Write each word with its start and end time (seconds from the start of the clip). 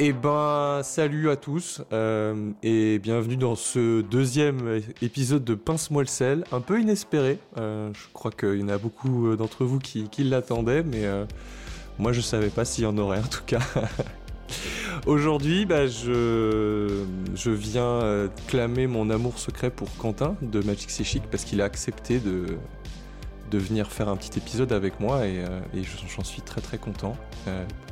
Eh 0.00 0.12
ben, 0.12 0.80
salut 0.82 1.30
à 1.30 1.36
tous 1.36 1.80
euh, 1.92 2.50
et 2.64 2.98
bienvenue 2.98 3.36
dans 3.36 3.54
ce 3.54 4.00
deuxième 4.00 4.80
épisode 5.02 5.44
de 5.44 5.54
Pince-moi 5.54 6.02
le 6.02 6.08
sel, 6.08 6.44
un 6.50 6.60
peu 6.60 6.80
inespéré. 6.80 7.38
Euh, 7.58 7.92
je 7.94 8.12
crois 8.12 8.32
qu'il 8.32 8.58
y 8.58 8.64
en 8.64 8.70
a 8.70 8.78
beaucoup 8.78 9.28
euh, 9.28 9.36
d'entre 9.36 9.64
vous 9.64 9.78
qui, 9.78 10.08
l'attendaient, 10.18 10.82
mais 10.82 11.04
moi 12.00 12.12
je 12.12 12.20
savais 12.20 12.48
pas 12.48 12.64
s'il 12.64 12.82
y 12.82 12.86
en 12.88 12.98
aurait 12.98 13.20
en 13.20 13.28
tout 13.28 13.44
cas. 13.46 13.60
Aujourd'hui, 15.06 15.64
bah, 15.64 15.86
je, 15.86 17.04
je 17.36 17.50
viens 17.50 18.28
clamer 18.48 18.88
mon 18.88 19.10
amour 19.10 19.38
secret 19.38 19.70
pour 19.70 19.96
Quentin 19.96 20.34
de 20.42 20.60
Magic 20.60 20.90
C'est 20.90 21.04
Chic 21.04 21.22
parce 21.30 21.44
qu'il 21.44 21.60
a 21.60 21.66
accepté 21.66 22.18
de, 22.18 22.58
de 23.52 23.58
venir 23.58 23.92
faire 23.92 24.08
un 24.08 24.16
petit 24.16 24.40
épisode 24.40 24.72
avec 24.72 24.98
moi 24.98 25.28
et, 25.28 25.44
et 25.72 25.82
j'en 25.84 26.24
suis 26.24 26.42
très 26.42 26.60
très 26.60 26.78
content. 26.78 27.16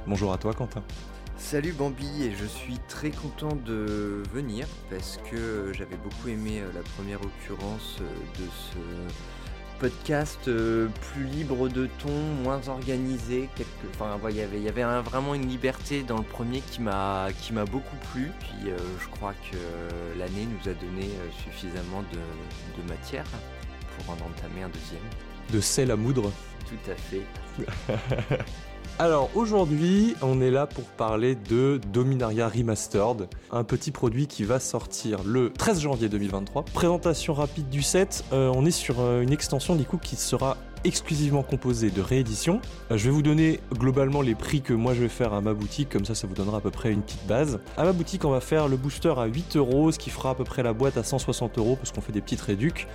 bonjour 0.08 0.32
à 0.32 0.38
toi 0.38 0.52
Quentin. 0.52 0.82
Salut 1.42 1.72
Bambi 1.72 2.22
et 2.22 2.32
je 2.32 2.46
suis 2.46 2.78
très 2.88 3.10
content 3.10 3.54
de 3.66 4.22
venir 4.32 4.66
parce 4.88 5.18
que 5.30 5.70
j'avais 5.74 5.96
beaucoup 5.96 6.28
aimé 6.28 6.60
euh, 6.60 6.70
la 6.72 6.80
première 6.80 7.18
occurrence 7.20 7.98
euh, 8.00 8.38
de 8.38 8.48
ce 8.48 8.78
podcast 9.78 10.38
euh, 10.48 10.88
plus 11.12 11.24
libre 11.24 11.68
de 11.68 11.88
ton, 11.98 12.16
moins 12.42 12.68
organisé. 12.68 13.50
Enfin, 13.90 14.18
il 14.30 14.36
y 14.36 14.40
avait, 14.40 15.00
vraiment 15.02 15.34
une 15.34 15.46
liberté 15.46 16.02
dans 16.04 16.16
le 16.16 16.22
premier 16.22 16.60
qui 16.60 16.80
m'a 16.80 17.28
beaucoup 17.70 17.96
plu. 18.12 18.30
Puis 18.38 18.70
je 19.00 19.08
crois 19.08 19.34
que 19.50 20.18
l'année 20.18 20.46
nous 20.46 20.70
a 20.70 20.74
donné 20.74 21.10
suffisamment 21.44 22.02
de, 22.12 22.82
de 22.82 22.88
matière 22.88 23.26
pour 23.98 24.14
en 24.14 24.14
entamer 24.14 24.62
un 24.62 24.70
deuxième. 24.70 25.02
De 25.52 25.60
sel 25.60 25.90
à 25.90 25.96
moudre. 25.96 26.32
Tout 26.66 26.90
à 26.90 26.94
fait. 26.94 27.26
Alors 28.98 29.30
aujourd'hui, 29.34 30.14
on 30.22 30.40
est 30.40 30.50
là 30.50 30.66
pour 30.66 30.84
parler 30.84 31.34
de 31.34 31.80
Dominaria 31.92 32.46
Remastered, 32.48 33.26
un 33.50 33.64
petit 33.64 33.90
produit 33.90 34.26
qui 34.26 34.44
va 34.44 34.60
sortir 34.60 35.24
le 35.24 35.50
13 35.50 35.80
janvier 35.80 36.08
2023. 36.08 36.66
Présentation 36.66 37.32
rapide 37.32 37.68
du 37.70 37.82
set, 37.82 38.22
euh, 38.32 38.52
on 38.54 38.66
est 38.66 38.70
sur 38.70 39.00
euh, 39.00 39.22
une 39.22 39.32
extension 39.32 39.76
du 39.76 39.84
coup 39.84 39.96
qui 39.96 40.16
sera 40.16 40.56
exclusivement 40.84 41.42
composée 41.42 41.90
de 41.90 42.02
rééditions. 42.02 42.60
Euh, 42.90 42.98
je 42.98 43.04
vais 43.06 43.10
vous 43.10 43.22
donner 43.22 43.60
globalement 43.72 44.20
les 44.20 44.34
prix 44.34 44.60
que 44.60 44.74
moi 44.74 44.94
je 44.94 45.00
vais 45.00 45.08
faire 45.08 45.32
à 45.32 45.40
ma 45.40 45.54
boutique, 45.54 45.88
comme 45.88 46.04
ça 46.04 46.14
ça 46.14 46.26
vous 46.26 46.34
donnera 46.34 46.58
à 46.58 46.60
peu 46.60 46.70
près 46.70 46.92
une 46.92 47.02
petite 47.02 47.26
base. 47.26 47.60
À 47.78 47.84
ma 47.84 47.92
boutique, 47.92 48.24
on 48.26 48.30
va 48.30 48.40
faire 48.40 48.68
le 48.68 48.76
booster 48.76 49.14
à 49.16 49.24
8 49.24 49.56
euros, 49.56 49.90
ce 49.90 49.98
qui 49.98 50.10
fera 50.10 50.30
à 50.30 50.34
peu 50.34 50.44
près 50.44 50.62
la 50.62 50.74
boîte 50.74 50.98
à 50.98 51.02
160 51.02 51.58
euros 51.58 51.76
parce 51.76 51.92
qu'on 51.92 52.02
fait 52.02 52.12
des 52.12 52.20
petites 52.20 52.42
réducs. 52.42 52.86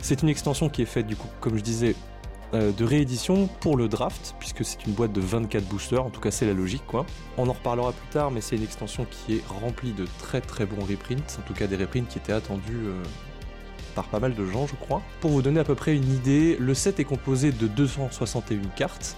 C'est 0.00 0.22
une 0.22 0.28
extension 0.28 0.68
qui 0.68 0.82
est 0.82 0.86
faite 0.86 1.06
du 1.06 1.16
coup, 1.16 1.28
comme 1.40 1.56
je 1.56 1.62
disais, 1.62 1.96
de 2.52 2.84
réédition 2.84 3.46
pour 3.60 3.76
le 3.76 3.88
draft, 3.88 4.34
puisque 4.38 4.64
c'est 4.64 4.84
une 4.86 4.92
boîte 4.92 5.12
de 5.12 5.20
24 5.20 5.64
boosters, 5.64 6.04
en 6.04 6.10
tout 6.10 6.20
cas 6.20 6.30
c'est 6.30 6.46
la 6.46 6.54
logique 6.54 6.86
quoi. 6.86 7.04
On 7.36 7.48
en 7.48 7.52
reparlera 7.52 7.92
plus 7.92 8.08
tard, 8.08 8.30
mais 8.30 8.40
c'est 8.40 8.56
une 8.56 8.62
extension 8.62 9.06
qui 9.10 9.36
est 9.36 9.46
remplie 9.46 9.92
de 9.92 10.06
très 10.18 10.40
très 10.40 10.64
bons 10.64 10.84
reprints, 10.84 11.38
en 11.38 11.42
tout 11.46 11.52
cas 11.52 11.66
des 11.66 11.76
reprints 11.76 12.08
qui 12.08 12.18
étaient 12.18 12.32
attendus 12.32 12.86
euh, 12.86 13.02
par 13.94 14.06
pas 14.06 14.18
mal 14.18 14.34
de 14.34 14.46
gens 14.46 14.66
je 14.66 14.76
crois. 14.76 15.02
Pour 15.20 15.30
vous 15.30 15.42
donner 15.42 15.60
à 15.60 15.64
peu 15.64 15.74
près 15.74 15.94
une 15.94 16.10
idée, 16.10 16.56
le 16.58 16.72
set 16.72 17.00
est 17.00 17.04
composé 17.04 17.52
de 17.52 17.66
261 17.66 18.60
cartes, 18.76 19.16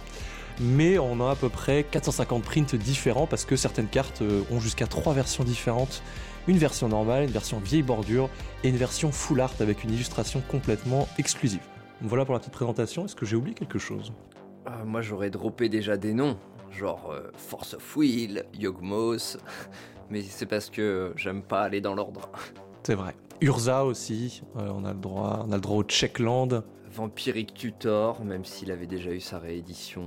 mais 0.60 0.98
on 0.98 1.24
a 1.24 1.30
à 1.30 1.36
peu 1.36 1.48
près 1.48 1.84
450 1.84 2.42
prints 2.42 2.74
différents 2.74 3.26
parce 3.26 3.44
que 3.44 3.56
certaines 3.56 3.88
cartes 3.88 4.22
euh, 4.22 4.42
ont 4.50 4.60
jusqu'à 4.60 4.86
3 4.86 5.14
versions 5.14 5.44
différentes. 5.44 6.02
Une 6.48 6.58
version 6.58 6.88
normale, 6.88 7.24
une 7.24 7.30
version 7.30 7.60
vieille 7.60 7.82
bordure 7.82 8.28
et 8.64 8.70
une 8.70 8.76
version 8.76 9.12
full 9.12 9.40
art 9.40 9.54
avec 9.60 9.84
une 9.84 9.92
illustration 9.92 10.42
complètement 10.48 11.06
exclusive. 11.18 11.60
Voilà 12.02 12.24
pour 12.24 12.34
la 12.34 12.40
petite 12.40 12.52
présentation. 12.52 13.04
Est-ce 13.04 13.14
que 13.16 13.26
j'ai 13.26 13.36
oublié 13.36 13.54
quelque 13.54 13.78
chose? 13.78 14.12
Euh, 14.66 14.84
Moi, 14.84 15.02
j'aurais 15.02 15.30
droppé 15.30 15.68
déjà 15.68 15.96
des 15.96 16.14
noms, 16.14 16.36
genre 16.70 17.10
euh, 17.12 17.30
Force 17.34 17.74
of 17.74 17.96
Will, 17.96 18.44
Yogmos, 18.58 19.36
mais 20.10 20.22
c'est 20.22 20.46
parce 20.46 20.70
que 20.70 21.12
j'aime 21.16 21.42
pas 21.42 21.62
aller 21.62 21.80
dans 21.80 21.94
l'ordre. 21.94 22.30
C'est 22.82 22.94
vrai. 22.94 23.14
Urza 23.42 23.84
aussi, 23.84 24.42
euh, 24.56 24.70
on 24.74 24.84
a 24.84 24.92
le 24.92 24.98
droit, 24.98 25.44
on 25.46 25.52
a 25.52 25.54
le 25.56 25.60
droit 25.60 25.76
au 25.76 25.82
Checkland. 25.84 26.62
Vampiric 26.90 27.54
Tutor, 27.54 28.24
même 28.24 28.44
s'il 28.44 28.72
avait 28.72 28.86
déjà 28.86 29.10
eu 29.12 29.20
sa 29.20 29.38
réédition. 29.38 30.02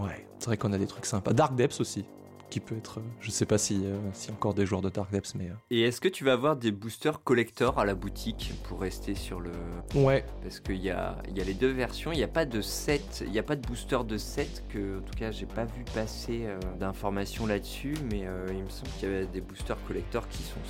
Ouais, 0.00 0.26
c'est 0.38 0.46
vrai 0.46 0.56
qu'on 0.56 0.72
a 0.72 0.78
des 0.78 0.86
trucs 0.86 1.06
sympas. 1.06 1.32
Dark 1.32 1.54
Depths 1.54 1.80
aussi 1.80 2.04
qui 2.50 2.60
peut 2.60 2.76
être. 2.76 3.00
Je 3.20 3.30
sais 3.30 3.46
pas 3.46 3.58
si, 3.58 3.82
euh, 3.84 3.96
si 4.12 4.30
encore 4.30 4.54
des 4.54 4.66
joueurs 4.66 4.82
de 4.82 4.90
Dark 4.90 5.10
Depths, 5.10 5.34
mais. 5.34 5.48
Euh. 5.48 5.54
Et 5.70 5.82
est-ce 5.82 6.00
que 6.00 6.08
tu 6.08 6.24
vas 6.24 6.32
avoir 6.32 6.56
des 6.56 6.72
boosters 6.72 7.22
collector 7.22 7.78
à 7.78 7.84
la 7.84 7.94
boutique 7.94 8.52
pour 8.64 8.80
rester 8.80 9.14
sur 9.14 9.40
le. 9.40 9.52
Ouais. 9.94 10.24
Parce 10.42 10.60
qu'il 10.60 10.82
y 10.82 10.90
a, 10.90 11.16
y 11.34 11.40
a 11.40 11.44
les 11.44 11.54
deux 11.54 11.72
versions. 11.72 12.12
Il 12.12 12.16
n'y 12.16 12.24
a 12.24 12.28
pas 12.28 12.44
de 12.44 12.60
set, 12.60 13.22
il 13.24 13.32
n'y 13.32 13.38
a 13.38 13.42
pas 13.42 13.56
de 13.56 13.66
booster 13.66 13.98
de 14.06 14.18
set 14.18 14.64
que, 14.68 14.98
en 14.98 15.02
tout 15.02 15.14
cas, 15.16 15.30
j'ai 15.30 15.46
pas 15.46 15.64
vu 15.64 15.84
passer 15.94 16.42
euh, 16.46 16.58
d'informations 16.78 17.46
là-dessus, 17.46 17.94
mais 18.10 18.26
il 18.50 18.62
me 18.62 18.68
semble 18.68 18.90
qu'il 18.98 19.08
y 19.08 19.12
avait 19.12 19.26
des 19.26 19.40
boosters 19.40 19.82
collector 19.86 20.28
qui 20.28 20.42
sont 20.42 20.60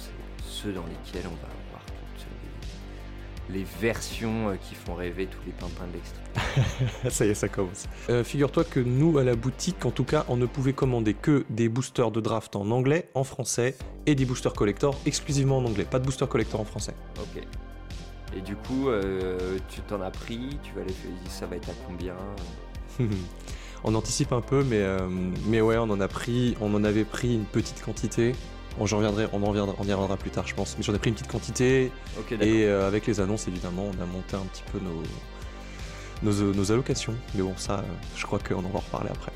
ceux 0.45 0.73
dans 0.73 0.85
lesquels 0.87 1.27
on 1.27 1.47
va 1.47 1.56
les 3.51 3.65
versions 3.81 4.49
euh, 4.49 4.57
qui 4.57 4.75
font 4.75 4.95
rêver 4.95 5.27
tous 5.27 5.41
les 5.47 5.53
pimpins 5.53 5.87
de 5.87 5.93
l'extrait. 5.93 7.11
ça 7.11 7.27
y 7.27 7.31
est, 7.31 7.35
ça 7.35 7.49
commence. 7.49 7.87
Euh, 8.11 8.25
figure-toi 8.25 8.65
que 8.65 8.81
nous, 8.81 9.19
à 9.19 9.25
la 9.25 9.37
boutique, 9.37 9.85
en 9.87 9.91
tout 9.91 10.05
cas, 10.05 10.25
on 10.29 10.37
ne 10.37 10.47
pouvait 10.47 10.73
commander 10.73 11.15
que 11.15 11.45
des 11.51 11.69
boosters 11.69 12.11
de 12.11 12.21
draft 12.21 12.57
en 12.57 12.71
anglais, 12.71 13.09
en 13.15 13.25
français, 13.25 13.77
et 14.07 14.15
des 14.15 14.25
boosters 14.25 14.53
collector 14.53 14.99
exclusivement 15.07 15.59
en 15.59 15.65
anglais. 15.65 15.85
Pas 15.85 15.99
de 15.99 16.05
booster 16.05 16.27
collector 16.27 16.61
en 16.61 16.65
français. 16.65 16.95
Ok. 17.19 17.43
Et 18.37 18.41
du 18.41 18.57
coup, 18.57 18.89
euh, 18.89 19.59
tu 19.69 19.81
t'en 19.83 20.01
as 20.01 20.11
pris, 20.11 20.59
tu 20.63 20.75
vas 20.75 20.83
les 20.85 20.95
ça 21.29 21.47
va 21.47 21.57
être 21.57 21.71
à 21.71 21.75
combien? 21.87 22.17
On 23.85 23.95
anticipe 23.95 24.33
un 24.33 24.41
peu, 24.41 24.65
mais, 24.65 24.85
mais 25.47 25.61
ouais, 25.61 25.77
on 25.77 25.85
en 25.85 26.01
a 26.01 26.09
pris, 26.09 26.57
on 26.61 26.75
en 26.75 26.83
avait 26.83 27.05
pris 27.05 27.35
une 27.35 27.45
petite 27.45 27.85
quantité. 27.85 28.33
On, 28.79 28.85
reviendrai, 28.85 29.27
on, 29.33 29.43
en 29.43 29.47
reviendra, 29.47 29.75
on 29.79 29.85
y 29.85 29.93
reviendra 29.93 30.17
plus 30.17 30.31
tard, 30.31 30.47
je 30.47 30.55
pense. 30.55 30.77
Mais 30.77 30.83
j'en 30.83 30.95
ai 30.95 30.99
pris 30.99 31.11
une 31.11 31.15
petite 31.15 31.31
quantité. 31.31 31.91
et 32.31 32.65
euh, 32.65 32.87
avec 32.87 33.07
les 33.07 33.21
annonces, 33.21 33.49
évidemment, 33.49 33.85
on 33.87 34.03
a 34.03 34.07
monté 34.07 34.37
un 34.37 34.47
petit 34.47 34.63
peu 34.73 34.79
nos, 36.23 36.53
nos, 36.53 36.73
allocations. 36.73 37.15
Mais 37.35 37.43
bon, 37.43 37.55
ça, 37.57 37.85
je 38.17 38.27
crois 38.27 38.39
qu'on 38.39 38.65
en 38.65 38.69
va 38.69 38.81
reparler 38.81 39.11
après. 39.11 39.33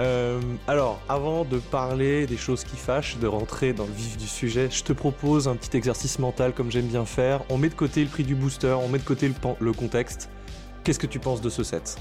Euh, 0.00 0.40
alors, 0.66 1.00
avant 1.08 1.44
de 1.44 1.58
parler 1.58 2.26
des 2.26 2.36
choses 2.36 2.64
qui 2.64 2.76
fâchent, 2.76 3.16
de 3.18 3.26
rentrer 3.28 3.72
dans 3.72 3.86
le 3.86 3.92
vif 3.92 4.16
du 4.16 4.26
sujet, 4.26 4.68
je 4.70 4.82
te 4.82 4.92
propose 4.92 5.46
un 5.46 5.54
petit 5.54 5.76
exercice 5.76 6.18
mental 6.18 6.52
comme 6.52 6.70
j'aime 6.70 6.86
bien 6.86 7.04
faire. 7.04 7.42
On 7.48 7.58
met 7.58 7.68
de 7.68 7.74
côté 7.74 8.02
le 8.02 8.08
prix 8.10 8.24
du 8.24 8.34
booster, 8.34 8.76
on 8.80 8.88
met 8.88 8.98
de 8.98 9.04
côté 9.04 9.28
le, 9.28 9.34
le 9.60 9.72
contexte. 9.72 10.30
Qu'est-ce 10.82 10.98
que 10.98 11.06
tu 11.06 11.20
penses 11.20 11.40
de 11.40 11.48
ce 11.48 11.62
set? 11.62 11.96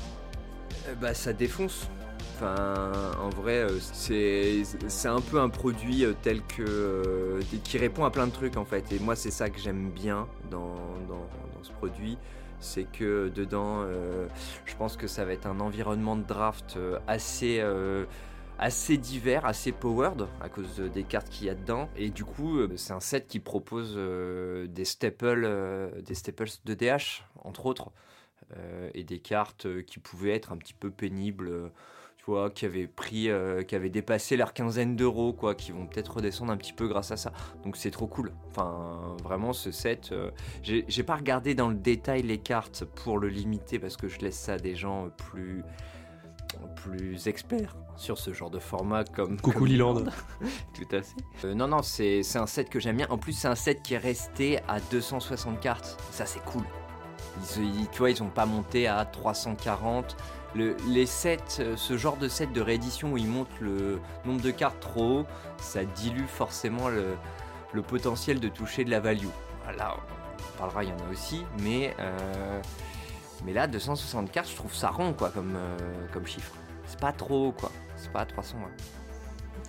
Euh, 0.88 0.96
Bah, 1.00 1.14
ça 1.14 1.34
défonce. 1.34 1.88
Enfin, 2.36 2.92
en 3.22 3.30
vrai, 3.30 3.60
euh, 3.60 3.78
c'est 3.80 5.08
un 5.08 5.22
peu 5.22 5.40
un 5.40 5.50
produit 5.50 6.04
euh, 6.04 6.14
tel 6.24 6.42
que 6.42 6.64
euh, 6.64 7.42
qui 7.64 7.78
répond 7.78 8.06
à 8.06 8.10
plein 8.10 8.26
de 8.26 8.32
trucs 8.32 8.58
en 8.58 8.66
fait. 8.66 8.92
Et 8.92 8.98
moi, 8.98 9.16
c'est 9.16 9.30
ça 9.30 9.52
que 9.52 9.60
j'aime 9.60 9.92
bien 9.92 10.28
dans, 10.50 10.76
ce 11.62 11.72
produit, 11.72 12.18
c'est 12.60 12.84
que 12.84 13.30
dedans, 13.30 13.86
je 14.66 14.76
pense 14.76 14.98
que 14.98 15.08
ça 15.08 15.24
va 15.24 15.32
être 15.32 15.46
un 15.46 15.62
environnement 15.62 16.18
de 16.18 16.24
draft 16.24 16.78
assez 17.08 17.64
assez 18.60 18.98
divers, 18.98 19.46
assez 19.46 19.72
powered 19.72 20.28
à 20.42 20.50
cause 20.50 20.82
des 20.94 21.04
cartes 21.04 21.30
qu'il 21.30 21.48
y 21.48 21.50
a 21.50 21.56
dedans. 21.56 21.88
Et 21.96 22.10
du 22.10 22.26
coup, 22.26 22.60
c'est 22.76 22.92
un 22.92 23.00
set 23.00 23.28
qui 23.28 23.40
propose 23.40 23.96
des 23.96 24.86
staples, 24.86 26.02
des 26.04 26.16
staples 26.16 26.50
de 26.66 26.74
DH 26.74 27.24
entre 27.46 27.66
autres, 27.66 27.92
et 28.94 29.06
des 29.06 29.20
cartes 29.20 29.68
qui 29.86 30.00
pouvaient 30.00 30.36
être 30.36 30.52
un 30.52 30.58
petit 30.58 30.74
peu 30.74 30.92
pénibles 30.92 31.72
qui 32.54 32.66
avaient 32.66 32.88
pris, 32.88 33.30
euh, 33.30 33.64
qui 33.64 33.76
avaient 33.76 33.90
dépassé 33.90 34.38
leur 34.38 34.54
quinzaine 34.54 34.96
d'euros, 34.96 35.34
quoi, 35.34 35.56
qui 35.56 35.72
vont 35.72 35.86
peut-être 35.86 36.16
redescendre 36.16 36.52
un 36.52 36.58
petit 36.58 36.74
peu 36.74 36.88
grâce 36.88 37.12
à 37.12 37.18
ça. 37.18 37.34
Donc 37.64 37.76
c'est 37.76 37.92
trop 37.92 38.08
cool. 38.08 38.32
Enfin, 38.50 39.16
vraiment 39.24 39.54
ce 39.54 39.72
set. 39.72 40.10
Euh, 40.12 40.32
j'ai 40.64 41.04
pas 41.04 41.16
regardé 41.16 41.54
dans 41.54 41.70
le 41.70 41.76
détail 41.76 42.24
les 42.24 42.38
cartes 42.38 42.86
pour 42.86 43.18
le 43.18 43.28
limiter 43.28 43.78
parce 43.78 43.98
que 43.98 44.08
je 44.08 44.20
laisse 44.20 44.38
ça 44.38 44.54
à 44.54 44.58
des 44.58 44.76
gens 44.76 45.10
plus 45.18 45.64
plus 46.76 47.28
experts 47.28 47.76
sur 47.96 48.20
ce 48.20 48.32
genre 48.32 48.52
de 48.52 48.60
format 48.60 49.04
comme 49.04 49.42
Coucou 49.42 49.66
Liland. 49.66 50.04
Tout 50.76 50.96
à 50.96 51.02
fait. 51.02 51.46
Euh, 51.46 51.56
non 51.56 51.68
non, 51.68 51.82
c'est 51.82 52.22
un 52.36 52.46
set 52.46 52.70
que 52.70 52.80
j'aime 52.80 52.98
bien. 52.98 53.08
En 53.10 53.18
plus, 53.18 53.34
c'est 53.34 53.48
un 53.48 53.56
set 53.56 53.82
qui 53.82 53.96
est 53.96 54.00
resté 54.00 54.60
à 54.68 54.80
260 54.92 55.60
cartes. 55.60 56.00
Ça 56.12 56.26
c'est 56.26 56.44
cool. 56.46 56.64
Ils, 57.58 57.88
tu 57.92 57.98
vois, 57.98 58.12
ils 58.12 58.22
ont 58.22 58.30
pas 58.30 58.46
monté 58.46 58.88
à 58.88 59.04
340 59.06 60.16
les 60.56 61.06
sets, 61.06 61.60
euh, 61.60 61.76
ce 61.76 61.98
genre 61.98 62.18
de 62.18 62.28
set 62.28 62.52
de 62.54 62.62
réédition 62.62 63.14
où 63.14 63.18
ils 63.18 63.28
montent 63.28 63.60
le 63.60 64.00
nombre 64.26 64.42
de 64.42 64.52
cartes 64.52 64.80
trop 64.80 65.20
haut, 65.20 65.26
ça 65.60 65.84
dilue 65.84 66.28
forcément 66.28 66.90
le, 66.90 67.16
potentiel 67.82 68.40
de 68.40 68.48
toucher 68.50 68.84
de 68.84 68.92
la 68.92 69.00
value. 69.00 69.28
Là, 69.78 69.98
on 70.38 70.58
parlera, 70.58 70.84
il 70.84 70.90
y 70.90 70.94
en 70.94 70.98
a 70.98 71.12
aussi, 71.12 71.44
mais, 71.62 71.96
euh, 72.00 72.62
mais 73.46 73.54
là, 73.54 73.68
260 73.68 74.32
cartes, 74.32 74.50
je 74.50 74.56
trouve 74.56 74.74
ça 74.74 74.90
rond 74.90 75.14
quoi, 75.14 75.30
comme, 75.30 75.56
euh, 75.56 75.78
comme 76.12 76.28
chiffre. 76.28 76.54
C'est 76.86 77.00
pas 77.00 77.14
trop 77.14 77.52
quoi, 77.52 77.72
c'est 77.98 78.12
pas 78.12 78.26
300. 78.26 78.58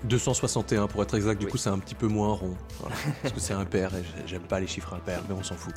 261 0.04 0.86
pour 0.86 1.02
être 1.02 1.14
exact, 1.14 1.40
du 1.40 1.46
coup 1.46 1.56
c'est 1.56 1.70
un 1.70 1.78
petit 1.78 1.94
peu 1.94 2.08
moins 2.08 2.34
rond. 2.34 2.56
parce 3.22 3.32
que 3.32 3.40
c'est 3.40 3.54
impair 3.54 3.94
et 3.94 4.02
j'aime 4.26 4.42
pas 4.42 4.60
les 4.60 4.66
chiffres 4.66 4.92
impairs, 4.92 5.22
mais 5.28 5.34
on 5.34 5.42
s'en 5.42 5.54
fout. 5.54 5.74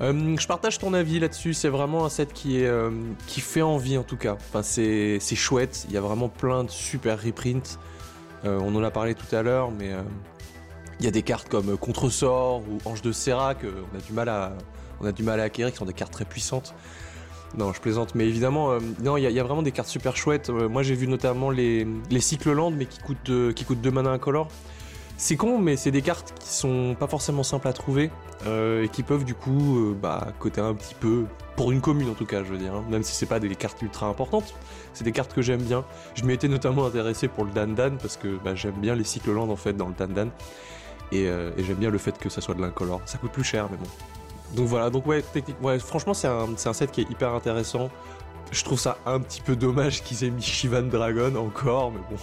Euh, 0.00 0.36
je 0.38 0.46
partage 0.46 0.78
ton 0.78 0.92
avis 0.94 1.20
là-dessus. 1.20 1.54
C'est 1.54 1.68
vraiment 1.68 2.04
un 2.04 2.08
set 2.08 2.32
qui 2.32 2.64
euh, 2.64 2.90
fait 3.28 3.62
envie 3.62 3.96
en 3.96 4.02
tout 4.02 4.16
cas. 4.16 4.34
Enfin, 4.34 4.62
c'est 4.62 5.18
chouette. 5.36 5.86
Il 5.88 5.94
y 5.94 5.96
a 5.96 6.00
vraiment 6.00 6.28
plein 6.28 6.64
de 6.64 6.70
super 6.70 7.22
reprints. 7.22 7.78
on 8.44 8.74
en 8.74 8.82
a 8.82 8.90
parlé 8.90 9.14
tout 9.14 9.34
à 9.34 9.42
l'heure, 9.42 9.70
mais 9.70 9.92
il 11.00 11.04
y 11.04 11.08
a 11.08 11.10
des 11.10 11.22
cartes 11.22 11.48
comme 11.48 11.76
Contresort 11.76 12.62
ou 12.68 12.78
Ange 12.88 13.02
de 13.02 13.12
Serra 13.12 13.54
que 13.54 13.66
on 13.66 13.98
a 13.98 14.00
du 14.00 14.12
mal 14.12 14.28
à, 14.28 14.52
du 15.12 15.22
mal 15.22 15.40
à 15.40 15.44
acquérir, 15.44 15.72
qui 15.72 15.78
sont 15.78 15.84
des 15.84 15.92
cartes 15.92 16.12
très 16.12 16.24
puissantes. 16.24 16.74
Non, 17.56 17.72
je 17.72 17.80
plaisante, 17.80 18.14
mais 18.16 18.26
évidemment, 18.26 18.72
euh, 18.72 18.80
non, 19.00 19.16
il 19.16 19.22
y, 19.22 19.40
a 19.40 19.44
vraiment 19.44 19.62
des 19.62 19.70
cartes 19.70 19.88
super 19.88 20.16
chouettes. 20.16 20.50
Euh, 20.50 20.68
moi, 20.68 20.82
j'ai 20.82 20.94
vu 20.94 21.06
notamment 21.06 21.50
les, 21.50 21.86
les 22.10 22.20
cycles 22.20 22.52
land, 22.52 22.72
mais 22.72 22.86
qui 22.86 22.98
coûtent, 22.98 23.30
euh, 23.30 23.52
qui 23.52 23.64
coûtent 23.64 23.80
2 23.80 23.90
mana 23.92 24.10
incolore. 24.10 24.48
C'est 25.16 25.36
con, 25.36 25.58
mais 25.58 25.76
c'est 25.76 25.90
des 25.90 26.02
cartes 26.02 26.34
qui 26.40 26.48
sont 26.48 26.96
pas 26.98 27.06
forcément 27.06 27.42
simples 27.42 27.68
à 27.68 27.72
trouver 27.72 28.10
et 28.46 28.88
qui 28.92 29.02
peuvent 29.02 29.24
du 29.24 29.34
coup 29.34 29.94
bah, 30.02 30.28
coter 30.38 30.60
un 30.60 30.74
petit 30.74 30.94
peu 30.94 31.24
pour 31.56 31.72
une 31.72 31.80
commune 31.80 32.10
en 32.10 32.14
tout 32.14 32.26
cas, 32.26 32.42
je 32.44 32.50
veux 32.50 32.58
dire. 32.58 32.74
Hein. 32.74 32.84
même 32.90 33.02
si 33.02 33.14
c'est 33.14 33.26
pas 33.26 33.38
des 33.38 33.54
cartes 33.54 33.80
ultra 33.80 34.06
importantes, 34.06 34.54
c'est 34.92 35.04
des 35.04 35.12
cartes 35.12 35.32
que 35.32 35.40
j'aime 35.40 35.62
bien. 35.62 35.84
Je 36.14 36.24
m'y 36.24 36.34
étais 36.34 36.48
notamment 36.48 36.84
intéressé 36.84 37.28
pour 37.28 37.44
le 37.44 37.52
Dan 37.52 37.74
Dan 37.74 37.96
parce 37.96 38.16
que 38.16 38.36
bah, 38.44 38.54
j'aime 38.54 38.74
bien 38.74 38.94
les 38.94 39.04
cycles 39.04 39.32
land 39.32 39.48
en 39.48 39.56
fait 39.56 39.72
dans 39.72 39.88
le 39.88 39.94
Dan 39.94 40.12
Dan 40.12 40.30
et, 41.12 41.22
et 41.22 41.64
j'aime 41.64 41.78
bien 41.78 41.90
le 41.90 41.98
fait 41.98 42.18
que 42.18 42.28
ça 42.28 42.40
soit 42.40 42.54
de 42.54 42.60
l'incolore. 42.60 43.00
Ça 43.06 43.16
coûte 43.18 43.32
plus 43.32 43.44
cher, 43.44 43.68
mais 43.70 43.76
bon. 43.76 43.86
Donc 44.54 44.66
voilà, 44.66 44.90
donc 44.90 45.06
ouais, 45.06 45.24
ouais 45.62 45.78
franchement 45.78 46.14
c'est 46.14 46.28
un, 46.28 46.48
un, 46.64 46.72
set 46.72 46.90
qui 46.90 47.00
est 47.00 47.10
hyper 47.10 47.34
intéressant. 47.34 47.90
Je 48.52 48.62
trouve 48.62 48.78
ça 48.78 48.98
un 49.06 49.20
petit 49.20 49.40
peu 49.40 49.56
dommage 49.56 50.02
qu'ils 50.02 50.24
aient 50.24 50.30
mis 50.30 50.42
Shivan 50.42 50.82
Dragon 50.82 51.34
encore, 51.36 51.90
mais 51.90 52.00
bon. 52.10 52.16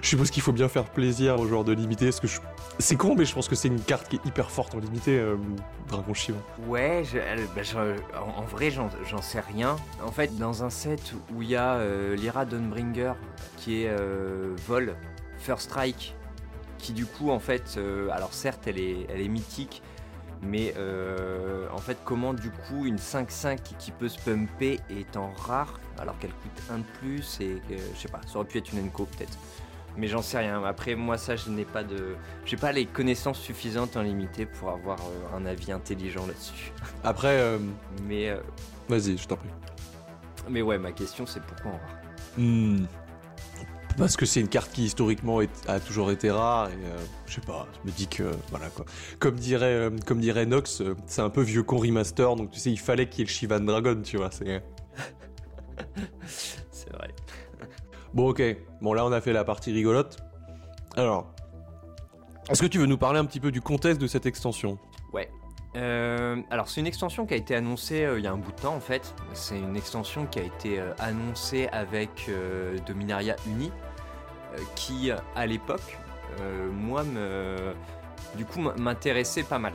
Je 0.00 0.08
suppose 0.08 0.30
qu'il 0.30 0.42
faut 0.42 0.52
bien 0.52 0.68
faire 0.68 0.84
plaisir 0.84 1.38
aux 1.38 1.46
joueurs 1.46 1.64
de 1.64 1.72
limité, 1.72 2.10
que 2.10 2.26
c'est 2.78 2.96
con, 2.96 3.14
mais 3.16 3.24
je 3.24 3.34
pense 3.34 3.48
que 3.48 3.54
c'est 3.54 3.68
une 3.68 3.80
carte 3.80 4.08
qui 4.08 4.16
est 4.16 4.26
hyper 4.26 4.50
forte 4.50 4.74
en 4.74 4.78
limité, 4.78 5.18
euh, 5.18 5.36
Dragon 5.88 6.14
Shivan. 6.14 6.40
Ouais, 6.66 7.02
bah, 7.54 7.62
en, 8.36 8.42
vrai 8.42 8.70
j'en 8.70 9.22
sais 9.22 9.40
rien. 9.40 9.76
En 10.04 10.12
fait, 10.12 10.36
dans 10.38 10.64
un 10.64 10.70
set 10.70 11.14
où 11.34 11.42
il 11.42 11.48
y 11.48 11.56
a 11.56 11.74
euh, 11.74 12.16
Lyra 12.16 12.44
Dawnbringer, 12.44 13.14
qui 13.56 13.82
est 13.82 13.88
euh, 13.88 14.54
Vol, 14.66 14.94
First 15.38 15.70
Strike, 15.70 16.14
qui 16.78 16.92
du 16.92 17.06
coup 17.06 17.30
en 17.30 17.38
fait, 17.38 17.78
alors 18.10 18.32
certes 18.32 18.66
elle 18.66 18.78
est, 18.78 19.06
elle 19.08 19.20
est 19.20 19.28
mythique, 19.28 19.82
mais 20.42 20.74
euh, 20.76 21.68
en 21.72 21.78
fait, 21.78 21.96
comment 22.04 22.34
du 22.34 22.50
coup 22.50 22.84
une 22.84 22.96
5-5 22.96 23.58
qui 23.78 23.92
peut 23.92 24.08
se 24.08 24.18
pumper 24.18 24.80
étant 24.90 25.32
rare, 25.36 25.78
alors 25.98 26.18
qu'elle 26.18 26.32
coûte 26.32 26.62
un 26.70 26.78
de 26.78 26.84
plus 26.98 27.40
et 27.40 27.62
que, 27.68 27.76
je 27.94 28.00
sais 28.00 28.08
pas, 28.08 28.20
ça 28.26 28.38
aurait 28.38 28.48
pu 28.48 28.58
être 28.58 28.72
une 28.72 28.86
Enco 28.86 29.06
peut-être. 29.06 29.38
Mais 29.96 30.06
j'en 30.06 30.22
sais 30.22 30.38
rien. 30.38 30.62
Après, 30.64 30.94
moi, 30.94 31.18
ça, 31.18 31.36
je 31.36 31.50
n'ai 31.50 31.64
pas 31.64 31.84
de. 31.84 32.16
J'ai 32.44 32.56
pas 32.56 32.72
les 32.72 32.86
connaissances 32.86 33.38
suffisantes 33.38 33.96
en 33.96 34.02
limité 34.02 34.46
pour 34.46 34.70
avoir 34.70 34.98
euh, 35.00 35.36
un 35.36 35.44
avis 35.46 35.72
intelligent 35.72 36.26
là-dessus. 36.26 36.72
Après. 37.04 37.38
Euh, 37.38 37.58
mais. 38.06 38.34
Vas-y, 38.88 39.16
je 39.18 39.26
t'en 39.26 39.36
prie. 39.36 39.50
Mais 40.48 40.62
ouais, 40.62 40.78
ma 40.78 40.92
question, 40.92 41.26
c'est 41.26 41.42
pourquoi 41.42 41.72
en 41.72 41.74
rare 41.74 41.98
hmm 42.38 42.86
parce 43.96 44.16
que 44.16 44.26
c'est 44.26 44.40
une 44.40 44.48
carte 44.48 44.72
qui 44.72 44.84
historiquement 44.84 45.40
a 45.66 45.80
toujours 45.80 46.10
été 46.10 46.30
rare 46.30 46.68
et 46.68 46.72
euh, 46.72 46.98
je 47.26 47.34
sais 47.34 47.40
pas, 47.40 47.66
je 47.82 47.90
me 47.90 47.94
dis 47.94 48.08
que 48.08 48.30
voilà 48.50 48.68
quoi. 48.70 48.84
Comme 49.18 49.36
dirait 49.36 49.66
euh, 49.66 49.90
comme 50.06 50.20
dirait 50.20 50.46
Nox, 50.46 50.80
euh, 50.80 50.96
c'est 51.06 51.22
un 51.22 51.30
peu 51.30 51.42
vieux 51.42 51.62
con 51.62 51.78
remaster 51.78 52.34
donc 52.36 52.50
tu 52.50 52.58
sais 52.58 52.70
il 52.70 52.78
fallait 52.78 53.08
qu'il 53.08 53.20
y 53.20 53.22
ait 53.22 53.26
le 53.26 53.30
Shivan 53.30 53.60
Dragon, 53.60 54.00
tu 54.02 54.16
vois, 54.16 54.30
c'est 54.30 54.62
C'est 56.70 56.92
vrai. 56.92 57.08
Bon 58.14 58.30
OK. 58.30 58.42
Bon 58.80 58.92
là 58.92 59.04
on 59.04 59.12
a 59.12 59.20
fait 59.20 59.32
la 59.32 59.44
partie 59.44 59.72
rigolote. 59.72 60.18
Alors 60.96 61.32
est-ce 62.50 62.60
que 62.60 62.66
tu 62.66 62.78
veux 62.78 62.86
nous 62.86 62.98
parler 62.98 63.18
un 63.18 63.24
petit 63.24 63.40
peu 63.40 63.52
du 63.52 63.60
contexte 63.60 64.00
de 64.00 64.06
cette 64.06 64.26
extension? 64.26 64.78
Ouais. 65.12 65.30
alors 66.50 66.68
c'est 66.68 66.80
une 66.80 66.86
extension 66.86 67.24
qui 67.24 67.34
a 67.34 67.36
été 67.36 67.54
annoncée 67.54 68.06
il 68.16 68.24
y 68.24 68.26
a 68.26 68.32
un 68.32 68.36
bout 68.36 68.52
de 68.52 68.60
temps 68.60 68.74
en 68.74 68.80
fait. 68.80 69.14
C'est 69.32 69.58
une 69.58 69.76
extension 69.76 70.26
qui 70.26 70.40
a 70.40 70.42
été 70.42 70.82
annoncée 70.98 71.68
avec 71.72 72.30
Dominaria 72.86 73.36
Uni, 73.46 73.70
euh, 74.54 74.58
qui, 74.74 75.10
à 75.34 75.46
l'époque, 75.46 75.98
euh, 76.40 76.70
moi, 76.70 77.04
me, 77.04 77.74
du 78.36 78.44
coup, 78.44 78.60
m'intéressait 78.60 79.44
pas 79.44 79.58
mal. 79.58 79.72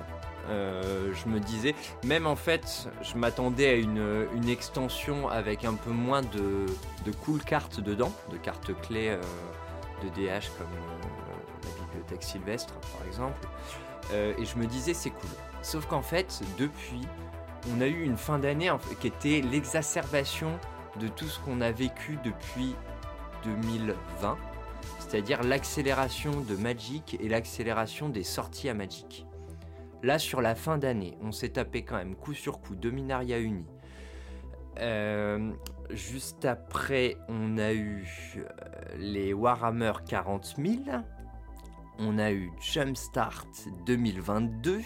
Euh, 0.50 1.14
je 1.14 1.30
me 1.30 1.40
disais, 1.40 1.76
même 2.06 2.28
en 2.28 2.36
fait, 2.36 2.88
je 3.02 3.18
m'attendais 3.18 3.70
à 3.70 3.76
une, 3.76 4.50
extension 4.50 5.28
avec 5.28 5.66
un 5.66 5.74
peu 5.74 5.92
moins 5.92 6.22
de, 6.22 6.66
de 7.06 7.12
cool 7.12 7.42
cartes 7.44 7.82
dedans, 7.82 8.12
de 8.32 8.38
cartes 8.38 8.72
clés 8.82 9.18
de 10.04 10.10
DH 10.10 10.50
comme 10.58 10.68
la 11.64 11.86
bibliothèque 11.86 12.24
Sylvestre 12.24 12.74
par 12.98 13.06
exemple. 13.06 13.48
et 14.14 14.46
je 14.46 14.58
me 14.58 14.66
disais, 14.66 14.94
c'est 14.94 15.10
cool. 15.10 15.30
Sauf 15.62 15.86
qu'en 15.86 16.02
fait, 16.02 16.42
depuis, 16.58 17.02
on 17.74 17.82
a 17.82 17.88
eu 17.88 18.04
une 18.04 18.18
fin 18.18 18.40
d'année 18.40 18.72
qui 19.02 19.08
était 19.08 19.42
l'exacerbation 19.42 20.58
de 21.00 21.10
tout 21.10 21.28
ce 21.28 21.40
qu'on 21.40 21.60
a 21.60 21.72
vécu 21.72 22.18
depuis 22.24 22.74
2020 23.44 24.38
c'est-à-dire 25.00 25.44
l'accélération 25.44 26.32
de 26.42 26.56
Magic 26.56 27.18
et 27.20 27.30
l'accélération 27.30 28.10
des 28.10 28.24
sorties 28.24 28.70
à 28.70 28.74
Magic. 28.74 29.27
Là, 30.04 30.20
sur 30.20 30.42
la 30.42 30.56
fin 30.56 30.78
d'année, 30.78 31.18
on 31.22 31.32
s'est 31.32 31.50
tapé 31.50 31.84
quand 31.84 31.98
même 31.98 32.16
coup 32.16 32.34
sur 32.34 32.60
coup 32.60 32.76
Dominaria 32.76 33.40
Uni. 33.40 33.66
Euh, 34.80 35.52
juste 35.90 36.46
après, 36.46 37.18
on 37.28 37.58
a 37.58 37.74
eu 37.74 38.06
euh, 38.38 38.44
les 38.98 39.34
Warhammer 39.34 39.94
40 40.08 40.56
000. 40.58 40.76
On 42.00 42.20
a 42.20 42.32
eu 42.32 42.52
Jumpstart 42.62 43.48
2022. 43.86 44.82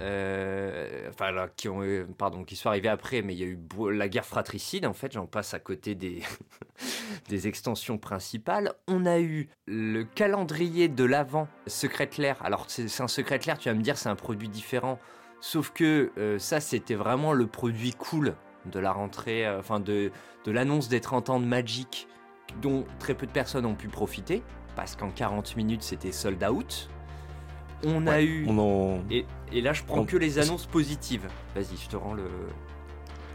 Euh, 0.00 1.08
enfin 1.08 1.32
qui 1.56 1.68
ont, 1.68 1.82
euh, 1.82 2.04
pardon, 2.18 2.44
qui 2.44 2.56
sont 2.56 2.68
arrivés 2.68 2.88
après, 2.88 3.22
mais 3.22 3.34
il 3.34 3.38
y 3.38 3.44
a 3.44 3.46
eu 3.46 3.58
la 3.92 4.08
guerre 4.08 4.24
fratricide. 4.24 4.86
En 4.86 4.92
fait, 4.92 5.12
j'en 5.12 5.26
passe 5.26 5.54
à 5.54 5.58
côté 5.58 5.94
des 7.28 7.46
extensions 7.46 7.98
principales. 7.98 8.72
On 8.88 9.06
a 9.06 9.20
eu 9.20 9.48
le 9.66 10.04
calendrier 10.04 10.88
de 10.88 11.04
l'avant 11.04 11.48
Secret 11.66 12.10
Lair. 12.18 12.36
Alors 12.42 12.66
c'est 12.68 13.00
un 13.00 13.08
Secret 13.08 13.40
Lair, 13.46 13.58
tu 13.58 13.68
vas 13.68 13.74
me 13.74 13.82
dire 13.82 13.96
c'est 13.96 14.08
un 14.08 14.16
produit 14.16 14.48
différent. 14.48 14.98
Sauf 15.40 15.70
que 15.70 16.10
euh, 16.18 16.38
ça 16.38 16.60
c'était 16.60 16.94
vraiment 16.94 17.32
le 17.32 17.46
produit 17.46 17.92
cool 17.92 18.34
de 18.66 18.80
la 18.80 18.92
rentrée, 18.92 19.48
enfin 19.48 19.78
de 19.78 20.10
de 20.44 20.52
l'annonce 20.52 20.88
des 20.88 21.00
30 21.00 21.30
ans 21.30 21.40
de 21.40 21.46
Magic, 21.46 22.08
dont 22.60 22.84
très 22.98 23.14
peu 23.14 23.26
de 23.26 23.32
personnes 23.32 23.66
ont 23.66 23.74
pu 23.74 23.88
profiter 23.88 24.42
parce 24.74 24.96
qu'en 24.96 25.10
40 25.10 25.56
minutes 25.56 25.82
c'était 25.82 26.12
sold 26.12 26.42
out. 26.44 26.88
On 27.86 28.06
a 28.06 28.22
eu. 28.22 28.46
Et, 29.10 29.60
là, 29.60 29.72
je 29.72 29.82
prends 29.84 30.04
que 30.04 30.16
les 30.16 30.38
annonces 30.38 30.66
positives. 30.66 31.28
Vas-y, 31.54 31.76
je 31.82 31.88
te 31.88 31.96
rends 31.96 32.14
le. 32.14 32.24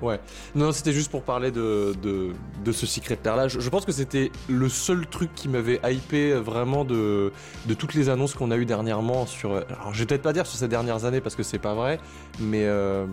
Ouais. 0.01 0.19
Non, 0.56 0.72
c'était 0.72 0.94
juste 0.94 1.12
pour 1.12 1.24
parler 1.24 1.51
de, 1.51 1.94
de, 2.01 2.72
ce 2.72 2.86
Secret 2.86 3.19
Lair 3.25 3.36
là. 3.36 3.48
Je, 3.50 3.69
pense 3.69 3.86
que 3.86 3.92
c'était 3.92 4.31
le 4.48 4.69
seul 4.69 5.06
truc 5.06 5.34
qui 5.36 5.50
m'avait 5.50 5.81
hypé 5.84 6.34
vraiment 6.36 6.86
de, 6.86 7.34
de 7.66 7.74
toutes 7.74 7.94
les 7.94 8.08
annonces 8.08 8.34
qu'on 8.34 8.51
a 8.51 8.56
eues 8.56 8.65
dernièrement 8.65 9.25
sur. 9.25 9.56
Alors, 9.56 9.94
je 9.94 10.00
vais 10.00 10.06
peut-être 10.06 10.22
pas 10.22 10.32
dire 10.32 10.46
sur 10.46 10.58
ces 10.58 10.70
dernières 10.70 11.03
années 11.03 11.20
parce 11.22 11.36
que 11.36 11.44
c'est 11.44 11.60
pas 11.60 11.74
vrai, 11.74 12.00
mais. 12.39 12.65
Euh, 12.65 13.08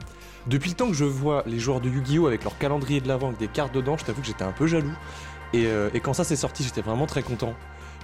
depuis 0.47 0.71
le 0.71 0.76
temps 0.76 0.87
que 0.87 0.95
je 0.95 1.05
vois 1.05 1.43
les 1.47 1.59
joueurs 1.59 1.81
de 1.81 1.88
Yu-Gi-Oh! 1.88 2.28
avec 2.28 2.45
leur 2.45 2.57
calendrier 2.57 3.00
de 3.00 3.09
l'avant, 3.09 3.28
avec 3.28 3.40
des 3.40 3.49
cartes 3.49 3.75
dedans, 3.75 3.97
je 3.97 4.05
t'avoue 4.05 4.21
que 4.21 4.28
j'étais 4.28 4.45
un 4.45 4.52
peu 4.52 4.69
jaloux. 4.69 4.95
Et, 5.52 5.66
euh, 5.66 5.90
et 5.93 5.99
quand 5.99 6.12
ça 6.12 6.23
s'est 6.23 6.37
sorti, 6.37 6.62
j'étais 6.62 6.83
vraiment 6.83 7.07
très 7.07 7.25
content. 7.25 7.52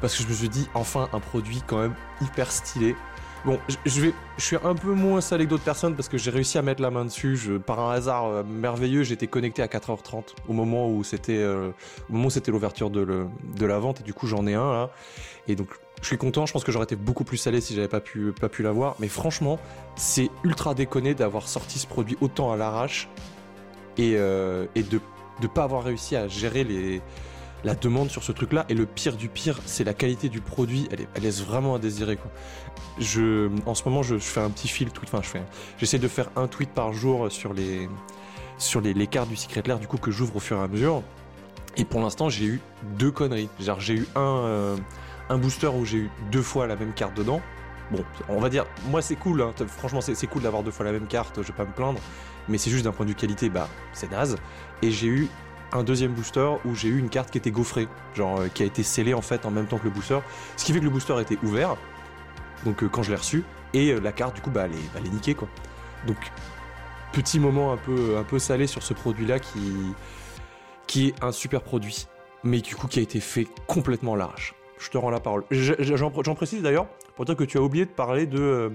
Parce 0.00 0.16
que 0.16 0.24
je 0.24 0.28
me 0.28 0.34
suis 0.34 0.48
dit, 0.48 0.68
enfin, 0.74 1.08
un 1.12 1.20
produit 1.20 1.62
quand 1.64 1.78
même 1.78 1.94
hyper 2.20 2.50
stylé. 2.50 2.96
Bon, 3.44 3.58
je, 3.84 4.10
suis 4.38 4.56
un 4.62 4.74
peu 4.76 4.92
moins 4.92 5.20
salé 5.20 5.46
que 5.46 5.50
d'autres 5.50 5.64
personnes 5.64 5.96
parce 5.96 6.08
que 6.08 6.16
j'ai 6.16 6.30
réussi 6.30 6.58
à 6.58 6.62
mettre 6.62 6.80
la 6.80 6.92
main 6.92 7.04
dessus. 7.04 7.58
Par 7.66 7.80
un 7.80 7.92
hasard 7.92 8.26
euh, 8.26 8.42
merveilleux, 8.44 9.02
j'étais 9.02 9.26
connecté 9.26 9.62
à 9.62 9.66
4h30 9.66 10.34
au 10.48 10.52
moment 10.52 10.88
où 10.88 11.02
c'était 11.02 11.38
euh, 11.38 11.72
c'était 12.30 12.52
l'ouverture 12.52 12.88
de, 12.88 13.26
la 13.60 13.78
vente 13.80 14.00
et 14.00 14.04
du 14.04 14.14
coup 14.14 14.28
j'en 14.28 14.46
ai 14.46 14.54
un 14.54 14.72
là. 14.72 14.90
Et 15.48 15.56
donc 15.56 15.68
je 16.02 16.06
suis 16.06 16.18
content. 16.18 16.46
Je 16.46 16.52
pense 16.52 16.62
que 16.62 16.70
j'aurais 16.70 16.84
été 16.84 16.94
beaucoup 16.94 17.24
plus 17.24 17.36
salé 17.36 17.60
si 17.60 17.74
j'avais 17.74 17.88
pas 17.88 18.00
pu 18.00 18.32
pas 18.32 18.48
pu 18.48 18.62
l'avoir. 18.62 18.94
Mais 19.00 19.08
franchement, 19.08 19.58
c'est 19.96 20.30
ultra 20.44 20.74
déconné 20.74 21.14
d'avoir 21.14 21.48
sorti 21.48 21.80
ce 21.80 21.88
produit 21.88 22.16
autant 22.20 22.52
à 22.52 22.56
l'arrache 22.56 23.08
et, 23.98 24.14
euh, 24.16 24.66
de 24.76 25.00
de 25.40 25.46
pas 25.48 25.64
avoir 25.64 25.82
réussi 25.82 26.14
à 26.14 26.28
gérer 26.28 26.62
les 26.62 27.02
la 27.64 27.74
demande 27.74 28.10
sur 28.10 28.22
ce 28.22 28.32
truc-là. 28.32 28.64
Et 28.68 28.74
le 28.74 28.86
pire 28.86 29.16
du 29.16 29.28
pire, 29.28 29.58
c'est 29.66 29.84
la 29.84 29.94
qualité 29.94 30.28
du 30.28 30.40
produit. 30.40 30.88
Elle, 30.90 31.06
elle 31.14 31.22
laisse 31.22 31.42
vraiment 31.42 31.74
à 31.74 31.78
désirer. 31.78 32.18
Je, 32.98 33.50
en 33.66 33.74
ce 33.74 33.84
moment, 33.84 34.02
je, 34.02 34.18
fais 34.18 34.40
un 34.40 34.50
petit 34.50 34.68
fil 34.68 34.90
tweet. 34.90 35.12
Enfin, 35.12 35.40
j'essaie 35.78 35.98
de 35.98 36.08
faire 36.08 36.30
un 36.36 36.46
tweet 36.46 36.70
par 36.70 36.92
jour 36.92 37.30
sur 37.30 37.52
les, 37.52 37.88
sur 38.58 38.80
les, 38.80 39.06
cartes 39.06 39.28
du 39.28 39.36
Secret 39.36 39.62
Lair, 39.66 39.78
du 39.78 39.86
coup, 39.86 39.98
que 39.98 40.10
j'ouvre 40.10 40.36
au 40.36 40.40
fur 40.40 40.58
et 40.58 40.62
à 40.62 40.68
mesure. 40.68 41.02
Et 41.76 41.84
pour 41.84 42.00
l'instant, 42.00 42.28
j'ai 42.28 42.44
eu 42.44 42.60
deux 42.98 43.10
conneries. 43.10 43.48
Genre, 43.60 43.80
j'ai 43.80 43.94
eu 43.94 44.06
un, 44.14 44.20
euh, 44.20 44.76
un 45.30 45.38
booster 45.38 45.68
où 45.68 45.84
j'ai 45.84 45.98
eu 45.98 46.10
deux 46.30 46.42
fois 46.42 46.66
la 46.66 46.76
même 46.76 46.92
carte 46.92 47.16
dedans. 47.16 47.40
Bon, 47.90 48.04
on 48.28 48.40
va 48.40 48.48
dire, 48.48 48.64
moi 48.90 49.02
c'est 49.02 49.16
cool, 49.16 49.42
hein. 49.42 49.52
franchement 49.66 50.00
c'est 50.00 50.26
cool 50.26 50.42
d'avoir 50.42 50.62
deux 50.62 50.70
fois 50.70 50.86
la 50.86 50.92
même 50.92 51.06
carte, 51.06 51.42
je 51.42 51.48
vais 51.48 51.52
pas 51.52 51.66
me 51.66 51.72
plaindre, 51.72 52.00
mais 52.48 52.56
c'est 52.56 52.70
juste 52.70 52.84
d'un 52.84 52.92
point 52.92 53.04
de 53.04 53.10
vue 53.10 53.16
qualité, 53.16 53.50
bah 53.50 53.68
c'est 53.92 54.10
naze. 54.10 54.36
Et 54.80 54.90
j'ai 54.90 55.08
eu 55.08 55.28
un 55.72 55.82
deuxième 55.82 56.12
booster 56.12 56.48
où 56.64 56.74
j'ai 56.74 56.88
eu 56.88 56.98
une 56.98 57.08
carte 57.08 57.30
qui 57.30 57.38
était 57.38 57.50
gaufrée, 57.50 57.88
genre 58.14 58.40
euh, 58.40 58.48
qui 58.48 58.62
a 58.62 58.66
été 58.66 58.82
scellée 58.82 59.14
en 59.14 59.22
fait 59.22 59.46
en 59.46 59.50
même 59.50 59.66
temps 59.66 59.78
que 59.78 59.84
le 59.84 59.90
booster, 59.90 60.18
ce 60.56 60.64
qui 60.64 60.72
fait 60.72 60.80
que 60.80 60.84
le 60.84 60.90
booster 60.90 61.20
était 61.20 61.38
ouvert, 61.42 61.76
donc 62.64 62.82
euh, 62.82 62.88
quand 62.88 63.02
je 63.02 63.10
l'ai 63.10 63.16
reçu, 63.16 63.44
et 63.72 63.90
euh, 63.90 64.00
la 64.00 64.12
carte 64.12 64.34
du 64.34 64.42
coup 64.42 64.50
bah 64.50 64.66
elle 64.66 65.06
est, 65.06 65.10
niquée 65.10 65.34
quoi. 65.34 65.48
Donc 66.06 66.18
petit 67.12 67.40
moment 67.40 67.72
un 67.72 67.76
peu, 67.76 68.16
un 68.18 68.24
peu 68.24 68.38
salé 68.38 68.66
sur 68.66 68.82
ce 68.82 68.94
produit 68.94 69.26
là 69.26 69.38
qui, 69.38 69.72
qui 70.86 71.08
est 71.08 71.24
un 71.24 71.32
super 71.32 71.62
produit, 71.62 72.06
mais 72.44 72.60
du 72.60 72.76
coup 72.76 72.86
qui 72.86 72.98
a 72.98 73.02
été 73.02 73.20
fait 73.20 73.46
complètement 73.66 74.16
large. 74.16 74.54
je 74.78 74.90
te 74.90 74.98
rends 74.98 75.10
la 75.10 75.20
parole. 75.20 75.44
J'en 75.50 76.34
précise 76.34 76.62
d'ailleurs 76.62 76.86
pour 77.16 77.24
dire 77.24 77.36
que 77.36 77.44
tu 77.44 77.58
as 77.58 77.62
oublié 77.62 77.86
de 77.86 77.90
parler 77.90 78.26
de, 78.26 78.72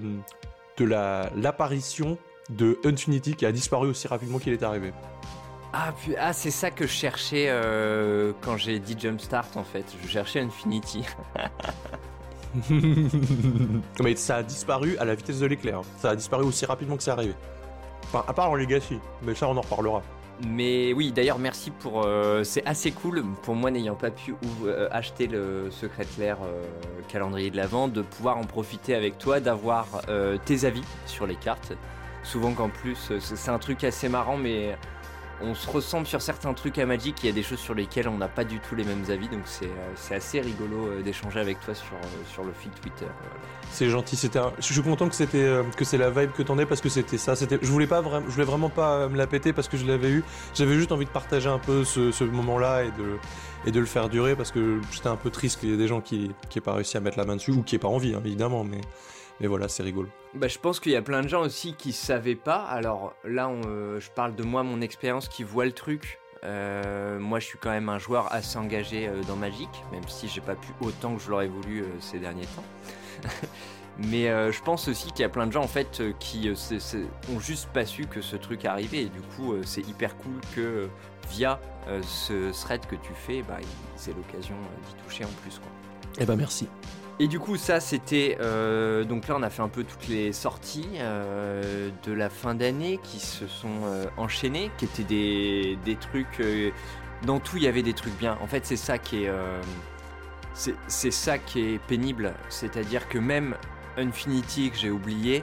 de 0.76 0.84
l'apparition 0.84 2.18
de 2.50 2.78
Infinity 2.84 3.34
qui 3.34 3.44
a 3.44 3.52
disparu 3.52 3.88
aussi 3.88 4.08
rapidement 4.08 4.38
qu'il 4.38 4.52
est 4.52 4.62
arrivé. 4.62 4.92
Ah, 5.72 5.92
ah 6.18 6.32
c'est 6.32 6.50
ça 6.50 6.70
que 6.70 6.86
je 6.86 6.92
cherchais 6.92 7.46
euh, 7.48 8.32
quand 8.40 8.56
j'ai 8.56 8.78
dit 8.78 8.96
Jumpstart 8.98 9.56
en 9.56 9.64
fait. 9.64 9.84
Je 10.02 10.08
cherchais 10.08 10.40
Infinity. 10.40 11.04
Mais 14.02 14.16
ça 14.16 14.36
a 14.36 14.42
disparu 14.42 14.96
à 14.98 15.04
la 15.04 15.14
vitesse 15.14 15.40
de 15.40 15.46
l'éclair. 15.46 15.82
Ça 15.98 16.10
a 16.10 16.16
disparu 16.16 16.44
aussi 16.44 16.64
rapidement 16.64 16.96
que 16.96 17.02
c'est 17.02 17.10
arrivé. 17.10 17.34
Enfin, 18.04 18.24
à 18.26 18.32
part 18.32 18.50
en 18.50 18.54
Legacy, 18.54 18.98
mais 19.22 19.34
ça 19.34 19.46
on 19.48 19.56
en 19.56 19.60
reparlera. 19.60 20.02
Mais 20.46 20.92
oui, 20.92 21.10
d'ailleurs, 21.10 21.38
merci 21.38 21.70
pour. 21.70 22.04
Euh, 22.04 22.44
c'est 22.44 22.64
assez 22.64 22.92
cool 22.92 23.24
pour 23.42 23.54
moi, 23.54 23.70
n'ayant 23.70 23.96
pas 23.96 24.10
pu 24.10 24.34
euh, 24.64 24.88
acheter 24.92 25.26
le 25.26 25.70
Secret 25.70 26.06
Lair 26.16 26.38
euh, 26.42 26.62
calendrier 27.08 27.50
de 27.50 27.56
l'Avent, 27.56 27.88
de 27.88 28.02
pouvoir 28.02 28.38
en 28.38 28.44
profiter 28.44 28.94
avec 28.94 29.18
toi, 29.18 29.40
d'avoir 29.40 29.86
tes 30.44 30.64
avis 30.64 30.84
sur 31.06 31.26
les 31.26 31.36
cartes. 31.36 31.72
Souvent 32.22 32.52
qu'en 32.52 32.68
plus, 32.68 33.12
c'est 33.18 33.50
un 33.50 33.58
truc 33.58 33.84
assez 33.84 34.08
marrant, 34.08 34.36
mais 34.36 34.76
on 35.40 35.54
se 35.54 35.68
ressemble 35.70 36.06
sur 36.06 36.20
certains 36.20 36.52
trucs 36.54 36.78
à 36.78 36.86
Magic, 36.86 37.16
il 37.22 37.26
y 37.26 37.28
a 37.28 37.32
des 37.32 37.42
choses 37.42 37.58
sur 37.58 37.74
lesquelles 37.74 38.08
on 38.08 38.18
n'a 38.18 38.28
pas 38.28 38.44
du 38.44 38.58
tout 38.60 38.74
les 38.74 38.84
mêmes 38.84 39.04
avis, 39.08 39.28
donc 39.28 39.42
c'est 39.44 39.66
euh, 39.66 40.16
assez 40.16 40.40
rigolo 40.40 40.88
euh, 40.88 41.02
d'échanger 41.02 41.38
avec 41.38 41.60
toi 41.60 41.74
sur, 41.74 41.94
euh, 41.94 42.32
sur 42.32 42.44
le 42.44 42.52
fil 42.52 42.70
Twitter. 42.72 43.06
C'est 43.70 43.88
gentil, 43.88 44.16
c'était 44.16 44.40
je 44.58 44.72
suis 44.72 44.82
content 44.82 45.08
que 45.08 45.14
c'était 45.14 45.62
que 45.76 45.84
c'est 45.84 45.98
la 45.98 46.10
vibe 46.10 46.32
que 46.32 46.42
t'en 46.42 46.58
es 46.58 46.66
parce 46.66 46.80
que 46.80 46.88
c'était 46.88 47.18
ça, 47.18 47.36
c'était 47.36 47.58
je 47.60 47.70
voulais 47.70 47.86
pas 47.86 48.00
vraiment 48.00 48.26
je 48.26 48.32
voulais 48.32 48.46
vraiment 48.46 48.70
pas 48.70 49.08
me 49.08 49.16
la 49.16 49.26
péter 49.26 49.52
parce 49.52 49.68
que 49.68 49.76
je 49.76 49.86
l'avais 49.86 50.10
eu, 50.10 50.24
j'avais 50.54 50.74
juste 50.74 50.90
envie 50.90 51.04
de 51.04 51.10
partager 51.10 51.48
un 51.48 51.58
peu 51.58 51.84
ce, 51.84 52.24
moment-là 52.24 52.84
et 52.84 52.90
de 52.90 53.18
et 53.66 53.72
de 53.72 53.80
le 53.80 53.86
faire 53.86 54.08
durer 54.08 54.36
parce 54.36 54.52
que 54.52 54.80
j'étais 54.92 55.08
un 55.08 55.16
peu 55.16 55.30
triste 55.30 55.60
qu'il 55.60 55.70
y 55.70 55.74
ait 55.74 55.76
des 55.76 55.88
gens 55.88 56.00
qui 56.00 56.32
qui 56.48 56.60
pas 56.60 56.72
réussi 56.74 56.96
à 56.96 57.00
mettre 57.00 57.18
la 57.18 57.24
main 57.24 57.36
dessus 57.36 57.50
ou 57.50 57.62
qui 57.62 57.74
n'aient 57.74 57.80
pas 57.80 57.88
envie 57.88 58.14
hein, 58.14 58.22
évidemment 58.24 58.64
mais 58.64 58.80
mais 59.40 59.46
voilà, 59.46 59.68
c'est 59.68 59.82
rigolo. 59.82 60.08
Bah, 60.34 60.48
je 60.48 60.58
pense 60.58 60.80
qu'il 60.80 60.92
y 60.92 60.96
a 60.96 61.02
plein 61.02 61.22
de 61.22 61.28
gens 61.28 61.42
aussi 61.42 61.74
qui 61.74 61.92
savaient 61.92 62.34
pas. 62.34 62.62
Alors 62.62 63.14
là, 63.24 63.48
euh, 63.48 64.00
je 64.00 64.10
parle 64.10 64.34
de 64.34 64.42
moi, 64.42 64.62
mon 64.62 64.80
expérience, 64.80 65.28
qui 65.28 65.42
voit 65.42 65.64
le 65.64 65.72
truc. 65.72 66.18
Euh, 66.44 67.18
moi, 67.18 67.40
je 67.40 67.46
suis 67.46 67.58
quand 67.58 67.70
même 67.70 67.88
un 67.88 67.98
joueur 67.98 68.32
assez 68.32 68.58
engagé 68.58 69.08
euh, 69.08 69.22
dans 69.26 69.36
Magic, 69.36 69.68
même 69.92 70.06
si 70.08 70.28
j'ai 70.28 70.40
pas 70.40 70.54
pu 70.54 70.68
autant 70.80 71.16
que 71.16 71.22
je 71.22 71.30
l'aurais 71.30 71.48
voulu 71.48 71.84
ces 72.00 72.18
derniers 72.18 72.46
temps. 72.46 72.64
Mais 73.98 74.28
je 74.28 74.62
pense 74.62 74.86
aussi 74.86 75.10
qu'il 75.10 75.22
y 75.22 75.24
a 75.24 75.28
plein 75.28 75.48
de 75.48 75.50
gens 75.50 75.64
en 75.64 75.66
fait 75.66 76.04
qui 76.20 76.48
ont 77.34 77.40
juste 77.40 77.68
pas 77.70 77.84
su 77.84 78.06
que 78.06 78.20
ce 78.20 78.36
truc 78.36 78.64
arrivait. 78.64 79.02
Et 79.02 79.08
du 79.08 79.20
coup, 79.20 79.56
c'est 79.64 79.80
hyper 79.80 80.16
cool 80.18 80.40
que 80.54 80.88
via 81.28 81.58
ce 82.02 82.52
thread 82.52 82.86
que 82.86 82.94
tu 82.94 83.12
fais, 83.12 83.42
bah, 83.42 83.56
c'est 83.96 84.14
l'occasion 84.14 84.54
d'y 84.86 85.02
toucher 85.02 85.24
en 85.24 85.32
plus. 85.42 85.58
Quoi. 85.58 85.68
Eh 86.20 86.24
ben 86.24 86.36
merci. 86.36 86.68
Et 87.20 87.26
du 87.26 87.40
coup, 87.40 87.56
ça, 87.56 87.80
c'était. 87.80 88.38
Euh, 88.40 89.04
donc 89.04 89.26
là, 89.26 89.34
on 89.36 89.42
a 89.42 89.50
fait 89.50 89.62
un 89.62 89.68
peu 89.68 89.82
toutes 89.82 90.06
les 90.06 90.32
sorties 90.32 90.88
euh, 90.98 91.90
de 92.04 92.12
la 92.12 92.30
fin 92.30 92.54
d'année 92.54 93.00
qui 93.02 93.18
se 93.18 93.48
sont 93.48 93.80
euh, 93.84 94.04
enchaînées, 94.16 94.70
qui 94.78 94.84
étaient 94.84 95.02
des, 95.02 95.78
des 95.84 95.96
trucs. 95.96 96.40
dans 97.24 97.40
tout, 97.40 97.56
il 97.56 97.64
y 97.64 97.68
avait 97.68 97.82
des 97.82 97.94
trucs 97.94 98.16
bien. 98.16 98.38
En 98.40 98.46
fait, 98.46 98.64
c'est 98.64 98.76
ça 98.76 98.98
qui 98.98 99.24
est. 99.24 99.32
c'est 100.86 101.10
ça 101.10 101.38
qui 101.38 101.74
est 101.74 101.78
pénible. 101.86 102.34
C'est-à-dire 102.48 103.08
que 103.08 103.18
même 103.18 103.56
Infinity, 103.96 104.70
que 104.70 104.76
j'ai 104.76 104.90
oublié, 104.90 105.42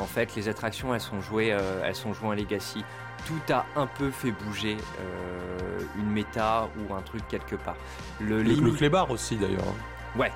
en 0.00 0.06
fait, 0.06 0.34
les 0.34 0.48
attractions, 0.48 0.92
elles 0.94 1.00
sont 1.00 1.20
jouées, 1.20 1.56
elles 1.84 1.94
sont 1.94 2.12
jouées 2.12 2.28
en 2.28 2.32
Legacy. 2.32 2.84
Tout 3.24 3.52
a 3.52 3.64
un 3.76 3.86
peu 3.86 4.10
fait 4.10 4.32
bouger 4.32 4.76
une 5.96 6.10
méta 6.10 6.68
ou 6.76 6.92
un 6.92 7.02
truc 7.02 7.22
quelque 7.28 7.54
part. 7.54 7.76
Le, 8.20 8.42
le, 8.42 8.54
le 8.54 8.72
clébard 8.72 9.12
aussi, 9.12 9.36
d'ailleurs. 9.36 9.62
Ouais, 10.16 10.32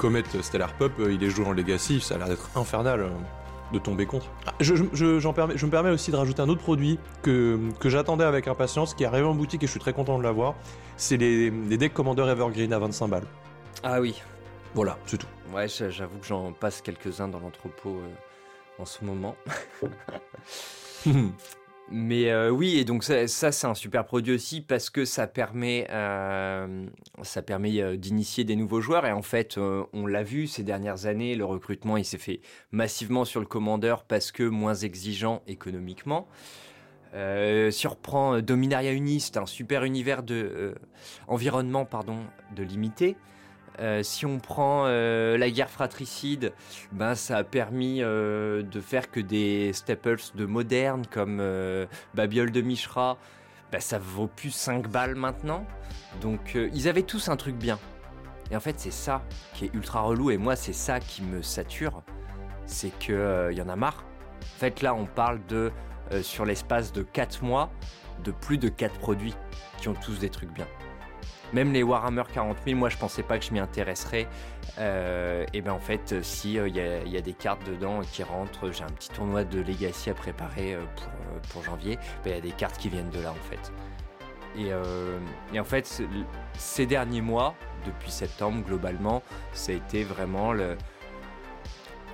Comet 0.00 0.24
Stellar 0.40 0.72
Pop, 0.72 0.92
euh, 0.98 1.12
il 1.12 1.22
est 1.22 1.28
joué 1.28 1.44
en 1.44 1.52
Legacy, 1.52 2.00
ça 2.00 2.14
a 2.14 2.18
l'air 2.18 2.28
d'être 2.28 2.48
infernal 2.56 3.00
euh, 3.00 3.08
de 3.70 3.78
tomber 3.78 4.06
contre. 4.06 4.24
Ah, 4.46 4.54
je, 4.58 4.72
permets, 5.30 5.58
je 5.58 5.66
me 5.66 5.70
permets 5.70 5.90
aussi 5.90 6.10
de 6.10 6.16
rajouter 6.16 6.40
un 6.40 6.48
autre 6.48 6.62
produit 6.62 6.98
que, 7.22 7.58
que 7.78 7.90
j'attendais 7.90 8.24
avec 8.24 8.48
impatience, 8.48 8.94
qui 8.94 9.02
est 9.02 9.06
arrivé 9.06 9.26
en 9.26 9.34
boutique 9.34 9.62
et 9.62 9.66
je 9.66 9.70
suis 9.70 9.78
très 9.78 9.92
content 9.92 10.16
de 10.16 10.22
l'avoir. 10.22 10.54
C'est 10.96 11.18
les, 11.18 11.50
les 11.50 11.76
decks 11.76 11.92
Commander 11.92 12.22
Evergreen 12.22 12.72
à 12.72 12.78
25 12.78 13.08
balles. 13.08 13.26
Ah 13.82 14.00
oui. 14.00 14.22
Voilà, 14.74 14.96
c'est 15.04 15.18
tout. 15.18 15.26
Ouais, 15.52 15.68
j'avoue 15.68 16.18
que 16.18 16.26
j'en 16.26 16.52
passe 16.52 16.80
quelques-uns 16.80 17.28
dans 17.28 17.40
l'entrepôt 17.40 17.98
euh, 17.98 18.80
en 18.82 18.86
ce 18.86 19.04
moment. 19.04 19.36
Mais 21.92 22.30
euh, 22.30 22.50
oui, 22.50 22.78
et 22.78 22.84
donc 22.84 23.02
ça, 23.02 23.26
c'est 23.26 23.66
un 23.66 23.74
super 23.74 24.04
produit 24.04 24.32
aussi 24.32 24.60
parce 24.60 24.90
que 24.90 25.04
ça 25.04 25.26
permet, 25.26 25.88
euh, 25.90 26.86
ça 27.22 27.42
permet 27.42 27.82
euh, 27.82 27.96
d'initier 27.96 28.44
des 28.44 28.54
nouveaux 28.54 28.80
joueurs. 28.80 29.06
Et 29.06 29.12
en 29.12 29.22
fait, 29.22 29.58
on 29.58 30.06
l'a 30.06 30.22
vu 30.22 30.46
ces 30.46 30.62
dernières 30.62 31.06
années, 31.06 31.34
le 31.34 31.44
recrutement 31.44 31.96
il 31.96 32.04
s'est 32.04 32.18
fait 32.18 32.40
massivement 32.70 33.24
sur 33.24 33.40
le 33.40 33.46
commandeur 33.46 34.04
parce 34.04 34.30
que 34.30 34.44
moins 34.44 34.74
exigeant 34.74 35.42
économiquement. 35.48 36.28
surprend 37.70 38.40
Dominaria 38.40 38.92
Unist, 38.92 39.36
un 39.36 39.46
super 39.46 39.82
univers 39.82 40.22
de 40.22 40.74
environnement 41.26 41.84
pardon 41.84 42.18
de 42.54 42.62
limité. 42.62 43.16
Euh, 43.78 44.02
si 44.02 44.26
on 44.26 44.38
prend 44.38 44.84
euh, 44.86 45.38
la 45.38 45.50
guerre 45.50 45.70
fratricide, 45.70 46.52
ben, 46.92 47.14
ça 47.14 47.38
a 47.38 47.44
permis 47.44 48.02
euh, 48.02 48.62
de 48.62 48.80
faire 48.80 49.10
que 49.10 49.20
des 49.20 49.72
staples 49.72 50.20
de 50.34 50.44
moderne 50.44 51.04
comme 51.10 51.42
Babiole 52.14 52.50
de 52.50 52.60
Mishra, 52.60 53.16
ben, 53.72 53.80
ça 53.80 53.98
vaut 53.98 54.26
plus 54.26 54.50
5 54.50 54.88
balles 54.88 55.14
maintenant. 55.14 55.64
Donc 56.20 56.56
ils 56.72 56.88
avaient 56.88 57.02
tous 57.02 57.28
un 57.28 57.36
truc 57.36 57.56
bien. 57.56 57.78
Et 58.50 58.56
en 58.56 58.60
fait 58.60 58.78
c'est 58.78 58.90
ça 58.90 59.22
qui 59.54 59.66
est 59.66 59.74
ultra 59.74 60.00
relou 60.00 60.30
et 60.30 60.36
moi 60.36 60.56
c'est 60.56 60.72
ça 60.72 60.98
qui 61.00 61.22
me 61.22 61.40
sature. 61.40 62.02
C'est 62.66 62.90
qu'il 62.98 63.52
y 63.52 63.62
en 63.62 63.68
a 63.68 63.76
marre. 63.76 64.04
En 64.42 64.58
fait 64.58 64.82
là 64.82 64.94
on 64.94 65.06
parle 65.06 65.40
de, 65.46 65.70
sur 66.22 66.44
l'espace 66.44 66.92
de 66.92 67.02
4 67.02 67.44
mois, 67.44 67.70
de 68.24 68.32
plus 68.32 68.58
de 68.58 68.68
4 68.68 68.98
produits 68.98 69.36
qui 69.78 69.88
ont 69.88 69.94
tous 69.94 70.18
des 70.18 70.30
trucs 70.30 70.52
bien. 70.52 70.66
Même 71.52 71.72
les 71.72 71.82
Warhammer 71.82 72.22
40 72.32 72.58
000, 72.64 72.78
moi 72.78 72.88
je 72.88 72.96
pensais 72.96 73.22
pas 73.22 73.38
que 73.38 73.44
je 73.44 73.52
m'y 73.52 73.58
intéresserais. 73.58 74.28
Euh, 74.78 75.44
et 75.52 75.60
ben 75.62 75.72
en 75.72 75.80
fait, 75.80 76.22
si 76.22 76.54
il 76.54 76.58
euh, 76.58 76.68
y, 76.68 77.16
a 77.16 77.20
des 77.20 77.32
cartes 77.32 77.66
dedans 77.66 78.00
qui 78.12 78.22
rentrent, 78.22 78.70
j'ai 78.70 78.84
un 78.84 78.88
petit 78.88 79.10
tournoi 79.10 79.44
de 79.44 79.60
Legacy 79.60 80.10
à 80.10 80.14
préparer 80.14 80.74
euh, 80.74 80.80
pour, 81.52 81.62
janvier, 81.64 81.96
ben, 82.24 82.30
il 82.30 82.34
y 82.34 82.38
a 82.38 82.40
des 82.40 82.52
cartes 82.52 82.78
qui 82.78 82.88
viennent 82.88 83.10
de 83.10 83.20
là 83.20 83.32
en 83.32 83.48
fait. 83.50 83.72
Et, 84.56 84.72
en 85.58 85.64
fait, 85.64 86.02
ces 86.54 86.86
derniers 86.86 87.20
mois, 87.20 87.54
depuis 87.86 88.10
septembre 88.10 88.64
globalement, 88.66 89.22
ça 89.52 89.70
a 89.70 89.76
été 89.76 90.02
vraiment 90.02 90.52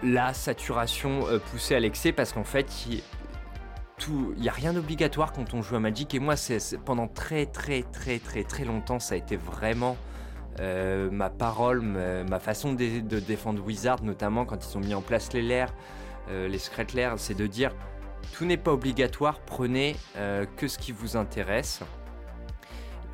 la 0.02 0.34
saturation 0.34 1.24
poussée 1.50 1.76
à 1.76 1.80
l'excès 1.80 2.12
parce 2.12 2.34
qu'en 2.34 2.44
fait, 2.44 2.70
il 4.08 4.40
n'y 4.40 4.48
a 4.48 4.52
rien 4.52 4.72
d'obligatoire 4.72 5.32
quand 5.32 5.54
on 5.54 5.62
joue 5.62 5.76
à 5.76 5.80
Magic. 5.80 6.14
Et 6.14 6.18
moi, 6.18 6.36
c'est 6.36 6.78
pendant 6.78 7.08
très 7.08 7.46
très 7.46 7.82
très 7.82 8.18
très 8.18 8.44
très 8.44 8.64
longtemps, 8.64 8.98
ça 8.98 9.14
a 9.14 9.18
été 9.18 9.36
vraiment 9.36 9.96
euh, 10.60 11.10
ma 11.10 11.28
parole, 11.28 11.82
ma, 11.82 12.40
façon 12.40 12.72
de, 12.72 13.18
défendre 13.20 13.62
Wizard, 13.64 14.02
notamment 14.02 14.44
quand 14.44 14.64
ils 14.64 14.76
ont 14.76 14.80
mis 14.80 14.94
en 14.94 15.02
place 15.02 15.32
les 15.32 15.42
lairs, 15.42 15.74
euh, 16.30 16.48
les 16.48 16.58
secret 16.58 16.86
lairs, 16.94 17.14
c'est 17.16 17.34
de 17.34 17.46
dire 17.46 17.72
tout 18.32 18.44
n'est 18.44 18.56
pas 18.56 18.72
obligatoire, 18.72 19.40
prenez 19.40 19.96
euh, 20.16 20.46
que 20.56 20.66
ce 20.66 20.78
qui 20.78 20.92
vous 20.92 21.16
intéresse. 21.16 21.80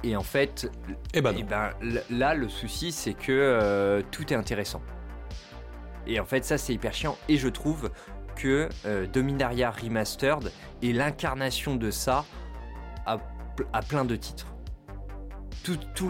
Et 0.05 0.17
en 0.17 0.23
fait, 0.23 0.71
eh 1.15 1.21
ben, 1.21 1.35
eh 1.39 1.45
ben 1.45 1.71
là, 2.11 2.35
le 2.35 2.49
souci, 2.49 2.91
c'est 2.91 3.15
que 3.15 4.03
tout 4.11 4.33
est 4.33 4.37
intéressant. 4.37 4.83
Et 6.09 6.19
en 6.19 6.25
fait, 6.25 6.45
ça, 6.45 6.59
c'est 6.59 6.75
hyper 6.75 6.93
chiant. 6.93 7.17
Et 7.29 7.37
je 7.37 7.49
trouve 7.49 7.91
que 8.35 8.69
euh, 8.87 9.07
Dominaria 9.07 9.71
Remastered 9.71 10.53
est 10.83 10.93
l'incarnation 10.93 11.77
de 11.77 11.91
ça 11.91 12.25
à, 13.07 13.19
plein 13.83 14.05
de 14.05 14.17
titres. 14.17 14.47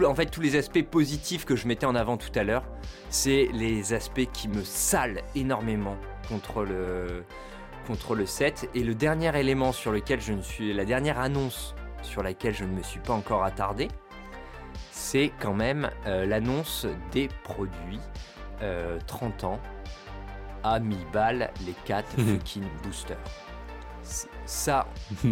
En 0.05 0.15
fait, 0.15 0.27
tous 0.27 0.41
les 0.41 0.55
aspects 0.55 0.83
positifs 0.83 1.45
que 1.45 1.55
je 1.55 1.67
mettais 1.67 1.85
en 1.85 1.95
avant 1.95 2.17
tout 2.17 2.31
à 2.35 2.43
l'heure, 2.43 2.63
c'est 3.09 3.49
les 3.53 3.93
aspects 3.93 4.27
qui 4.31 4.47
me 4.47 4.63
salent 4.63 5.21
énormément 5.35 5.97
contre 6.27 6.63
le, 6.63 7.23
contre 7.85 8.15
le 8.15 8.25
set. 8.25 8.69
Et 8.73 8.83
le 8.83 8.95
dernier 8.95 9.37
élément 9.37 9.71
sur 9.71 9.91
lequel 9.91 10.21
je 10.21 10.33
ne 10.33 10.41
suis, 10.41 10.73
la 10.73 10.85
dernière 10.85 11.19
annonce 11.19 11.75
sur 12.01 12.23
laquelle 12.23 12.55
je 12.55 12.63
ne 12.63 12.71
me 12.71 12.81
suis 12.81 12.99
pas 12.99 13.13
encore 13.13 13.43
attardé, 13.43 13.89
c'est 14.91 15.31
quand 15.39 15.53
même 15.53 15.89
euh, 16.07 16.25
l'annonce 16.25 16.87
des 17.11 17.27
produits 17.43 17.99
30 19.07 19.43
euh, 19.43 19.47
ans 19.47 19.59
à 20.63 20.79
1000 20.79 20.97
balles 21.11 21.51
les 21.65 21.73
4 21.85 22.07
fucking 22.17 22.63
boosters. 22.83 23.17
Ça. 24.45 24.87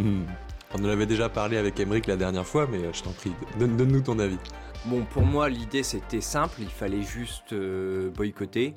On 0.74 0.86
en 0.86 0.90
avait 0.90 1.06
déjà 1.06 1.28
parlé 1.28 1.58
avec 1.58 1.80
Emmerich 1.80 2.08
la 2.08 2.16
dernière 2.16 2.46
fois, 2.46 2.66
mais 2.72 2.78
euh, 2.78 2.94
je 2.94 3.04
t'en 3.04 3.12
prie, 3.12 3.34
donne-nous 3.60 4.02
ton 4.02 4.20
avis. 4.20 4.38
Bon, 4.86 5.04
pour 5.04 5.24
moi, 5.24 5.50
l'idée 5.50 5.84
c'était 5.84 6.22
simple, 6.22 6.62
il 6.62 6.70
fallait 6.70 7.04
juste 7.04 7.54
euh, 7.54 8.10
boycotter. 8.12 8.76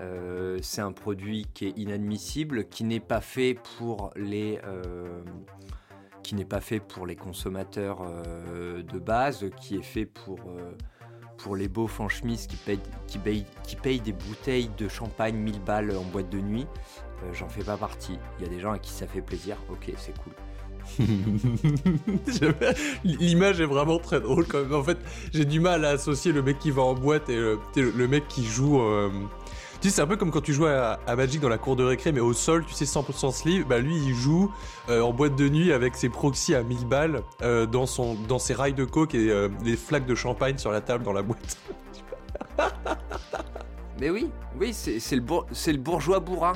Euh, 0.00 0.58
c'est 0.62 0.80
un 0.80 0.92
produit 0.92 1.46
qui 1.52 1.66
est 1.66 1.78
inadmissible, 1.78 2.64
qui 2.68 2.84
n'est 2.84 2.98
pas 2.98 3.20
fait 3.20 3.56
pour 3.76 4.10
les, 4.16 4.58
qui 6.22 6.34
n'est 6.34 6.46
pas 6.46 6.60
fait 6.60 6.80
pour 6.80 7.06
les 7.06 7.14
consommateurs 7.14 8.02
de 8.02 8.98
base, 8.98 9.46
qui 9.60 9.76
est 9.76 9.82
fait 9.82 10.06
pour 10.06 10.40
pour 11.44 11.54
les 11.56 11.68
beaufs 11.68 12.00
en 12.00 12.08
qui 12.08 12.56
payent, 12.64 12.80
qui, 13.06 13.20
qui 13.64 13.76
payent 13.76 14.00
des 14.00 14.14
bouteilles 14.14 14.70
de 14.78 14.88
champagne 14.88 15.36
1000 15.36 15.60
balles 15.60 15.94
en 15.94 16.02
boîte 16.02 16.30
de 16.30 16.40
nuit. 16.40 16.66
J'en 17.34 17.50
fais 17.50 17.62
pas 17.62 17.76
partie. 17.76 18.18
Il 18.38 18.44
y 18.44 18.48
a 18.48 18.50
des 18.50 18.60
gens 18.60 18.72
à 18.72 18.78
qui 18.78 18.90
ça 18.90 19.06
fait 19.06 19.20
plaisir. 19.20 19.58
Ok, 19.70 19.92
c'est 19.98 20.14
cool. 20.18 20.32
L'image 23.04 23.60
est 23.60 23.66
vraiment 23.66 23.98
très 23.98 24.20
drôle 24.20 24.46
quand 24.46 24.60
même. 24.60 24.74
En 24.74 24.82
fait, 24.82 24.98
j'ai 25.32 25.44
du 25.44 25.60
mal 25.60 25.84
à 25.84 25.90
associer 25.90 26.32
le 26.32 26.42
mec 26.42 26.58
qui 26.58 26.70
va 26.70 26.82
en 26.82 26.94
boîte 26.94 27.28
et 27.28 27.36
le, 27.36 28.08
mec 28.08 28.26
qui 28.28 28.44
joue. 28.44 28.80
Euh, 28.80 29.10
c'est 29.90 30.02
un 30.02 30.06
peu 30.06 30.16
comme 30.16 30.30
quand 30.30 30.40
tu 30.40 30.52
jouais 30.52 30.70
à, 30.70 31.16
Magic 31.16 31.40
dans 31.40 31.48
la 31.48 31.58
cour 31.58 31.76
de 31.76 31.84
récré, 31.84 32.12
mais 32.12 32.20
au 32.20 32.32
sol, 32.32 32.64
tu 32.64 32.74
sais, 32.74 32.84
100% 32.84 33.32
sleeve. 33.32 33.66
Bah 33.66 33.78
lui, 33.78 33.96
il 33.96 34.14
joue 34.14 34.52
euh, 34.88 35.00
en 35.00 35.12
boîte 35.12 35.36
de 35.36 35.48
nuit 35.48 35.72
avec 35.72 35.96
ses 35.96 36.08
proxys 36.08 36.54
à 36.54 36.62
1000 36.62 36.86
balles 36.86 37.22
euh, 37.42 37.66
dans, 37.66 37.86
son, 37.86 38.16
ses 38.38 38.54
rails 38.54 38.74
de 38.74 38.84
coke 38.84 39.14
et 39.14 39.48
des 39.62 39.76
flaques 39.76 40.06
de 40.06 40.14
champagne 40.14 40.58
sur 40.58 40.70
la 40.70 40.80
table 40.80 41.04
dans 41.04 41.12
la 41.12 41.22
boîte. 41.22 41.58
mais 44.00 44.10
oui, 44.10 44.30
oui, 44.58 44.72
c'est 44.72 45.16
le, 45.16 45.22
le 45.22 45.78
bourgeois 45.78 46.20
bourrin. 46.20 46.54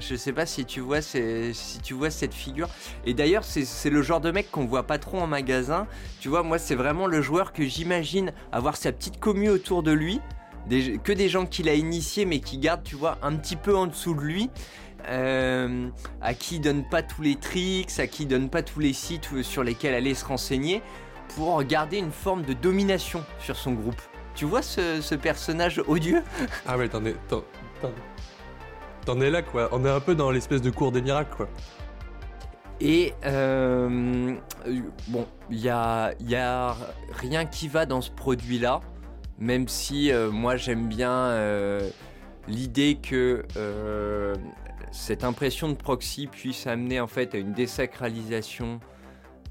Je 0.00 0.16
sais 0.16 0.32
pas 0.32 0.44
si 0.44 0.64
tu 0.64 0.80
vois, 0.80 1.00
si 1.00 1.78
tu 1.82 1.94
vois 1.94 2.10
cette 2.10 2.34
figure. 2.34 2.68
Et 3.04 3.14
d'ailleurs, 3.14 3.44
c'est 3.44 3.90
le 3.90 4.02
genre 4.02 4.20
de 4.20 4.30
mec 4.30 4.50
qu'on 4.50 4.66
voit 4.66 4.82
pas 4.82 4.98
trop 4.98 5.20
en 5.20 5.26
magasin. 5.26 5.86
Tu 6.20 6.28
vois, 6.28 6.42
moi, 6.42 6.58
c'est 6.58 6.74
vraiment 6.74 7.06
le 7.06 7.22
joueur 7.22 7.52
que 7.52 7.64
j'imagine 7.64 8.32
avoir 8.50 8.76
sa 8.76 8.90
petite 8.90 9.20
commu 9.20 9.48
autour 9.48 9.82
de 9.82 9.92
lui. 9.92 10.20
Que 10.68 11.12
des 11.12 11.28
gens 11.28 11.46
qu'il 11.46 11.68
a 11.68 11.74
initiés, 11.74 12.24
mais 12.24 12.40
qui 12.40 12.58
gardent, 12.58 12.84
tu 12.84 12.96
vois, 12.96 13.18
un 13.22 13.36
petit 13.36 13.56
peu 13.56 13.76
en 13.76 13.86
dessous 13.86 14.14
de 14.14 14.20
lui. 14.20 14.50
Euh, 15.08 15.88
à 16.22 16.32
qui 16.32 16.56
il 16.56 16.60
donne 16.60 16.88
pas 16.88 17.02
tous 17.02 17.20
les 17.20 17.36
tricks, 17.36 17.98
à 17.98 18.06
qui 18.06 18.22
il 18.22 18.26
donne 18.26 18.48
pas 18.48 18.62
tous 18.62 18.80
les 18.80 18.94
sites 18.94 19.42
sur 19.42 19.62
lesquels 19.62 19.94
aller 19.94 20.14
se 20.14 20.24
renseigner, 20.24 20.82
pour 21.36 21.62
garder 21.62 21.98
une 21.98 22.12
forme 22.12 22.42
de 22.42 22.54
domination 22.54 23.22
sur 23.38 23.56
son 23.56 23.72
groupe. 23.72 24.00
Tu 24.34 24.46
vois 24.46 24.62
ce, 24.62 25.14
personnage 25.14 25.82
odieux? 25.86 26.22
Ah 26.66 26.76
ouais, 26.76 26.88
t'en 26.88 27.04
es, 27.04 27.14
T'en 29.04 29.20
es 29.20 29.30
là, 29.30 29.42
quoi. 29.42 29.68
On 29.72 29.84
est 29.84 29.90
un 29.90 30.00
peu 30.00 30.14
dans 30.14 30.30
l'espèce 30.30 30.62
de 30.62 30.70
cours 30.70 30.90
des 30.90 31.02
miracles, 31.02 31.36
quoi. 31.36 31.48
Et 32.80 33.14
euh, 33.24 34.34
bon, 35.08 35.26
il 35.50 35.60
y 35.60 35.68
a, 35.68 36.12
y 36.20 36.34
a, 36.34 36.74
rien 37.12 37.44
qui 37.44 37.68
va 37.68 37.86
dans 37.86 38.00
ce 38.00 38.10
produit-là, 38.10 38.80
même 39.38 39.68
si 39.68 40.12
euh, 40.12 40.30
moi 40.30 40.56
j'aime 40.56 40.86
bien 40.88 41.12
euh, 41.12 41.88
l'idée 42.48 42.96
que 42.96 43.44
cette 44.92 45.24
impression 45.24 45.68
de 45.68 45.74
proxy 45.74 46.26
puisse 46.26 46.66
amener 46.66 47.00
en 47.00 47.06
fait 47.06 47.34
à 47.34 47.38
une 47.38 47.52
désacralisation 47.52 48.80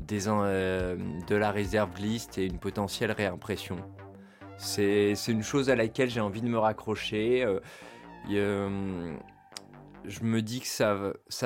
de 0.08 1.36
la 1.36 1.52
réserve 1.52 1.98
liste 2.00 2.38
et 2.38 2.46
une 2.46 2.60
potentielle 2.60 3.12
réimpression. 3.12 3.78
C'est 4.58 5.16
une 5.28 5.44
chose 5.44 5.70
à 5.70 5.76
laquelle 5.76 6.10
j'ai 6.10 6.22
envie 6.22 6.42
de 6.42 6.48
me 6.48 6.58
raccrocher 6.58 7.46
je 10.06 10.24
me 10.24 10.42
dis 10.42 10.60
que 10.60 10.68
ça, 10.68 10.94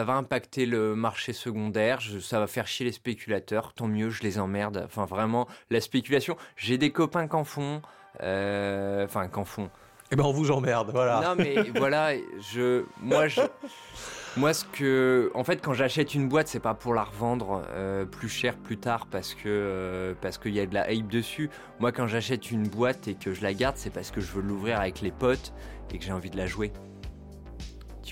va 0.04 0.14
impacter 0.14 0.66
le 0.66 0.96
marché 0.96 1.34
secondaire, 1.34 2.02
ça 2.22 2.40
va 2.40 2.48
faire 2.48 2.68
chier 2.68 2.86
les 2.86 2.92
spéculateurs, 2.92 3.74
tant 3.74 3.88
mieux, 3.88 4.10
je 4.10 4.24
les 4.24 4.40
emmerde. 4.40 4.84
Enfin, 4.86 5.06
vraiment, 5.06 5.48
la 5.70 5.82
spéculation, 5.82 6.38
j'ai 6.56 6.78
des 6.78 6.92
copains 6.92 7.28
qu'en 7.28 7.44
font, 7.44 7.82
euh, 7.82 7.82
enfin, 8.20 9.28
qu'en 9.28 9.46
font. 9.46 9.70
Eh 10.12 10.16
ben, 10.16 10.24
on 10.24 10.32
vous 10.32 10.52
emmerde, 10.52 10.92
voilà. 10.94 11.22
Non, 11.22 11.36
mais 11.38 11.56
voilà, 11.76 12.16
je, 12.40 12.84
moi, 13.02 13.28
je, 13.28 13.42
moi, 14.38 14.54
ce 14.54 14.64
que, 14.64 15.32
en 15.34 15.44
fait, 15.44 15.62
quand 15.62 15.74
j'achète 15.74 16.14
une 16.14 16.30
boîte, 16.30 16.48
c'est 16.48 16.62
pas 16.62 16.74
pour 16.74 16.94
la 16.94 17.04
revendre 17.04 17.64
euh, 17.72 18.06
plus 18.06 18.30
cher 18.30 18.56
plus 18.56 18.78
tard 18.78 19.08
parce 19.12 19.34
que 19.34 19.42
euh, 19.48 20.14
parce 20.22 20.38
qu'il 20.38 20.54
y 20.54 20.60
a 20.60 20.66
de 20.66 20.74
la 20.74 20.92
hype 20.94 21.10
dessus. 21.10 21.50
Moi, 21.80 21.92
quand 21.92 22.08
j'achète 22.08 22.52
une 22.52 22.68
boîte 22.68 23.08
et 23.08 23.16
que 23.16 23.34
je 23.34 23.42
la 23.42 23.54
garde, 23.54 23.76
c'est 23.78 23.90
parce 23.90 24.12
que 24.12 24.22
je 24.22 24.32
veux 24.32 24.42
l'ouvrir 24.42 24.80
avec 24.80 25.02
les 25.02 25.12
potes 25.12 25.54
et 25.94 25.98
que 25.98 26.06
j'ai 26.06 26.14
envie 26.14 26.30
de 26.30 26.38
la 26.38 26.46
jouer. 26.46 26.72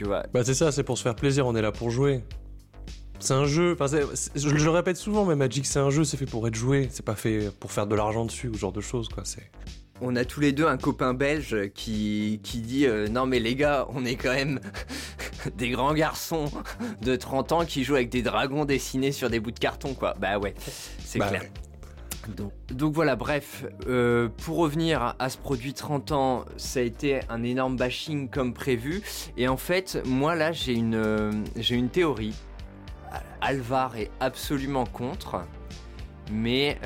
Bah 0.04 0.44
c'est 0.44 0.54
ça, 0.54 0.72
c'est 0.72 0.84
pour 0.84 0.98
se 0.98 1.04
faire 1.04 1.16
plaisir, 1.16 1.48
on 1.48 1.56
est 1.56 1.62
là 1.62 1.72
pour 1.72 1.90
jouer. 1.90 2.24
C'est 3.20 3.34
un 3.34 3.46
jeu, 3.46 3.78
enfin, 3.80 3.86
je, 3.88 4.50
le 4.50 4.70
répète 4.70 4.98
souvent, 4.98 5.26
mais 5.26 5.36
Magic 5.36 5.66
c'est 5.66 5.80
un 5.80 5.90
jeu, 5.90 6.04
c'est 6.04 6.18
fait 6.18 6.26
pour 6.26 6.46
être 6.48 6.56
joué, 6.56 6.90
c'est 6.92 7.06
pas 7.06 7.16
fait 7.16 7.50
pour 7.60 7.72
faire 7.72 7.88
de 7.88 7.96
l'argent 7.96 8.26
dessus 8.26 8.50
ou 8.50 8.56
ce 8.56 8.60
genre 8.60 8.74
de 8.74 8.82
choses 8.82 9.08
quoi. 9.08 9.24
C'est. 9.24 9.50
On 10.02 10.18
a 10.18 10.26
tous 10.26 10.42
les 10.42 10.52
deux 10.52 10.68
un 10.68 10.78
copain 10.78 11.14
belge 11.14 11.70
qui, 11.74 12.42
qui 12.44 12.60
dit 12.60 12.86
euh, 12.86 13.08
Non, 13.08 13.26
mais 13.26 13.40
les 13.40 13.56
gars, 13.56 13.88
on 13.94 14.04
est 14.04 14.16
quand 14.16 14.34
même 14.34 14.60
des 15.58 15.70
grands 15.70 15.94
garçons 15.94 16.52
de 17.02 17.16
30 17.16 17.52
ans 17.54 17.66
qui 17.66 17.86
jouent 17.86 17.96
avec 17.96 18.10
des 18.10 18.22
dragons 18.22 18.66
dessinés 18.66 19.14
sur 19.14 19.30
des 19.30 19.40
bouts 19.40 19.52
de 19.52 19.60
carton, 19.60 19.94
quoi. 19.94 20.14
Bah 20.20 20.38
ouais, 20.38 20.54
c'est 21.00 21.20
bah 21.20 21.30
clair. 21.30 21.44
Donc, 22.72 22.94
voilà, 22.94 23.16
bref, 23.16 23.66
euh, 23.88 24.28
pour 24.44 24.58
revenir 24.58 25.16
à 25.20 25.30
ce 25.30 25.38
produit 25.38 25.74
30 25.74 26.12
ans, 26.12 26.46
ça 26.58 26.80
a 26.80 26.84
été 26.84 27.22
un 27.30 27.44
énorme 27.44 27.78
bashing 27.78 28.30
comme 28.30 28.54
prévu. 28.54 29.02
Et 29.38 29.48
en 29.48 29.58
fait, 29.58 30.02
moi 30.06 30.36
là, 30.36 30.52
j'ai 30.52 30.74
une, 30.74 30.96
euh, 30.96 31.32
j'ai 31.56 31.76
une 31.76 31.90
théorie. 31.90 32.34
Alvar 33.40 33.96
est 33.96 34.10
absolument 34.20 34.86
contre, 34.86 35.44
mais 36.32 36.78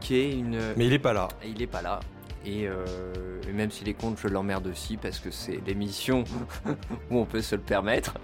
qui 0.00 0.16
est 0.16 0.32
une. 0.32 0.58
Mais 0.76 0.86
il 0.86 0.92
est 0.92 0.98
pas 0.98 1.12
là. 1.12 1.28
Il 1.44 1.62
est 1.62 1.68
pas 1.68 1.82
là. 1.82 2.00
Et, 2.44 2.62
et 2.62 3.52
même 3.52 3.70
s'il 3.70 3.88
est 3.88 3.94
contre, 3.94 4.20
je 4.20 4.28
l'emmerde 4.28 4.66
aussi 4.68 4.96
parce 4.96 5.18
que 5.18 5.30
c'est 5.30 5.60
l'émission 5.66 6.24
où 7.10 7.18
on 7.18 7.26
peut 7.26 7.42
se 7.42 7.56
le 7.56 7.60
permettre. 7.60 8.14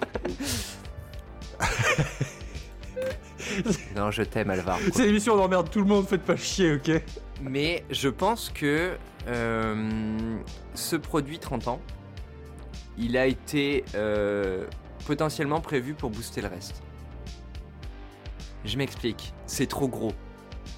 non, 3.97 4.11
je 4.11 4.23
t'aime, 4.23 4.51
Alvar. 4.51 4.79
C'est 4.93 5.07
l'émission, 5.07 5.35
on 5.35 5.41
emmerde 5.41 5.71
tout 5.71 5.81
le 5.81 5.87
monde, 5.87 6.07
faites 6.07 6.23
pas 6.23 6.37
chier, 6.37 6.75
ok? 6.75 7.03
Mais 7.43 7.85
je 7.91 8.09
pense 8.09 8.51
que 8.51 8.97
euh, 9.27 10.39
ce 10.75 10.97
produit 10.97 11.39
30 11.39 11.69
ans, 11.69 11.81
il 12.97 13.17
a 13.17 13.27
été 13.27 13.85
euh, 13.95 14.67
potentiellement 15.07 15.61
prévu 15.61 15.95
pour 15.95 16.11
booster 16.11 16.41
le 16.41 16.49
reste. 16.49 16.83
Je 18.65 18.79
m'explique, 18.79 19.35
c'est 19.47 19.67
trop 19.67 19.89
gros. 19.89 20.13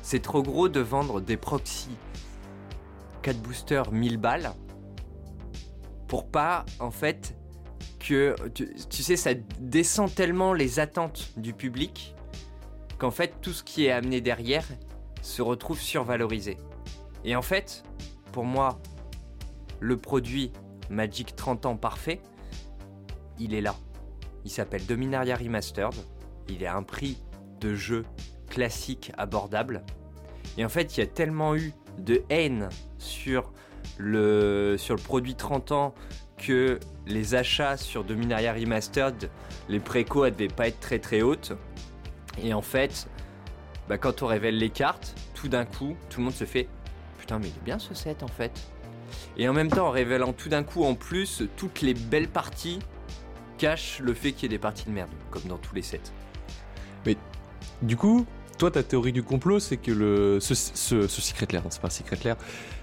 C'est 0.03 0.23
trop 0.23 0.43
gros 0.43 0.69
de 0.69 0.81
vendre 0.81 1.21
des 1.21 1.37
proxys 1.37 1.97
4 3.27 3.43
boosters 3.43 3.91
1000 3.91 4.19
balles 4.19 4.53
pour 6.07 6.29
pas, 6.29 6.65
en 6.79 6.93
fait, 6.93 7.37
que 7.99 8.37
tu, 8.55 8.69
sais, 9.03 9.17
ça 9.17 9.35
descend 9.59 10.15
tellement 10.15 10.53
les 10.53 10.79
attentes 10.79 11.33
du 11.37 11.53
public 11.53 12.15
qu'en 12.99 13.11
fait 13.11 13.41
tout 13.41 13.53
ce 13.53 13.65
qui 13.65 13.87
est 13.87 13.91
amené 13.91 14.21
derrière 14.21 14.65
se 15.23 15.43
retrouve 15.43 15.81
survalorisé. 15.81 16.57
Et 17.25 17.35
en 17.35 17.43
fait, 17.43 17.83
pour 18.31 18.45
moi, 18.45 18.79
le 19.81 19.97
produit 19.97 20.53
Magic 20.89 21.35
30 21.35 21.67
ans 21.67 21.77
parfait, 21.77 22.21
il 23.41 23.55
est 23.55 23.61
là. 23.61 23.75
Il 24.45 24.53
s'appelle 24.53 24.87
Dominaria 24.87 25.35
Remastered. 25.35 25.97
Il 26.49 26.63
est 26.63 26.69
un 26.69 26.85
prix 26.85 27.21
de 27.59 27.75
jeu 27.75 28.05
classique 28.49 29.11
abordable. 29.19 29.85
Et 30.57 30.65
en 30.65 30.69
fait, 30.69 30.97
il 30.97 31.01
y 31.01 31.03
a 31.03 31.09
tellement 31.09 31.57
eu 31.57 31.73
de 31.99 32.23
haine 32.31 32.69
sur 32.99 33.53
le, 33.99 34.77
sur 34.79 34.95
le 34.95 35.01
produit 35.01 35.35
30 35.35 35.73
ans 35.73 35.95
que 36.37 36.79
les 37.07 37.35
achats 37.35 37.77
sur 37.77 38.05
Dominaria 38.05 38.53
Remastered, 38.53 39.31
les 39.69 39.81
préco 39.81 40.25
ne 40.25 40.31
devaient 40.31 40.49
pas 40.49 40.69
être 40.69 40.81
très 40.81 40.99
très 40.99 41.23
hautes. 41.23 41.53
Et 42.43 42.53
en 42.53 42.63
fait, 42.63 43.09
bah, 43.89 43.99
quand 43.99 44.23
on 44.23 44.27
révèle 44.27 44.59
les 44.59 44.71
cartes, 44.71 45.15
tout 45.35 45.49
d'un 45.49 45.65
coup, 45.65 45.97
tout 46.11 46.21
le 46.21 46.25
monde 46.25 46.35
se 46.35 46.45
fait 46.45 46.69
Putain, 47.19 47.39
mais 47.39 47.49
il 47.49 47.57
est 47.57 47.65
bien 47.65 47.79
ce 47.79 47.95
set 47.95 48.23
en 48.23 48.29
fait. 48.29 48.53
Et 49.37 49.49
en 49.49 49.53
même 49.53 49.71
temps, 49.71 49.89
en 49.89 49.91
révélant 49.91 50.33
tout 50.33 50.49
d'un 50.49 50.63
coup 50.63 50.85
en 50.85 50.95
plus 50.95 51.43
toutes 51.57 51.81
les 51.81 51.95
belles 51.95 52.29
parties, 52.29 52.79
cache 53.59 54.01
le 54.01 54.15
fait 54.15 54.33
qu'il 54.33 54.45
y 54.45 54.47
ait 54.47 54.57
des 54.57 54.61
parties 54.61 54.85
de 54.85 54.91
merde, 54.91 55.11
comme 55.31 55.43
dans 55.45 55.59
tous 55.59 55.75
les 55.75 55.83
sets. 55.83 56.01
Mais 57.05 57.17
du 57.83 57.97
coup, 57.97 58.27
toi, 58.57 58.71
ta 58.71 58.83
théorie 58.83 59.13
du 59.13 59.23
complot, 59.23 59.61
c'est 59.61 59.77
que 59.77 59.91
le, 59.91 60.39
ce, 60.41 60.55
ce, 60.55 61.07
Secret 61.07 61.47
Lair, 61.53 61.63
c'est 61.71 61.81
pas 61.81 61.89
un 61.89 61.91
Secret 61.91 62.19
Lair, 62.25 62.37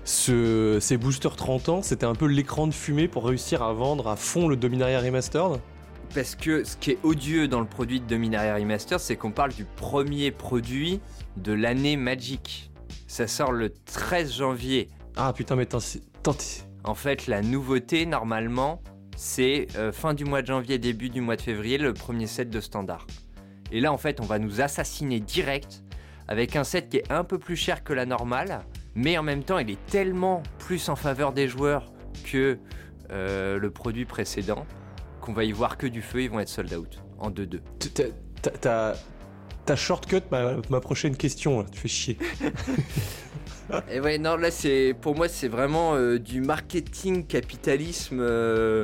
ce, 0.04 0.78
ces 0.80 0.98
boosters 0.98 1.36
30 1.36 1.70
ans, 1.70 1.82
c'était 1.82 2.06
un 2.06 2.16
peu 2.16 2.26
l'écran 2.26 2.68
de 2.68 2.74
fumée 2.74 3.08
pour 3.08 3.26
réussir 3.26 3.64
à 3.64 3.74
vendre 3.74 4.08
à 4.08 4.16
fond 4.16 4.48
le 4.48 4.56
Dominaria 4.56 5.00
Remastered? 5.00 5.60
Parce 6.14 6.36
que 6.36 6.64
ce 6.64 6.78
qui 6.78 6.92
est 6.92 7.00
odieux 7.04 7.48
dans 7.48 7.60
le 7.60 7.66
produit 7.66 8.00
de 8.00 8.06
Dominaria 8.06 8.56
Remaster, 8.56 9.00
c'est 9.00 9.16
qu'on 9.16 9.32
parle 9.32 9.54
du 9.54 9.66
premier 9.66 10.32
produit 10.32 11.00
de 11.38 11.54
l'année 11.54 11.98
Magic. 11.98 12.72
Ça 13.08 13.28
sort 13.28 13.52
le 13.52 13.72
13 13.72 14.34
janvier. 14.34 14.90
Ah 15.16 15.34
putain, 15.34 15.56
mais 15.56 15.66
tant 15.66 15.80
En 16.84 16.96
fait, 16.96 17.28
la 17.28 17.42
nouveauté, 17.42 18.06
normalement, 18.06 18.82
c'est 19.16 19.68
euh, 19.76 19.92
fin 19.92 20.14
du 20.14 20.26
mois 20.26 20.42
de 20.42 20.48
janvier, 20.48 20.78
début 20.78 21.10
du 21.10 21.22
mois 21.22 21.36
de 21.36 21.42
février, 21.42 21.78
le 21.78 21.94
premier 21.94 22.28
set 22.28 22.50
de 22.50 22.60
standard. 22.60 23.08
Et 23.74 23.80
là, 23.80 23.92
en 23.92 23.98
fait, 23.98 24.22
on 24.22 24.26
va 24.26 24.38
nous 24.38 24.62
assassiner 24.62 25.20
direct 25.20 25.84
avec 26.28 26.56
un 26.56 26.64
set 26.64 26.90
qui 26.90 26.98
est 26.98 27.12
un 27.12 27.24
peu 27.24 27.40
plus 27.40 27.56
cher 27.56 27.84
que 27.84 27.92
la 27.92 28.06
normale, 28.06 28.62
mais 28.94 29.18
en 29.18 29.24
même 29.24 29.44
temps, 29.44 29.58
il 29.58 29.72
est 29.72 29.86
tellement 29.88 30.44
plus 30.60 30.90
en 30.90 30.96
faveur 30.96 31.34
des 31.34 31.48
joueurs 31.48 31.92
que 32.24 32.60
euh, 33.10 33.58
le 33.58 33.72
produit 33.72 34.06
précédent 34.06 34.68
qu'on 35.22 35.34
va 35.34 35.44
y 35.44 35.52
voir 35.52 35.78
que 35.78 35.88
du 35.88 36.04
feu, 36.04 36.22
ils 36.22 36.30
vont 36.30 36.40
être 36.40 36.50
sold 36.50 36.72
out 36.74 37.02
en 37.18 37.32
2-2. 37.32 37.62
T'as 39.66 39.76
shortcut 39.76 40.22
ma, 40.30 40.58
ma 40.70 40.80
prochaine 40.80 41.18
question, 41.18 41.64
tu 41.64 41.80
fais 41.80 41.88
chier. 41.88 42.18
Et 43.90 44.00
ouais, 44.00 44.18
non, 44.18 44.36
là, 44.36 44.52
c'est 44.52 44.94
pour 45.02 45.16
moi, 45.16 45.28
c'est 45.28 45.48
vraiment 45.48 45.96
euh, 45.96 46.20
du 46.20 46.42
marketing 46.42 47.26
capitalisme 47.26 48.20
euh, 48.20 48.84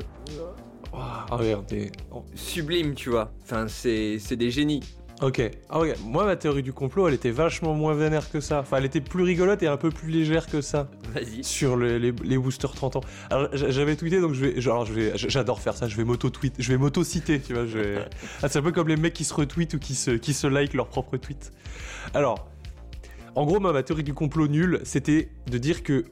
Regarde, 0.92 1.66
oh. 2.12 2.26
sublime, 2.36 2.94
tu 2.96 3.10
vois. 3.10 3.32
Enfin, 3.44 3.68
c'est 3.68 4.18
des 4.36 4.52
génies. 4.52 4.82
Ok. 5.22 5.42
Ah, 5.70 5.80
ok. 5.82 5.96
Moi, 6.06 6.24
ma 6.26 6.38
théorie 6.38 6.64
du 6.64 6.72
complot, 6.72 7.10
elle 7.10 7.14
était 7.14 7.30
vachement 7.32 7.74
moins 7.74 7.94
vénère 7.94 8.32
que 8.32 8.40
ça. 8.40 8.60
Enfin, 8.62 8.78
elle 8.78 8.86
était 8.86 9.02
plus 9.02 9.24
rigolote 9.24 9.62
et 9.62 9.68
un 9.68 9.76
peu 9.76 9.90
plus 9.90 10.10
légère 10.10 10.48
que 10.48 10.62
ça. 10.62 10.90
Vas-y. 11.14 11.44
Sur 11.44 11.76
le- 11.76 11.98
les, 11.98 12.14
les 12.24 12.38
boosters 12.38 12.72
30 12.74 12.96
ans. 12.96 13.02
Alors, 13.30 13.50
j'avais 13.54 13.98
tweeté, 13.98 14.22
donc 14.22 14.34
je 14.34 14.46
vais. 14.46 14.62
Genre, 14.62 14.86
je 14.86 14.94
vais. 14.94 15.12
J'adore 15.18 15.60
faire 15.60 15.74
ça. 15.76 15.90
Je 15.90 15.98
vais 15.98 16.06
m'auto-tweet. 16.06 16.56
Je 16.58 16.72
vais 16.72 16.78
m'auto-citer, 16.78 17.42
tu 17.42 17.54
vois. 17.54 17.66
Je 17.66 17.78
vais... 17.78 18.06
Ah, 18.42 18.48
c'est 18.48 18.60
un 18.60 18.62
peu 18.62 18.72
comme 18.72 18.88
les 18.88 18.96
mecs 18.96 19.14
qui 19.14 19.26
se 19.26 19.34
retweetent 19.34 19.74
ou 19.74 19.80
qui 19.80 19.94
se, 19.94 20.12
qui 20.12 20.34
se 20.34 20.48
like 20.48 20.74
leur 20.74 20.88
propre 20.88 21.18
tweet. 21.18 21.52
Alors, 22.14 22.48
en 23.36 23.46
gros, 23.46 23.60
ma 23.60 23.84
théorie 23.84 24.04
du 24.04 24.14
complot 24.14 24.48
nul, 24.48 24.80
c'était 24.84 25.28
de 25.52 25.58
dire 25.58 25.84
que 25.84 26.06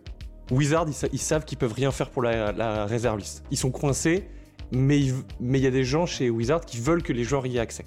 Wizard, 0.51 0.85
ils, 0.87 0.93
sa- 0.93 1.07
ils 1.13 1.19
savent 1.19 1.45
qu'ils 1.45 1.57
peuvent 1.57 1.73
rien 1.73 1.91
faire 1.91 2.09
pour 2.09 2.23
la, 2.23 2.51
la 2.51 2.85
réserviste. 2.85 3.43
Ils 3.51 3.57
sont 3.57 3.71
coincés, 3.71 4.27
mais 4.71 4.99
il 4.99 5.57
y 5.57 5.67
a 5.67 5.71
des 5.71 5.83
gens 5.83 6.05
chez 6.05 6.29
Wizard 6.29 6.61
qui 6.61 6.79
veulent 6.79 7.03
que 7.03 7.13
les 7.13 7.23
joueurs 7.23 7.45
y 7.45 7.57
aient 7.57 7.61
accès. 7.61 7.85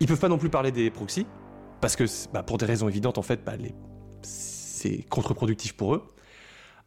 Ils 0.00 0.06
peuvent 0.06 0.20
pas 0.20 0.28
non 0.28 0.38
plus 0.38 0.50
parler 0.50 0.72
des 0.72 0.90
proxys, 0.90 1.26
parce 1.80 1.96
que 1.96 2.04
bah, 2.32 2.42
pour 2.42 2.58
des 2.58 2.66
raisons 2.66 2.88
évidentes, 2.88 3.18
en 3.18 3.22
bah, 3.22 3.52
c'est 4.22 5.02
contre-productif 5.08 5.74
pour 5.74 5.94
eux. 5.94 6.02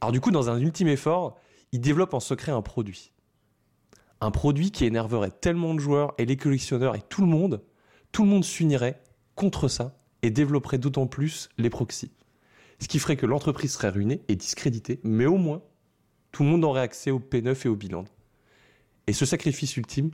Alors 0.01 0.12
du 0.12 0.21
coup, 0.21 0.31
dans 0.31 0.49
un 0.49 0.60
ultime 0.60 0.88
effort, 0.88 1.38
ils 1.71 1.81
développent 1.81 2.13
en 2.13 2.19
secret 2.19 2.51
un 2.51 2.62
produit. 2.62 3.12
Un 4.21 4.31
produit 4.31 4.71
qui 4.71 4.86
énerverait 4.86 5.31
tellement 5.31 5.73
de 5.73 5.79
joueurs 5.79 6.13
et 6.17 6.25
les 6.25 6.38
collectionneurs 6.38 6.95
et 6.95 7.01
tout 7.01 7.21
le 7.21 7.27
monde, 7.27 7.63
tout 8.12 8.23
le 8.23 8.29
monde 8.29 8.45
s'unirait 8.45 9.01
contre 9.36 9.67
ça 9.67 9.97
et 10.21 10.29
développerait 10.29 10.77
d'autant 10.77 11.08
plus 11.08 11.49
les 11.58 11.69
proxys. 11.69 12.12
Ce 12.79 12.88
qui 12.88 12.99
ferait 12.99 13.17
que 13.17 13.25
l'entreprise 13.25 13.73
serait 13.73 13.89
ruinée 13.89 14.21
et 14.27 14.36
discréditée, 14.36 14.99
mais 15.03 15.25
au 15.25 15.38
moins, 15.38 15.62
tout 16.31 16.43
le 16.43 16.49
monde 16.49 16.63
aurait 16.63 16.81
accès 16.81 17.12
au 17.12 17.19
P9 17.19 17.65
et 17.65 17.69
au 17.69 17.75
bilan. 17.75 18.05
Et 19.07 19.13
ce 19.13 19.25
sacrifice 19.25 19.77
ultime, 19.77 20.11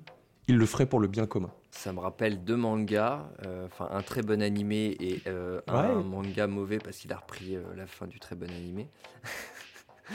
il 0.48 0.58
le 0.58 0.66
ferait 0.66 0.86
pour 0.86 1.00
le 1.00 1.08
bien 1.08 1.26
commun. 1.26 1.52
Ça 1.72 1.94
me 1.94 2.00
rappelle 2.00 2.44
deux 2.44 2.58
mangas, 2.58 3.30
euh, 3.46 3.66
enfin 3.66 3.88
un 3.92 4.02
très 4.02 4.22
bon 4.22 4.42
animé 4.42 4.98
et 5.00 5.22
euh, 5.28 5.62
un 5.68 6.02
manga 6.02 6.48
mauvais 6.48 6.78
parce 6.78 6.98
qu'il 6.98 7.14
a 7.14 7.18
repris 7.18 7.56
euh, 7.56 7.62
la 7.78 7.88
fin 7.88 8.08
du 8.08 8.20
très 8.20 8.36
bon 8.36 8.50
animé. 8.50 8.90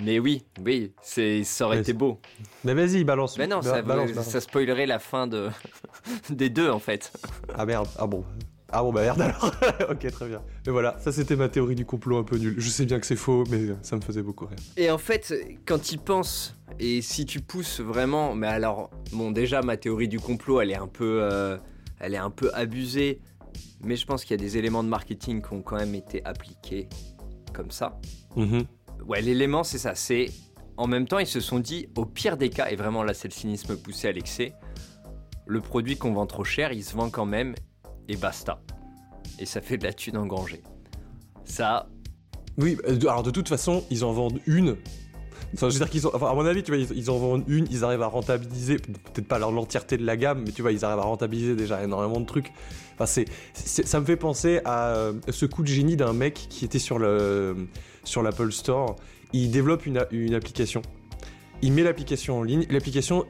Mais 0.00 0.18
oui, 0.18 0.44
oui, 0.64 0.92
c'est 1.02 1.42
ça 1.42 1.66
aurait 1.66 1.80
été 1.80 1.92
beau. 1.92 2.20
Mais 2.64 2.74
vas-y, 2.74 3.02
balance. 3.02 3.36
Mais 3.36 3.48
non, 3.48 3.62
ça, 3.62 3.82
balance, 3.82 4.10
balance. 4.10 4.28
ça 4.28 4.40
spoilerait 4.40 4.86
la 4.86 5.00
fin 5.00 5.26
de 5.26 5.48
des 6.30 6.50
deux 6.50 6.70
en 6.70 6.78
fait. 6.78 7.12
Ah 7.54 7.66
merde, 7.66 7.88
ah 7.98 8.06
bon. 8.06 8.24
Ah 8.70 8.82
bon 8.82 8.92
bah 8.92 9.02
merde 9.02 9.20
alors. 9.22 9.50
ok 9.90 10.10
très 10.10 10.28
bien. 10.28 10.42
Mais 10.66 10.72
voilà, 10.72 10.98
ça 10.98 11.10
c'était 11.10 11.36
ma 11.36 11.48
théorie 11.48 11.74
du 11.74 11.86
complot 11.86 12.18
un 12.18 12.22
peu 12.22 12.36
nulle. 12.36 12.54
Je 12.58 12.68
sais 12.68 12.84
bien 12.84 13.00
que 13.00 13.06
c'est 13.06 13.16
faux, 13.16 13.44
mais 13.50 13.68
ça 13.82 13.96
me 13.96 14.02
faisait 14.02 14.22
beaucoup 14.22 14.46
rire. 14.46 14.58
Et 14.76 14.90
en 14.90 14.98
fait, 14.98 15.34
quand 15.64 15.90
il 15.92 15.98
pense, 15.98 16.54
et 16.78 17.00
si 17.00 17.24
tu 17.24 17.40
pousses 17.40 17.80
vraiment, 17.80 18.34
mais 18.34 18.46
alors, 18.46 18.90
bon, 19.12 19.30
déjà, 19.30 19.62
ma 19.62 19.76
théorie 19.76 20.08
du 20.08 20.20
complot, 20.20 20.60
elle 20.60 20.70
est 20.70 20.76
un 20.76 20.86
peu, 20.86 21.20
euh, 21.22 21.56
elle 21.98 22.14
est 22.14 22.18
un 22.18 22.30
peu 22.30 22.50
abusée, 22.54 23.20
mais 23.82 23.96
je 23.96 24.04
pense 24.04 24.24
qu'il 24.24 24.32
y 24.38 24.40
a 24.40 24.44
des 24.44 24.58
éléments 24.58 24.84
de 24.84 24.88
marketing 24.88 25.42
qui 25.42 25.52
ont 25.54 25.62
quand 25.62 25.76
même 25.76 25.94
été 25.94 26.22
appliqués 26.26 26.88
comme 27.54 27.70
ça. 27.70 27.98
Mhm. 28.36 28.64
Ouais, 29.06 29.22
l'élément, 29.22 29.64
c'est 29.64 29.78
ça, 29.78 29.94
c'est, 29.94 30.26
en 30.76 30.86
même 30.86 31.08
temps, 31.08 31.18
ils 31.18 31.26
se 31.26 31.40
sont 31.40 31.58
dit, 31.58 31.88
au 31.96 32.04
pire 32.04 32.36
des 32.36 32.50
cas, 32.50 32.68
et 32.68 32.76
vraiment 32.76 33.02
là, 33.02 33.14
c'est 33.14 33.28
le 33.28 33.32
cynisme 33.34 33.76
poussé 33.76 34.08
à 34.08 34.12
l'excès, 34.12 34.52
le 35.46 35.60
produit 35.62 35.96
qu'on 35.96 36.12
vend 36.12 36.26
trop 36.26 36.44
cher, 36.44 36.72
il 36.72 36.84
se 36.84 36.94
vend 36.94 37.08
quand 37.08 37.24
même, 37.24 37.54
et 38.08 38.16
basta. 38.16 38.60
Et 39.38 39.46
ça 39.46 39.60
fait 39.60 39.78
de 39.78 39.84
la 39.84 39.92
thune 39.92 40.16
engrangée. 40.16 40.62
Ça, 41.44 41.88
Oui, 42.56 42.76
euh, 42.88 42.98
alors 43.02 43.22
de 43.22 43.30
toute 43.30 43.48
façon, 43.48 43.84
ils 43.90 44.04
en 44.04 44.12
vendent 44.12 44.40
une. 44.46 44.76
Enfin, 45.54 45.70
je 45.70 45.74
veux 45.74 45.78
dire 45.78 45.90
qu'ils 45.90 46.06
ont. 46.06 46.10
Enfin, 46.12 46.30
à 46.30 46.34
mon 46.34 46.44
avis, 46.44 46.62
tu 46.62 46.72
vois, 46.74 46.80
ils, 46.94 47.10
en 47.10 47.18
vendent 47.18 47.44
une, 47.48 47.66
ils 47.70 47.84
arrivent 47.84 48.02
à 48.02 48.06
rentabiliser, 48.06 48.76
peut-être 48.76 49.28
pas 49.28 49.38
l'entièreté 49.38 49.96
de 49.96 50.04
la 50.04 50.16
gamme, 50.16 50.42
mais 50.44 50.52
tu 50.52 50.62
vois, 50.62 50.72
ils 50.72 50.84
arrivent 50.84 50.98
à 50.98 51.02
rentabiliser 51.02 51.54
déjà 51.54 51.82
énormément 51.82 52.20
de 52.20 52.26
trucs. 52.26 52.52
Ça 53.04 54.00
me 54.00 54.04
fait 54.04 54.16
penser 54.16 54.60
à 54.64 54.88
euh, 54.88 55.12
ce 55.30 55.46
coup 55.46 55.62
de 55.62 55.68
génie 55.68 55.96
d'un 55.96 56.12
mec 56.12 56.34
qui 56.50 56.64
était 56.64 56.80
sur 56.80 56.98
le 56.98 57.68
sur 58.04 58.22
l'Apple 58.22 58.52
Store. 58.52 58.96
Il 59.32 59.50
développe 59.50 59.86
une 59.86 60.34
application. 60.34 60.82
Il 61.60 61.72
met 61.72 61.82
l'application 61.82 62.38
en 62.38 62.42
ligne. 62.42 62.66
L'application, 62.70 63.26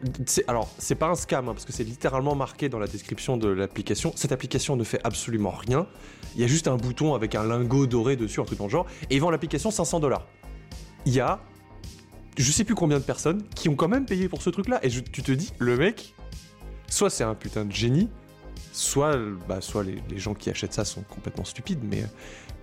alors, 0.49 0.69
c'est 0.79 0.95
pas 0.95 1.09
un 1.09 1.15
scam, 1.15 1.49
hein, 1.49 1.53
parce 1.55 1.65
que 1.65 1.73
c'est 1.73 1.85
littéralement 1.85 2.35
marqué 2.35 2.69
dans 2.69 2.79
la 2.79 2.87
description 2.87 3.39
de 3.39 3.49
l'application. 3.49 4.13
Cette 4.17 4.33
application 4.33 4.77
ne 4.77 4.85
fait 4.85 5.01
absolument 5.03 5.51
rien. 5.51 5.87
Il 6.35 6.43
y 6.43 6.45
a 6.45 6.47
juste 6.47 6.69
un 6.69 6.77
bouton 6.77 7.15
avec 7.15 7.35
un 7.35 7.45
lingot 7.45 7.87
doré 7.87 8.17
dessus, 8.17 8.41
un 8.41 8.45
truc 8.45 8.59
dans 8.59 8.67
le 8.67 8.71
genre. 8.71 8.87
Et 9.09 9.17
il 9.17 9.21
vend 9.21 9.31
l'application 9.31 9.71
500 9.71 10.01
dollars. 10.01 10.27
Il 11.07 11.15
y 11.15 11.21
a, 11.21 11.41
je 12.37 12.53
sais 12.53 12.65
plus 12.65 12.75
combien 12.75 12.99
de 12.99 13.05
personnes 13.05 13.43
qui 13.55 13.71
ont 13.71 13.77
quand 13.77 13.89
même 13.89 14.05
payé 14.05 14.29
pour 14.29 14.43
ce 14.43 14.51
truc-là. 14.51 14.79
Et 14.85 14.91
tu 14.91 15.23
te 15.23 15.33
dis, 15.33 15.53
le 15.59 15.79
mec, 15.79 16.15
soit 16.87 17.09
c'est 17.09 17.25
un 17.25 17.35
putain 17.35 17.65
de 17.65 17.73
génie, 17.73 18.11
soit, 18.73 19.17
bah, 19.49 19.63
soit 19.63 19.85
les, 19.85 20.19
gens 20.19 20.35
qui 20.35 20.51
achètent 20.51 20.75
ça 20.75 20.85
sont 20.85 21.03
complètement 21.03 21.45
stupides, 21.45 21.81
mais, 21.83 22.05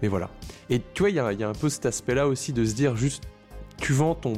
mais 0.04 0.10
voilà. 0.10 0.30
Et 0.70 0.80
tu 0.94 1.02
vois, 1.02 1.10
il 1.10 1.14
y 1.14 1.40
y 1.40 1.44
a 1.44 1.50
un 1.50 1.54
peu 1.54 1.70
cet 1.70 1.88
aspect-là 1.88 2.28
aussi 2.28 2.54
de 2.54 2.64
se 2.64 2.76
dire 2.76 2.96
juste, 2.96 3.24
tu 3.78 3.94
vends 3.94 4.14
ton 4.14 4.34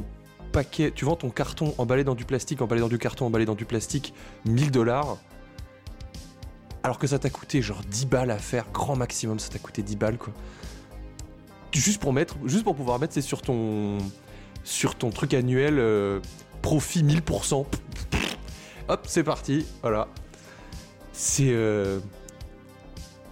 tu 0.64 1.04
vends 1.04 1.16
ton 1.16 1.30
carton 1.30 1.74
emballé 1.78 2.04
dans 2.04 2.14
du 2.14 2.24
plastique, 2.24 2.62
emballé 2.62 2.80
dans 2.80 2.88
du 2.88 2.98
carton, 2.98 3.26
emballé 3.26 3.44
dans 3.44 3.54
du 3.54 3.64
plastique, 3.64 4.14
1000 4.44 4.70
dollars. 4.70 5.16
Alors 6.82 6.98
que 6.98 7.06
ça 7.06 7.18
t'a 7.18 7.30
coûté 7.30 7.60
genre 7.60 7.82
10 7.88 8.06
balles 8.06 8.30
à 8.30 8.38
faire, 8.38 8.66
grand 8.72 8.96
maximum, 8.96 9.38
ça 9.38 9.50
t'a 9.50 9.58
coûté 9.58 9.82
10 9.82 9.96
balles 9.96 10.18
quoi. 10.18 10.32
Juste 11.72 12.00
pour 12.00 12.12
mettre, 12.12 12.36
juste 12.46 12.64
pour 12.64 12.74
pouvoir 12.74 12.98
mettre, 12.98 13.12
c'est 13.12 13.20
sur 13.20 13.42
ton, 13.42 13.98
sur 14.64 14.94
ton 14.94 15.10
truc 15.10 15.34
annuel, 15.34 15.78
euh, 15.78 16.20
profit 16.62 17.02
1000%. 17.02 17.66
Hop, 18.88 19.06
c'est 19.06 19.22
parti, 19.22 19.66
voilà. 19.82 20.08
C'est, 21.12 21.50
euh, 21.50 22.00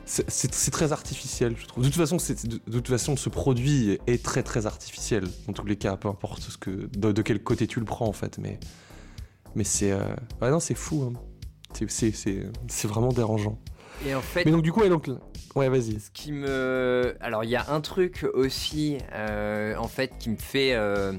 c'est, 0.07 0.71
très 0.71 0.93
artificiel, 0.93 1.57
je 1.59 1.67
trouve. 1.67 1.83
De 1.85 1.89
toute 1.89 1.99
façon, 1.99 2.17
de, 2.17 2.49
de 2.49 2.59
toute 2.79 2.89
façon, 2.89 3.17
ce 3.17 3.29
produit 3.29 3.99
est 4.07 4.25
très 4.25 4.43
très 4.43 4.65
artificiel. 4.67 5.25
Dans 5.47 5.53
tous 5.53 5.67
les 5.67 5.77
cas, 5.77 5.97
peu 5.97 6.09
importe 6.09 6.43
ce 6.43 6.57
que, 6.57 6.71
de, 6.97 7.13
de 7.13 7.23
quel 7.23 7.43
côté 7.43 7.67
tu 7.67 7.81
le 7.81 7.85
prends 7.87 8.07
en 8.07 8.13
fait, 8.13 8.39
mais, 8.39 8.59
mais 9.55 9.65
c'est, 9.65 9.91
euh, 9.93 10.05
non, 10.41 10.61
c'est 10.61 10.75
fou. 10.75 11.03
hein. 11.03 11.13
C'est, 11.75 11.91
c'est, 11.91 12.13
c'est, 12.13 12.45
c'est 12.69 12.89
vraiment 12.89 13.09
dérangeant. 13.13 13.59
et 14.07 14.15
en 14.15 14.21
fait, 14.23 14.45
Mais 14.45 14.53
donc 14.53 14.63
du 14.63 14.73
coup, 14.73 14.81
ouais, 14.81 14.89
donc, 14.89 15.11
ouais, 15.57 15.69
vas-y. 15.69 15.99
Ce 16.01 16.11
qui 16.11 16.33
me. 16.33 17.17
Alors, 17.21 17.45
il 17.45 17.51
y 17.51 17.57
a 17.57 17.67
un 17.71 17.81
truc 17.81 18.25
aussi, 18.33 18.99
euh, 19.13 19.75
en 19.77 19.89
fait, 19.89 20.13
qui 20.19 20.31
me 20.31 20.37
fait. 20.37 20.75
euh, 20.75 21.13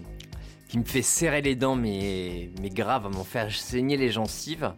qui 0.69 0.79
me 0.79 0.83
fait 0.83 1.01
serrer 1.01 1.41
les 1.41 1.55
dents, 1.55 1.77
mais, 1.77 2.49
mais 2.61 2.69
grave, 2.69 3.05
à 3.05 3.09
m'en 3.09 3.23
faire 3.23 3.49
saigner 3.53 3.95
les 3.95 4.11
gencives. 4.11 4.73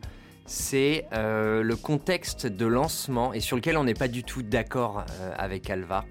C'est 0.52 1.06
euh, 1.14 1.62
le 1.62 1.76
contexte 1.76 2.48
de 2.48 2.66
lancement, 2.66 3.34
et 3.34 3.40
sur 3.40 3.56
lequel 3.56 3.78
on 3.78 3.84
n'est 3.84 3.94
pas 3.94 4.08
du 4.08 4.24
tout 4.24 4.42
d'accord 4.42 5.06
euh, 5.08 5.32
avec 5.38 5.70
Alva. 5.70 6.06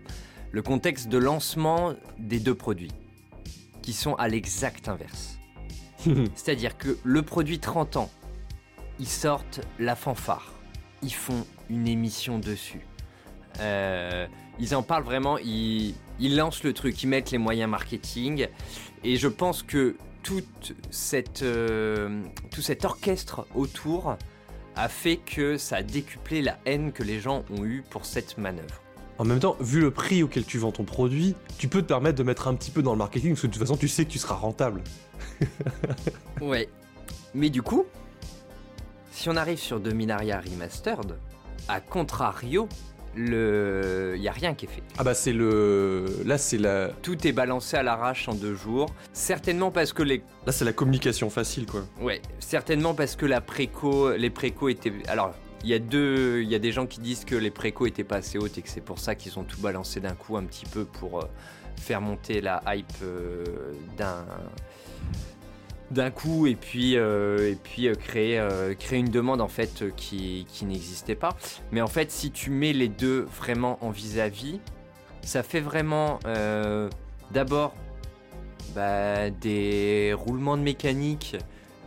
Le 0.53 0.62
contexte 0.62 1.09
de 1.09 1.18
lancement 1.18 1.94
des 2.20 2.38
deux 2.38 2.55
produits, 2.55 2.92
qui 3.83 3.92
sont 3.92 4.14
à 4.14 4.29
l'exact 4.29 4.88
inverse. 4.88 5.40
C'est-à-dire 6.37 6.79
que 6.79 6.96
le 7.03 7.22
produit 7.22 7.59
30 7.59 7.96
ans, 7.96 8.11
ils 9.01 9.09
sortent 9.09 9.61
la 9.81 9.96
fanfare. 9.96 10.53
Ils 11.03 11.14
font 11.14 11.44
une 11.68 11.88
émission 11.88 12.38
dessus. 12.38 12.87
Euh, 13.59 14.29
ils 14.61 14.77
en 14.77 14.85
parlent 14.85 15.03
vraiment, 15.03 15.38
ils, 15.38 15.96
ils 16.20 16.37
lancent 16.37 16.62
le 16.62 16.74
truc, 16.74 17.03
ils 17.03 17.09
mettent 17.09 17.33
les 17.33 17.38
moyens 17.38 17.68
marketing. 17.68 18.46
Et 19.03 19.16
je 19.16 19.27
pense 19.27 19.64
que 19.64 19.96
toute 20.28 20.74
cette, 20.90 21.40
euh, 21.42 22.22
tout 22.50 22.60
cet 22.60 22.84
orchestre 22.84 23.46
autour 23.54 24.18
a 24.76 24.88
fait 24.90 25.16
que 25.16 25.56
ça 25.56 25.76
a 25.76 25.82
décuplé 25.82 26.42
la 26.42 26.58
haine 26.66 26.92
que 26.92 27.02
les 27.02 27.18
gens 27.18 27.46
ont 27.48 27.64
eue 27.64 27.82
pour 27.88 28.04
cette 28.04 28.36
manœuvre. 28.36 28.82
En 29.16 29.24
même 29.24 29.40
temps, 29.40 29.56
vu 29.58 29.80
le 29.80 29.90
prix 29.90 30.22
auquel 30.22 30.44
tu 30.44 30.58
vends 30.58 30.70
ton 30.70 30.84
produit, 30.84 31.34
tu 31.56 31.66
peux 31.66 31.80
te 31.80 31.86
permettre 31.86 32.18
de 32.18 32.24
mettre 32.24 32.46
un 32.46 32.54
petit 32.56 32.70
peu 32.70 32.82
dans 32.82 32.92
le 32.92 32.98
marketing 32.98 33.30
parce 33.30 33.40
que 33.40 33.46
de 33.46 33.52
toute 33.52 33.62
façon, 33.62 33.78
tu 33.78 33.88
sais 33.88 34.04
que 34.04 34.10
tu 34.10 34.18
seras 34.18 34.34
rentable. 34.34 34.82
Ouais. 36.42 36.68
Mais 37.34 37.48
du 37.48 37.62
coup, 37.62 37.86
si 39.10 39.30
on 39.30 39.36
arrive 39.36 39.58
sur 39.58 39.80
Dominaria 39.80 40.40
Remastered, 40.40 41.16
à 41.68 41.80
contrario, 41.80 42.68
le... 43.16 44.14
y 44.18 44.29
a 44.29 44.33
rien 44.33 44.55
qui 44.55 44.66
est 44.66 44.68
fait. 44.68 44.83
Ah 44.99 45.05
bah 45.05 45.14
c'est 45.14 45.33
le, 45.33 46.07
là 46.25 46.38
c'est 46.38 46.59
la, 46.59 46.88
Tout 47.03 47.27
est 47.27 47.33
balancé 47.33 47.77
à 47.77 47.83
l'arrache 47.83 48.29
en 48.29 48.35
deux 48.35 48.55
jours. 48.55 48.92
Certainement 49.12 49.71
parce 49.71 49.92
que 49.92 50.03
les 50.03 50.23
là 50.47 50.53
c'est 50.53 50.64
la 50.64 50.73
communication 50.73 51.31
facile 51.31 51.66
quoi. 51.66 51.85
Ouais, 52.01 52.21
certainement 52.38 52.94
parce 52.94 53.16
que 53.16 53.27
la 53.27 53.40
préco, 53.40 54.12
les 54.12 54.31
précos 54.31 54.68
étaient. 54.68 54.92
Alors, 55.09 55.35
il 55.64 55.71
y 55.71 55.75
a 55.75 55.79
deux, 55.79 56.42
il 56.42 56.49
y 56.49 56.55
a 56.55 56.59
des 56.59 56.73
gens 56.73 56.87
qui 56.87 57.01
disent 57.01 57.25
que 57.25 57.35
les 57.35 57.51
précos 57.51 57.87
étaient 57.87 58.05
pas 58.05 58.16
assez 58.16 58.38
hautes 58.38 58.59
et 58.59 58.62
que 58.62 58.68
c'est 58.68 58.81
pour 58.81 58.99
ça 58.99 59.14
qu'ils 59.14 59.38
ont 59.38 59.44
tout 59.44 59.61
balancé 59.61 60.01
d'un 60.01 60.14
coup 60.14 60.37
un 60.37 60.44
petit 60.44 60.66
peu 60.66 60.85
pour 60.85 61.21
euh, 61.21 61.25
faire 61.77 62.01
monter 62.01 62.40
la 62.40 62.62
hype 62.68 62.87
euh, 63.03 63.44
d'un 63.97 64.25
d'un 65.90 66.11
coup 66.11 66.46
et 66.46 66.55
puis, 66.55 66.94
et 66.94 67.59
puis 67.62 67.88
créer, 67.98 68.46
créer 68.79 68.98
une 68.98 69.11
demande 69.11 69.40
en 69.40 69.48
fait 69.48 69.85
qui, 69.96 70.46
qui 70.53 70.64
n'existait 70.64 71.14
pas. 71.14 71.37
Mais 71.72 71.81
en 71.81 71.87
fait, 71.87 72.11
si 72.11 72.31
tu 72.31 72.51
mets 72.51 72.72
les 72.72 72.88
deux 72.88 73.27
vraiment 73.38 73.79
en 73.81 73.90
vis-à-vis, 73.90 74.61
ça 75.22 75.42
fait 75.42 75.61
vraiment 75.61 76.18
d'abord 77.31 77.74
bah, 78.74 79.31
des 79.31 80.14
roulements 80.14 80.57
de 80.57 80.62
mécanique 80.62 81.37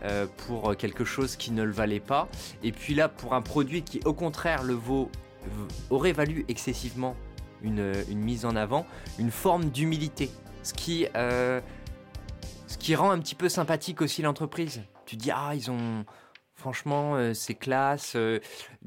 euh, 0.04 0.26
pour 0.48 0.76
quelque 0.76 1.06
chose 1.06 1.36
qui 1.36 1.52
ne 1.52 1.62
le 1.62 1.72
valait 1.72 2.00
pas. 2.00 2.28
Et 2.64 2.72
puis 2.72 2.96
là, 2.96 3.08
pour 3.08 3.36
un 3.36 3.42
produit 3.44 3.84
qui, 3.84 4.00
au 4.06 4.14
contraire, 4.14 4.64
le 4.64 4.74
vaut, 4.74 5.12
aurait 5.92 6.12
valu 6.12 6.44
excessivement 6.48 7.16
une, 7.62 8.04
mise 8.10 8.46
en 8.46 8.56
avant, 8.56 8.88
une 9.20 9.30
forme 9.30 9.66
d'humilité. 9.66 10.32
Ce 10.64 10.74
qui, 10.74 11.06
euh, 11.16 11.62
ce 12.72 12.78
qui 12.78 12.96
rend 12.96 13.12
un 13.12 13.20
petit 13.20 13.36
peu 13.36 13.50
sympathique 13.50 14.02
aussi 14.02 14.22
l'entreprise. 14.22 14.82
Tu 15.06 15.16
dis, 15.16 15.32
ah, 15.32 15.52
ils 15.54 15.70
ont. 15.70 16.06
Franchement, 16.54 17.16
euh, 17.16 17.34
c'est 17.34 17.56
classe. 17.56 18.16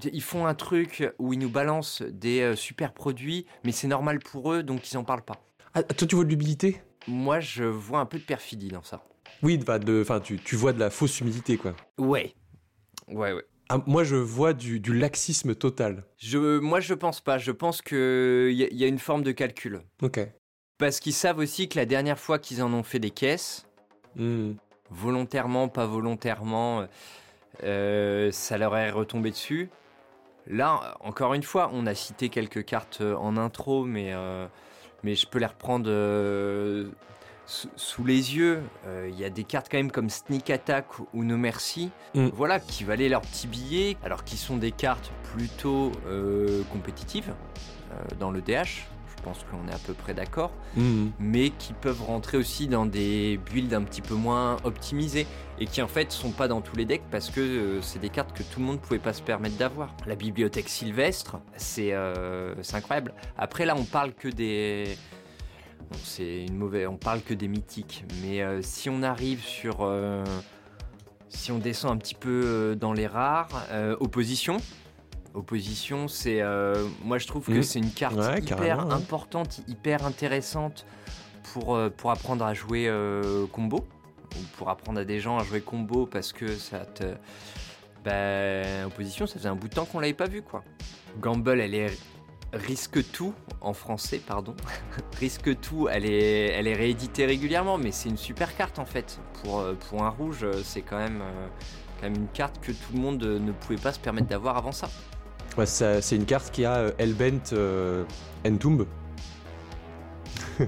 ils 0.00 0.22
font 0.22 0.46
un 0.46 0.54
truc 0.54 1.12
où 1.18 1.32
ils 1.32 1.38
nous 1.38 1.50
balancent 1.50 2.02
des 2.02 2.54
super 2.54 2.92
produits, 2.92 3.46
mais 3.64 3.72
c'est 3.72 3.88
normal 3.88 4.20
pour 4.20 4.52
eux, 4.52 4.62
donc 4.62 4.92
ils 4.92 4.94
n'en 4.96 5.02
parlent 5.02 5.24
pas. 5.24 5.44
Ah, 5.74 5.82
toi, 5.82 6.06
tu 6.06 6.14
vois 6.14 6.24
de 6.24 6.30
l'humilité? 6.30 6.80
Moi, 7.08 7.40
je 7.40 7.64
vois 7.64 7.98
un 7.98 8.06
peu 8.06 8.18
de 8.18 8.24
perfidie 8.24 8.68
dans 8.68 8.84
ça. 8.84 9.04
Oui, 9.42 9.60
enfin, 9.68 10.20
tu, 10.20 10.38
tu, 10.38 10.56
vois 10.56 10.72
de 10.72 10.78
la 10.78 10.88
fausse 10.88 11.20
humilité, 11.20 11.56
quoi. 11.56 11.74
Ouais. 11.98 12.34
Ouais, 13.08 13.32
ouais. 13.32 13.44
Ah, 13.68 13.78
moi, 13.86 14.04
je 14.04 14.16
vois 14.16 14.52
du, 14.52 14.78
du, 14.78 14.94
laxisme 14.94 15.54
total. 15.54 16.04
Je, 16.18 16.58
moi, 16.58 16.80
je 16.80 16.94
pense 16.94 17.20
pas. 17.20 17.38
Je 17.38 17.50
pense 17.50 17.82
qu'il 17.82 18.52
y, 18.52 18.68
y, 18.74 18.84
a 18.84 18.86
une 18.86 18.98
forme 18.98 19.22
de 19.22 19.32
calcul. 19.32 19.80
Ok. 20.02 20.20
Parce 20.78 21.00
qu'ils 21.00 21.12
savent 21.12 21.38
aussi 21.38 21.68
que 21.68 21.78
la 21.78 21.86
dernière 21.86 22.18
fois 22.18 22.38
qu'ils 22.38 22.62
en 22.62 22.72
ont 22.72 22.82
fait 22.82 22.98
des 22.98 23.10
caisses, 23.10 23.66
hmm. 24.16 24.52
volontairement, 24.90 25.68
pas 25.68 25.86
volontairement, 25.86 26.86
euh, 27.62 28.30
ça 28.32 28.58
leur 28.58 28.76
est 28.76 28.90
retombé 28.90 29.30
dessus. 29.30 29.70
Là, 30.46 30.96
encore 31.00 31.34
une 31.34 31.42
fois, 31.42 31.70
on 31.72 31.86
a 31.86 31.94
cité 31.94 32.28
quelques 32.28 32.64
cartes 32.64 33.00
en 33.00 33.36
intro, 33.36 33.84
mais, 33.84 34.12
euh, 34.12 34.46
mais 35.02 35.14
je 35.14 35.26
peux 35.26 35.38
les 35.38 35.46
reprendre 35.46 35.86
euh, 35.88 36.90
sous 37.46 38.04
les 38.04 38.36
yeux. 38.36 38.62
Euh, 38.86 39.08
il 39.10 39.18
y 39.18 39.24
a 39.24 39.30
des 39.30 39.44
cartes 39.44 39.68
quand 39.70 39.76
même 39.76 39.90
comme 39.90 40.10
Sneak 40.10 40.50
Attack 40.50 40.86
ou 41.12 41.24
No 41.24 41.36
Mercy, 41.36 41.90
mm. 42.14 42.28
voilà, 42.28 42.60
qui 42.60 42.84
valaient 42.84 43.08
leur 43.08 43.20
petit 43.20 43.46
billet, 43.46 43.96
alors 44.04 44.24
qu'ils 44.24 44.38
sont 44.38 44.56
des 44.56 44.72
cartes 44.72 45.10
plutôt 45.34 45.92
euh, 46.06 46.62
compétitives 46.72 47.34
euh, 47.92 47.96
dans 48.18 48.30
le 48.30 48.40
DH. 48.40 48.86
Je 49.24 49.30
pense 49.30 49.44
qu'on 49.50 49.66
est 49.68 49.74
à 49.74 49.78
peu 49.78 49.94
près 49.94 50.12
d'accord, 50.12 50.52
mm. 50.76 51.06
mais 51.18 51.48
qui 51.50 51.72
peuvent 51.72 52.02
rentrer 52.02 52.36
aussi 52.36 52.68
dans 52.68 52.84
des 52.84 53.40
builds 53.50 53.74
un 53.74 53.82
petit 53.82 54.02
peu 54.02 54.14
moins 54.14 54.58
optimisés 54.64 55.26
et 55.58 55.64
qui 55.64 55.80
en 55.80 55.88
fait 55.88 56.12
sont 56.12 56.30
pas 56.30 56.46
dans 56.46 56.60
tous 56.60 56.76
les 56.76 56.84
decks 56.84 57.04
parce 57.10 57.30
que 57.30 57.78
c'est 57.80 58.00
des 58.00 58.10
cartes 58.10 58.36
que 58.36 58.42
tout 58.42 58.60
le 58.60 58.66
monde 58.66 58.80
pouvait 58.80 58.98
pas 58.98 59.14
se 59.14 59.22
permettre 59.22 59.56
d'avoir. 59.56 59.96
La 60.06 60.14
bibliothèque 60.14 60.68
sylvestre, 60.68 61.38
c'est 61.56 61.94
incroyable. 62.74 63.14
Après 63.38 63.64
là, 63.64 63.74
on 63.78 63.84
parle 63.84 64.12
que 64.12 64.28
des 64.28 64.98
c'est 66.02 66.44
une 66.44 66.56
mauvaise. 66.56 66.88
On 66.88 66.96
parle 66.96 67.20
que 67.20 67.34
des 67.34 67.48
mythiques, 67.48 68.04
mais 68.22 68.42
euh, 68.42 68.60
si 68.62 68.90
on 68.90 69.02
arrive 69.02 69.40
sur, 69.40 69.78
euh, 69.80 70.24
si 71.28 71.52
on 71.52 71.58
descend 71.58 71.92
un 71.92 71.96
petit 71.96 72.14
peu 72.14 72.42
euh, 72.44 72.74
dans 72.74 72.92
les 72.92 73.06
rares, 73.06 73.66
opposition. 74.00 74.58
Opposition, 75.34 76.06
c'est, 76.06 76.42
moi 77.02 77.18
je 77.18 77.26
trouve 77.26 77.46
que 77.46 77.58
mmh. 77.58 77.62
c'est 77.62 77.78
une 77.80 77.90
carte 77.90 78.16
hyper 78.38 78.80
importante, 78.92 79.60
hyper 79.66 80.06
intéressante 80.06 80.86
pour 81.52 81.78
pour 81.96 82.12
apprendre 82.12 82.44
à 82.44 82.54
jouer 82.54 82.88
combo 83.50 83.84
ou 84.36 84.38
pour 84.56 84.70
apprendre 84.70 85.00
à 85.00 85.04
des 85.04 85.18
gens 85.18 85.38
à 85.38 85.44
jouer 85.44 85.60
combo 85.60 86.06
parce 86.06 86.32
que 86.32 86.54
ça 86.54 86.86
te 86.86 87.14
ben, 88.04 88.86
opposition, 88.86 89.26
ça 89.26 89.34
faisait 89.34 89.48
un 89.48 89.56
bout 89.56 89.68
de 89.68 89.74
temps 89.74 89.86
qu'on 89.86 89.98
l'avait 89.98 90.12
pas 90.12 90.28
vu 90.28 90.40
quoi. 90.42 90.62
Gamble, 91.20 91.60
elle 91.60 91.74
est 91.74 91.98
Risque 92.54 93.10
tout, 93.10 93.34
en 93.60 93.72
français, 93.72 94.20
pardon. 94.24 94.54
Risque 95.18 95.58
tout, 95.60 95.88
elle 95.90 96.06
est, 96.06 96.52
elle 96.52 96.68
est 96.68 96.74
rééditée 96.74 97.26
régulièrement, 97.26 97.78
mais 97.78 97.90
c'est 97.90 98.08
une 98.08 98.16
super 98.16 98.56
carte 98.56 98.78
en 98.78 98.84
fait. 98.84 99.18
Pour, 99.42 99.58
euh, 99.58 99.74
pour 99.74 100.04
un 100.04 100.08
rouge, 100.08 100.44
euh, 100.44 100.60
c'est 100.62 100.82
quand 100.82 100.98
même, 100.98 101.20
euh, 101.20 101.46
quand 101.96 102.08
même 102.08 102.14
une 102.14 102.28
carte 102.28 102.60
que 102.60 102.70
tout 102.70 102.92
le 102.92 103.00
monde 103.00 103.22
ne 103.24 103.50
pouvait 103.50 103.78
pas 103.78 103.92
se 103.92 103.98
permettre 103.98 104.28
d'avoir 104.28 104.56
avant 104.56 104.70
ça. 104.70 104.88
Ouais, 105.56 105.66
c'est 105.66 106.16
une 106.16 106.24
carte 106.24 106.50
qui 106.50 106.64
a 106.64 106.90
Hellbent 106.98 107.54
Entomb. 108.46 108.86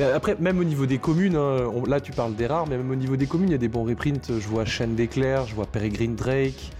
Après, 0.00 0.36
même 0.38 0.58
au 0.58 0.64
niveau 0.64 0.84
des 0.84 0.98
communes, 0.98 1.36
hein, 1.36 1.72
là 1.86 2.00
tu 2.00 2.12
parles 2.12 2.34
des 2.34 2.46
rares, 2.46 2.66
mais 2.66 2.76
même 2.76 2.90
au 2.90 2.96
niveau 2.96 3.16
des 3.16 3.26
communes, 3.26 3.48
il 3.48 3.52
y 3.52 3.56
a 3.56 3.58
des 3.58 3.68
bons 3.68 3.84
reprints. 3.84 4.38
Je 4.38 4.48
vois 4.48 4.64
Chaîne 4.64 4.94
d'éclair, 4.94 5.46
je 5.46 5.54
vois 5.54 5.66
Peregrine 5.66 6.14
Drake. 6.14 6.72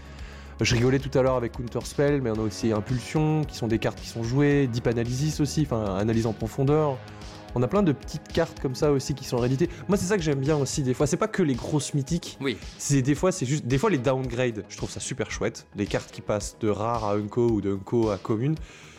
Je 0.61 0.75
rigolais 0.75 0.99
tout 0.99 1.17
à 1.19 1.23
l'heure 1.23 1.37
avec 1.37 1.53
Counterspell, 1.53 2.23
mais 2.23 2.31
on 2.31 2.35
a 2.35 2.41
aussi 2.41 2.73
Impulsion, 2.73 3.45
qui 3.45 3.57
sont 3.57 3.69
des 3.69 3.79
cartes 3.79 4.01
qui 4.01 4.09
sont 4.09 4.23
jouées, 4.23 4.67
Deep 4.67 4.87
Analysis 4.87 5.41
aussi, 5.41 5.62
enfin 5.71 5.97
analyse 5.97 6.27
en 6.27 6.33
profondeur. 6.33 6.97
On 7.57 7.62
a 7.62 7.69
plein 7.69 7.83
de 7.83 7.92
petites 7.92 8.29
cartes 8.29 8.61
comme 8.61 8.75
ça 8.75 8.92
aussi 8.92 9.14
qui 9.14 9.25
sont 9.25 9.38
rééditées. 9.38 9.71
Moi, 9.88 9.97
c'est 9.97 10.05
ça 10.05 10.19
que 10.19 10.23
j'aime 10.23 10.40
bien 10.40 10.59
aussi 10.59 10.83
des 10.83 10.92
fois. 10.92 11.07
C'est 11.07 11.16
pas 11.16 11.27
que 11.27 11.42
les 11.42 11.55
grosses 11.55 11.95
mythiques. 11.95 12.37
Oui. 12.42 12.59
C'est 12.77 13.01
des 13.01 13.14
fois, 13.14 13.33
c'est 13.33 13.47
juste 13.47 13.66
des 13.66 13.79
fois 13.79 13.88
les 13.88 13.97
downgrades. 13.97 14.66
Je 14.69 14.77
trouve 14.77 14.90
ça 14.90 15.01
super 15.01 15.31
chouette. 15.31 15.66
Les 15.75 15.87
cartes 15.87 16.11
qui 16.11 16.21
passent 16.21 16.59
de 16.61 16.69
rare 16.69 17.07
à 17.07 17.14
unco 17.14 17.49
ou 17.49 17.62
de 17.62 17.73
unco 17.73 18.11
à 18.11 18.19
commune. 18.19 18.57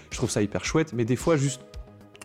Je 0.10 0.17
trouve 0.17 0.32
ça 0.32 0.41
hyper 0.41 0.65
chouette. 0.65 0.93
Mais 0.93 1.06
des 1.06 1.15
fois, 1.15 1.38
juste 1.38 1.62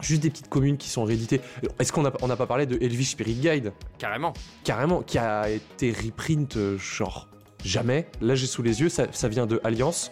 juste 0.01 0.23
des 0.23 0.31
petites 0.31 0.49
communes 0.49 0.79
qui 0.79 0.89
sont 0.89 1.05
rééditées. 1.05 1.43
Est-ce 1.79 1.93
qu'on 1.93 2.03
n'a 2.03 2.13
on 2.23 2.31
a 2.31 2.37
pas 2.37 2.47
parlé 2.47 2.65
de 2.65 2.83
Elvish 2.83 3.11
Spirit 3.11 3.35
Guide? 3.35 3.75
Carrément. 3.99 4.33
Carrément, 4.65 5.03
qui 5.03 5.19
a 5.19 5.51
été 5.51 5.93
reprint 5.93 6.57
euh, 6.57 6.79
genre 6.79 7.29
Jamais. 7.63 8.09
Là, 8.21 8.35
j'ai 8.35 8.47
sous 8.47 8.63
les 8.63 8.81
yeux, 8.81 8.89
ça, 8.89 9.29
vient 9.29 9.47
de 9.47 9.61
Alliance, 9.65 10.11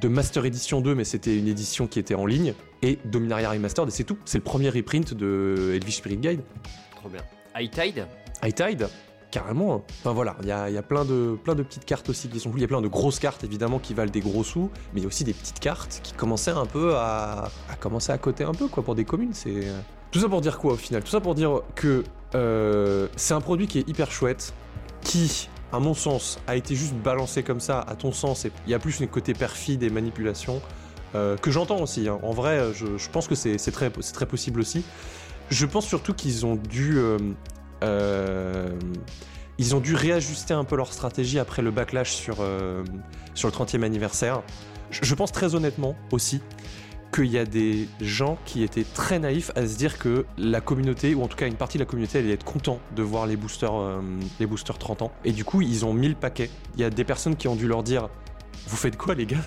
de 0.00 0.08
Master 0.08 0.44
Edition 0.44 0.80
2, 0.80 0.94
mais 0.94 1.04
c'était 1.04 1.36
une 1.36 1.48
édition 1.48 1.86
qui 1.86 1.98
était 1.98 2.14
en 2.14 2.26
ligne, 2.26 2.54
et 2.84 2.98
Dominaria 3.06 3.50
Remastered, 3.50 3.88
et 3.88 3.90
c'est 3.90 4.04
tout. 4.04 4.18
C'est 4.26 4.38
le 4.38 4.44
premier 4.44 4.68
reprint 4.68 5.14
de 5.14 5.72
Elvish 5.74 5.96
Spirit 5.96 6.18
Guide. 6.18 6.42
Trop 6.96 7.08
bien. 7.08 7.22
High 7.56 7.70
Tide 7.70 8.06
High 8.42 8.54
Tide 8.54 8.88
Carrément. 9.30 9.82
Enfin 10.00 10.12
voilà, 10.12 10.36
il 10.42 10.48
y 10.48 10.52
a, 10.52 10.82
plein, 10.82 11.04
de, 11.04 11.36
plein 11.42 11.56
de 11.56 11.64
petites 11.64 11.84
cartes 11.84 12.08
aussi 12.08 12.28
qui 12.28 12.38
sont 12.38 12.52
Il 12.54 12.60
y 12.60 12.64
a 12.64 12.68
plein 12.68 12.82
de 12.82 12.86
grosses 12.86 13.18
cartes 13.18 13.42
évidemment 13.42 13.80
qui 13.80 13.92
valent 13.92 14.12
des 14.12 14.20
gros 14.20 14.44
sous, 14.44 14.70
mais 14.92 15.00
il 15.00 15.02
y 15.02 15.04
a 15.06 15.08
aussi 15.08 15.24
des 15.24 15.32
petites 15.32 15.58
cartes 15.58 16.00
qui 16.04 16.12
commençaient 16.12 16.52
un 16.52 16.66
peu 16.66 16.94
à, 16.94 17.50
commencer 17.80 18.12
à 18.12 18.18
coter 18.18 18.44
un 18.44 18.52
peu 18.52 18.68
quoi 18.68 18.84
pour 18.84 18.94
des 18.94 19.04
communes. 19.04 19.32
C'est 19.32 19.62
tout 20.12 20.20
ça 20.20 20.28
pour 20.28 20.40
dire 20.40 20.58
quoi 20.58 20.74
au 20.74 20.76
final? 20.76 21.02
Tout 21.02 21.10
ça 21.10 21.20
pour 21.20 21.34
dire 21.34 21.62
que 21.74 22.04
euh, 22.36 23.08
c'est 23.16 23.34
un 23.34 23.40
produit 23.40 23.66
qui 23.66 23.80
est 23.80 23.88
hyper 23.88 24.12
chouette, 24.12 24.54
qui 25.00 25.48
à 25.72 25.80
mon 25.80 25.94
sens, 25.94 26.38
a 26.46 26.54
été 26.54 26.76
juste 26.76 26.94
balancé 26.94 27.42
comme 27.42 27.58
ça, 27.58 27.80
à 27.80 27.96
ton 27.96 28.12
sens, 28.12 28.46
il 28.66 28.70
y 28.70 28.74
a 28.74 28.78
plus 28.78 29.02
un 29.02 29.06
côté 29.06 29.34
perfide 29.34 29.82
et 29.82 29.90
manipulation, 29.90 30.62
euh, 31.14 31.36
que 31.36 31.50
j'entends 31.50 31.80
aussi. 31.80 32.08
Hein. 32.08 32.18
En 32.22 32.32
vrai, 32.32 32.72
je, 32.74 33.08
pense 33.10 33.28
que 33.28 33.34
c'est 33.34 33.56
très, 33.70 33.90
possible 34.26 34.60
aussi. 34.60 34.84
Je 35.50 35.66
pense 35.66 35.86
surtout 35.86 36.14
qu'ils 36.14 36.46
ont 36.46 36.56
dû... 36.56 36.98
Euh, 36.98 37.18
euh, 37.82 38.70
ils 39.58 39.76
ont 39.76 39.80
dû 39.80 39.94
réajuster 39.94 40.52
un 40.52 40.64
peu 40.64 40.76
leur 40.76 40.92
stratégie 40.92 41.38
après 41.38 41.62
le 41.62 41.70
backlash 41.70 42.12
sur, 42.12 42.42
le 42.42 42.84
30e 43.36 43.82
anniversaire. 43.84 44.42
je 44.90 45.14
pense 45.14 45.30
très 45.30 45.54
honnêtement 45.54 45.94
aussi 46.10 46.40
qu'il 47.14 47.26
y 47.26 47.38
a 47.38 47.44
des 47.44 47.88
gens 48.00 48.38
qui 48.44 48.64
étaient 48.64 48.84
très 48.84 49.20
naïfs 49.20 49.52
à 49.54 49.66
se 49.66 49.76
dire 49.76 49.98
que 49.98 50.26
la 50.36 50.60
communauté, 50.60 51.14
ou 51.14 51.22
en 51.22 51.28
tout 51.28 51.36
cas 51.36 51.46
une 51.46 51.54
partie 51.54 51.78
de 51.78 51.82
la 51.82 51.86
communauté, 51.86 52.18
allait 52.18 52.32
être 52.32 52.44
content 52.44 52.80
de 52.96 53.02
voir 53.02 53.26
les 53.26 53.36
boosters, 53.36 53.74
euh, 53.74 54.00
les 54.40 54.46
boosters 54.46 54.78
30 54.78 55.02
ans. 55.02 55.12
Et 55.24 55.30
du 55.30 55.44
coup, 55.44 55.62
ils 55.62 55.84
ont 55.84 55.94
mis 55.94 56.08
le 56.08 56.16
paquet. 56.16 56.50
Il 56.74 56.80
y 56.80 56.84
a 56.84 56.90
des 56.90 57.04
personnes 57.04 57.36
qui 57.36 57.46
ont 57.46 57.54
dû 57.54 57.68
leur 57.68 57.84
dire 57.84 58.08
Vous 58.66 58.76
faites 58.76 58.96
quoi, 58.96 59.14
les 59.14 59.26
gars? 59.26 59.46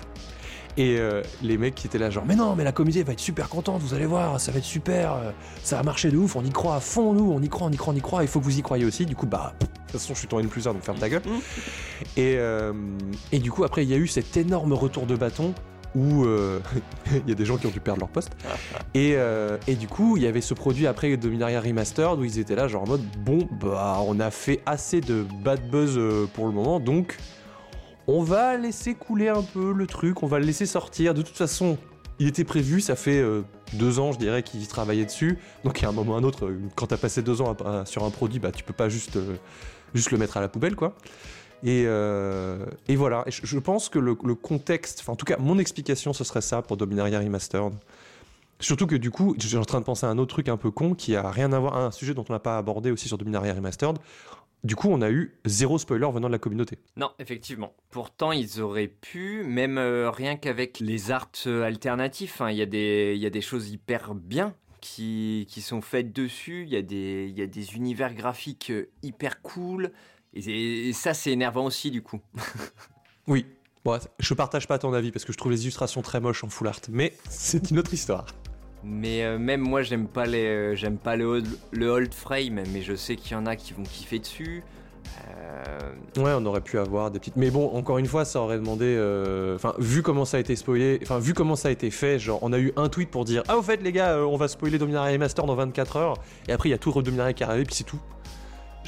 Et 0.76 0.98
euh, 0.98 1.22
les 1.42 1.58
mecs 1.58 1.74
qui 1.74 1.86
étaient 1.86 1.98
là, 1.98 2.10
genre, 2.10 2.24
mais 2.26 2.36
non, 2.36 2.54
mais 2.54 2.64
la 2.64 2.72
communauté 2.72 3.02
va 3.02 3.12
être 3.12 3.20
super 3.20 3.48
contente, 3.48 3.80
vous 3.82 3.94
allez 3.94 4.06
voir, 4.06 4.40
ça 4.40 4.52
va 4.52 4.58
être 4.58 4.64
super, 4.64 5.12
euh, 5.14 5.30
ça 5.62 5.76
va 5.76 5.82
marcher 5.82 6.10
de 6.10 6.16
ouf, 6.16 6.36
on 6.36 6.44
y 6.44 6.50
croit 6.50 6.76
à 6.76 6.80
fond, 6.80 7.12
nous, 7.12 7.30
on 7.32 7.40
y 7.40 7.48
croit, 7.48 7.66
on 7.66 7.70
y 7.70 7.76
croit, 7.76 7.92
on 7.92 7.96
y 7.96 8.00
croit, 8.00 8.22
il 8.22 8.28
faut 8.28 8.40
que 8.40 8.44
vous 8.44 8.58
y 8.58 8.62
croyez 8.62 8.84
aussi. 8.84 9.06
Du 9.06 9.16
coup, 9.16 9.26
bah, 9.26 9.54
de 9.60 9.66
toute 9.66 9.92
façon, 9.92 10.14
je 10.14 10.20
suis 10.20 10.28
ton 10.28 10.38
N 10.38 10.48
plus 10.48 10.66
1, 10.66 10.74
donc 10.74 10.82
ferme 10.82 10.98
ta 10.98 11.08
gueule. 11.08 11.22
Et, 12.16 12.38
et 13.32 13.38
du 13.40 13.50
coup, 13.50 13.64
après, 13.64 13.82
il 13.82 13.90
y 13.90 13.94
a 13.94 13.96
eu 13.96 14.06
cet 14.06 14.36
énorme 14.36 14.72
retour 14.72 15.04
de 15.04 15.16
bâton 15.16 15.52
où 15.94 16.24
euh, 16.24 16.60
il 17.10 17.28
y 17.28 17.32
a 17.32 17.34
des 17.34 17.44
gens 17.44 17.56
qui 17.56 17.66
ont 17.66 17.70
dû 17.70 17.80
perdre 17.80 18.00
leur 18.00 18.08
poste. 18.08 18.30
Et, 18.94 19.14
euh, 19.16 19.58
et, 19.66 19.74
du 19.74 19.86
coup, 19.86 20.16
il 20.16 20.22
y 20.22 20.26
avait 20.26 20.40
ce 20.40 20.54
produit 20.54 20.86
après 20.86 21.16
Dominaria 21.16 21.60
Remastered 21.60 22.18
où 22.18 22.24
ils 22.24 22.38
étaient 22.38 22.54
là, 22.54 22.68
genre 22.68 22.82
en 22.82 22.88
mode 22.88 23.04
bon, 23.18 23.48
bah 23.60 23.98
on 24.06 24.18
a 24.18 24.30
fait 24.30 24.60
assez 24.66 25.00
de 25.00 25.24
bad 25.44 25.60
buzz 25.70 25.96
euh, 25.96 26.26
pour 26.32 26.46
le 26.46 26.52
moment, 26.52 26.80
donc 26.80 27.16
on 28.08 28.22
va 28.22 28.56
laisser 28.56 28.94
couler 28.94 29.28
un 29.28 29.42
peu 29.42 29.72
le 29.72 29.86
truc, 29.86 30.24
on 30.24 30.26
va 30.26 30.40
le 30.40 30.46
laisser 30.46 30.66
sortir. 30.66 31.14
De 31.14 31.22
toute 31.22 31.36
façon, 31.36 31.78
il 32.18 32.26
était 32.26 32.44
prévu, 32.44 32.80
ça 32.80 32.96
fait 32.96 33.22
deux 33.74 34.00
ans, 34.00 34.10
je 34.10 34.18
dirais, 34.18 34.42
qu'ils 34.42 34.66
travaillaient 34.66 35.04
dessus. 35.04 35.38
Donc, 35.62 35.84
à 35.84 35.88
un 35.88 35.92
moment 35.92 36.12
ou 36.12 36.14
à 36.16 36.18
un 36.18 36.24
autre, 36.24 36.50
quand 36.74 36.86
t'as 36.86 36.96
passé 36.96 37.22
deux 37.22 37.40
ans 37.40 37.56
sur 37.84 38.04
un 38.04 38.10
produit, 38.10 38.40
bah, 38.40 38.50
tu 38.50 38.64
peux 38.64 38.72
pas 38.72 38.88
juste, 38.88 39.18
juste 39.94 40.10
le 40.10 40.18
mettre 40.18 40.36
à 40.36 40.40
la 40.40 40.48
poubelle, 40.48 40.74
quoi. 40.74 40.96
Euh, 41.66 42.66
et, 42.86 42.96
voilà, 42.96 43.24
je, 43.28 43.58
pense 43.58 43.88
que 43.88 43.98
le, 43.98 44.14
contexte, 44.14 45.02
en 45.08 45.16
tout 45.16 45.26
cas 45.26 45.36
mon 45.38 45.58
explication 45.58 46.12
ce 46.12 46.24
serait 46.24 46.40
ça 46.40 46.62
pour 46.62 46.76
Dominaria 46.76 47.18
Remastered. 47.18 47.72
Surtout 48.60 48.86
que 48.86 48.96
du 48.96 49.10
coup, 49.10 49.36
je 49.38 49.46
suis 49.46 49.56
en 49.56 49.64
train 49.64 49.78
de 49.78 49.84
penser 49.84 50.04
à 50.06 50.08
un 50.08 50.18
autre 50.18 50.34
truc 50.34 50.48
un 50.48 50.56
peu 50.56 50.72
con 50.72 50.94
qui 50.94 51.14
a 51.14 51.30
rien 51.30 51.52
à 51.52 51.58
voir, 51.60 51.76
un 51.76 51.92
sujet 51.92 52.12
dont 52.12 52.24
on 52.28 52.32
n'a 52.32 52.40
pas 52.40 52.58
abordé 52.58 52.90
aussi 52.90 53.06
sur 53.06 53.16
Dominaria 53.16 53.54
Remastered. 53.54 53.98
Du 54.64 54.74
coup, 54.74 54.88
on 54.90 55.02
a 55.02 55.10
eu 55.10 55.38
zéro 55.44 55.78
spoiler 55.78 56.08
venant 56.12 56.28
de 56.28 56.32
la 56.32 56.38
communauté. 56.38 56.78
Non, 56.96 57.12
effectivement. 57.18 57.74
Pourtant, 57.90 58.32
ils 58.32 58.60
auraient 58.60 58.88
pu, 58.88 59.44
même 59.44 59.78
euh, 59.78 60.10
rien 60.10 60.36
qu'avec 60.36 60.80
les 60.80 61.10
arts 61.10 61.30
alternatifs, 61.46 62.40
hein, 62.40 62.50
il 62.50 62.56
y, 62.56 62.62
a 62.62 63.30
des 63.30 63.40
choses 63.40 63.70
hyper 63.70 64.14
bien 64.14 64.54
qui, 64.80 65.46
sont 65.60 65.80
faites 65.80 66.12
dessus. 66.12 66.64
Il 66.64 66.70
y, 66.70 66.76
a 66.76 66.82
des, 66.82 67.32
y 67.34 67.42
a 67.42 67.46
des 67.46 67.76
univers 67.76 68.14
graphiques 68.14 68.70
euh, 68.70 68.90
hyper 69.02 69.42
cool. 69.42 69.92
Et, 70.34 70.92
ça, 70.92 71.14
c'est 71.14 71.30
énervant 71.30 71.64
aussi, 71.64 71.90
du 71.90 72.02
coup. 72.02 72.20
oui. 73.26 73.46
Bon, 73.84 73.98
je 74.18 74.34
partage 74.34 74.66
pas 74.66 74.78
ton 74.78 74.92
avis 74.92 75.12
parce 75.12 75.24
que 75.24 75.32
je 75.32 75.38
trouve 75.38 75.52
les 75.52 75.62
illustrations 75.62 76.02
très 76.02 76.20
moches 76.20 76.42
en 76.42 76.48
full 76.48 76.66
art, 76.66 76.80
mais 76.90 77.14
c'est 77.28 77.70
une 77.70 77.78
autre 77.78 77.94
histoire. 77.94 78.26
Mais 78.84 79.24
euh, 79.24 79.38
même 79.38 79.60
moi, 79.60 79.82
j'aime 79.82 80.06
pas 80.06 80.26
les, 80.26 80.46
euh, 80.46 80.74
j'aime 80.74 80.98
pas 80.98 81.16
le 81.16 81.24
old, 81.24 82.14
frame, 82.14 82.62
mais 82.72 82.82
je 82.82 82.94
sais 82.94 83.16
qu'il 83.16 83.32
y 83.32 83.34
en 83.34 83.46
a 83.46 83.56
qui 83.56 83.72
vont 83.72 83.82
kiffer 83.82 84.18
dessus. 84.18 84.62
Euh, 85.26 86.22
ouais, 86.22 86.32
on 86.36 86.44
aurait 86.46 86.60
pu 86.60 86.78
avoir 86.78 87.10
des 87.10 87.18
petites. 87.18 87.36
Mais 87.36 87.50
bon, 87.50 87.74
encore 87.74 87.98
une 87.98 88.06
fois, 88.06 88.24
ça 88.24 88.40
aurait 88.40 88.58
demandé. 88.58 88.94
Enfin, 89.56 89.74
vu 89.78 90.02
comment 90.02 90.24
ça 90.24 90.36
a 90.36 90.40
été 90.40 90.54
spoilé, 90.54 91.00
enfin, 91.02 91.18
vu 91.18 91.34
comment 91.34 91.56
ça 91.56 91.68
a 91.68 91.70
été 91.70 91.90
fait, 91.90 92.18
genre, 92.18 92.38
on 92.42 92.52
a 92.52 92.58
eu 92.58 92.72
un 92.76 92.88
tweet 92.88 93.10
pour 93.10 93.24
dire 93.24 93.42
Ah, 93.48 93.56
au 93.56 93.62
fait, 93.62 93.82
les 93.82 93.92
gars, 93.92 94.18
on 94.18 94.36
va 94.36 94.48
spoiler 94.48 94.78
Dominaria 94.78 95.18
Master 95.18 95.44
dans 95.44 95.54
24 95.54 95.96
heures. 95.96 96.14
Et 96.46 96.52
après, 96.52 96.68
il 96.68 96.72
y 96.72 96.74
a 96.74 96.78
tout 96.78 96.92
Dominaria 97.02 97.32
qui 97.32 97.44
arrive, 97.44 97.66
puis 97.66 97.74
c'est 97.74 97.84
tout 97.84 98.00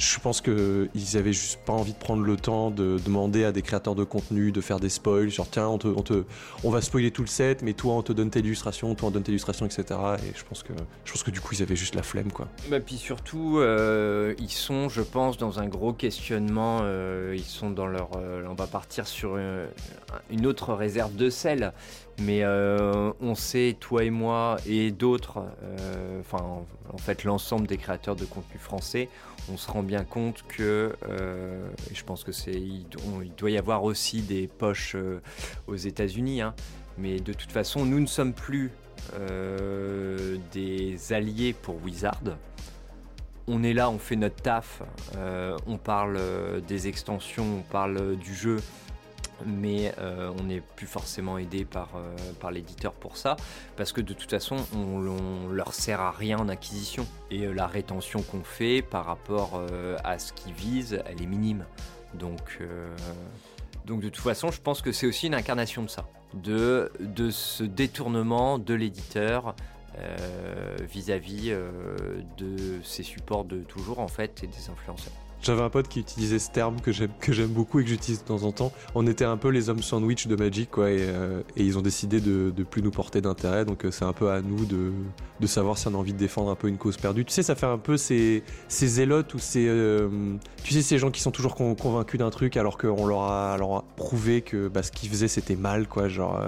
je 0.01 0.19
pense 0.19 0.41
qu'ils 0.41 1.17
avaient 1.17 1.33
juste 1.33 1.59
pas 1.63 1.73
envie 1.73 1.93
de 1.93 1.97
prendre 1.97 2.23
le 2.23 2.35
temps 2.35 2.71
de 2.71 2.97
demander 3.05 3.43
à 3.43 3.51
des 3.51 3.61
créateurs 3.61 3.93
de 3.93 4.03
contenu 4.03 4.51
de 4.51 4.59
faire 4.59 4.79
des 4.79 4.89
spoils, 4.89 5.29
genre 5.29 5.47
tiens, 5.49 5.67
on, 5.67 5.77
te, 5.77 6.23
on, 6.63 6.69
va 6.71 6.81
spoiler 6.81 7.11
tout 7.11 7.21
le 7.21 7.27
set, 7.27 7.61
mais 7.61 7.73
toi 7.73 7.93
on 7.93 8.01
te 8.01 8.11
donne 8.11 8.31
tes 8.31 8.39
illustrations, 8.39 8.95
toi 8.95 9.09
on 9.09 9.11
donne 9.11 9.23
tes 9.23 9.31
illustrations, 9.31 9.65
etc. 9.65 9.99
Et 10.23 10.33
je 10.35 10.43
pense 10.43 10.63
que, 10.63 10.73
je 11.05 11.11
pense 11.11 11.23
que 11.23 11.29
du 11.29 11.39
coup 11.39 11.53
ils 11.53 11.61
avaient 11.61 11.75
juste 11.75 11.93
la 11.93 12.01
flemme 12.01 12.31
quoi. 12.31 12.47
Bah, 12.69 12.79
puis 12.79 12.97
surtout, 12.97 13.59
euh, 13.59 14.33
ils 14.39 14.49
sont, 14.49 14.89
je 14.89 15.01
pense, 15.01 15.37
dans 15.37 15.59
un 15.59 15.67
gros 15.67 15.93
questionnement. 15.93 16.79
Euh, 16.81 17.35
ils 17.37 17.43
sont 17.43 17.69
dans 17.69 17.87
leur. 17.87 18.09
Euh, 18.15 18.43
on 18.49 18.55
va 18.55 18.67
partir 18.67 19.07
sur 19.07 19.37
une 20.29 20.45
autre 20.45 20.73
réserve 20.73 21.15
de 21.15 21.29
sel 21.29 21.73
mais 22.19 22.45
on 22.45 23.33
sait, 23.33 23.75
toi 23.79 24.03
et 24.03 24.11
moi 24.11 24.57
et 24.67 24.91
d'autres, 24.91 25.43
enfin 26.19 26.61
en 26.93 26.97
fait 26.97 27.23
l'ensemble 27.23 27.65
des 27.65 27.77
créateurs 27.77 28.15
de 28.15 28.25
contenu 28.25 28.59
français, 28.59 29.09
on 29.49 29.57
se 29.57 29.69
rend 29.69 29.83
bien 29.83 30.03
compte 30.03 30.43
que, 30.47 30.95
euh, 31.07 31.69
et 31.89 31.95
je 31.95 32.03
pense 32.03 32.23
que 32.23 32.31
c'est, 32.31 32.53
il, 32.53 32.85
doit 33.37 33.51
y 33.51 33.57
avoir 33.57 33.83
aussi 33.83 34.21
des 34.21 34.47
poches 34.47 34.95
euh, 34.95 35.21
aux 35.67 35.75
États-Unis, 35.75 36.41
hein. 36.41 36.53
mais 36.97 37.19
de 37.19 37.33
toute 37.33 37.51
façon, 37.51 37.85
nous 37.85 37.99
ne 37.99 38.05
sommes 38.05 38.33
plus 38.33 38.71
euh, 39.15 40.37
des 40.51 41.13
alliés 41.13 41.53
pour 41.53 41.81
Wizard. 41.83 42.21
On 43.47 43.63
est 43.63 43.73
là, 43.73 43.89
on 43.89 43.97
fait 43.97 44.15
notre 44.15 44.35
taf, 44.35 44.83
on 45.65 45.77
parle 45.77 46.19
des 46.67 46.87
extensions, 46.87 47.57
on 47.59 47.71
parle 47.71 48.15
du 48.15 48.33
jeu, 48.33 48.57
mais 49.45 49.93
euh, 49.97 50.31
on 50.39 50.43
n'est 50.43 50.61
plus 50.61 50.87
forcément 50.87 51.37
aidé 51.37 51.65
par, 51.65 51.89
euh, 51.95 52.15
par 52.39 52.51
l'éditeur 52.51 52.93
pour 52.93 53.17
ça, 53.17 53.35
parce 53.75 53.91
que 53.91 54.01
de 54.01 54.13
toute 54.13 54.29
façon, 54.29 54.57
on, 54.75 55.49
leur 55.49 55.73
sert 55.73 56.01
à 56.01 56.11
rien 56.11 56.37
en 56.39 56.49
acquisition. 56.49 57.05
Et 57.29 57.45
euh, 57.45 57.53
la 57.53 57.67
rétention 57.67 58.21
qu'on 58.21 58.43
fait 58.43 58.81
par 58.81 59.05
rapport 59.05 59.61
à 60.03 60.19
ce 60.19 60.33
qu'ils 60.33 60.53
visent, 60.53 61.01
elle 61.05 61.21
est 61.21 61.27
minime. 61.27 61.65
Donc, 62.13 62.59
donc 63.85 64.01
de 64.01 64.09
toute 64.09 64.23
façon, 64.23 64.51
je 64.51 64.61
pense 64.61 64.81
que 64.81 64.91
c'est 64.91 65.07
aussi 65.07 65.27
une 65.27 65.35
incarnation 65.35 65.83
de 65.83 65.89
ça, 65.89 66.07
de, 66.33 66.91
de 66.99 67.29
ce 67.29 67.63
détournement 67.63 68.59
de 68.59 68.73
l'éditeur 68.73 69.55
vis-à-vis 70.81 71.55
de 72.37 72.81
ses 72.83 73.03
supports 73.03 73.45
de 73.45 73.59
toujours 73.59 73.99
en 73.99 74.07
fait 74.07 74.43
et 74.43 74.47
des 74.47 74.69
influenceurs. 74.69 75.13
J'avais 75.41 75.63
un 75.63 75.69
pote 75.69 75.87
qui 75.87 75.99
utilisait 75.99 76.37
ce 76.37 76.51
terme 76.51 76.79
que 76.81 76.91
j'aime 76.91 77.49
beaucoup 77.49 77.79
et 77.79 77.83
que 77.83 77.89
j'utilise 77.89 78.21
de 78.21 78.27
temps 78.27 78.43
en 78.43 78.51
temps. 78.51 78.71
On 78.93 79.07
était 79.07 79.25
un 79.25 79.37
peu 79.37 79.49
les 79.49 79.69
hommes 79.69 79.81
sandwich 79.81 80.27
de 80.27 80.35
Magic, 80.35 80.69
quoi, 80.69 80.91
et, 80.91 80.97
euh, 80.99 81.41
ils 81.55 81.79
ont 81.79 81.81
décidé 81.81 82.21
de, 82.21 82.51
de 82.55 82.63
plus 82.63 82.83
nous 82.83 82.91
porter 82.91 83.21
d'intérêt. 83.21 83.65
Donc 83.65 83.83
euh, 83.83 83.91
c'est 83.91 84.05
un 84.05 84.13
peu 84.13 84.29
à 84.29 84.41
nous 84.41 84.65
de, 84.65 84.91
de 85.39 85.47
savoir 85.47 85.79
si 85.79 85.87
on 85.87 85.95
a 85.95 85.97
envie 85.97 86.13
de 86.13 86.19
défendre 86.19 86.51
un 86.51 86.55
peu 86.55 86.67
une 86.67 86.77
cause 86.77 86.97
perdue. 86.97 87.25
Tu 87.25 87.33
sais, 87.33 87.41
ça 87.41 87.55
fait 87.55 87.65
un 87.65 87.79
peu 87.79 87.97
ces, 87.97 88.43
ces 88.67 88.87
zélotes 88.87 89.33
ou 89.33 89.39
ces, 89.39 89.65
euh, 89.67 90.09
tu 90.63 90.73
sais, 90.73 90.83
ces 90.83 90.99
gens 90.99 91.09
qui 91.09 91.21
sont 91.21 91.31
toujours 91.31 91.55
convaincus 91.55 92.19
d'un 92.19 92.29
truc 92.29 92.55
alors 92.55 92.77
qu'on 92.77 93.07
leur 93.07 93.23
a, 93.23 93.57
leur 93.57 93.77
a 93.77 93.83
prouvé 93.95 94.43
que 94.43 94.67
bah, 94.67 94.83
ce 94.83 94.91
qu'ils 94.91 95.09
faisaient 95.09 95.27
c'était 95.27 95.55
mal, 95.55 95.87
quoi. 95.87 96.07
Genre, 96.07 96.39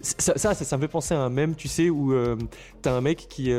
ça, 0.00 0.38
ça, 0.38 0.54
ça, 0.54 0.76
me 0.78 0.82
fait 0.82 0.88
penser 0.88 1.12
à 1.12 1.20
un 1.20 1.28
mème, 1.28 1.54
tu 1.54 1.68
sais, 1.68 1.90
où 1.90 2.14
t'as 2.80 2.94
un 2.94 3.02
mec 3.02 3.26
qui, 3.28 3.52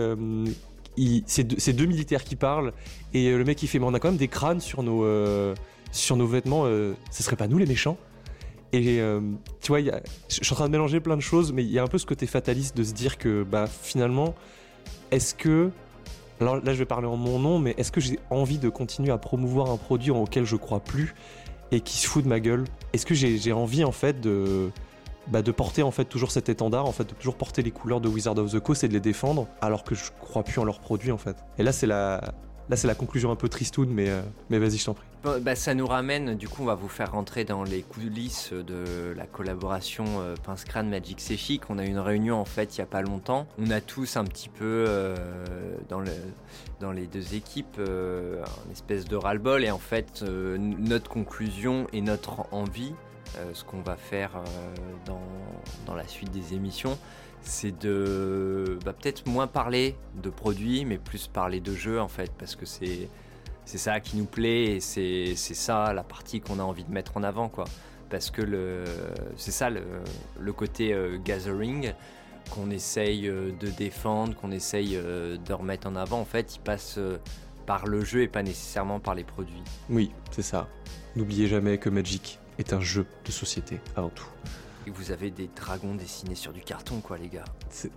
c'est 1.25 1.73
deux, 1.73 1.85
militaires 1.85 2.23
qui 2.23 2.35
parlent 2.35 2.73
et 3.13 3.29
euh, 3.29 3.37
le 3.37 3.43
mec 3.43 3.61
il 3.63 3.67
fait 3.67 3.79
mais 3.79 3.85
on 3.85 3.93
a 3.93 3.99
quand 3.99 4.09
même 4.09 4.17
des 4.17 4.27
crânes 4.27 4.59
sur 4.59 4.83
nos 4.83 5.03
euh, 5.05 5.55
vêtements 5.93 6.63
euh, 6.65 6.93
ce 7.11 7.23
serait 7.23 7.35
pas 7.35 7.47
nous 7.47 7.57
les 7.57 7.65
méchants. 7.65 7.97
Et 8.71 9.01
tu 9.61 9.69
vois 9.69 9.79
je 9.81 9.89
suis 10.27 10.53
en 10.53 10.55
train 10.55 10.67
de 10.67 10.71
mélanger 10.71 10.99
plein 10.99 11.15
de 11.17 11.21
choses 11.21 11.51
mais 11.51 11.63
il 11.63 11.71
y 11.71 11.79
a 11.79 11.83
un 11.83 11.87
peu 11.87 11.97
ce 11.97 12.05
côté 12.05 12.27
fataliste 12.27 12.77
de 12.77 12.83
se 12.83 12.93
dire 12.93 13.17
que 13.17 13.41
bah 13.41 13.65
finalement 13.65 14.35
est-ce 15.09 15.33
que 15.33 15.71
là 16.39 16.61
je 16.65 16.71
vais 16.71 16.85
parler 16.85 17.07
en 17.07 17.17
mon 17.17 17.39
nom 17.39 17.57
mais 17.57 17.73
est-ce 17.77 17.91
que 17.91 17.99
j'ai 17.99 18.19
envie 18.29 18.59
de 18.59 18.69
continuer 18.69 19.11
à 19.11 19.17
promouvoir 19.17 19.71
un 19.71 19.77
produit 19.77 20.11
auquel 20.11 20.45
je 20.45 20.55
crois 20.55 20.81
plus 20.81 21.15
et 21.71 21.81
qui 21.81 21.97
se 21.97 22.07
fout 22.07 22.23
de 22.23 22.29
ma 22.29 22.39
gueule? 22.39 22.65
Est-ce 22.93 23.07
que 23.07 23.15
j'ai 23.15 23.53
envie 23.53 23.83
en 23.83 23.91
fait 23.91 24.21
de 24.21 24.69
bah, 25.31 25.41
de 25.41 25.51
porter 25.51 25.83
en 25.83 25.91
fait 25.91 26.05
toujours 26.05 26.31
cet 26.31 26.49
étendard, 26.49 26.85
en 26.85 26.91
fait 26.91 27.05
de 27.05 27.13
toujours 27.13 27.35
porter 27.35 27.61
les 27.61 27.71
couleurs 27.71 28.01
de 28.01 28.09
Wizard 28.09 28.37
of 28.37 28.51
the 28.51 28.59
Coast 28.59 28.83
et 28.83 28.87
de 28.87 28.93
les 28.93 28.99
défendre, 28.99 29.47
alors 29.61 29.83
que 29.83 29.95
je 29.95 30.11
crois 30.19 30.43
plus 30.43 30.59
en 30.59 30.63
leurs 30.63 30.79
produits 30.79 31.11
en 31.11 31.17
fait. 31.17 31.37
Et 31.57 31.63
là 31.63 31.71
c'est 31.71 31.87
la 31.87 32.21
Là, 32.69 32.75
c'est 32.75 32.87
la 32.87 32.93
conclusion 32.93 33.31
un 33.31 33.35
peu 33.35 33.49
tristoune, 33.49 33.89
mais, 33.89 34.09
euh, 34.09 34.21
mais 34.51 34.59
vas-y, 34.59 34.77
je 34.77 34.85
t'en 34.85 34.93
prie. 34.93 35.07
Bah, 35.41 35.55
ça 35.55 35.73
nous 35.73 35.87
ramène, 35.87 36.35
du 36.35 36.47
coup, 36.47 36.61
on 36.61 36.65
va 36.65 36.75
vous 36.75 36.87
faire 36.87 37.13
rentrer 37.13 37.43
dans 37.43 37.63
les 37.63 37.81
coulisses 37.81 38.53
de 38.53 39.11
la 39.17 39.25
collaboration 39.25 40.05
euh, 40.19 40.35
Pince 40.43 40.65
Crâne 40.65 40.87
Magic 40.87 41.19
Chic. 41.19 41.63
On 41.69 41.79
a 41.79 41.85
eu 41.85 41.89
une 41.89 41.97
réunion, 41.97 42.35
en 42.39 42.45
fait, 42.45 42.77
il 42.77 42.81
n'y 42.81 42.83
a 42.83 42.87
pas 42.87 43.01
longtemps. 43.01 43.47
On 43.57 43.71
a 43.71 43.81
tous 43.81 44.17
un 44.17 44.23
petit 44.23 44.49
peu, 44.49 44.85
euh, 44.87 45.17
dans, 45.89 45.99
le, 45.99 46.11
dans 46.79 46.91
les 46.91 47.07
deux 47.07 47.33
équipes, 47.33 47.79
une 47.79 48.71
espèce 48.71 49.05
de 49.05 49.15
ras-le-bol. 49.15 49.63
Et 49.63 49.71
en 49.71 49.79
fait, 49.79 50.23
notre 50.23 51.09
conclusion 51.09 51.87
et 51.91 52.01
notre 52.01 52.53
envie, 52.53 52.93
euh, 52.93 53.08
ce 53.53 53.63
qu'on 53.63 53.81
va 53.81 53.95
faire 53.95 54.31
euh, 54.35 54.41
dans, 55.05 55.21
dans, 55.85 55.95
la 55.95 56.07
suite 56.07 56.31
des 56.31 56.53
émissions, 56.53 56.97
c'est 57.41 57.77
de 57.79 58.77
bah, 58.85 58.93
peut-être 58.93 59.27
moins 59.27 59.47
parler 59.47 59.95
de 60.21 60.29
produits, 60.29 60.85
mais 60.85 60.97
plus 60.97 61.27
parler 61.27 61.59
de 61.59 61.73
jeux 61.73 61.99
en 61.99 62.07
fait, 62.07 62.31
parce 62.37 62.55
que 62.55 62.65
c'est 62.65 63.09
c'est 63.65 63.77
ça 63.77 63.99
qui 63.99 64.17
nous 64.17 64.25
plaît 64.25 64.77
et 64.77 64.79
c'est 64.79 65.35
ça 65.35 65.93
la 65.93 66.03
partie 66.03 66.41
qu'on 66.41 66.57
a 66.57 66.63
envie 66.63 66.83
de 66.83 66.91
mettre 66.91 67.17
en 67.17 67.23
avant 67.23 67.49
quoi. 67.49 67.65
Parce 68.09 68.31
que 68.31 68.83
c'est 69.37 69.51
ça 69.51 69.69
le, 69.69 69.83
le 70.39 70.53
côté 70.53 70.93
euh, 70.93 71.19
gathering 71.23 71.93
qu'on 72.49 72.71
essaye 72.71 73.27
de 73.27 73.67
défendre, 73.77 74.35
qu'on 74.35 74.49
essaye 74.49 74.95
de 74.97 75.53
remettre 75.53 75.87
en 75.87 75.95
avant. 75.95 76.19
En 76.19 76.25
fait, 76.25 76.55
il 76.55 76.61
passe 76.61 76.97
par 77.67 77.85
le 77.85 78.03
jeu 78.03 78.23
et 78.23 78.27
pas 78.27 78.41
nécessairement 78.41 78.99
par 78.99 79.13
les 79.13 79.23
produits. 79.23 79.61
Oui, 79.87 80.09
c'est 80.31 80.41
ça. 80.41 80.67
N'oubliez 81.15 81.47
jamais 81.47 81.77
que 81.77 81.89
Magic 81.89 82.38
est 82.59 82.73
un 82.73 82.79
jeu 82.79 83.05
de 83.25 83.31
société 83.31 83.79
avant 83.95 84.09
tout. 84.09 84.27
Et 84.87 84.91
vous 84.91 85.11
avez 85.11 85.29
des 85.29 85.49
dragons 85.55 85.93
dessinés 85.93 86.35
sur 86.35 86.53
du 86.53 86.61
carton, 86.61 87.01
quoi, 87.01 87.17
les 87.17 87.27
gars. 87.27 87.43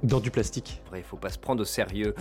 Dans 0.03 0.21
du 0.21 0.31
plastique. 0.31 0.83
Il 0.95 1.03
faut 1.03 1.17
pas 1.17 1.31
se 1.31 1.39
prendre 1.39 1.63
au 1.63 1.65
sérieux. 1.65 2.15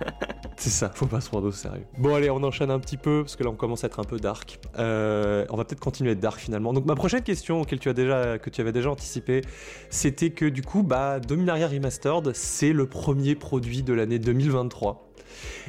c'est 0.56 0.70
ça, 0.70 0.90
faut 0.90 1.06
pas 1.06 1.20
se 1.20 1.28
prendre 1.28 1.46
au 1.46 1.52
sérieux. 1.52 1.84
Bon, 1.98 2.14
allez, 2.14 2.30
on 2.30 2.42
enchaîne 2.42 2.70
un 2.70 2.78
petit 2.78 2.96
peu, 2.96 3.22
parce 3.22 3.36
que 3.36 3.44
là, 3.44 3.50
on 3.50 3.56
commence 3.56 3.84
à 3.84 3.88
être 3.88 4.00
un 4.00 4.04
peu 4.04 4.18
dark. 4.18 4.58
Euh, 4.78 5.44
on 5.50 5.56
va 5.56 5.64
peut-être 5.64 5.80
continuer 5.80 6.10
à 6.10 6.12
être 6.14 6.20
dark 6.20 6.40
finalement. 6.40 6.72
Donc, 6.72 6.86
ma 6.86 6.94
prochaine 6.94 7.22
question, 7.22 7.60
auquel 7.60 7.78
tu 7.78 7.88
as 7.90 7.92
déjà, 7.92 8.38
que 8.38 8.48
tu 8.48 8.60
avais 8.60 8.72
déjà 8.72 8.90
anticipé, 8.90 9.42
c'était 9.90 10.30
que 10.30 10.46
du 10.46 10.62
coup, 10.62 10.82
bah, 10.82 11.20
Dominaria 11.20 11.68
Remastered, 11.68 12.34
c'est 12.34 12.72
le 12.72 12.86
premier 12.86 13.34
produit 13.34 13.82
de 13.82 13.92
l'année 13.92 14.18
2023. 14.18 15.12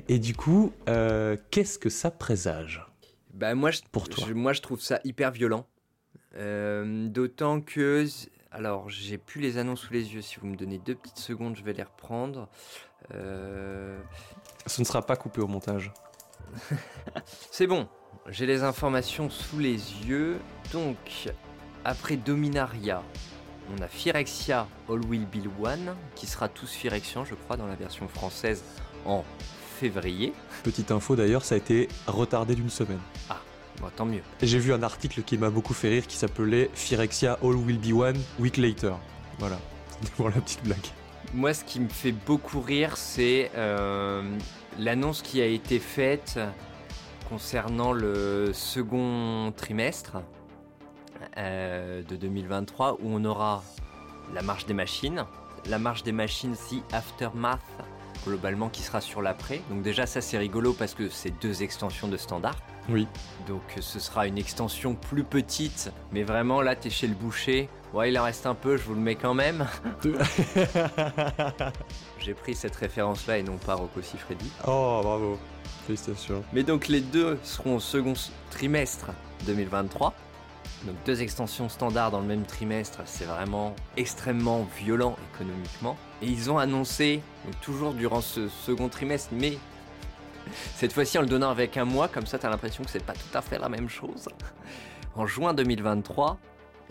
Et 0.08 0.20
du 0.20 0.36
coup, 0.36 0.72
euh, 0.88 1.36
qu'est-ce 1.52 1.78
que 1.78 1.90
ça 1.90 2.12
présage? 2.12 2.86
Bah 3.34 3.54
moi, 3.56 3.72
je, 3.72 3.82
pour 3.92 4.10
toi. 4.10 4.26
moi, 4.34 4.54
je 4.54 4.62
trouve 4.62 4.82
ça 4.82 5.00
hyper 5.04 5.32
violent. 5.32 5.68
Euh, 6.38 7.08
d'autant 7.08 7.62
que, 7.62 8.06
alors 8.52 8.90
j'ai 8.90 9.18
plus 9.18 9.42
les 9.42 9.58
annonces 9.58 9.82
sous 9.82 9.94
les 9.94 10.14
yeux. 10.14 10.22
Si 10.22 10.40
vous 10.40 10.48
me 10.48 10.56
donnez 10.56 10.78
deux 10.78 10.96
petites 10.96 11.20
secondes, 11.20 11.56
je 11.56 11.64
vais 11.64 11.74
les 11.74 11.84
reprendre. 11.84 12.48
Euh, 13.14 13.98
Ce 14.66 14.82
ne 14.82 14.86
sera 14.86 15.02
pas 15.06 15.16
coupé 15.16 15.42
au 15.42 15.48
montage. 15.48 15.92
C'est 17.52 17.68
bon, 17.68 17.88
j'ai 18.28 18.46
les 18.46 18.64
informations 18.64 19.30
sous 19.30 19.60
les 19.60 19.74
yeux. 20.06 20.38
Donc, 20.72 21.30
après 21.84 22.18
Dominaria, 22.18 23.02
on 23.76 23.82
a 23.82 23.88
Phyrexia 23.88 24.68
All 24.90 25.04
Will 25.06 25.26
Be 25.26 25.48
One, 25.62 25.96
qui 26.16 26.28
sera 26.28 26.48
tous 26.48 26.72
Phyrexian, 26.72 27.26
je 27.26 27.36
crois, 27.36 27.58
dans 27.58 27.68
la 27.68 27.76
version 27.76 28.08
française 28.08 28.64
en 29.06 29.24
février. 29.80 30.34
Petite 30.64 30.92
info 30.92 31.16
d'ailleurs, 31.16 31.44
ça 31.44 31.56
a 31.56 31.58
été 31.58 31.88
retardé 32.08 32.56
d'une 32.56 32.70
semaine. 32.70 33.00
Ah, 33.30 33.38
tant 33.96 34.06
mieux. 34.06 34.22
J'ai 34.42 34.60
vu 34.60 34.74
un 34.74 34.84
article 34.84 35.22
qui 35.24 35.38
m'a 35.38 35.50
beaucoup 35.50 35.74
fait 35.74 35.90
rire 35.90 36.08
qui 36.08 36.18
s'appelait 36.18 36.70
Phyrexia 36.74 37.38
All 37.44 37.56
Will 37.56 37.80
Be 37.80 37.94
One 37.94 38.18
Week 38.40 38.58
Later. 38.58 38.96
Voilà, 39.40 39.60
c'était 39.90 40.12
pour 40.16 40.30
la 40.30 40.36
petite 40.36 40.64
blague. 40.64 40.78
Moi, 41.34 41.54
ce 41.54 41.64
qui 41.64 41.80
me 41.80 41.90
fait 41.90 42.14
beaucoup 42.14 42.62
rire, 42.62 42.96
c'est 42.96 43.52
euh, 43.56 44.24
l'annonce 44.80 45.22
qui 45.22 45.42
a 45.42 45.46
été 45.46 45.80
faite 45.80 46.40
concernant 47.30 47.92
le 47.92 48.52
second 48.54 49.54
trimestre 49.56 50.18
euh, 51.38 52.02
de 52.04 52.16
2023 52.16 52.94
où 52.94 52.98
on 53.04 53.26
aura 53.26 53.64
la 54.34 54.42
marche 54.42 54.66
des 54.66 54.74
machines, 54.74 55.26
la 55.70 55.80
marche 55.80 56.04
des 56.04 56.14
machines 56.14 56.54
The 56.54 56.94
Aftermath 56.94 57.60
globalement 58.26 58.70
qui 58.70 58.82
sera 58.82 59.02
sur 59.02 59.22
l'après. 59.22 59.62
Donc 59.70 59.82
déjà 59.82 60.06
ça 60.06 60.22
c'est 60.22 60.38
rigolo 60.38 60.74
parce 60.74 60.94
que 60.94 61.10
c'est 61.10 61.32
deux 61.42 61.64
extensions 61.64 62.08
de 62.08 62.18
standard. 62.18 62.58
Oui. 62.90 63.08
Donc 63.48 63.62
ce 63.80 64.00
sera 64.00 64.28
une 64.28 64.38
extension 64.38 64.96
plus 64.96 65.24
petite, 65.24 65.92
mais 66.12 66.24
vraiment 66.24 66.62
là 66.62 66.76
t'es 66.76 66.90
chez 66.90 67.08
le 67.08 67.16
boucher. 67.16 67.70
Ouais 67.94 68.10
il 68.12 68.20
en 68.20 68.24
reste 68.24 68.46
un 68.46 68.56
peu, 68.56 68.78
je 68.78 68.84
vous 68.84 68.94
le 68.94 69.02
mets 69.02 69.16
quand 69.16 69.34
même. 69.34 69.66
J'ai 72.20 72.34
pris 72.34 72.56
cette 72.56 72.76
référence 72.76 73.28
là 73.28 73.38
et 73.38 73.44
non 73.44 73.58
pas 73.58 73.76
Rocco 73.76 74.02
Freddy. 74.02 74.52
Oh 74.66 75.02
bravo, 75.04 75.38
félicitations. 75.86 76.44
Mais 76.54 76.64
donc 76.64 76.88
les 76.88 77.02
deux 77.02 77.38
seront 77.44 77.76
au 77.78 77.80
second 77.80 78.14
trimestre 78.50 79.08
2023. 79.46 80.14
Donc 80.86 80.96
deux 81.06 81.22
extensions 81.22 81.70
standards 81.70 82.12
dans 82.12 82.20
le 82.20 82.28
même 82.28 82.46
trimestre, 82.46 83.00
c'est 83.06 83.26
vraiment 83.26 83.76
extrêmement 83.96 84.68
violent 84.78 85.16
économiquement. 85.34 85.98
Et 86.22 86.28
ils 86.28 86.52
ont 86.52 86.58
annoncé, 86.58 87.22
donc 87.46 87.60
toujours 87.62 87.94
durant 87.94 88.22
ce 88.22 88.48
second 88.48 88.90
trimestre, 88.90 89.30
mais 89.32 89.58
cette 90.76 90.94
fois-ci 90.94 91.18
en 91.18 91.22
le 91.22 91.28
donnant 91.28 91.50
avec 91.50 91.78
un 91.78 91.86
mois, 91.86 92.08
comme 92.08 92.26
ça 92.26 92.38
t'as 92.40 92.50
l'impression 92.50 92.84
que 92.84 92.90
c'est 92.90 93.04
pas 93.04 93.14
tout 93.14 93.38
à 93.38 93.42
fait 93.42 93.60
la 93.60 93.70
même 93.70 93.90
chose. 93.90 94.30
En 95.16 95.26
juin 95.26 95.54
2023, 95.54 96.38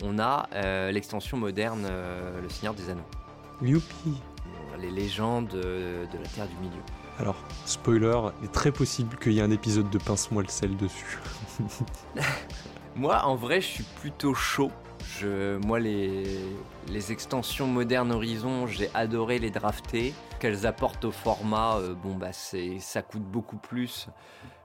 on 0.03 0.19
a 0.19 0.47
euh, 0.53 0.91
l'extension 0.91 1.37
moderne 1.37 1.87
euh, 1.89 2.41
Le 2.41 2.49
Seigneur 2.49 2.73
des 2.73 2.89
Anneaux. 2.89 3.05
Youpi 3.61 4.21
Les 4.79 4.91
légendes 4.91 5.53
euh, 5.55 6.05
de 6.05 6.17
la 6.17 6.27
Terre 6.29 6.47
du 6.47 6.55
Milieu. 6.57 6.81
Alors, 7.19 7.37
spoiler, 7.65 8.19
il 8.41 8.45
est 8.45 8.51
très 8.51 8.71
possible 8.71 9.17
qu'il 9.17 9.33
y 9.33 9.39
ait 9.39 9.43
un 9.43 9.49
épisode 9.49 9.89
de 9.89 9.97
Pince-moi 9.97 10.43
le 10.43 10.49
sel 10.49 10.77
dessus. 10.77 11.17
Moi, 12.95 13.23
en 13.23 13.35
vrai, 13.35 13.59
je 13.61 13.67
suis 13.67 13.83
plutôt 14.01 14.35
chaud. 14.35 14.71
Je, 15.15 15.57
moi, 15.65 15.79
les, 15.79 17.11
extensions 17.11 17.67
modernes 17.67 18.11
Horizon, 18.11 18.67
j'ai 18.67 18.89
adoré 18.93 19.39
les 19.39 19.49
drafter. 19.49 20.13
Qu'elles 20.39 20.67
apportent 20.67 21.05
au 21.05 21.11
format, 21.11 21.77
euh, 21.77 21.95
bah, 22.19 22.31
ça 22.31 23.01
coûte 23.01 23.23
beaucoup 23.23 23.57
plus. 23.57 24.07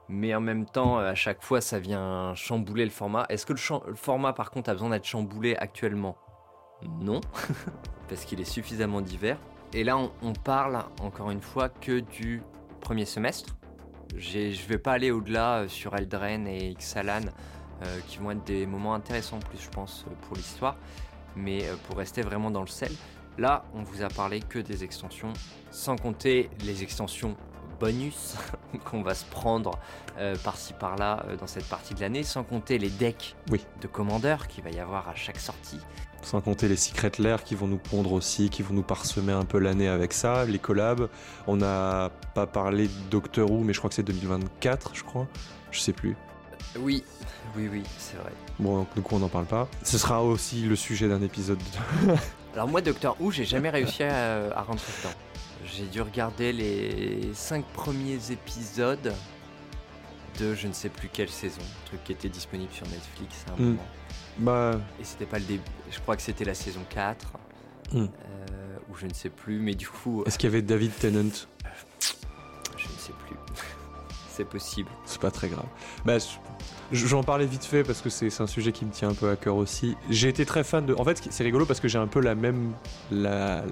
Mais 0.08 0.34
en 0.34 0.40
même 0.40 0.66
temps, 0.66 0.98
à 0.98 1.14
chaque 1.14 1.42
fois, 1.42 1.60
ça 1.60 1.78
vient 1.78 2.34
chambouler 2.34 2.84
le 2.84 2.90
format. 2.90 3.24
Est-ce 3.28 3.46
que 3.46 3.52
le, 3.52 3.94
format, 3.94 4.32
par 4.32 4.50
contre, 4.50 4.70
a 4.70 4.74
besoin 4.74 4.90
d'être 4.90 5.06
chamboulé 5.06 5.56
actuellement? 5.56 6.16
Non, 7.00 7.20
parce 8.08 8.24
qu'il 8.24 8.40
est 8.40 8.44
suffisamment 8.44 9.00
divers. 9.00 9.38
Et 9.72 9.84
là, 9.84 9.96
on, 9.96 10.10
on, 10.22 10.32
parle, 10.32 10.84
encore 11.00 11.30
une 11.30 11.40
fois, 11.40 11.68
que 11.68 12.00
du 12.00 12.42
premier 12.80 13.06
semestre. 13.06 13.56
Je 14.16 14.66
vais 14.68 14.78
pas 14.78 14.92
aller 14.92 15.10
au-delà 15.10 15.60
euh, 15.60 15.68
sur 15.68 15.96
Eldren 15.96 16.46
et 16.46 16.74
Xalan 16.74 17.22
euh, 17.26 17.30
qui 18.06 18.18
vont 18.18 18.30
être 18.30 18.44
des 18.44 18.66
moments 18.66 18.94
intéressants 18.94 19.38
plus 19.38 19.60
je 19.60 19.68
pense 19.68 20.04
euh, 20.06 20.14
pour 20.26 20.36
l'histoire. 20.36 20.76
Mais 21.36 21.64
euh, 21.64 21.74
pour 21.86 21.96
rester 21.96 22.22
vraiment 22.22 22.50
dans 22.50 22.60
le 22.60 22.66
sel, 22.66 22.92
là 23.38 23.64
on 23.74 23.82
vous 23.82 24.02
a 24.02 24.08
parlé 24.08 24.40
que 24.40 24.58
des 24.58 24.84
extensions, 24.84 25.32
sans 25.70 25.96
compter 25.96 26.50
les 26.64 26.82
extensions 26.82 27.36
bonus 27.80 28.36
qu'on 28.84 29.02
va 29.02 29.14
se 29.14 29.24
prendre 29.24 29.72
par-ci 30.44 30.72
par-là 30.74 31.24
dans 31.40 31.46
cette 31.46 31.66
partie 31.68 31.94
de 31.94 32.00
l'année, 32.00 32.22
sans 32.22 32.44
compter 32.44 32.78
les 32.78 32.90
decks 32.90 33.34
de 33.48 33.86
commandeurs 33.88 34.46
qu'il 34.46 34.62
va 34.62 34.70
y 34.70 34.78
avoir 34.78 35.08
à 35.08 35.14
chaque 35.14 35.40
sortie. 35.40 35.80
Sans 36.22 36.40
compter 36.40 36.68
les 36.68 36.76
secrets 36.76 37.10
l'air 37.18 37.42
qui 37.42 37.56
vont 37.56 37.66
nous 37.66 37.78
pondre 37.78 38.12
aussi, 38.12 38.50
qui 38.50 38.62
vont 38.62 38.74
nous 38.74 38.82
parsemer 38.82 39.32
un 39.32 39.44
peu 39.44 39.58
l'année 39.58 39.88
avec 39.88 40.12
ça, 40.12 40.44
les 40.44 40.58
collabs. 40.58 41.08
On 41.48 41.56
n'a 41.56 42.10
pas 42.34 42.46
parlé 42.46 42.86
de 42.86 42.92
Doctor 43.10 43.50
Who, 43.50 43.64
mais 43.64 43.72
je 43.72 43.78
crois 43.78 43.88
que 43.88 43.96
c'est 43.96 44.04
2024, 44.04 44.94
je 44.94 45.02
crois. 45.02 45.26
Je 45.72 45.80
sais 45.80 45.92
plus. 45.92 46.16
Oui, 46.78 47.04
oui, 47.56 47.68
oui, 47.70 47.82
c'est 47.98 48.16
vrai. 48.16 48.32
Bon, 48.58 48.86
du 48.94 49.02
coup, 49.02 49.16
on 49.16 49.18
n'en 49.18 49.28
parle 49.28 49.46
pas. 49.46 49.68
Ce 49.82 49.98
sera 49.98 50.22
aussi 50.22 50.62
le 50.62 50.76
sujet 50.76 51.08
d'un 51.08 51.22
épisode. 51.22 51.60
Alors 52.54 52.68
moi, 52.68 52.80
Docteur 52.80 53.16
Who, 53.20 53.30
j'ai 53.30 53.44
jamais 53.44 53.70
réussi 53.70 54.02
à, 54.02 54.62
rentrer 54.62 54.92
dedans. 54.98 55.14
J'ai 55.64 55.86
dû 55.86 56.02
regarder 56.02 56.52
les 56.52 57.30
cinq 57.34 57.64
premiers 57.72 58.30
épisodes 58.30 59.12
de 60.38 60.54
je 60.54 60.66
ne 60.66 60.72
sais 60.72 60.88
plus 60.88 61.08
quelle 61.08 61.28
saison, 61.28 61.60
un 61.60 61.86
truc 61.86 62.04
qui 62.04 62.12
était 62.12 62.28
disponible 62.28 62.72
sur 62.72 62.86
Netflix 62.88 63.44
à 63.48 63.52
un 63.52 63.64
moment. 63.64 63.86
Bah... 64.38 64.80
Et 65.00 65.04
c'était 65.04 65.26
pas 65.26 65.38
le 65.38 65.44
début, 65.44 65.62
je 65.90 66.00
crois 66.00 66.16
que 66.16 66.22
c'était 66.22 66.44
la 66.44 66.54
saison 66.54 66.80
4, 66.88 67.32
hmm. 67.92 67.98
euh, 67.98 68.06
ou 68.90 68.96
je 68.96 69.06
ne 69.06 69.12
sais 69.12 69.28
plus, 69.28 69.58
mais 69.58 69.74
du 69.74 69.86
coup... 69.88 70.24
Est-ce 70.26 70.38
qu'il 70.38 70.48
y 70.48 70.52
avait 70.52 70.62
David 70.62 70.94
Tennant 70.96 71.30
Je 72.76 72.88
ne 72.88 72.98
sais 72.98 73.12
plus. 73.26 73.36
c'est 74.32 74.44
possible. 74.44 74.88
C'est 75.04 75.20
pas 75.20 75.30
très 75.30 75.48
grave. 75.48 75.66
Bah, 76.04 76.16
J'en 76.92 77.22
parlais 77.22 77.46
vite 77.46 77.64
fait 77.64 77.84
parce 77.84 78.02
que 78.02 78.10
c'est 78.10 78.40
un 78.40 78.46
sujet 78.46 78.70
qui 78.70 78.84
me 78.84 78.90
tient 78.90 79.08
un 79.08 79.14
peu 79.14 79.30
à 79.30 79.36
cœur 79.36 79.56
aussi. 79.56 79.96
J'ai 80.10 80.28
été 80.28 80.44
très 80.44 80.62
fan 80.62 80.84
de. 80.84 80.94
En 80.94 81.04
fait, 81.04 81.26
c'est 81.30 81.42
rigolo 81.42 81.64
parce 81.64 81.80
que 81.80 81.88
j'ai 81.88 81.98
un 81.98 82.06
peu 82.06 82.20
la 82.20 82.34
même, 82.34 82.72
la, 83.10 83.64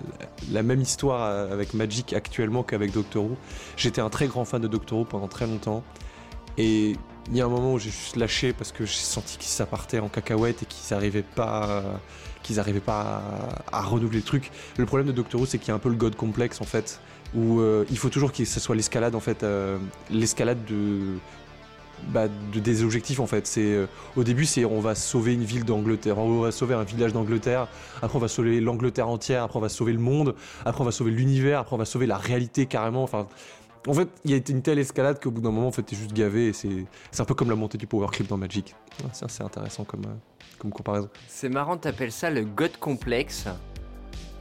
même 0.50 0.80
histoire 0.80 1.22
avec 1.52 1.74
Magic 1.74 2.14
actuellement 2.14 2.62
qu'avec 2.62 2.92
Doctor 2.92 3.24
Who. 3.24 3.36
J'étais 3.76 4.00
un 4.00 4.08
très 4.08 4.26
grand 4.26 4.46
fan 4.46 4.62
de 4.62 4.68
Doctor 4.68 5.00
Who 5.00 5.04
pendant 5.04 5.28
très 5.28 5.46
longtemps. 5.46 5.84
Et 6.56 6.96
il 7.30 7.36
y 7.36 7.42
a 7.42 7.44
un 7.44 7.48
moment 7.48 7.74
où 7.74 7.78
j'ai 7.78 7.90
juste 7.90 8.16
lâché 8.16 8.54
parce 8.54 8.72
que 8.72 8.86
j'ai 8.86 8.94
senti 8.94 9.36
qu'ils 9.36 9.48
s'appartaient 9.48 10.00
en 10.00 10.08
cacahuète 10.08 10.62
et 10.62 10.66
qu'ils 10.66 10.94
n'arrivaient 10.94 11.22
pas, 11.22 11.82
pas 12.84 13.22
à, 13.70 13.82
renouveler 13.82 14.18
le 14.18 14.24
truc. 14.24 14.50
Le 14.78 14.86
problème 14.86 15.06
de 15.06 15.12
Doctor 15.12 15.40
Who, 15.40 15.46
c'est 15.46 15.58
qu'il 15.58 15.68
y 15.68 15.72
a 15.72 15.74
un 15.74 15.78
peu 15.78 15.90
le 15.90 15.94
god 15.94 16.16
complexe 16.16 16.60
en 16.60 16.64
fait, 16.64 17.00
où 17.34 17.60
euh, 17.60 17.84
il 17.90 17.98
faut 17.98 18.08
toujours 18.08 18.32
que 18.32 18.44
ce 18.44 18.60
soit 18.60 18.74
l'escalade 18.74 19.14
en 19.14 19.20
fait, 19.20 19.42
euh, 19.42 19.78
l'escalade 20.10 20.64
de 20.64 21.18
bah, 22.08 22.28
de, 22.52 22.60
des 22.60 22.82
objectifs 22.84 23.20
en 23.20 23.26
fait. 23.26 23.46
C'est 23.46 23.72
euh, 23.72 23.86
au 24.16 24.24
début 24.24 24.46
c'est 24.46 24.64
on 24.64 24.80
va 24.80 24.94
sauver 24.94 25.34
une 25.34 25.44
ville 25.44 25.64
d'Angleterre, 25.64 26.18
on 26.18 26.40
va 26.40 26.52
sauver 26.52 26.74
un 26.74 26.84
village 26.84 27.12
d'Angleterre. 27.12 27.68
Après 28.02 28.16
on 28.16 28.20
va 28.20 28.28
sauver 28.28 28.60
l'Angleterre 28.60 29.08
entière. 29.08 29.44
Après 29.44 29.58
on 29.58 29.62
va 29.62 29.68
sauver 29.68 29.92
le 29.92 29.98
monde. 29.98 30.34
Après 30.64 30.80
on 30.82 30.84
va 30.84 30.92
sauver 30.92 31.10
l'univers. 31.10 31.60
Après 31.60 31.74
on 31.74 31.78
va 31.78 31.84
sauver 31.84 32.06
la 32.06 32.16
réalité 32.16 32.66
carrément. 32.66 33.02
Enfin, 33.02 33.26
en 33.86 33.94
fait, 33.94 34.08
il 34.24 34.30
y 34.30 34.34
a 34.34 34.40
une 34.48 34.62
telle 34.62 34.78
escalade 34.78 35.20
qu'au 35.22 35.30
bout 35.30 35.40
d'un 35.40 35.50
moment, 35.50 35.68
en 35.68 35.72
fait, 35.72 35.82
t'es 35.82 35.96
juste 35.96 36.12
gavé. 36.12 36.48
Et 36.48 36.52
c'est 36.52 36.86
un 37.18 37.24
peu 37.24 37.34
comme 37.34 37.48
la 37.48 37.56
montée 37.56 37.78
du 37.78 37.86
power 37.86 38.08
creep 38.12 38.26
dans 38.26 38.36
Magic. 38.36 38.74
C'est 39.12 39.42
intéressant 39.42 39.84
comme, 39.84 40.04
euh, 40.04 40.38
comme 40.58 40.70
comparaison. 40.70 41.08
C'est 41.28 41.48
marrant, 41.48 41.78
t'appelles 41.78 42.12
ça 42.12 42.30
le 42.30 42.44
God 42.44 42.76
Complexe. 42.78 43.46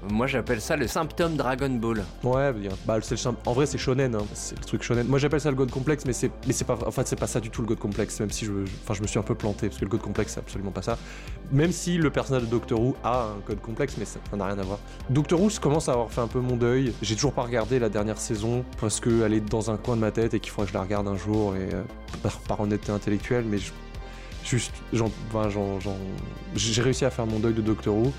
Moi 0.08 0.28
j'appelle 0.28 0.62
ça 0.62 0.78
le 0.78 0.88
symptôme 0.88 1.36
Dragon 1.36 1.70
Ball. 1.70 2.04
Ouais, 2.24 2.54
bah, 2.86 3.00
en 3.45 3.54
vrai 3.54 3.66
c'est 3.66 3.78
shonen, 3.78 4.16
hein. 4.16 4.26
c'est 4.34 4.58
le 4.58 4.64
truc 4.64 4.82
shonen. 4.82 5.06
Moi 5.08 5.20
j'appelle 5.20 5.41
ça 5.41 5.50
le 5.50 5.58
God 5.58 5.72
Complex, 5.72 6.06
mais 6.06 6.14
c'est 6.14 6.32
mais 6.47 6.54
c'est 6.54 6.66
pas 6.66 6.78
en 6.86 6.91
c'est 7.04 7.20
pas 7.20 7.28
ça 7.28 7.39
du 7.39 7.50
tout 7.50 7.62
le 7.62 7.68
God 7.68 7.80
Complex, 7.80 8.20
même 8.20 8.32
si 8.32 8.45
je 8.45 8.52
enfin 8.84 8.93
je 8.93 9.02
me 9.02 9.08
suis 9.08 9.20
un 9.20 9.24
peu 9.24 9.36
planté 9.36 9.68
parce 9.68 9.80
que 9.80 9.86
le 9.86 9.91
God 9.91 10.02
Complex 10.02 10.34
c'est 10.34 10.39
absolument 10.39 10.72
pas 10.72 10.82
ça. 10.82 10.97
Même 11.52 11.72
si 11.72 11.97
le 11.97 12.10
personnage 12.12 12.43
de 12.43 12.47
Doctor 12.47 12.80
Who 12.80 12.95
a 13.04 13.24
un 13.24 13.39
God 13.45 13.60
Complex, 13.62 13.97
mais 13.97 14.06
ça 14.06 14.20
n'a 14.36 14.45
rien 14.45 14.58
à 14.58 14.64
voir. 14.64 14.80
Doctor 15.10 15.41
Who 15.41 15.50
commence 15.62 15.89
à 15.89 15.93
avoir 15.93 16.12
fait 16.12 16.22
un 16.22 16.28
peu 16.28 16.39
mon 16.39 16.56
deuil. 16.56 16.93
J'ai 17.02 17.16
toujours 17.16 17.34
pas 17.34 17.43
regardé 17.43 17.80
la 17.80 17.89
dernière 17.89 18.20
saison 18.20 18.64
parce 18.80 19.00
qu'elle 19.02 19.34
est 19.34 19.41
dans 19.41 19.70
un 19.70 19.78
coin 19.78 19.95
de 19.95 20.02
ma 20.02 20.12
tête 20.12 20.34
et 20.34 20.39
qu'il 20.39 20.52
faudrait 20.52 20.68
que 20.68 20.72
je 20.72 20.78
la 20.78 20.84
regarde 20.84 21.08
un 21.08 21.18
jour 21.18 21.56
et 21.56 21.74
euh, 21.74 21.84
par, 22.47 22.62
honnêteté 22.62 22.91
intellectuelle, 22.91 23.45
mais 23.47 23.58
juste 23.58 24.72
j'ai 26.56 26.82
réussi 26.82 27.06
à 27.06 27.10
faire 27.10 27.26
mon 27.26 27.39
deuil 27.39 27.54
de 27.54 27.62
Doctor 27.62 27.95
Who. 27.95 28.14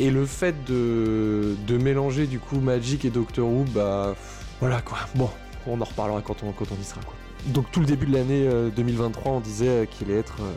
Et 0.00 0.10
le 0.10 0.26
fait 0.26 0.54
de, 0.64 1.54
de 1.66 1.78
mélanger 1.78 2.26
du 2.26 2.40
coup 2.40 2.58
Magic 2.58 3.04
et 3.04 3.10
Doctor 3.10 3.48
Who, 3.48 3.64
bah 3.74 4.14
voilà 4.60 4.80
quoi. 4.80 4.98
Bon, 5.14 5.30
on 5.66 5.80
en 5.80 5.84
reparlera 5.84 6.20
quand 6.22 6.42
on, 6.42 6.52
quand 6.52 6.66
on 6.70 6.80
y 6.80 6.84
sera 6.84 7.00
quoi. 7.02 7.14
Donc 7.46 7.70
tout 7.70 7.80
le 7.80 7.86
début 7.86 8.06
de 8.06 8.14
l'année 8.14 8.48
2023, 8.74 9.32
euh, 9.32 9.36
on 9.36 9.40
disait 9.40 9.88
qu'il 9.90 10.10
allait 10.10 10.20
être 10.20 10.40
euh, 10.40 10.52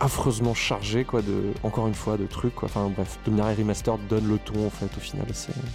affreusement 0.00 0.52
chargé 0.52 1.04
quoi 1.04 1.22
de 1.22 1.52
encore 1.62 1.86
une 1.86 1.94
fois 1.94 2.16
de 2.16 2.26
trucs 2.26 2.54
quoi. 2.56 2.68
Enfin 2.68 2.90
bref, 2.94 3.18
Dominaria 3.24 3.54
Remastered 3.56 4.00
donne 4.08 4.28
le 4.28 4.38
ton 4.38 4.66
en 4.66 4.70
fait 4.70 4.90
au 4.96 5.00
final. 5.00 5.26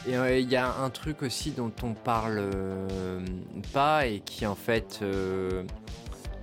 Et 0.08 0.18
euh, 0.18 0.38
il 0.38 0.50
y 0.50 0.58
a 0.58 0.76
un 0.82 0.90
truc 0.90 1.24
aussi 1.24 1.52
dont 1.52 1.72
on 1.82 1.94
parle 1.94 2.50
pas 3.74 4.06
et 4.08 4.20
qui 4.20 4.46
en 4.46 4.56
fait 4.56 5.02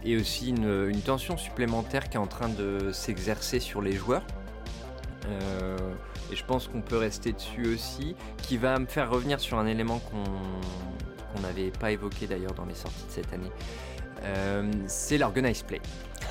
est 0.05 0.17
aussi 0.17 0.49
une, 0.49 1.01
tension 1.05 1.37
supplémentaire 1.37 2.09
qui 2.09 2.17
est 2.17 2.21
en 2.21 2.27
train 2.27 2.49
de 2.49 2.91
s'exercer 2.93 3.61
sur 3.61 3.83
les 3.83 3.93
joueurs 3.93 4.25
et 6.33 6.37
je 6.37 6.45
pense 6.45 6.69
qu'on 6.69 6.81
peut 6.81 6.97
rester 6.97 7.33
dessus 7.33 7.67
aussi, 7.75 8.17
qui 8.39 8.57
va 8.57 8.79
me 8.79 8.87
faire 8.87 9.11
revenir 9.11 9.41
sur 9.41 9.59
un 9.59 9.67
élément 9.67 10.01
qu'on 10.01 11.41
n'avait 11.41 11.71
pas 11.71 11.91
évoqué 11.91 12.27
d'ailleurs 12.27 12.55
dans 12.55 12.65
les 12.65 12.75
sorties 12.75 13.07
de 13.07 13.13
cette 13.13 13.33
année. 13.33 13.51
Euh, 14.25 14.71
c'est 14.87 15.19
l'Organize 15.19 15.63
Play. 15.63 15.81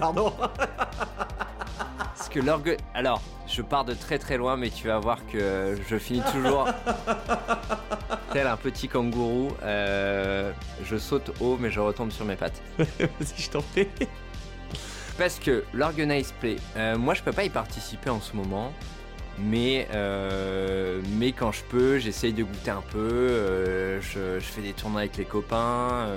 Pardon 0.00 0.32
Parce 1.98 2.28
que 2.28 2.40
l'orgue... 2.40 2.76
Alors, 2.94 3.22
je 3.46 3.62
pars 3.62 3.84
de 3.84 3.94
très 3.94 4.18
très 4.18 4.36
loin, 4.36 4.56
mais 4.56 4.70
tu 4.70 4.88
vas 4.88 4.98
voir 4.98 5.24
que 5.26 5.78
je 5.88 5.96
finis 5.96 6.22
toujours 6.32 6.68
tel 8.32 8.46
un 8.46 8.56
petit 8.56 8.88
kangourou. 8.88 9.52
Euh, 9.62 10.52
je 10.84 10.96
saute 10.96 11.30
haut, 11.40 11.56
mais 11.60 11.70
je 11.70 11.80
retombe 11.80 12.10
sur 12.10 12.24
mes 12.24 12.36
pattes. 12.36 12.60
Vas-y, 12.78 13.42
je 13.42 13.50
t'en 13.50 13.62
prie. 13.62 13.88
Parce 15.16 15.38
que 15.38 15.62
l'Organize 15.72 16.32
Play, 16.40 16.56
euh, 16.76 16.98
moi 16.98 17.14
je 17.14 17.22
peux 17.22 17.32
pas 17.32 17.44
y 17.44 17.50
participer 17.50 18.10
en 18.10 18.20
ce 18.20 18.34
moment. 18.34 18.72
Mais, 19.38 19.88
euh, 19.92 21.00
mais 21.18 21.32
quand 21.32 21.50
je 21.50 21.64
peux, 21.64 21.98
j'essaye 21.98 22.32
de 22.32 22.44
goûter 22.44 22.70
un 22.70 22.82
peu. 22.82 22.98
Euh, 22.98 24.00
je, 24.00 24.38
fais 24.40 24.62
des 24.62 24.72
tournois 24.72 25.00
avec 25.02 25.16
les 25.16 25.24
copains. 25.24 26.08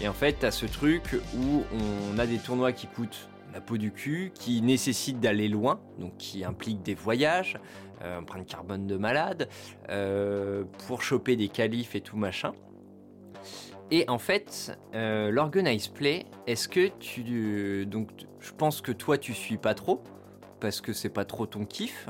Et 0.00 0.08
en 0.08 0.12
fait, 0.12 0.34
t'as 0.40 0.50
ce 0.50 0.66
truc 0.66 1.20
où 1.36 1.62
on 1.72 2.18
a 2.18 2.26
des 2.26 2.38
tournois 2.38 2.72
qui 2.72 2.86
coûtent 2.86 3.28
la 3.54 3.60
peau 3.60 3.76
du 3.76 3.92
cul, 3.92 4.32
qui 4.34 4.60
nécessitent 4.60 5.20
d'aller 5.20 5.48
loin, 5.48 5.80
donc 5.98 6.16
qui 6.18 6.44
impliquent 6.44 6.82
des 6.82 6.94
voyages, 6.94 7.58
empreinte 8.04 8.46
carbone 8.46 8.86
de 8.86 8.96
malade, 8.96 9.48
pour 10.86 11.02
choper 11.02 11.36
des 11.36 11.48
qualifs 11.48 11.94
et 11.94 12.00
tout 12.00 12.16
machin. 12.16 12.52
Et 13.90 14.08
en 14.08 14.18
fait, 14.18 14.76
euh, 14.94 15.30
l'organize 15.30 15.88
play, 15.88 16.26
est-ce 16.46 16.68
que 16.68 16.88
tu 16.98 17.86
donc 17.86 18.10
je 18.40 18.52
pense 18.52 18.80
que 18.80 18.92
toi 18.92 19.16
tu 19.16 19.32
suis 19.32 19.58
pas 19.58 19.74
trop 19.74 20.02
parce 20.60 20.80
que 20.80 20.92
c'est 20.92 21.10
pas 21.10 21.24
trop 21.24 21.46
ton 21.46 21.64
kiff. 21.64 22.08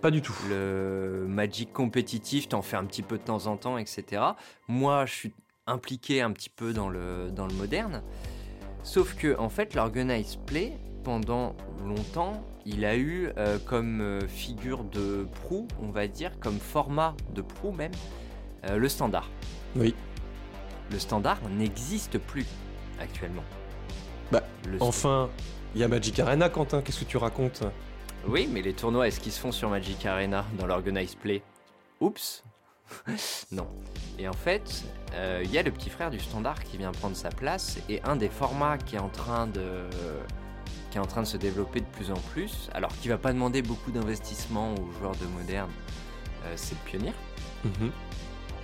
Pas 0.00 0.10
du 0.10 0.20
tout. 0.20 0.34
Le 0.48 1.24
Magic 1.26 1.72
compétitif, 1.72 2.48
t'en 2.48 2.60
fais 2.60 2.76
un 2.76 2.84
petit 2.84 3.02
peu 3.02 3.16
de 3.16 3.22
temps 3.22 3.46
en 3.46 3.56
temps, 3.56 3.78
etc. 3.78 4.22
Moi, 4.68 5.06
je 5.06 5.14
suis 5.14 5.32
impliqué 5.66 6.20
un 6.20 6.30
petit 6.32 6.50
peu 6.50 6.72
dans 6.74 6.90
le, 6.90 7.30
dans 7.30 7.46
le 7.46 7.54
moderne. 7.54 8.02
Sauf 8.82 9.14
que, 9.14 9.38
en 9.38 9.48
fait, 9.48 9.74
l'Organize 9.74 10.36
Play, 10.44 10.78
pendant 11.04 11.56
longtemps, 11.86 12.44
il 12.66 12.84
a 12.84 12.96
eu 12.96 13.30
euh, 13.38 13.58
comme 13.64 14.00
euh, 14.00 14.28
figure 14.28 14.84
de 14.84 15.26
proue, 15.42 15.68
on 15.82 15.88
va 15.88 16.06
dire, 16.06 16.38
comme 16.38 16.58
format 16.58 17.14
de 17.34 17.40
proue 17.40 17.72
même, 17.72 17.92
euh, 18.68 18.76
le 18.76 18.88
standard. 18.88 19.30
Oui. 19.76 19.94
Le 20.90 20.98
standard 20.98 21.38
n'existe 21.50 22.18
plus 22.18 22.46
actuellement. 23.00 23.44
Bah, 24.30 24.42
enfin, 24.80 25.30
il 25.74 25.80
y 25.80 25.84
a 25.84 25.88
Magic 25.88 26.18
Arena, 26.20 26.48
Quentin, 26.48 26.82
qu'est-ce 26.82 27.00
que 27.00 27.04
tu 27.04 27.16
racontes? 27.16 27.62
Oui, 28.26 28.48
mais 28.50 28.62
les 28.62 28.72
tournois, 28.72 29.08
est-ce 29.08 29.20
qu'ils 29.20 29.32
se 29.32 29.40
font 29.40 29.52
sur 29.52 29.68
Magic 29.68 30.04
Arena 30.06 30.44
dans 30.58 30.66
l'Organize 30.66 31.14
Play? 31.14 31.42
Oups 32.00 32.42
Non. 33.52 33.66
Et 34.18 34.28
en 34.28 34.32
fait, 34.32 34.84
il 35.42 35.50
y 35.50 35.58
a 35.58 35.62
le 35.62 35.70
petit 35.70 35.90
frère 35.90 36.10
du 36.10 36.20
standard 36.20 36.62
qui 36.62 36.76
vient 36.76 36.92
prendre 36.92 37.16
sa 37.16 37.30
place, 37.30 37.78
et 37.88 38.02
un 38.02 38.16
des 38.16 38.28
formats 38.28 38.78
qui 38.78 38.96
est 38.96 39.00
en 39.00 39.08
train 39.08 39.46
de 39.46 39.88
qui 40.94 40.98
est 40.98 41.00
en 41.00 41.06
train 41.06 41.22
de 41.22 41.26
se 41.26 41.36
développer 41.36 41.80
de 41.80 41.86
plus 41.86 42.12
en 42.12 42.20
plus, 42.32 42.70
alors 42.72 42.90
qui 43.02 43.08
va 43.08 43.18
pas 43.18 43.32
demander 43.32 43.62
beaucoup 43.62 43.90
d'investissement 43.90 44.76
aux 44.76 44.92
joueurs 44.92 45.16
de 45.16 45.26
moderne, 45.26 45.70
euh, 46.44 46.52
c'est 46.54 46.76
le 46.76 46.88
pionnier. 46.88 47.12
Mhm. 47.64 47.90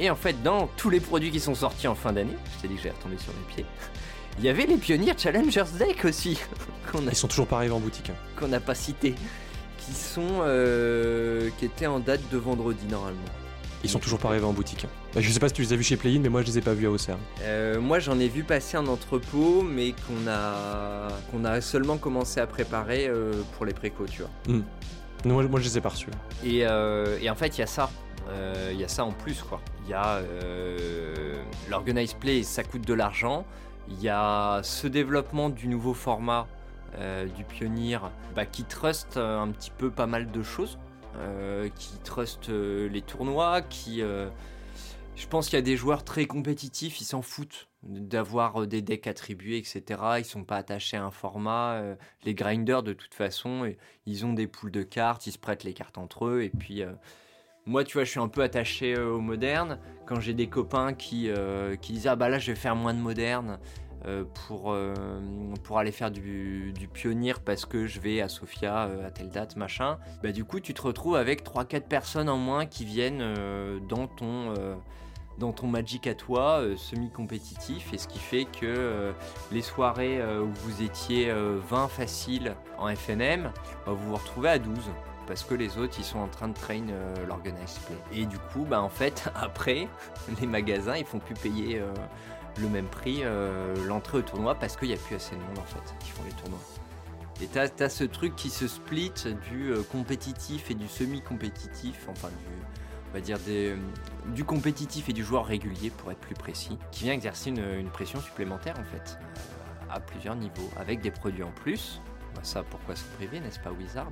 Et 0.01 0.09
en 0.09 0.17
fait, 0.17 0.43
dans 0.43 0.67
tous 0.79 0.89
les 0.89 0.99
produits 0.99 1.31
qui 1.31 1.41
sont 1.41 1.55
sortis 1.55 1.87
en 1.87 1.95
fin 1.95 2.13
d'année, 2.13 2.37
je 2.57 2.63
t'ai 2.63 2.69
dit 2.69 2.77
que 2.77 2.83
j'ai 2.83 2.91
retombé 2.91 3.19
sur 3.19 3.33
les 3.33 3.55
pieds, 3.55 3.67
il 4.39 4.45
y 4.45 4.49
avait 4.49 4.65
les 4.65 4.79
pionniers 4.79 5.13
Challengers 5.17 5.65
Deck 5.79 6.07
aussi. 6.07 6.41
Ils 7.07 7.15
sont 7.15 7.29
toujours 7.29 7.47
pas 7.47 7.57
arrivés 7.57 7.75
en 7.75 7.81
boutique. 7.81 8.11
Hein. 8.11 8.17
Qu'on 8.35 8.49
n'a 8.49 8.61
pas 8.61 8.75
cité. 8.75 9.15
Qui 9.79 9.93
sont. 9.93 10.41
Euh, 10.41 11.51
qui 11.59 11.67
étaient 11.67 11.87
en 11.87 12.01
date 12.01 12.23
de 12.33 12.39
vendredi 12.39 12.87
normalement. 12.91 13.21
Ils 13.85 13.91
sont 13.91 13.99
toujours 13.99 14.19
pas 14.19 14.29
arrivés 14.29 14.45
en 14.45 14.53
boutique. 14.53 14.87
Bah, 15.15 15.21
je 15.21 15.31
sais 15.31 15.39
pas 15.39 15.49
si 15.49 15.55
tu 15.55 15.63
les 15.63 15.73
as 15.73 15.77
vus 15.77 15.85
chez 15.85 15.97
Play-in, 15.97 16.21
mais 16.21 16.29
moi 16.29 16.43
je 16.43 16.47
les 16.49 16.59
ai 16.59 16.61
pas 16.61 16.75
vus 16.75 16.87
à 16.87 16.91
Auxerre. 16.91 17.19
Euh, 17.43 17.81
moi 17.81 17.99
j'en 17.99 18.19
ai 18.19 18.29
vu 18.29 18.43
passer 18.43 18.77
en 18.77 18.87
entrepôt, 18.87 19.63
mais 19.63 19.93
qu'on 19.93 20.29
a, 20.29 21.09
qu'on 21.31 21.45
a 21.45 21.61
seulement 21.61 21.97
commencé 21.97 22.41
à 22.41 22.47
préparer 22.47 23.07
euh, 23.09 23.33
pour 23.57 23.67
les 23.67 23.73
préco, 23.73 24.07
tu 24.07 24.23
vois. 24.23 24.31
Hmm. 24.49 24.63
Moi, 25.25 25.45
moi 25.45 25.61
je 25.61 25.67
les 25.67 25.79
ai 25.79 25.81
pas 25.81 25.91
reçus. 25.91 26.09
Et, 26.45 26.67
euh, 26.67 27.19
et 27.21 27.31
en 27.31 27.35
fait 27.35 27.57
il 27.57 27.61
y 27.61 27.65
a 27.65 27.67
ça. 27.67 27.91
Il 28.71 28.79
y 28.79 28.85
a 28.85 28.89
ça 28.89 29.05
en 29.05 29.13
plus 29.13 29.43
quoi. 29.43 29.61
Il 29.83 29.91
y 29.91 29.95
a 29.95 30.21
l'Organize 31.69 32.15
Play, 32.15 32.43
ça 32.43 32.63
coûte 32.63 32.87
de 32.87 32.95
l'argent. 32.95 33.45
Il 33.89 34.01
y 34.01 34.09
a 34.09 34.61
ce 34.63 34.87
développement 34.87 35.51
du 35.51 35.67
nouveau 35.67 35.95
format 35.95 36.47
du 37.37 37.45
Pionnier 37.45 37.99
bah, 38.37 38.47
qui 38.47 38.65
trust 38.65 39.17
un 39.17 39.49
petit 39.49 39.71
peu 39.71 39.91
pas 39.91 40.07
mal 40.07 40.31
de 40.31 40.43
choses. 40.43 40.79
Euh, 41.17 41.69
qui 41.77 41.99
trust 42.05 42.49
euh, 42.51 42.89
les 42.89 43.03
tournois, 43.03 43.63
qui... 43.63 44.01
Euh, 44.01 44.29
je 45.17 45.27
pense 45.27 45.49
qu'il 45.49 45.57
y 45.57 45.59
a 45.59 45.63
des 45.63 45.77
joueurs 45.77 46.05
très 46.05 46.25
compétitifs, 46.25 47.01
ils 47.01 47.05
s'en 47.05 47.21
foutent 47.21 47.69
d'avoir 47.83 48.67
des 48.67 48.81
decks 48.81 49.07
attribués, 49.07 49.59
etc. 49.59 50.01
Ils 50.19 50.25
sont 50.25 50.45
pas 50.45 50.57
attachés 50.57 50.97
à 50.97 51.05
un 51.05 51.11
format. 51.11 51.83
Les 52.25 52.33
grinders, 52.33 52.83
de 52.83 52.95
toute 52.95 53.13
façon, 53.13 53.71
ils 54.07 54.25
ont 54.25 54.33
des 54.33 54.47
poules 54.47 54.71
de 54.71 54.83
cartes, 54.83 55.27
ils 55.27 55.33
se 55.33 55.39
prêtent 55.39 55.65
les 55.65 55.75
cartes 55.75 55.99
entre 55.99 56.27
eux. 56.27 56.43
Et 56.43 56.49
puis, 56.49 56.83
moi, 57.71 57.85
tu 57.85 57.95
vois, 57.95 58.05
je 58.05 58.11
suis 58.11 58.21
un 58.21 58.29
peu 58.29 58.43
attaché 58.43 58.99
au 58.99 59.21
moderne. 59.21 59.79
Quand 60.07 60.21
j'ai 60.21 60.35
des 60.35 60.49
copains 60.49 60.93
qui, 60.93 61.31
qui 61.81 61.93
disent 61.93 62.09
Ah 62.09 62.17
bah 62.17 62.29
là, 62.29 62.39
je 62.39 62.51
vais 62.51 62.57
faire 62.57 62.75
moins 62.75 62.93
de 62.93 62.99
moderne, 62.99 63.59
euh, 64.07 64.25
pour, 64.47 64.73
euh, 64.73 64.95
pour 65.63 65.79
aller 65.79 65.93
faire 65.93 66.11
du, 66.11 66.73
du, 66.73 66.89
pionnier 66.89 67.35
parce 67.45 67.67
que 67.67 67.87
je 67.87 68.01
vais 68.01 68.23
à 68.23 68.31
Sofia 68.31 68.87
euh, 68.87 69.07
à 69.07 69.11
telle 69.11 69.29
date, 69.29 69.57
machin, 69.57 69.99
bah 70.23 70.33
du 70.33 70.43
coup 70.43 70.59
tu 70.59 70.73
te 70.73 70.81
retrouves 70.81 71.17
avec 71.17 71.45
3-4 71.45 71.83
personnes 71.83 72.31
en 72.31 72.39
moins 72.39 72.65
qui 72.65 72.87
viennent 72.87 73.23
dans 73.89 74.07
ton 74.07 74.55
dans 75.37 75.53
ton 75.53 75.67
Magic 75.67 76.07
à 76.07 76.15
toi, 76.15 76.63
semi-compétitif, 76.77 77.93
et 77.93 77.99
ce 77.99 78.09
qui 78.09 78.19
fait 78.19 78.47
que 78.47 79.13
les 79.53 79.63
soirées 79.63 80.21
où 80.39 80.51
vous 80.65 80.83
étiez 80.83 81.33
20 81.69 81.89
faciles 81.89 82.55
en 82.79 82.95
FNM, 82.95 83.53
bah, 83.87 83.93
vous 83.93 84.09
vous 84.09 84.17
retrouvez 84.17 84.51
à 84.51 84.59
12 84.59 84.75
parce 85.31 85.45
que 85.45 85.55
les 85.55 85.79
autres 85.79 85.95
ils 85.99 86.05
sont 86.05 86.19
en 86.19 86.27
train 86.27 86.49
de 86.49 86.55
train 86.55 86.83
l'organize 87.29 87.79
play. 87.87 88.21
Et 88.21 88.27
du 88.27 88.37
coup, 88.37 88.67
bah 88.69 88.83
en 88.83 88.89
fait, 88.89 89.31
après, 89.37 89.87
les 90.41 90.47
magasins 90.47 90.97
ils 90.97 91.07
font 91.07 91.21
plus 91.21 91.35
payer 91.35 91.81
le 92.59 92.69
même 92.69 92.87
prix 92.87 93.21
euh, 93.23 93.75
l'entrée 93.87 94.19
au 94.19 94.23
tournoi 94.23 94.55
parce 94.55 94.77
qu'il 94.77 94.89
n'y 94.89 94.95
a 94.95 94.99
plus 94.99 95.17
assez 95.17 95.35
de 95.35 95.41
monde 95.41 95.59
en 95.59 95.65
fait 95.65 95.95
qui 96.01 96.11
font 96.11 96.23
les 96.25 96.33
tournois. 96.33 96.59
Et 97.43 97.47
t'as 97.47 97.69
as 97.85 97.89
ce 97.89 98.05
truc 98.05 98.37
qui 98.37 98.51
se 98.51 98.69
split 98.69 99.13
du 99.51 99.71
euh, 99.71 99.83
compétitif 99.83 100.71
et 100.71 100.75
du 100.75 100.89
semi-compétitif, 100.89 102.07
enfin 102.11 102.29
du, 102.29 102.53
on 103.09 103.15
va 103.15 103.21
dire 103.21 103.39
euh, 103.49 103.77
du 104.35 104.45
compétitif 104.45 105.09
et 105.09 105.13
du 105.13 105.25
joueur 105.25 105.47
régulier 105.47 105.91
pour 105.91 106.11
être 106.11 106.21
plus 106.21 106.35
précis, 106.35 106.79
qui 106.93 107.05
vient 107.05 107.15
exercer 107.15 107.51
une, 107.51 107.89
pression 107.91 108.21
supplémentaire 108.21 108.75
en 108.79 108.85
fait, 108.85 109.19
à 109.91 110.01
plusieurs 110.01 110.37
niveaux, 110.37 110.69
avec 110.77 111.01
des 111.01 111.11
produits 111.11 111.43
en 111.43 111.53
plus. 111.53 112.03
Bah, 112.35 112.43
ça, 112.43 112.63
pourquoi 112.63 112.95
se 112.95 113.05
priver, 113.17 113.41
n'est-ce 113.41 113.59
pas 113.59 113.73
Wizard? 113.73 114.11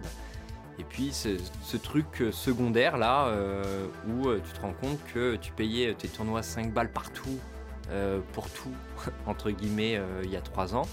Et 0.78 0.84
puis 0.84 1.12
ce, 1.12 1.76
truc 1.76 2.22
secondaire 2.30 2.98
là 2.98 3.32
où 4.08 4.32
tu 4.34 4.52
te 4.52 4.60
rends 4.60 4.74
compte 4.74 4.98
que 5.12 5.36
tu 5.36 5.52
payais 5.52 5.94
tes 5.94 6.08
tournois 6.08 6.42
5 6.42 6.72
balles 6.72 6.92
partout 6.92 7.38
euh, 7.90 8.20
pour 8.32 8.50
tout, 8.50 8.74
entre 9.26 9.50
guillemets, 9.50 9.96
euh, 9.96 10.20
il 10.24 10.30
y 10.30 10.36
a 10.36 10.40
3 10.40 10.74
ans. 10.74 10.86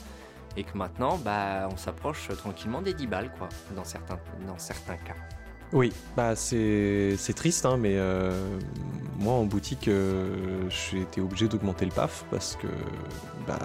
Et 0.58 0.64
que 0.64 0.78
maintenant, 0.78 1.18
bah, 1.18 1.68
on 1.70 1.76
s'approche 1.76 2.30
tranquillement 2.38 2.82
des 2.82 2.94
10 2.94 3.08
balles, 3.08 3.32
quoi, 3.38 3.50
dans 3.76 3.84
certains, 3.84 4.18
dans 4.48 4.58
certains 4.58 4.96
cas. 4.96 5.16
Oui, 5.74 5.92
bah 6.16 6.36
c'est 6.36 7.18
triste, 7.36 7.66
hein, 7.66 7.78
mais 7.78 7.96
euh, 7.96 8.32
moi 9.20 9.34
en 9.34 9.46
boutique, 9.46 9.88
euh, 9.88 10.64
j'ai 10.70 11.02
été 11.02 11.22
obligé 11.22 11.48
d'augmenter 11.48 11.86
le 11.86 11.92
PAF 11.92 12.24
parce 12.30 12.56
que, 12.56 12.68
bah, 13.48 13.60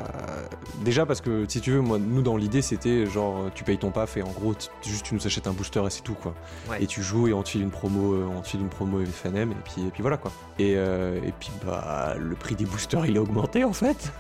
déjà 0.84 1.06
parce 1.06 1.20
que 1.20 1.44
si 1.48 1.60
tu 1.60 1.72
veux, 1.72 1.80
moi, 1.80 1.98
nous 1.98 2.22
dans 2.22 2.36
l'idée 2.36 2.62
c'était 2.62 3.06
genre 3.06 3.50
tu 3.54 3.64
payes 3.64 3.78
ton 3.78 3.90
PAF 3.90 4.16
et 4.16 4.22
en 4.22 4.30
gros 4.30 4.54
juste 4.82 5.04
tu 5.04 5.14
nous 5.14 5.26
achètes 5.26 5.46
un 5.46 5.52
booster 5.52 5.82
et 5.86 5.90
c'est 5.90 6.02
tout 6.02 6.14
quoi. 6.14 6.34
Et 6.80 6.86
tu 6.86 7.02
joues 7.02 7.28
et 7.28 7.32
on 7.32 7.42
te 7.42 7.50
file 7.50 7.62
une 7.62 7.70
promo, 7.70 8.14
euh, 8.14 8.26
on 8.36 8.40
te 8.40 8.48
file 8.48 8.60
une 8.60 8.68
promo 8.70 8.98
FNM 9.04 9.52
et 9.52 9.56
puis 9.64 9.86
et 9.86 9.90
puis 9.90 10.02
voilà 10.02 10.16
quoi. 10.16 10.32
Et, 10.58 10.72
et 10.72 11.34
puis 11.38 11.50
bah 11.64 12.14
le 12.18 12.34
prix 12.34 12.54
des 12.54 12.64
boosters 12.64 13.06
il 13.06 13.16
a 13.18 13.22
augmenté 13.22 13.62
en 13.62 13.72
fait. 13.72 14.12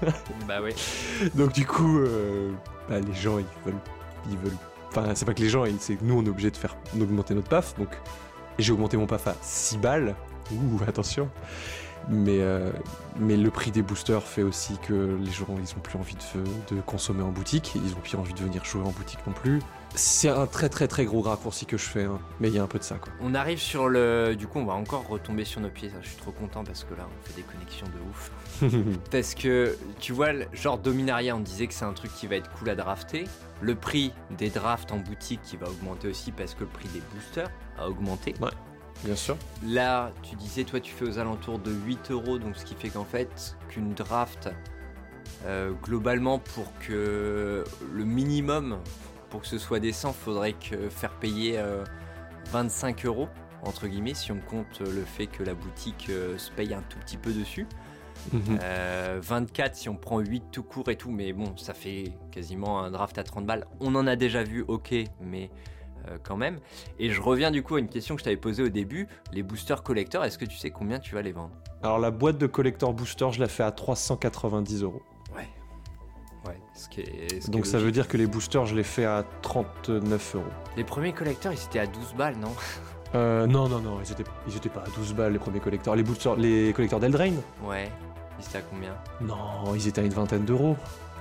bah 0.46 0.58
oui. 0.62 0.72
Donc 1.34 1.52
du 1.52 1.66
coup, 1.66 2.00
bah, 2.88 3.00
les 3.00 3.14
gens 3.14 3.38
ils 3.38 3.46
veulent 3.64 3.80
ils 4.30 4.36
veulent 4.36 4.56
Enfin, 4.90 5.14
c'est 5.14 5.24
pas 5.24 5.34
que 5.34 5.40
les 5.42 5.48
gens, 5.48 5.64
c'est 5.78 5.96
que 5.96 6.04
nous, 6.04 6.18
on 6.18 6.24
est 6.24 6.28
obligé 6.28 6.50
de 6.50 6.56
faire 6.56 6.76
d'augmenter 6.94 7.34
notre 7.34 7.48
PAF. 7.48 7.78
Donc, 7.78 7.88
j'ai 8.58 8.72
augmenté 8.72 8.96
mon 8.96 9.06
PAF 9.06 9.28
à 9.28 9.36
6 9.40 9.78
balles. 9.78 10.14
Ouh, 10.52 10.80
attention. 10.86 11.28
Mais, 12.08 12.40
euh, 12.40 12.72
mais 13.18 13.36
le 13.36 13.50
prix 13.50 13.70
des 13.70 13.82
boosters 13.82 14.22
fait 14.22 14.42
aussi 14.42 14.78
que 14.78 15.16
les 15.20 15.30
gens, 15.30 15.46
ils 15.62 15.74
ont 15.76 15.80
plus 15.80 15.98
envie 15.98 16.16
de, 16.16 16.74
de 16.74 16.80
consommer 16.80 17.22
en 17.22 17.30
boutique. 17.30 17.72
Ils 17.76 17.92
ont 17.92 18.00
plus 18.00 18.16
envie 18.16 18.34
de 18.34 18.40
venir 18.40 18.64
jouer 18.64 18.82
en 18.82 18.90
boutique 18.90 19.20
non 19.26 19.32
plus. 19.32 19.60
C'est 19.94 20.28
un 20.28 20.46
très 20.46 20.68
très 20.68 20.86
très 20.86 21.04
gros 21.04 21.20
raccourci 21.20 21.66
que 21.66 21.76
je 21.76 21.84
fais, 21.84 22.04
hein. 22.04 22.20
mais 22.38 22.48
il 22.48 22.54
y 22.54 22.58
a 22.58 22.62
un 22.62 22.68
peu 22.68 22.78
de 22.78 22.84
ça 22.84 22.94
quoi. 22.94 23.12
On 23.20 23.34
arrive 23.34 23.58
sur 23.58 23.88
le. 23.88 24.36
Du 24.36 24.46
coup, 24.46 24.60
on 24.60 24.64
va 24.64 24.74
encore 24.74 25.06
retomber 25.08 25.44
sur 25.44 25.60
nos 25.60 25.68
pieds. 25.68 25.90
Je 26.00 26.08
suis 26.08 26.16
trop 26.16 26.30
content 26.30 26.62
parce 26.62 26.84
que 26.84 26.94
là, 26.94 27.06
on 27.08 27.28
fait 27.28 27.34
des 27.34 27.42
connexions 27.42 27.86
de 27.88 28.08
ouf. 28.08 28.30
parce 29.10 29.34
que 29.34 29.76
tu 29.98 30.12
vois, 30.12 30.28
genre 30.52 30.78
Dominaria, 30.78 31.34
on 31.34 31.40
disait 31.40 31.66
que 31.66 31.74
c'est 31.74 31.84
un 31.84 31.92
truc 31.92 32.12
qui 32.14 32.28
va 32.28 32.36
être 32.36 32.50
cool 32.52 32.70
à 32.70 32.76
drafter. 32.76 33.24
Le 33.60 33.74
prix 33.74 34.12
des 34.30 34.50
drafts 34.50 34.92
en 34.92 34.98
boutique 34.98 35.40
qui 35.42 35.56
va 35.56 35.68
augmenter 35.68 36.08
aussi 36.08 36.32
parce 36.32 36.54
que 36.54 36.60
le 36.60 36.70
prix 36.70 36.88
des 36.88 37.02
boosters 37.12 37.50
a 37.78 37.88
augmenté. 37.88 38.34
Ouais. 38.40 38.50
Bien 39.04 39.16
sûr. 39.16 39.36
Là, 39.64 40.12
tu 40.22 40.36
disais, 40.36 40.64
toi, 40.64 40.80
tu 40.80 40.92
fais 40.92 41.04
aux 41.04 41.18
alentours 41.18 41.58
de 41.58 41.72
8 41.72 42.10
euros, 42.10 42.38
donc 42.38 42.56
ce 42.56 42.64
qui 42.64 42.74
fait 42.74 42.90
qu'en 42.90 43.04
fait, 43.04 43.56
qu'une 43.68 43.94
draft, 43.94 44.50
euh, 45.46 45.72
globalement, 45.82 46.38
pour 46.38 46.66
que 46.80 47.64
le 47.92 48.04
minimum 48.04 48.78
pour 49.30 49.40
que 49.40 49.46
ce 49.46 49.58
soit 49.58 49.80
décent, 49.80 50.12
faudrait 50.12 50.52
que 50.52 50.88
faire 50.90 51.12
payer 51.12 51.58
25 52.50 53.04
euh, 53.04 53.08
euros, 53.08 53.28
entre 53.62 53.86
guillemets, 53.86 54.14
si 54.14 54.32
on 54.32 54.40
compte 54.40 54.80
le 54.80 55.04
fait 55.04 55.26
que 55.26 55.42
la 55.42 55.54
boutique 55.54 56.08
euh, 56.10 56.36
se 56.36 56.50
paye 56.50 56.74
un 56.74 56.82
tout 56.82 56.98
petit 56.98 57.16
peu 57.16 57.32
dessus. 57.32 57.66
24 58.32 59.70
mhm. 59.70 59.74
si 59.74 59.88
on 59.88 59.96
prend 59.96 60.20
8 60.20 60.44
tout 60.52 60.62
court 60.62 60.88
et 60.88 60.96
tout, 60.96 61.10
mais 61.10 61.32
bon, 61.32 61.56
ça 61.56 61.74
fait 61.74 62.12
quasiment 62.30 62.82
un 62.82 62.90
draft 62.90 63.18
à 63.18 63.24
30 63.24 63.46
balles. 63.46 63.66
On 63.80 63.94
en 63.94 64.06
a 64.06 64.16
déjà 64.16 64.42
vu, 64.42 64.64
ok, 64.66 64.94
mais 65.20 65.50
quand 66.22 66.36
même. 66.36 66.58
Et 66.98 67.10
je 67.10 67.20
reviens 67.20 67.50
du 67.50 67.62
coup 67.62 67.76
à 67.76 67.78
une 67.78 67.88
question 67.88 68.16
que 68.16 68.20
je 68.20 68.24
t'avais 68.24 68.36
posée 68.36 68.62
au 68.62 68.68
début. 68.68 69.06
Les 69.32 69.42
boosters 69.42 69.82
collector, 69.82 70.24
est-ce 70.24 70.38
que 70.38 70.44
tu 70.44 70.56
sais 70.56 70.70
combien 70.70 70.98
tu 70.98 71.14
vas 71.14 71.22
les 71.22 71.32
vendre? 71.32 71.50
Alors 71.82 71.98
la 71.98 72.10
boîte 72.10 72.38
de 72.38 72.46
collector 72.46 72.92
booster, 72.92 73.28
je 73.32 73.40
la 73.40 73.48
fais 73.48 73.62
à 73.62 73.70
390 73.70 74.82
euros. 74.82 75.02
Ouais. 75.34 75.48
Ouais, 76.46 76.58
ce 76.74 76.88
qui 76.88 77.00
est. 77.00 77.42
ce 77.42 77.50
Donc 77.50 77.66
ça 77.66 77.78
veut 77.78 77.92
dire 77.92 78.08
que 78.08 78.16
les 78.16 78.26
boosters, 78.26 78.66
je 78.66 78.74
les 78.74 78.82
fais 78.82 79.04
à 79.04 79.24
39 79.42 80.34
euros. 80.36 80.44
Les 80.76 80.84
premiers 80.84 81.12
collecteurs, 81.12 81.52
ils 81.52 81.62
étaient 81.62 81.78
à 81.78 81.86
12 81.86 82.14
balles, 82.16 82.36
non? 82.36 82.52
Euh, 83.14 83.46
non, 83.46 83.68
non, 83.68 83.80
non, 83.80 83.98
ils 84.04 84.12
étaient, 84.12 84.24
ils 84.46 84.56
étaient 84.56 84.68
pas 84.68 84.82
à 84.82 84.96
12 84.96 85.14
balles 85.14 85.32
les 85.32 85.38
premiers 85.38 85.60
collecteurs. 85.60 85.96
Les 85.96 86.02
boosters, 86.02 86.36
les 86.36 86.72
collecteurs 86.72 87.00
d'Eldrain 87.00 87.32
Ouais. 87.64 87.90
Ils 88.40 88.46
étaient 88.48 88.58
à 88.58 88.62
combien 88.62 88.94
Non, 89.20 89.74
ils 89.74 89.86
étaient 89.88 90.00
à 90.00 90.04
une 90.04 90.12
vingtaine 90.12 90.44
d'euros. 90.44 90.76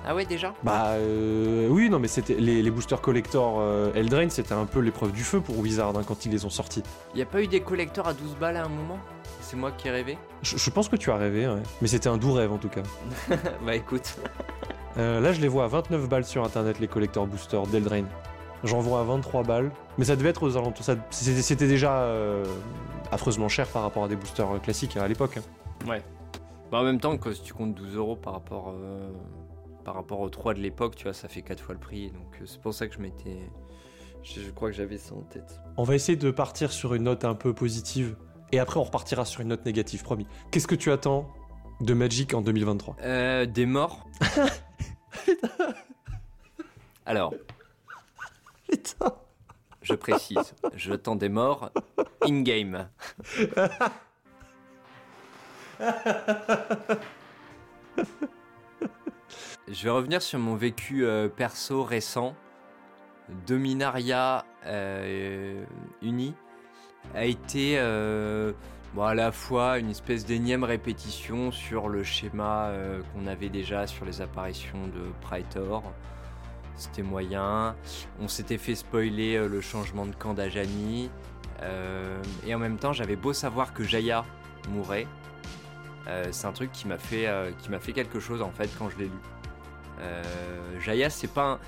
Ah 0.05 0.15
ouais, 0.15 0.26
déjà 0.26 0.53
Bah 0.63 0.91
euh, 0.93 1.67
oui, 1.70 1.89
non, 1.89 1.99
mais 1.99 2.07
c'était 2.07 2.36
les, 2.36 2.61
les 2.63 2.72
boosters 2.72 3.01
collector 3.01 3.57
euh, 3.59 3.91
Eldraine, 3.93 4.30
c'était 4.30 4.53
un 4.53 4.65
peu 4.65 4.80
l'épreuve 4.80 5.11
du 5.11 5.24
feu 5.26 5.41
pour 5.41 5.57
Wizard 5.59 5.95
hein, 5.97 6.03
quand 6.07 6.26
ils 6.26 6.32
les 6.32 6.45
ont 6.45 6.49
sortis. 6.49 6.84
Y 7.15 7.22
a 7.22 7.26
pas 7.26 7.41
eu 7.41 7.47
des 7.47 7.59
collecteurs 7.59 8.07
à 8.07 8.13
12 8.13 8.38
balles 8.39 8.55
à 8.55 8.63
un 8.63 8.70
moment 8.70 8.97
C'est 9.41 9.57
moi 9.57 9.72
qui 9.72 9.89
ai 9.89 9.91
rêvé 9.91 10.17
Je, 10.41 10.55
je 10.57 10.70
pense 10.70 10.88
que 10.88 10.95
tu 10.95 11.11
as 11.11 11.17
rêvé, 11.17 11.47
ouais. 11.49 11.61
mais 11.82 11.89
c'était 11.89 12.07
un 12.07 12.15
doux 12.17 12.32
rêve 12.32 12.51
en 12.53 12.57
tout 12.57 12.70
cas. 12.70 12.82
Bah 13.65 13.76
écoute. 13.76 14.15
Euh, 14.97 15.20
là, 15.20 15.34
je 15.34 15.41
les 15.41 15.49
vois 15.49 15.65
à 15.65 15.67
29 15.67 16.07
balles 16.07 16.26
sur 16.26 16.45
internet 16.45 16.80
les 16.80 16.88
collecteurs 16.88 17.28
boosters 17.28 17.67
d'Eldraine. 17.67 18.07
J'en 18.63 18.80
vois 18.80 19.01
à 19.01 19.03
23 19.03 19.43
balles, 19.43 19.70
mais 19.97 20.05
ça 20.05 20.15
devait 20.15 20.30
être 20.30 20.43
aux 20.43 20.55
alentours. 20.57 20.86
C'était 21.11 21.67
déjà 21.67 21.99
euh, 22.03 22.45
affreusement 23.11 23.49
cher 23.49 23.67
par 23.67 23.82
rapport 23.84 24.05
à 24.05 24.07
des 24.07 24.15
boosters 24.15 24.61
classiques 24.61 24.95
à 24.97 25.07
l'époque. 25.09 25.38
hein. 25.38 25.89
Ouais. 25.89 26.01
Bah 26.72 26.80
en 26.80 26.84
même 26.84 26.99
temps, 26.99 27.17
que 27.17 27.34
si 27.34 27.41
tu 27.41 27.53
comptes 27.53 27.74
12 27.74 27.95
euros 27.95 28.15
par 28.15 28.34
rapport, 28.34 28.74
euh, 28.76 29.11
par 29.84 29.95
rapport 29.95 30.20
aux 30.20 30.30
3 30.30 30.53
de 30.53 30.59
l'époque, 30.59 30.95
tu 30.95 31.03
vois, 31.05 31.13
ça 31.13 31.28
fait 31.28 31.41
4 31.41 31.63
fois 31.63 31.74
le 31.74 31.80
prix. 31.80 32.11
Donc 32.11 32.38
euh, 32.41 32.45
c'est 32.45 32.61
pour 32.61 32.74
ça 32.74 32.88
que 32.88 32.93
je 32.93 32.99
m'étais. 32.99 33.39
Je, 34.24 34.41
je 34.41 34.51
crois 34.51 34.70
que 34.70 34.76
j'avais 34.76 34.97
ça 34.97 35.15
en 35.15 35.22
tête. 35.22 35.59
On 35.78 35.84
va 35.84 35.95
essayer 35.95 36.17
de 36.17 36.32
partir 36.32 36.72
sur 36.72 36.93
une 36.93 37.03
note 37.03 37.26
un 37.26 37.36
peu 37.36 37.53
positive, 37.53 38.15
et 38.51 38.59
après 38.59 38.80
on 38.80 38.84
repartira 38.84 39.26
sur 39.26 39.41
une 39.41 39.47
note 39.47 39.65
négative, 39.65 40.03
promis. 40.03 40.28
Qu'est-ce 40.51 40.67
que 40.67 40.76
tu 40.76 40.91
attends 40.91 41.30
de 41.82 41.93
Magic 41.93 42.34
en 42.34 42.41
2023 42.41 42.97
Euh, 43.03 43.45
des 43.45 43.65
morts. 43.65 44.05
Alors, 47.05 47.34
Putain 48.70 49.13
je 49.82 49.93
précise, 49.95 50.53
j'attends 50.76 51.15
des 51.15 51.30
morts 51.30 51.72
in-game. 52.22 52.89
Je 59.67 59.84
vais 59.84 59.89
revenir 59.89 60.21
sur 60.21 60.39
mon 60.39 60.55
vécu 60.55 61.05
euh, 61.05 61.30
perso 61.30 61.84
récent. 61.84 62.36
Dominaria 63.47 64.45
euh, 64.65 65.63
Uni 66.01 66.34
a 67.15 67.25
été 67.25 67.75
euh, 67.77 68.51
à 68.99 69.13
la 69.13 69.32
fois 69.32 69.80
une 69.80 69.89
espèce 69.89 70.25
d'énième 70.25 70.63
répétition 70.63 71.51
sur 71.51 71.88
le 71.89 72.03
schéma 72.03 72.67
euh, 72.67 73.01
qu'on 73.13 73.27
avait 73.27 73.49
déjà 73.49 73.88
sur 73.88 74.05
les 74.05 74.21
apparitions 74.21 74.88
de 74.88 75.11
Praetor. 75.21 75.84
C'était 76.75 77.03
moyen. 77.03 77.75
On 78.19 78.27
s'était 78.27 78.57
fait 78.57 78.75
spoiler 78.75 79.38
le 79.47 79.61
changement 79.61 80.05
de 80.05 80.15
camp 80.15 80.34
d'Ajani. 80.34 81.09
Et 82.47 82.55
en 82.55 82.57
même 82.57 82.77
temps, 82.77 82.93
j'avais 82.93 83.17
beau 83.17 83.34
savoir 83.34 83.73
que 83.73 83.84
Jaya 83.84 84.23
mourait. 84.69 85.05
Euh, 86.07 86.25
c'est 86.31 86.47
un 86.47 86.51
truc 86.51 86.71
qui 86.71 86.87
m'a 86.87 86.97
fait, 86.97 87.27
euh, 87.27 87.51
fait 87.79 87.91
quelque 87.91 88.19
chose 88.19 88.41
en 88.41 88.51
fait 88.51 88.69
quand 88.77 88.89
je 88.89 88.97
l'ai 88.97 89.05
lu. 89.05 89.11
Euh, 90.01 90.23
Jaya, 90.79 91.09
c'est 91.09 91.27
pas 91.27 91.43
un, 91.43 91.59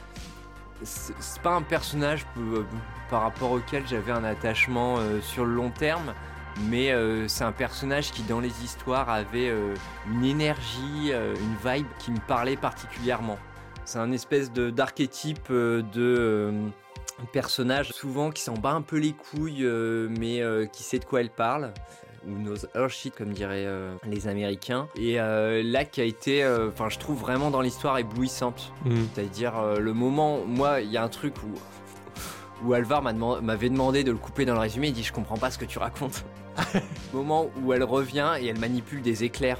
c'est 0.84 1.42
pas 1.42 1.52
un 1.52 1.62
personnage 1.62 2.26
euh, 2.38 2.64
par 3.10 3.24
rapport 3.24 3.52
auquel 3.52 3.86
j'avais 3.88 4.12
un 4.12 4.24
attachement 4.24 4.98
sur 5.22 5.46
le 5.46 5.54
long 5.54 5.70
terme, 5.70 6.14
mais 6.70 6.94
c'est 7.28 7.44
un 7.44 7.52
personnage 7.52 8.12
qui 8.12 8.24
dans 8.24 8.40
les 8.40 8.64
histoires 8.64 9.10
avait 9.10 9.54
une 10.10 10.24
énergie, 10.24 11.12
une 11.12 11.56
vibe 11.72 11.88
qui 12.00 12.12
me 12.12 12.20
parlait 12.26 12.56
particulièrement. 12.56 13.38
C'est 13.84 14.00
un 14.00 14.14
espèce 14.14 14.52
de 14.52 14.70
d'archétype 14.70 15.52
de 15.52 16.54
personnage 17.34 17.92
souvent 17.92 18.32
qui 18.32 18.42
s'en 18.42 18.54
bat 18.54 18.72
un 18.72 18.82
peu 18.82 18.98
les 18.98 19.12
couilles, 19.12 19.68
mais 20.18 20.42
qui 20.72 20.84
sait 20.84 21.00
de 21.00 21.06
quoi 21.06 21.20
elle 21.20 21.32
parle 21.32 21.74
ou 22.28 22.36
knows 22.36 22.66
her 22.76 22.90
shit 22.90 23.14
comme 23.16 23.34
diraient 23.34 23.66
euh, 23.66 23.94
les 24.06 24.28
Américains. 24.28 24.88
Et 24.96 25.20
euh, 25.20 25.64
là 25.64 25.86
qui 25.86 26.02
a 26.02 26.04
été, 26.04 26.44
euh, 26.44 26.70
enfin 26.70 26.90
je 26.90 27.00
trouve 27.00 27.20
vraiment 27.20 27.52
dans 27.52 27.62
l'histoire 27.62 27.98
éblouissante. 27.98 28.74
Hmm. 28.86 29.04
C'est-à-dire 29.14 29.54
le 29.80 29.94
moment, 29.94 30.40
moi, 30.46 30.82
il 30.82 30.92
y 30.92 30.98
a 30.98 31.04
un 31.04 31.10
truc 31.10 31.34
où, 31.44 32.68
où 32.68 32.74
Alvar 32.74 33.02
m'avait 33.02 33.70
demandé 33.70 34.04
de 34.04 34.12
le 34.12 34.18
couper 34.18 34.46
dans 34.46 34.54
le 34.54 34.60
résumé, 34.60 34.88
il 34.88 34.94
dit 34.94 35.04
je 35.04 35.14
comprends 35.14 35.38
pas 35.38 35.52
ce 35.52 35.58
que 35.58 35.66
tu 35.66 35.80
racontes. 35.80 36.24
moment 37.14 37.50
où 37.62 37.74
elle 37.74 37.84
revient 37.84 38.32
et 38.40 38.48
elle 38.48 38.60
manipule 38.60 39.02
des 39.02 39.24
éclairs, 39.24 39.60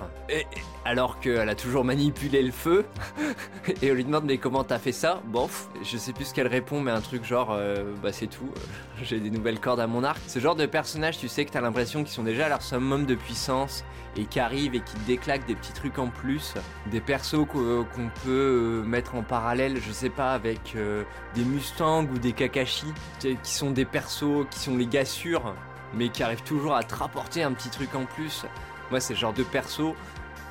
alors 0.86 1.20
qu'elle 1.20 1.50
a 1.50 1.56
toujours 1.56 1.84
manipulé 1.84 2.42
le 2.42 2.52
feu, 2.52 2.86
et 3.82 3.92
on 3.92 3.96
lui 3.96 4.04
demande 4.06 4.26
mais 4.26 4.38
comment 4.38 4.64
t'as 4.64 4.80
fait 4.80 4.92
ça? 4.92 5.22
Bon, 5.26 5.50
je 5.84 5.98
sais 5.98 6.14
plus 6.14 6.26
ce 6.26 6.34
qu'elle 6.34 6.48
répond, 6.48 6.80
mais 6.82 6.92
un 6.92 7.02
truc 7.02 7.24
genre 7.26 7.52
euh, 7.52 7.94
bah 8.02 8.12
c'est 8.12 8.28
tout, 8.28 8.50
euh, 8.56 8.60
j'ai 9.04 9.20
des 9.20 9.30
nouvelles 9.30 9.60
cordes 9.60 9.80
à 9.80 9.88
mon 9.88 10.04
arc. 10.04 10.20
Ce 10.28 10.40
genre 10.40 10.56
de 10.56 10.66
personnage, 10.66 11.18
tu 11.18 11.28
sais 11.28 11.46
que 11.46 11.52
t'as 11.52 11.62
l'impression 11.62 12.04
qu'ils 12.04 12.14
sont 12.14 12.24
déjà 12.24 12.46
à 12.46 12.50
leur 12.50 12.62
summum 12.62 13.06
de 13.06 13.16
puissance 13.16 13.84
et 14.18 14.26
qui 14.26 14.40
arrivent 14.42 14.76
et 14.76 14.82
qui 14.82 14.96
déclaquent 15.08 15.46
des 15.48 15.56
petits 15.56 15.72
trucs 15.74 15.98
en 15.98 16.08
plus, 16.08 16.54
des 16.92 17.00
persos 17.00 17.46
qu'o- 17.48 17.86
qu'on 17.96 18.10
peut 18.26 18.82
euh, 18.82 18.84
mettre 18.84 19.16
en 19.16 19.24
parallèle, 19.24 19.78
je 19.82 19.92
sais 19.92 20.10
pas, 20.10 20.34
avec 20.34 20.74
euh, 20.76 21.04
des 21.36 21.44
Mustangs 21.46 22.04
ou 22.14 22.18
des 22.20 22.34
Kakashi, 22.34 22.88
qui 23.20 23.54
sont 23.54 23.72
des 23.72 23.86
persos 23.86 24.46
qui 24.50 24.60
sont 24.60 24.76
les 24.76 24.86
gars 24.88 25.06
sûrs, 25.06 25.54
mais 25.94 26.10
qui 26.10 26.24
arrivent 26.24 26.44
toujours 26.44 26.76
à 26.76 26.84
te 26.84 26.96
rapporter 26.96 27.44
un 27.44 27.54
petit 27.54 27.70
truc 27.70 27.94
en 27.96 28.06
plus. 28.06 28.46
Moi, 28.90 29.00
c'est 29.00 29.14
le 29.14 29.20
genre 29.20 29.34
de 29.34 29.44
perso 29.44 29.96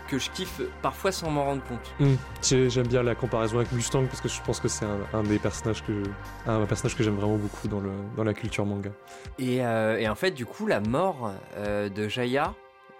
que 0.09 0.19
je 0.19 0.29
kiffe 0.31 0.61
parfois 0.83 1.13
sans 1.13 1.31
m'en 1.31 1.45
rendre 1.45 1.63
compte. 1.69 1.95
Hmm. 2.01 2.17
J'ai- 2.43 2.69
J'aime 2.69 2.89
bien 2.89 3.03
la 3.05 3.15
comparaison 3.15 3.59
avec 3.59 3.71
Mustang 3.71 4.07
parce 4.07 4.21
que 4.21 4.29
je 4.29 4.41
pense 4.43 4.59
que 4.59 4.67
c'est 4.67 4.85
un, 4.85 4.99
un 5.13 5.23
des 5.23 5.39
personnages 5.39 5.85
que 5.85 6.03
un 6.49 6.67
personnage 6.67 6.97
que 6.97 7.05
j'aime 7.05 7.15
vraiment 7.15 7.37
beaucoup 7.37 7.69
dans 7.69 7.79
le 7.81 7.93
dans 8.17 8.25
la 8.25 8.35
culture 8.35 8.67
manga. 8.67 8.91
Et, 9.39 9.65
euh, 9.65 9.99
et 9.99 10.09
en 10.09 10.17
fait, 10.17 10.33
du 10.33 10.47
coup, 10.47 10.67
la 10.67 10.81
mort 10.81 11.31
euh, 11.57 11.89
de 11.89 12.09
Jaya, 12.09 12.55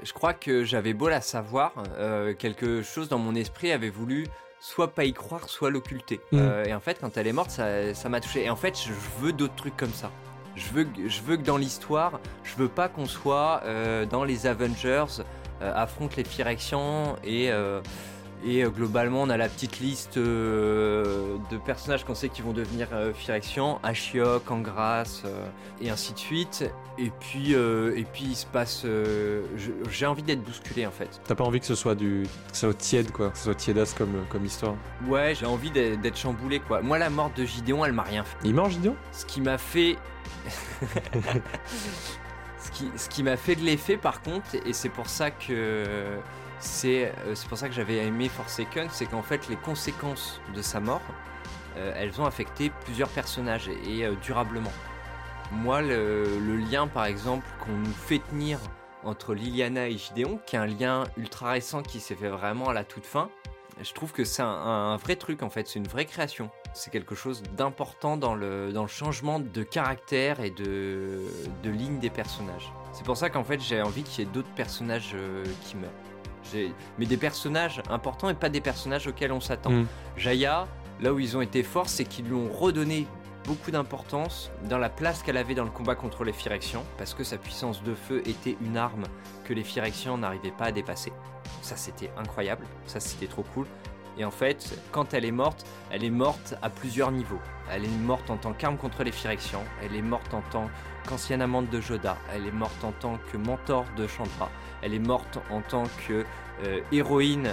je 0.05 0.13
crois 0.13 0.35
que 0.35 0.63
j'avais 0.63 0.95
beau 0.95 1.09
la 1.09 1.21
savoir, 1.21 1.73
euh, 1.99 2.33
quelque 2.33 2.83
chose 2.83 3.09
dans 3.09 3.19
mon 3.19 3.35
esprit 3.35 3.73
avait 3.73 3.91
voulu 3.91 4.27
soit 4.61 4.93
pas 4.95 5.05
y 5.05 5.13
croire, 5.13 5.49
soit 5.49 5.71
l'occulter. 5.71 6.21
Mm. 6.31 6.39
Euh, 6.39 6.65
et 6.67 6.75
en 6.75 6.81
fait, 6.81 6.99
quand 7.01 7.17
elle 7.17 7.27
est 7.27 7.33
morte, 7.33 7.51
ça 7.51 7.93
ça 7.93 8.09
m'a 8.09 8.21
touché. 8.21 8.45
Et 8.45 8.51
en 8.51 8.57
fait, 8.57 8.79
je 8.79 8.93
veux 9.21 9.33
d'autres 9.33 9.57
trucs 9.57 9.77
comme 9.77 9.93
ça. 9.93 10.13
Je 10.57 10.73
veux, 10.73 10.85
que- 10.85 11.09
dans 11.43 11.57
l'histoire, 11.57 12.21
je 12.45 12.55
veux 12.57 12.69
pas 12.69 12.89
qu'on 12.89 13.07
soit 13.07 13.63
euh, 13.65 14.05
dans 14.07 14.25
les 14.25 14.47
Avengers, 14.47 15.23
euh, 15.63 15.73
affronte 15.75 16.17
les 16.17 16.25
Phyrexians 16.25 17.17
et, 17.25 17.51
euh, 17.51 17.81
et 18.45 18.65
euh, 18.65 18.71
globalement, 18.71 19.23
on 19.23 19.29
a 19.29 19.37
la 19.37 19.49
petite 19.49 19.81
liste 19.81 20.17
euh, 20.17 21.37
de 21.51 21.59
personnages 21.59 22.05
qu'on 22.05 22.15
sait 22.15 22.31
qui 22.31 22.41
vont 22.41 22.53
devenir 22.53 22.89
euh, 22.93 23.13
Phyrexians, 23.13 23.81
Ashiok, 23.83 24.51
Angras, 24.51 25.23
et 25.81 25.91
ainsi 25.91 26.15
de 26.15 26.19
suite. 26.19 26.65
Et 26.99 27.11
puis, 27.21 27.53
et 27.53 28.07
puis 28.13 28.25
il 28.25 28.35
se 28.35 28.47
passe. 28.47 28.85
J'ai 29.91 30.07
envie 30.07 30.23
d'être 30.23 30.43
bousculé 30.43 30.87
en 30.87 30.91
fait. 30.91 31.21
T'as 31.25 31.35
pas 31.35 31.45
envie 31.45 31.61
que 31.61 31.67
ce 31.67 31.75
soit 31.75 31.95
du 31.95 32.25
que 32.25 32.57
ce 32.57 32.61
soit 32.67 32.75
tiède 32.75 33.11
quoi, 33.11 33.31
que 33.31 33.39
ce 33.39 33.45
soit 33.45 33.55
tiédasse 33.55 33.95
comme 33.95 34.25
comme 34.29 34.45
histoire. 34.45 34.75
Ouais, 35.07 35.35
j'ai 35.35 35.47
envie 35.47 35.71
d'être 35.71 36.01
d'être 36.01 36.19
chamboulé 36.19 36.61
quoi. 36.61 36.83
Moi, 36.83 36.99
la 36.99 37.09
mort 37.11 37.31
de 37.37 37.45
Gideon, 37.45 37.85
elle 37.85 37.93
m'a 37.93 38.03
rien 38.03 38.25
fait. 38.25 38.37
Il 38.45 38.55
mange 38.55 38.73
Gideon? 38.73 38.97
Ce 39.13 39.25
qui 39.25 39.41
m'a 39.41 39.57
fait. 39.59 39.97
ce 42.59 42.71
qui, 42.73 42.91
ce 42.97 43.09
qui 43.09 43.23
m'a 43.23 43.37
fait 43.37 43.55
de 43.55 43.63
l'effet 43.63 43.97
par 43.97 44.21
contre, 44.23 44.55
et 44.67 44.73
c'est 44.73 44.89
pour 44.91 45.09
ça 45.09 45.31
que. 45.31 45.85
C'est 46.61 47.13
euh, 47.27 47.35
pour 47.49 47.59
ça 47.59 47.69
que 47.69 47.75
j'avais 47.75 48.07
aimé 48.07 48.29
Forsaken, 48.29 48.89
c'est 48.91 49.07
qu'en 49.07 49.23
fait 49.23 49.49
les 49.49 49.57
conséquences 49.57 50.41
de 50.55 50.63
sa 50.63 50.79
mort, 50.79 51.03
euh, 51.77 51.93
elles 51.97 52.21
ont 52.21 52.27
affecté 52.27 52.71
plusieurs 52.85 53.09
personnages 53.09 53.69
et 53.69 54.05
euh, 54.05 54.15
durablement. 54.23 54.73
Moi, 55.53 55.83
le, 55.83 56.39
le 56.39 56.57
lien 56.57 56.87
par 56.87 57.07
exemple 57.07 57.47
qu'on 57.65 57.73
nous 57.73 57.93
fait 57.93 58.21
tenir 58.31 58.59
entre 59.03 59.35
Liliana 59.35 59.89
et 59.89 59.97
Gideon, 59.97 60.39
qui 60.47 60.57
est 60.57 60.59
un 60.59 60.67
lien 60.67 61.05
ultra 61.17 61.53
récent 61.53 61.83
qui 61.83 61.99
s'est 61.99 62.15
fait 62.15 62.29
vraiment 62.29 62.69
à 62.69 62.75
la 62.75 62.85
toute 62.85 63.07
fin, 63.07 63.31
je 63.83 63.93
trouve 63.95 64.13
que 64.13 64.25
c'est 64.25 64.43
un, 64.43 64.47
un 64.47 64.97
vrai 64.97 65.17
truc 65.17 65.43
en 65.43 65.49
fait, 65.49 65.67
c'est 65.67 65.79
une 65.79 65.89
vraie 65.89 66.05
création. 66.05 66.51
C'est 66.75 66.91
quelque 66.91 67.15
chose 67.15 67.43
d'important 67.57 68.17
dans 68.17 68.35
le, 68.35 68.73
dans 68.73 68.83
le 68.83 68.89
changement 68.89 69.41
de 69.41 69.63
caractère 69.63 70.41
et 70.41 70.51
de, 70.51 71.23
de 71.63 71.71
ligne 71.71 71.99
des 71.99 72.11
personnages. 72.11 72.73
C'est 72.93 73.05
pour 73.05 73.17
ça 73.17 73.31
qu'en 73.31 73.45
fait 73.45 73.61
j'ai 73.61 73.81
envie 73.81 74.03
qu'il 74.03 74.25
y 74.25 74.29
ait 74.29 74.31
d'autres 74.31 74.55
personnages 74.55 75.13
euh, 75.15 75.45
qui 75.65 75.77
meurent. 75.77 76.10
Mais 76.99 77.07
des 77.07 77.17
personnages 77.17 77.83
importants 77.91 78.29
et 78.29 78.35
pas 78.35 78.49
des 78.49 78.61
personnages 78.61 79.07
auxquels 79.07 79.33
on 79.33 79.41
s'attend. 79.41 79.71
Mm. 79.71 79.87
Jaya, 80.17 80.67
là 81.01 81.13
où 81.13 81.19
ils 81.19 81.37
ont 81.37 81.41
été 81.41 81.63
forts, 81.63 81.89
c'est 81.89 82.05
qu'ils 82.05 82.27
lui 82.27 82.35
ont 82.35 82.51
redonné 82.51 83.07
beaucoup 83.45 83.71
d'importance 83.71 84.51
dans 84.69 84.79
la 84.79 84.89
place 84.89 85.23
qu'elle 85.23 85.37
avait 85.37 85.55
dans 85.55 85.65
le 85.65 85.71
combat 85.71 85.95
contre 85.95 86.25
les 86.25 86.33
Phyrexians, 86.33 86.85
parce 86.99 87.15
que 87.15 87.25
sa 87.25 87.39
puissance 87.39 87.83
de 87.83 87.95
feu 87.95 88.23
était 88.27 88.57
une 88.61 88.77
arme 88.77 89.05
que 89.45 89.55
les 89.55 89.65
Phyrexians 89.65 90.19
n'arrivaient 90.19 90.51
pas 90.51 90.67
à 90.67 90.73
dépasser. 90.73 91.13
Ça 91.63 91.77
c'était 91.77 92.11
incroyable, 92.19 92.67
ça 92.87 93.01
c'était 93.01 93.27
trop 93.27 93.45
cool. 93.55 93.67
Et 94.19 94.25
en 94.25 94.31
fait, 94.31 94.79
quand 94.93 95.15
elle 95.15 95.25
est 95.25 95.33
morte, 95.33 95.67
elle 95.91 96.05
est 96.05 96.11
morte 96.11 96.55
à 96.63 96.69
plusieurs 96.69 97.11
niveaux. 97.11 97.41
Elle 97.71 97.85
est 97.85 97.99
morte 98.05 98.29
en 98.29 98.37
tant 98.37 98.53
qu'arme 98.53 98.77
contre 98.77 99.03
les 99.05 99.13
Phyrexians, 99.13 99.65
elle 99.83 99.97
est 99.97 100.03
morte 100.03 100.35
en 100.35 100.43
tant 100.51 100.69
qu'ancienne 101.09 101.41
amante 101.41 101.71
de 101.71 101.81
Joda, 101.81 102.19
elle 102.35 102.47
est 102.47 102.53
morte 102.53 102.85
en 102.85 102.93
tant 102.93 103.19
que 103.33 103.37
mentor 103.37 103.85
de 103.97 104.07
Chandra, 104.07 104.51
elle 104.83 104.95
est 104.95 104.99
morte 104.99 105.39
en 105.51 105.61
tant 105.61 105.85
que 106.07 106.25
héroïne 106.93 107.49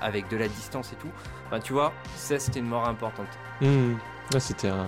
avec 0.00 0.28
de 0.28 0.36
la 0.36 0.48
distance 0.48 0.92
et 0.92 0.96
tout. 0.96 1.10
Enfin, 1.46 1.60
tu 1.60 1.72
vois, 1.72 1.92
ça 2.16 2.38
c'était 2.38 2.60
une 2.60 2.68
mort 2.68 2.88
importante. 2.88 3.28
Mmh. 3.60 3.94
c'était 4.38 4.68
un, 4.68 4.86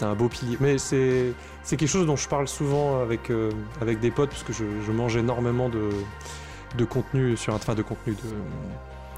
un, 0.00 0.14
beau 0.14 0.28
pilier. 0.28 0.56
Mais 0.60 0.76
c'est 0.78 1.34
quelque 1.68 1.86
chose 1.86 2.06
dont 2.06 2.16
je 2.16 2.28
parle 2.28 2.48
souvent 2.48 3.00
avec, 3.00 3.30
avec 3.80 4.00
des 4.00 4.10
potes 4.10 4.30
parce 4.30 4.42
que 4.42 4.52
je, 4.52 4.92
mange 4.92 5.16
énormément 5.16 5.68
de, 5.68 6.84
contenu 6.84 7.36
sur 7.36 7.54
enfin 7.54 7.74
de 7.74 7.82
contenu 7.82 8.16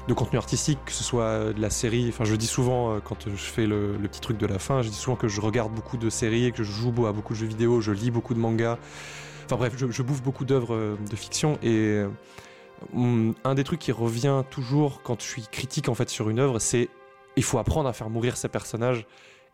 de 0.09 0.13
contenu 0.15 0.37
artistique, 0.37 0.79
que 0.85 0.91
ce 0.91 1.03
soit 1.03 1.53
de 1.53 1.61
la 1.61 1.69
série. 1.69 2.07
Enfin, 2.09 2.25
je 2.25 2.35
dis 2.35 2.47
souvent, 2.47 2.93
euh, 2.93 2.99
quand 3.01 3.29
je 3.29 3.35
fais 3.35 3.67
le, 3.67 3.95
petit 4.03 4.19
truc 4.19 4.37
de 4.37 4.47
la 4.47 4.59
fin, 4.59 4.81
je 4.81 4.89
dis 4.89 4.95
souvent 4.95 5.15
que 5.15 5.27
je 5.27 5.39
regarde 5.39 5.71
beaucoup 5.71 5.97
de 5.97 6.09
séries, 6.09 6.51
que 6.51 6.63
je 6.63 6.71
joue 6.71 7.05
à 7.05 7.13
beaucoup 7.13 7.33
de 7.33 7.39
jeux 7.39 7.45
vidéo, 7.45 7.79
je 7.79 7.91
lis 7.91 8.11
beaucoup 8.11 8.33
de 8.33 8.39
mangas. 8.39 8.77
Enfin 9.49 9.57
bref, 9.57 9.73
je, 9.77 10.03
bouffe 10.03 10.21
beaucoup 10.21 10.45
d'œuvres 10.45 10.75
euh, 10.75 10.95
de 11.09 11.15
fiction 11.15 11.57
et 11.63 12.03
euh, 12.93 13.33
un 13.43 13.55
des 13.55 13.63
trucs 13.63 13.79
qui 13.79 13.91
revient 13.91 14.43
toujours 14.51 15.01
quand 15.01 15.19
je 15.23 15.27
suis 15.27 15.41
critique 15.41 15.89
en 15.89 15.95
fait 15.95 16.07
sur 16.07 16.29
une 16.29 16.37
œuvre, 16.37 16.59
c'est 16.59 16.87
il 17.35 17.41
faut 17.41 17.57
apprendre 17.57 17.89
à 17.89 17.93
faire 17.93 18.11
mourir 18.11 18.37
ces 18.37 18.47
personnages. 18.47 19.07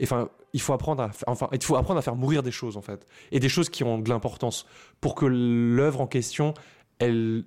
Enfin, 0.04 0.28
il 0.52 0.60
faut 0.60 0.74
apprendre 0.74 1.04
à, 1.04 1.12
enfin, 1.28 1.48
il 1.54 1.64
faut 1.64 1.78
apprendre 1.78 1.98
à 1.98 2.02
faire 2.02 2.18
mourir 2.18 2.44
des 2.44 2.52
choses 2.52 2.76
en 2.76 2.82
fait, 2.82 3.08
et 3.32 3.40
des 3.40 3.48
choses 3.48 3.70
qui 3.70 3.86
ont 3.86 3.98
de 3.98 4.10
l'importance 4.10 4.66
pour 5.00 5.16
que 5.16 5.26
l'œuvre 5.26 6.02
en 6.02 6.08
question, 6.08 6.54
elle 7.00 7.46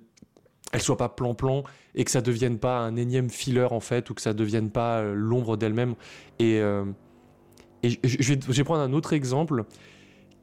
elle 0.71 0.81
soit 0.81 0.97
pas 0.97 1.09
plan-plan 1.09 1.63
et 1.93 2.03
que 2.03 2.11
ça 2.11 2.21
devienne 2.21 2.57
pas 2.57 2.79
un 2.79 2.95
énième 2.95 3.29
filler 3.29 3.67
en 3.69 3.79
fait 3.79 4.09
ou 4.09 4.15
que 4.15 4.21
ça 4.21 4.33
devienne 4.33 4.71
pas 4.71 4.99
euh, 4.99 5.13
l'ombre 5.13 5.55
d'elle-même. 5.55 5.93
Et, 6.39 6.59
euh, 6.59 6.85
je, 7.83 8.33
vais, 8.33 8.63
prendre 8.63 8.81
un 8.81 8.93
autre 8.93 9.13
exemple 9.13 9.65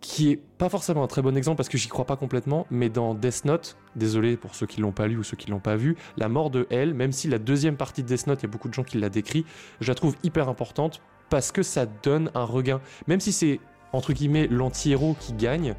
qui 0.01 0.31
est 0.31 0.37
pas 0.37 0.69
forcément 0.69 1.03
un 1.03 1.07
très 1.07 1.23
bon 1.23 1.37
exemple 1.37 1.57
parce 1.57 1.69
que 1.69 1.79
j'y 1.79 1.89
crois 1.89 2.05
pas 2.05 2.17
complètement, 2.17 2.67
mais 2.71 2.89
dans 2.89 3.15
Death 3.15 3.45
Note, 3.45 3.77
désolé 3.97 4.37
pour 4.37 4.55
ceux 4.55 4.67
qui 4.67 4.81
l'ont 4.81 4.93
pas 4.93 5.07
lu 5.07 5.17
ou 5.17 5.23
ceux 5.23 5.37
qui 5.37 5.51
l'ont 5.51 5.61
pas 5.61 5.77
vu, 5.77 5.97
la 6.17 6.29
mort 6.29 6.51
de 6.51 6.67
Elle, 6.71 6.95
même 6.95 7.13
si 7.13 7.29
la 7.29 7.39
deuxième 7.39 7.77
partie 7.77 8.03
de 8.03 8.09
Death 8.09 8.27
Note, 8.27 8.41
il 8.43 8.47
y 8.47 8.49
a 8.49 8.53
beaucoup 8.53 8.69
de 8.69 8.75
gens 8.75 8.85
qui 8.85 8.99
l'a 8.99 9.09
décrit, 9.09 9.45
je 9.81 9.89
la 9.89 9.95
trouve 9.95 10.17
hyper 10.23 10.49
importante 10.49 11.01
parce 11.31 11.51
que 11.53 11.63
ça 11.63 11.87
donne 11.87 12.31
un 12.35 12.45
regain. 12.45 12.81
Même 13.07 13.21
si 13.21 13.33
c'est 13.33 13.61
entre 13.93 14.13
guillemets 14.13 14.47
l'anti-héros 14.49 15.17
qui 15.19 15.33
gagne, 15.33 15.75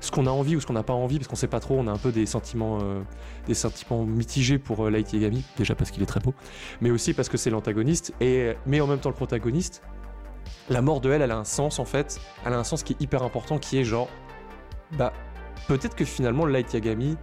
ce 0.00 0.10
qu'on 0.10 0.26
a 0.26 0.30
envie 0.30 0.56
ou 0.56 0.60
ce 0.60 0.66
qu'on 0.66 0.74
n'a 0.74 0.82
pas 0.82 0.92
envie, 0.92 1.18
parce 1.18 1.28
qu'on 1.28 1.36
sait 1.36 1.48
pas 1.48 1.60
trop, 1.60 1.76
on 1.78 1.86
a 1.86 1.90
un 1.90 1.98
peu 1.98 2.12
des 2.12 2.26
sentiments, 2.26 2.78
euh, 2.82 3.00
des 3.46 3.54
sentiments 3.54 4.04
mitigés 4.04 4.58
pour 4.58 4.84
euh, 4.84 4.90
Light 4.90 5.12
Yagami, 5.12 5.44
déjà 5.56 5.74
parce 5.74 5.90
qu'il 5.90 6.02
est 6.02 6.06
très 6.06 6.20
beau, 6.20 6.34
mais 6.80 6.90
aussi 6.90 7.14
parce 7.14 7.28
que 7.28 7.36
c'est 7.36 7.50
l'antagoniste, 7.50 8.12
et, 8.20 8.54
mais 8.66 8.80
en 8.80 8.86
même 8.86 8.98
temps 8.98 9.08
le 9.08 9.14
protagoniste. 9.14 9.82
La 10.70 10.82
mort 10.82 11.00
de 11.00 11.10
elle, 11.10 11.22
elle 11.22 11.30
a 11.30 11.36
un 11.36 11.44
sens 11.44 11.78
en 11.78 11.84
fait, 11.84 12.20
elle 12.44 12.52
a 12.52 12.58
un 12.58 12.64
sens 12.64 12.82
qui 12.82 12.94
est 12.94 13.00
hyper 13.00 13.22
important, 13.22 13.58
qui 13.58 13.78
est 13.78 13.84
genre, 13.84 14.08
bah, 14.92 15.12
peut-être 15.68 15.94
que 15.94 16.04
finalement 16.04 16.46
Light 16.46 16.72
Yagami, 16.72 17.16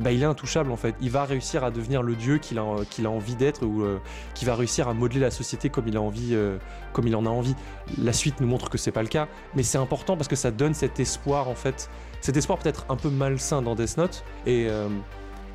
bah, 0.00 0.10
il 0.10 0.22
est 0.22 0.26
intouchable 0.26 0.72
en 0.72 0.76
fait. 0.76 0.94
Il 1.00 1.10
va 1.10 1.24
réussir 1.24 1.62
à 1.64 1.70
devenir 1.70 2.02
le 2.02 2.16
dieu 2.16 2.38
qu'il 2.38 2.58
a, 2.58 2.62
a 2.62 3.08
envie 3.08 3.36
d'être 3.36 3.64
ou 3.64 3.82
euh, 3.82 3.98
qui 4.34 4.44
va 4.44 4.54
réussir 4.54 4.88
à 4.88 4.94
modeler 4.94 5.20
la 5.20 5.30
société 5.30 5.70
comme 5.70 5.86
il 5.86 5.96
a 5.96 6.00
envie, 6.00 6.30
euh, 6.32 6.58
comme 6.92 7.06
il 7.06 7.14
en 7.14 7.26
a 7.26 7.28
envie. 7.28 7.54
La 7.98 8.12
suite 8.12 8.40
nous 8.40 8.46
montre 8.46 8.70
que 8.70 8.78
c'est 8.78 8.90
pas 8.90 9.02
le 9.02 9.08
cas, 9.08 9.28
mais 9.54 9.62
c'est 9.62 9.78
important 9.78 10.16
parce 10.16 10.28
que 10.28 10.36
ça 10.36 10.50
donne 10.50 10.74
cet 10.74 10.98
espoir 10.98 11.48
en 11.48 11.54
fait, 11.54 11.88
cet 12.20 12.36
espoir 12.36 12.58
peut-être 12.58 12.86
un 12.88 12.96
peu 12.96 13.08
malsain 13.08 13.62
dans 13.62 13.74
Death 13.74 13.96
Note 13.96 14.24
et 14.46 14.66
euh, 14.68 14.88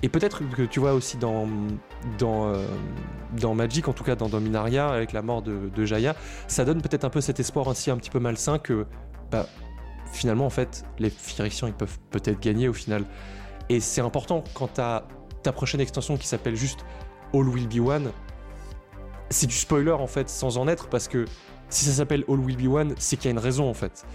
et 0.02 0.10
peut-être 0.10 0.42
que 0.56 0.64
tu 0.64 0.80
vois 0.80 0.94
aussi 0.94 1.18
dans 1.18 1.48
dans 2.18 2.54
dans 3.38 3.54
Magic, 3.54 3.88
en 3.88 3.94
tout 3.94 4.04
cas 4.04 4.16
dans 4.16 4.30
Dominaria 4.30 4.90
avec 4.90 5.12
la 5.12 5.22
mort 5.22 5.42
de, 5.42 5.86
Jaya, 5.86 6.16
ça 6.48 6.66
donne 6.66 6.82
peut-être 6.82 7.04
un 7.04 7.10
peu 7.10 7.22
cet 7.22 7.40
espoir 7.40 7.68
ainsi 7.68 7.92
un 7.92 7.98
petit 7.98 8.10
peu 8.10 8.20
malsain 8.20 8.60
que 8.60 8.86
bah, 9.32 9.46
finalement 10.12 10.46
en 10.46 10.50
fait 10.50 10.86
les 10.98 11.10
Phyrexians 11.10 11.68
ils 11.68 11.74
peuvent 11.74 12.00
peut-être 12.12 12.40
gagner 12.40 12.68
au 12.68 12.74
final. 12.74 13.06
Et 13.70 13.80
c'est 13.80 14.02
important 14.02 14.44
quand 14.54 14.68
t'as 14.74 15.04
ta 15.44 15.52
prochaine 15.52 15.82
extension 15.82 16.18
qui 16.18 16.28
s'appelle 16.28 16.56
juste 16.56 16.86
All 17.34 17.48
Will 17.48 17.68
Be 17.68 17.88
One. 17.88 18.12
C'est 19.30 19.48
du 19.48 19.56
spoiler 19.56 19.92
en 19.92 20.08
fait, 20.08 20.28
sans 20.30 20.58
en 20.58 20.68
être, 20.68 20.88
parce 20.88 21.08
que 21.08 21.26
si 21.70 21.86
ça 21.86 21.92
s'appelle 21.92 22.24
All 22.28 22.40
Will 22.40 22.58
Be 22.58 22.68
One, 22.68 22.96
c'est 22.98 23.16
qu'il 23.16 23.26
y 23.26 23.28
a 23.30 23.32
une 23.32 23.40
raison 23.40 23.70
en 23.70 23.74
fait. 23.74 24.06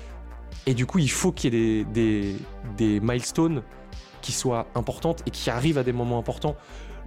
Et 0.66 0.74
du 0.74 0.87
coup, 0.87 0.99
il 0.99 1.11
faut 1.11 1.30
qu'il 1.30 1.55
y 1.55 1.80
ait 1.80 1.85
des, 1.85 2.37
des, 2.76 3.01
milestones 3.01 3.62
qui 4.24 4.32
soient 4.32 4.66
importantes 4.74 5.22
et 5.26 5.30
qui 5.30 5.50
arrivent 5.50 5.76
à 5.76 5.82
des 5.82 5.92
moments 5.92 6.18
importants. 6.18 6.56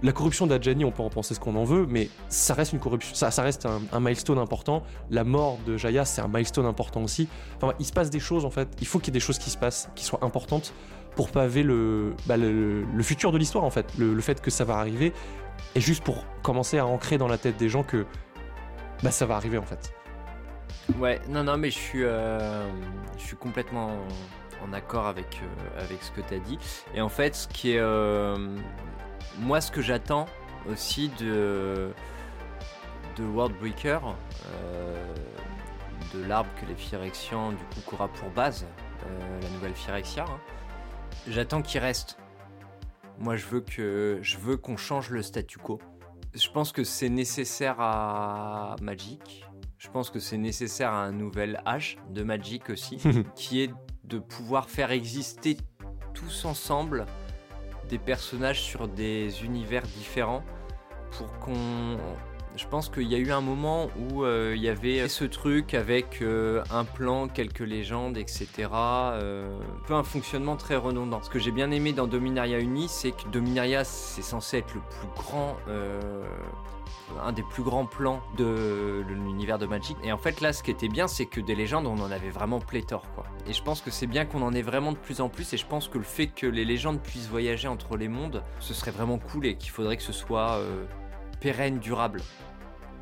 La 0.04 0.12
corruption 0.12 0.46
d'Adjani, 0.46 0.84
on 0.84 0.92
peut 0.92 1.02
en 1.02 1.10
penser 1.10 1.34
ce 1.34 1.40
qu'on 1.40 1.56
en 1.56 1.64
veut, 1.64 1.84
mais 1.88 2.08
ça 2.28 2.54
reste 2.54 2.72
une 2.72 2.78
corruption, 2.78 3.12
ça, 3.16 3.42
reste 3.42 3.66
un, 3.66 4.00
milestone 4.00 4.38
important. 4.38 4.84
La 5.10 5.24
mort 5.24 5.58
de 5.66 5.76
Jaya, 5.76 6.04
c'est 6.04 6.20
un 6.20 6.28
milestone 6.28 6.66
important 6.66 7.02
aussi. 7.02 7.26
Enfin, 7.56 7.74
il 7.80 7.84
se 7.84 7.92
passe 7.92 8.08
des 8.08 8.20
choses 8.20 8.44
en 8.44 8.50
fait. 8.50 8.68
Il 8.80 8.86
faut 8.86 9.00
qu'il 9.00 9.08
y 9.08 9.10
ait 9.10 9.18
des 9.18 9.26
choses 9.26 9.40
qui 9.40 9.50
se 9.50 9.58
passent, 9.58 9.90
qui 9.96 10.04
soient 10.04 10.20
importantes 10.22 10.72
pour 11.16 11.32
paver 11.32 11.64
le, 11.64 12.14
bah, 12.26 12.36
futur 13.02 13.32
de 13.32 13.38
l'histoire 13.38 13.64
en 13.64 13.70
fait, 13.70 13.86
le, 13.98 14.20
fait 14.20 14.40
que 14.40 14.52
ça 14.52 14.64
va 14.64 14.76
arriver, 14.76 15.12
et 15.74 15.80
juste 15.80 16.04
pour 16.04 16.24
commencer 16.44 16.78
à 16.78 16.86
ancrer 16.86 17.18
dans 17.18 17.26
la 17.26 17.38
tête 17.38 17.56
des 17.56 17.68
gens 17.68 17.82
que 17.82 18.06
bah, 19.02 19.10
ça 19.10 19.26
va 19.26 19.34
arriver 19.34 19.58
en 19.58 19.66
fait. 19.66 19.92
Ouais, 21.00 21.20
non, 21.28 21.42
non, 21.42 21.58
mais 21.58 21.70
je 21.70 21.78
suis, 21.78 22.04
euh, 22.04 22.70
je 23.18 23.24
suis 23.24 23.36
complètement 23.36 23.90
en 24.62 24.72
accord 24.72 25.06
avec, 25.06 25.40
euh, 25.42 25.82
avec 25.82 26.02
ce 26.02 26.10
que 26.10 26.20
tu 26.20 26.34
as 26.34 26.38
dit. 26.38 26.58
Et 26.94 27.00
en 27.00 27.08
fait, 27.08 27.34
ce 27.34 27.48
qui 27.48 27.72
est. 27.72 27.78
Euh, 27.78 28.56
moi, 29.38 29.60
ce 29.60 29.70
que 29.70 29.82
j'attends 29.82 30.26
aussi 30.68 31.10
de, 31.20 31.92
de 33.16 33.24
Worldbreaker, 33.24 34.14
de 36.14 36.24
l'arbre 36.24 36.50
que 36.60 36.66
les 36.66 36.74
Phyrexians 36.74 37.50
du 37.50 37.64
coup 37.64 37.80
courra 37.86 38.08
pour 38.08 38.30
base, 38.30 38.66
la 39.42 39.48
nouvelle 39.50 39.74
Phyrexia, 39.74 40.24
hein, 40.24 40.40
J'attends 41.26 41.62
qu'il 41.62 41.80
reste. 41.80 42.18
Moi, 43.18 43.36
je 43.36 43.46
veux 43.46 43.60
que 43.60 44.18
je 44.22 44.38
veux 44.38 44.56
qu'on 44.56 44.76
change 44.76 45.10
le 45.10 45.22
statu 45.22 45.58
quo. 45.58 45.78
Je 46.34 46.48
pense 46.48 46.72
que 46.72 46.84
c'est 46.84 47.08
nécessaire 47.08 47.76
à 47.80 48.76
Magic. 48.80 49.44
Je 49.78 49.88
pense 49.88 50.10
que 50.10 50.18
c'est 50.18 50.38
nécessaire 50.38 50.92
à 50.92 51.04
un 51.04 51.12
nouvel 51.12 51.60
âge 51.66 51.98
de 52.10 52.22
Magic 52.22 52.70
aussi, 52.70 52.98
qui 53.34 53.62
est 53.62 53.70
de 54.08 54.18
pouvoir 54.18 54.68
faire 54.70 54.90
exister 54.90 55.56
tous 56.14 56.44
ensemble 56.44 57.06
des 57.88 57.98
personnages 57.98 58.62
sur 58.62 58.88
des 58.88 59.44
univers 59.44 59.82
différents 59.82 60.42
pour 61.12 61.32
qu'on 61.38 61.98
je 62.58 62.66
pense 62.66 62.88
qu'il 62.88 63.04
y 63.04 63.14
a 63.14 63.18
eu 63.18 63.30
un 63.30 63.40
moment 63.40 63.88
où 63.96 64.24
euh, 64.24 64.54
il 64.56 64.62
y 64.62 64.68
avait 64.68 65.06
ce 65.06 65.24
truc 65.24 65.74
avec 65.74 66.20
euh, 66.22 66.62
un 66.72 66.84
plan, 66.84 67.28
quelques 67.28 67.60
légendes, 67.60 68.18
etc. 68.18 68.48
Euh, 68.72 69.60
un 69.60 69.86
peu 69.86 69.94
un 69.94 70.02
fonctionnement 70.02 70.56
très 70.56 70.74
redondant. 70.74 71.22
Ce 71.22 71.30
que 71.30 71.38
j'ai 71.38 71.52
bien 71.52 71.70
aimé 71.70 71.92
dans 71.92 72.08
Dominaria 72.08 72.58
Uni, 72.58 72.88
c'est 72.88 73.12
que 73.12 73.28
Dominaria, 73.28 73.84
c'est 73.84 74.22
censé 74.22 74.58
être 74.58 74.74
le 74.74 74.80
plus 74.80 75.08
grand 75.14 75.56
un 77.22 77.32
des 77.32 77.42
plus 77.42 77.62
grands 77.62 77.86
plans 77.86 78.20
de 78.36 79.04
l'univers 79.08 79.58
de 79.58 79.66
Magic. 79.66 79.96
Et 80.02 80.12
en 80.12 80.18
fait, 80.18 80.40
là, 80.40 80.52
ce 80.52 80.62
qui 80.62 80.70
était 80.70 80.88
bien, 80.88 81.08
c'est 81.08 81.26
que 81.26 81.40
des 81.40 81.54
légendes, 81.54 81.86
on 81.86 81.98
en 81.98 82.10
avait 82.10 82.30
vraiment 82.30 82.60
pléthore, 82.60 83.04
quoi. 83.14 83.24
Et 83.46 83.52
je 83.52 83.62
pense 83.62 83.80
que 83.80 83.90
c'est 83.90 84.06
bien 84.06 84.24
qu'on 84.24 84.42
en 84.42 84.54
ait 84.54 84.62
vraiment 84.62 84.92
de 84.92 84.98
plus 84.98 85.20
en 85.20 85.28
plus. 85.28 85.52
Et 85.52 85.56
je 85.56 85.66
pense 85.66 85.88
que 85.88 85.98
le 85.98 86.04
fait 86.04 86.28
que 86.28 86.46
les 86.46 86.64
légendes 86.64 87.00
puissent 87.00 87.28
voyager 87.28 87.68
entre 87.68 87.96
les 87.96 88.08
mondes, 88.08 88.42
ce 88.60 88.74
serait 88.74 88.90
vraiment 88.90 89.18
cool 89.18 89.46
et 89.46 89.56
qu'il 89.56 89.70
faudrait 89.70 89.96
que 89.96 90.02
ce 90.02 90.12
soit 90.12 90.60
pérenne, 91.40 91.78
durable 91.78 92.20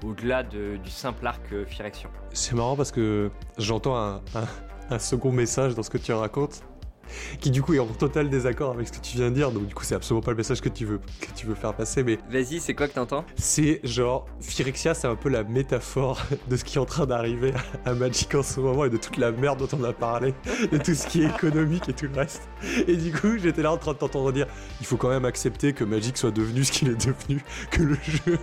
au-delà 0.04 0.42
du 0.42 0.90
simple 0.90 1.26
arc 1.26 1.40
euh, 1.52 1.64
Phyrexian. 1.64 2.10
C'est 2.32 2.54
marrant 2.54 2.76
parce 2.76 2.92
que 2.92 3.30
j'entends 3.58 3.96
un, 3.96 4.98
second 4.98 5.32
message 5.32 5.74
dans 5.74 5.82
ce 5.82 5.90
que 5.90 5.98
tu 5.98 6.12
racontes 6.12 6.62
qui 7.40 7.50
du 7.50 7.62
coup 7.62 7.74
est 7.74 7.78
en 7.78 7.86
total 7.86 8.28
désaccord 8.28 8.72
avec 8.72 8.88
ce 8.88 8.92
que 8.92 9.00
tu 9.00 9.16
viens 9.16 9.30
de 9.30 9.34
dire, 9.34 9.50
donc 9.50 9.66
du 9.66 9.74
coup 9.74 9.84
c'est 9.84 9.94
absolument 9.94 10.22
pas 10.22 10.30
le 10.30 10.36
message 10.36 10.60
que 10.60 10.68
tu 10.68 10.84
veux, 10.84 11.00
que 11.20 11.30
tu 11.34 11.46
veux 11.46 11.54
faire 11.54 11.74
passer, 11.74 12.02
mais... 12.02 12.18
Vas-y, 12.30 12.60
c'est 12.60 12.74
quoi 12.74 12.88
que 12.88 12.94
t'entends? 12.94 13.24
C'est 13.36 13.80
genre, 13.84 14.26
Phyrexia 14.40 14.94
c'est 14.94 15.08
un 15.08 15.16
peu 15.16 15.28
la 15.28 15.44
métaphore 15.44 16.20
de 16.48 16.56
ce 16.56 16.64
qui 16.64 16.76
est 16.76 16.80
en 16.80 16.86
train 16.86 17.06
d'arriver 17.06 17.52
à 17.84 17.94
Magic 17.94 18.34
en 18.34 18.42
ce 18.42 18.60
moment 18.60 18.84
et 18.84 18.90
de 18.90 18.96
toute 18.96 19.16
la 19.16 19.32
merde 19.32 19.58
dont 19.58 19.78
on 19.78 19.84
a 19.84 19.92
parlé, 19.92 20.34
de 20.72 20.78
tout 20.78 20.94
ce 20.94 21.06
qui 21.06 21.22
est 21.22 21.26
économique 21.26 21.88
et 21.88 21.92
tout 21.92 22.06
le 22.06 22.18
reste. 22.18 22.48
Et 22.86 22.96
du 22.96 23.12
coup 23.12 23.38
j'étais 23.38 23.62
là 23.62 23.72
en 23.72 23.78
train 23.78 23.92
de 23.92 23.98
t'entendre 23.98 24.32
dire, 24.32 24.46
il 24.80 24.86
faut 24.86 24.96
quand 24.96 25.10
même 25.10 25.24
accepter 25.24 25.72
que 25.72 25.84
Magic 25.84 26.16
soit 26.16 26.30
devenu 26.30 26.64
ce 26.64 26.72
qu'il 26.72 26.88
est 26.88 27.06
devenu, 27.06 27.42
que 27.70 27.82
le 27.82 27.96
jeu 28.04 28.38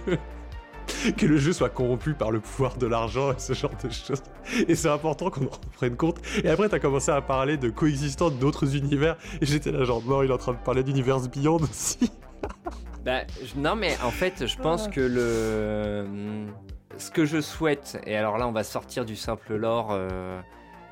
que 1.17 1.25
le 1.25 1.37
jeu 1.37 1.53
soit 1.53 1.69
corrompu 1.69 2.13
par 2.13 2.31
le 2.31 2.39
pouvoir 2.39 2.77
de 2.77 2.87
l'argent 2.87 3.31
et 3.31 3.39
ce 3.39 3.53
genre 3.53 3.75
de 3.83 3.89
choses. 3.89 4.23
Et 4.67 4.75
c'est 4.75 4.89
important 4.89 5.29
qu'on 5.29 5.45
en 5.45 5.59
prenne 5.73 5.95
compte. 5.95 6.19
Et 6.43 6.49
après, 6.49 6.69
t'as 6.69 6.79
commencé 6.79 7.11
à 7.11 7.21
parler 7.21 7.57
de 7.57 7.69
coexistence 7.69 8.33
d'autres 8.33 8.75
univers. 8.75 9.17
Et 9.41 9.45
j'étais 9.45 9.71
là, 9.71 9.83
genre, 9.83 10.01
non, 10.05 10.23
il 10.23 10.29
est 10.29 10.33
en 10.33 10.37
train 10.37 10.53
de 10.53 10.57
parler 10.57 10.83
d'univers 10.83 11.19
Beyond 11.27 11.57
aussi. 11.57 12.11
bah, 13.05 13.21
non, 13.55 13.75
mais 13.75 13.95
en 14.03 14.11
fait, 14.11 14.45
je 14.45 14.57
pense 14.57 14.87
que 14.87 15.01
le. 15.01 16.47
Ce 16.97 17.09
que 17.09 17.25
je 17.25 17.41
souhaite, 17.41 17.99
et 18.05 18.15
alors 18.15 18.37
là, 18.37 18.47
on 18.47 18.51
va 18.51 18.63
sortir 18.63 19.03
du 19.03 19.15
simple 19.15 19.55
lore. 19.55 19.89
Euh, 19.91 20.39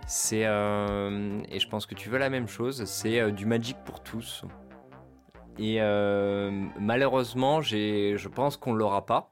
c'est 0.08 0.46
euh, 0.46 1.40
et 1.48 1.60
je 1.60 1.70
pense 1.70 1.86
que 1.86 1.94
tu 1.94 2.10
veux 2.10 2.18
la 2.18 2.30
même 2.30 2.48
chose. 2.48 2.86
C'est 2.86 3.20
euh, 3.20 3.30
du 3.32 3.46
Magic 3.46 3.78
pour 3.86 4.02
tous. 4.02 4.44
Et 5.60 5.80
malheureusement, 6.80 7.62
je 7.62 8.28
pense 8.30 8.58
qu'on 8.58 8.74
l'aura 8.74 9.06
pas 9.06 9.32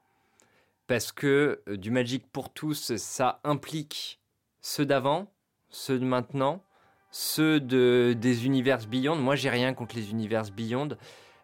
parce 0.90 1.12
que 1.12 1.62
euh, 1.68 1.76
du 1.76 1.92
Magic 1.92 2.26
pour 2.32 2.52
tous, 2.52 2.96
ça 2.96 3.38
implique 3.44 4.20
ceux 4.60 4.84
d'avant, 4.84 5.32
ceux 5.68 6.00
de 6.00 6.04
maintenant, 6.04 6.64
ceux 7.12 7.60
de, 7.60 8.16
des 8.18 8.44
univers 8.44 8.84
Beyond. 8.88 9.14
Moi, 9.14 9.36
j'ai 9.36 9.50
rien 9.50 9.72
contre 9.72 9.94
les 9.94 10.10
univers 10.10 10.50
Beyond. 10.50 10.88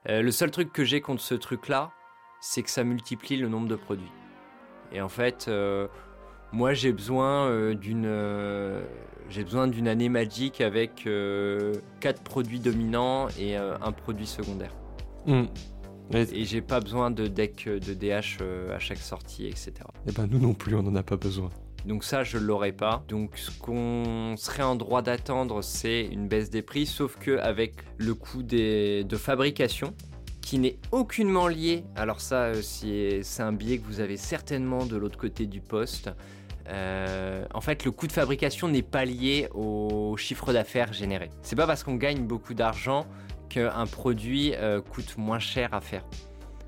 Euh, 0.09 0.21
le 0.21 0.33
seul 0.33 0.51
truc 0.51 0.73
que 0.73 0.83
j'ai 0.83 1.01
contre 1.01 1.23
ce 1.23 1.37
truc-là, 1.37 1.93
c'est 2.41 2.65
que 2.65 2.71
ça 2.71 2.83
multiplie 2.83 3.37
le 3.37 3.49
nombre 3.49 3.69
de 3.69 3.77
produits. 3.77 4.11
Et 4.91 5.01
en 5.01 5.09
fait, 5.09 5.47
euh, 5.47 5.87
moi 6.51 6.75
j'ai 6.75 6.93
besoin 6.93 7.73
d'une 7.75 8.83
j'ai 9.29 9.45
besoin 9.45 9.69
d'une 9.69 9.87
année 9.87 10.09
magique 10.09 10.61
avec 10.61 11.09
quatre 12.01 12.23
produits 12.23 12.61
dominants 12.61 13.29
et 13.39 13.57
un 13.57 13.93
produit 13.93 14.27
secondaire. 14.27 14.73
Hmm. 15.27 15.47
Et 16.13 16.45
j'ai 16.45 16.61
pas 16.61 16.81
besoin 16.81 17.11
de 17.11 17.27
deck 17.27 17.69
de 17.69 17.95
DH 17.95 18.43
à 18.73 18.79
chaque 18.79 18.99
sortie, 18.99 19.47
etc. 19.47 19.73
Et 20.07 20.11
eh 20.11 20.13
ben 20.13 20.27
nous 20.27 20.39
non 20.39 20.55
plus, 20.55 20.75
on 20.77 20.83
n'en 20.83 20.95
a 20.95 21.03
pas 21.03 21.17
besoin. 21.17 21.51
Donc 21.85 22.05
ça, 22.05 22.25
je 22.25 22.39
l'aurais 22.39 22.73
pas. 22.73 23.05
Donc 23.09 23.37
ce 23.37 23.51
qu'on 23.51 24.35
serait 24.37 24.63
en 24.63 24.77
droit 24.77 25.03
d'attendre, 25.03 25.63
c'est 25.63 26.07
une 26.07 26.29
baisse 26.29 26.51
des 26.51 26.63
prix, 26.63 26.87
sauf 26.87 27.17
que 27.17 27.39
avec 27.39 27.75
le 27.99 28.15
coût 28.15 28.43
de 28.43 29.17
fabrication, 29.17 29.95
qui 30.47 30.61
n'est 30.61 30.79
aucunement 30.93 31.49
lié. 31.49 31.83
Alors 31.97 32.21
ça, 32.21 32.45
euh, 32.45 32.63
c'est 32.63 33.43
un 33.43 33.53
billet 33.53 33.79
que 33.79 33.87
vous 33.87 33.99
avez 33.99 34.17
certainement 34.17 34.87
de 34.87 34.97
l'autre 34.97 35.19
côté 35.19 35.45
du 35.45 35.61
poste. 35.61 36.09
Euh, 36.69 37.45
en 37.53 37.61
fait, 37.61 37.85
le 37.85 37.91
coût 37.91 38.07
de 38.07 38.13
fabrication 38.13 38.69
n'est 38.69 38.83
pas 38.83 39.05
lié 39.05 39.49
au 39.55 40.17
chiffre 40.17 40.53
d'affaires 40.53 40.93
généré. 40.93 41.31
C'est 41.43 41.57
pas 41.57 41.67
parce 41.67 41.83
qu'on 41.83 41.97
gagne 41.97 42.29
beaucoup 42.29 42.55
d'argent 42.55 43.07
qu'un 43.49 43.87
produit 43.87 44.55
euh, 44.55 44.81
coûte 44.81 45.17
moins 45.17 45.39
cher 45.39 45.75
à 45.75 45.81
faire. 45.81 46.05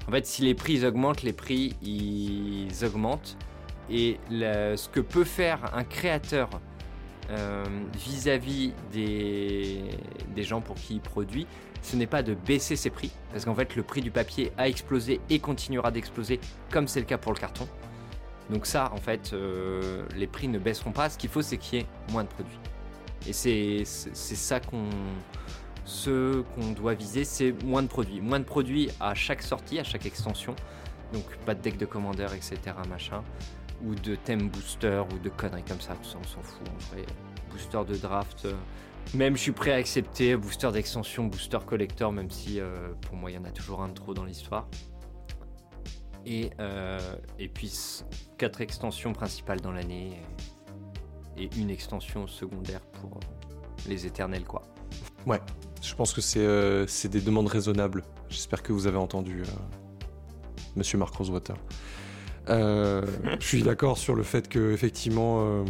En 0.06 0.10
fait, 0.10 0.26
si 0.26 0.42
les 0.42 0.54
prix 0.54 0.84
augmentent, 0.84 1.22
les 1.22 1.32
prix 1.32 1.76
ils 1.82 2.84
augmentent. 2.84 3.36
Et 3.90 4.18
ce 4.30 4.88
que 4.88 5.00
peut 5.00 5.24
faire 5.24 5.74
un 5.74 5.84
créateur 5.84 6.48
euh, 7.30 7.64
vis-à-vis 7.94 8.72
des, 8.92 9.82
des, 10.34 10.42
gens 10.42 10.60
pour 10.60 10.76
qui 10.76 10.94
il 10.94 11.00
produit, 11.00 11.46
ce 11.82 11.96
n'est 11.96 12.06
pas 12.06 12.22
de 12.22 12.34
baisser 12.34 12.76
ses 12.76 12.90
prix, 12.90 13.10
parce 13.32 13.44
qu'en 13.44 13.54
fait 13.54 13.76
le 13.76 13.82
prix 13.82 14.00
du 14.00 14.10
papier 14.10 14.50
a 14.56 14.68
explosé 14.68 15.20
et 15.28 15.38
continuera 15.38 15.90
d'exploser, 15.90 16.40
comme 16.70 16.88
c'est 16.88 17.00
le 17.00 17.06
cas 17.06 17.18
pour 17.18 17.32
le 17.32 17.38
carton. 17.38 17.68
Donc 18.50 18.64
ça, 18.64 18.90
en 18.92 18.96
fait, 18.96 19.32
euh, 19.32 20.06
les 20.16 20.26
prix 20.26 20.48
ne 20.48 20.58
baisseront 20.58 20.92
pas. 20.92 21.10
Ce 21.10 21.18
qu'il 21.18 21.28
faut, 21.28 21.42
c'est 21.42 21.58
qu'il 21.58 21.80
y 21.80 21.82
ait 21.82 21.86
moins 22.10 22.24
de 22.24 22.28
produits. 22.28 22.58
Et 23.26 23.32
c'est 23.32 23.84
ça 23.84 24.60
qu'on 24.60 24.88
ce 25.88 26.42
qu'on 26.42 26.72
doit 26.72 26.92
viser, 26.92 27.24
c'est 27.24 27.52
moins 27.64 27.82
de 27.82 27.88
produits. 27.88 28.20
Moins 28.20 28.40
de 28.40 28.44
produits 28.44 28.90
à 29.00 29.14
chaque 29.14 29.42
sortie, 29.42 29.78
à 29.78 29.84
chaque 29.84 30.04
extension. 30.04 30.54
Donc 31.14 31.24
pas 31.46 31.54
de 31.54 31.62
deck 31.62 31.78
de 31.78 31.86
commandeur, 31.86 32.34
etc. 32.34 32.58
Machin 32.88 33.24
ou 33.84 33.94
de 33.94 34.16
thème 34.16 34.48
booster 34.48 35.02
ou 35.14 35.18
de 35.18 35.28
conneries 35.28 35.62
comme 35.62 35.80
ça, 35.80 35.94
tout 35.94 36.08
ça 36.08 36.18
on 36.20 36.26
s'en 36.26 36.42
fout 36.42 36.68
en 36.68 36.94
vrai. 36.94 37.04
Booster 37.50 37.80
de 37.88 37.96
draft, 37.96 38.44
euh, 38.44 38.52
même 39.14 39.36
je 39.36 39.42
suis 39.42 39.52
prêt 39.52 39.72
à 39.72 39.76
accepter 39.76 40.36
booster 40.36 40.70
d'extension, 40.72 41.24
booster 41.24 41.58
collector, 41.64 42.12
même 42.12 42.30
si 42.30 42.60
euh, 42.60 42.92
pour 43.02 43.16
moi 43.16 43.30
il 43.30 43.34
y 43.34 43.38
en 43.38 43.44
a 43.44 43.50
toujours 43.50 43.80
un 43.82 43.88
de 43.88 43.94
trop 43.94 44.14
dans 44.14 44.24
l'histoire. 44.24 44.68
Et, 46.26 46.50
euh, 46.60 46.98
et 47.38 47.48
puis 47.48 47.72
quatre 48.36 48.60
extensions 48.60 49.12
principales 49.12 49.60
dans 49.60 49.72
l'année 49.72 50.20
et 51.38 51.48
une 51.56 51.70
extension 51.70 52.26
secondaire 52.26 52.82
pour 53.00 53.20
les 53.86 54.06
éternels 54.06 54.44
quoi. 54.44 54.62
Ouais, 55.24 55.40
je 55.82 55.94
pense 55.94 56.12
que 56.12 56.20
c'est 56.20 57.08
des 57.08 57.20
demandes 57.20 57.48
raisonnables. 57.48 58.04
J'espère 58.28 58.62
que 58.62 58.72
vous 58.72 58.86
avez 58.86 58.98
entendu 58.98 59.42
Monsieur 60.76 60.98
Marc 60.98 61.14
Rosewater. 61.14 61.56
Euh, 62.48 63.02
je 63.40 63.46
suis 63.46 63.62
d'accord 63.62 63.98
sur 63.98 64.14
le 64.14 64.22
fait 64.22 64.48
que 64.48 64.72
effectivement, 64.72 65.40
euh, 65.42 65.64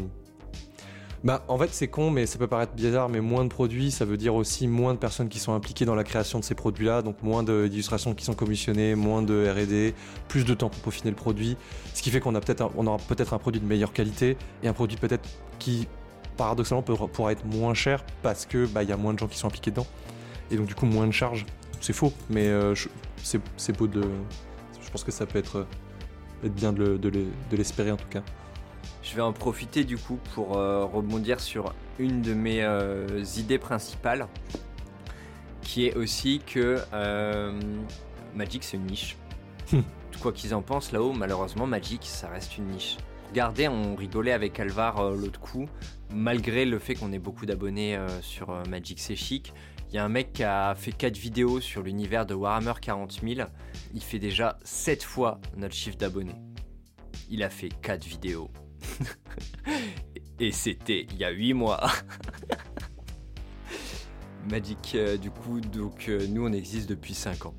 bah 1.24 1.44
en 1.48 1.58
fait 1.58 1.70
c'est 1.72 1.88
con, 1.88 2.10
mais 2.10 2.26
ça 2.26 2.38
peut 2.38 2.46
paraître 2.46 2.74
bizarre, 2.74 3.08
mais 3.08 3.20
moins 3.20 3.44
de 3.44 3.48
produits, 3.48 3.90
ça 3.90 4.04
veut 4.04 4.16
dire 4.16 4.34
aussi 4.34 4.68
moins 4.68 4.94
de 4.94 4.98
personnes 4.98 5.28
qui 5.28 5.38
sont 5.38 5.52
impliquées 5.52 5.84
dans 5.84 5.94
la 5.94 6.04
création 6.04 6.38
de 6.38 6.44
ces 6.44 6.54
produits-là, 6.54 7.02
donc 7.02 7.22
moins 7.22 7.42
d'illustrations 7.42 8.14
qui 8.14 8.24
sont 8.24 8.34
commissionnées, 8.34 8.94
moins 8.94 9.22
de 9.22 9.48
R&D, 9.50 9.94
plus 10.28 10.44
de 10.44 10.54
temps 10.54 10.68
pour 10.68 10.80
peaufiner 10.80 11.10
le 11.10 11.16
produit, 11.16 11.56
ce 11.94 12.02
qui 12.02 12.10
fait 12.10 12.20
qu'on 12.20 12.32
peut-être, 12.34 12.70
on 12.76 12.86
aura 12.86 12.98
peut-être 12.98 13.34
un 13.34 13.38
produit 13.38 13.60
de 13.60 13.66
meilleure 13.66 13.92
qualité 13.92 14.36
et 14.62 14.68
un 14.68 14.72
produit 14.72 14.96
peut-être 14.96 15.28
qui 15.58 15.88
paradoxalement 16.38 16.82
pourra 16.82 17.32
être 17.32 17.44
moins 17.44 17.74
cher 17.74 18.02
parce 18.22 18.46
que 18.46 18.64
bah 18.66 18.82
il 18.82 18.88
y 18.88 18.92
a 18.92 18.96
moins 18.96 19.12
de 19.12 19.18
gens 19.18 19.28
qui 19.28 19.36
sont 19.36 19.48
impliqués 19.48 19.70
dedans 19.70 19.86
et 20.50 20.56
donc 20.56 20.66
du 20.66 20.74
coup 20.74 20.86
moins 20.86 21.06
de 21.06 21.12
charges. 21.12 21.44
C'est 21.80 21.92
faux, 21.92 22.12
mais 22.30 22.48
euh, 22.48 22.74
c'est 23.22 23.76
beau 23.76 23.86
de. 23.86 24.02
Je 24.80 24.90
pense 24.90 25.04
que 25.04 25.12
ça 25.12 25.26
peut 25.26 25.38
être 25.38 25.66
être 26.42 26.54
bien 26.54 26.72
de 26.72 26.98
l'espérer 27.52 27.92
en 27.92 27.96
tout 27.96 28.08
cas. 28.08 28.22
Je 29.02 29.14
vais 29.14 29.22
en 29.22 29.32
profiter 29.32 29.84
du 29.84 29.96
coup 29.96 30.18
pour 30.34 30.58
euh, 30.58 30.84
rebondir 30.84 31.40
sur 31.40 31.72
une 31.98 32.20
de 32.20 32.34
mes 32.34 32.62
euh, 32.62 33.24
idées 33.38 33.58
principales, 33.58 34.26
qui 35.62 35.86
est 35.86 35.96
aussi 35.96 36.42
que 36.46 36.78
euh, 36.92 37.58
Magic 38.34 38.64
c'est 38.64 38.76
une 38.76 38.86
niche. 38.86 39.16
Quoi 40.20 40.32
qu'ils 40.32 40.54
en 40.54 40.62
pensent 40.62 40.92
là-haut, 40.92 41.12
malheureusement 41.12 41.66
Magic 41.66 42.04
ça 42.04 42.28
reste 42.28 42.58
une 42.58 42.66
niche. 42.66 42.98
Regardez, 43.30 43.68
on 43.68 43.94
rigolait 43.94 44.32
avec 44.32 44.60
Alvar 44.60 45.10
l'autre 45.12 45.40
coup, 45.40 45.66
malgré 46.10 46.64
le 46.64 46.78
fait 46.78 46.94
qu'on 46.94 47.12
ait 47.12 47.18
beaucoup 47.18 47.46
d'abonnés 47.46 47.98
sur 48.22 48.48
Magic 48.68 49.00
c'est 49.00 49.16
chic. 49.16 49.52
Il 49.90 49.94
y 49.94 49.98
a 49.98 50.04
un 50.04 50.10
mec 50.10 50.34
qui 50.34 50.44
a 50.44 50.74
fait 50.74 50.92
4 50.92 51.16
vidéos 51.16 51.60
sur 51.60 51.82
l'univers 51.82 52.26
de 52.26 52.34
Warhammer 52.34 52.74
40 52.80 53.20
000. 53.22 53.48
Il 53.94 54.02
fait 54.02 54.18
déjà 54.18 54.58
7 54.62 55.02
fois 55.02 55.40
notre 55.56 55.74
chiffre 55.74 55.96
d'abonnés. 55.96 56.34
Il 57.30 57.42
a 57.42 57.48
fait 57.48 57.70
4 57.70 58.04
vidéos. 58.04 58.50
Et 60.40 60.52
c'était 60.52 61.06
il 61.10 61.16
y 61.16 61.24
a 61.24 61.30
8 61.30 61.54
mois. 61.54 61.86
Magic, 64.50 64.92
euh, 64.94 65.16
du 65.16 65.30
coup, 65.30 65.60
donc 65.60 66.08
euh, 66.08 66.26
nous 66.28 66.46
on 66.46 66.52
existe 66.52 66.88
depuis 66.88 67.14
5 67.14 67.46
ans. 67.46 67.54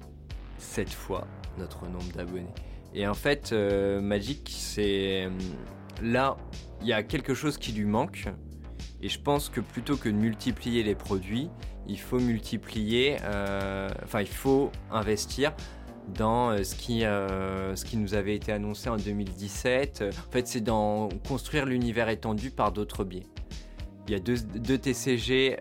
7 0.60 0.90
fois 0.90 1.28
notre 1.58 1.88
nombre 1.88 2.12
d'abonnés. 2.14 2.54
Et 2.94 3.08
en 3.08 3.14
fait, 3.14 3.52
euh, 3.54 4.02
Magic, 4.02 4.50
c'est. 4.52 5.30
Là, 6.02 6.38
il 6.82 6.88
y 6.88 6.94
a 6.94 7.04
quelque 7.04 7.34
chose 7.34 7.58
qui 7.58 7.72
lui 7.72 7.86
manque. 7.86 8.26
Et 9.02 9.10
je 9.10 9.20
pense 9.20 9.50
que 9.50 9.62
plutôt 9.62 9.96
que 9.96 10.10
de 10.10 10.16
multiplier 10.16 10.84
les 10.84 10.96
produits, 10.96 11.50
il 11.88 12.00
faut 12.00 12.20
multiplier, 12.20 13.18
euh, 13.24 13.90
enfin 14.04 14.22
il 14.22 14.28
faut 14.28 14.72
investir 14.92 15.54
dans 16.16 16.52
euh, 16.52 16.64
ce 16.64 16.76
qui, 16.76 17.06
euh, 17.06 17.76
ce 17.76 17.86
qui 17.86 17.98
nous 17.98 18.14
avait 18.14 18.36
été 18.36 18.52
annoncé 18.52 18.90
en 18.90 18.98
2017. 18.98 20.04
En 20.08 20.32
fait, 20.32 20.48
c'est 20.48 20.62
dans 20.62 21.10
construire 21.28 21.66
l'univers 21.66 22.10
étendu 22.10 22.52
par 22.52 22.72
d'autres 22.72 23.04
biais. 23.04 23.26
Il 24.08 24.12
y 24.12 24.16
a 24.16 24.20
deux, 24.20 24.78
TCG 24.78 25.58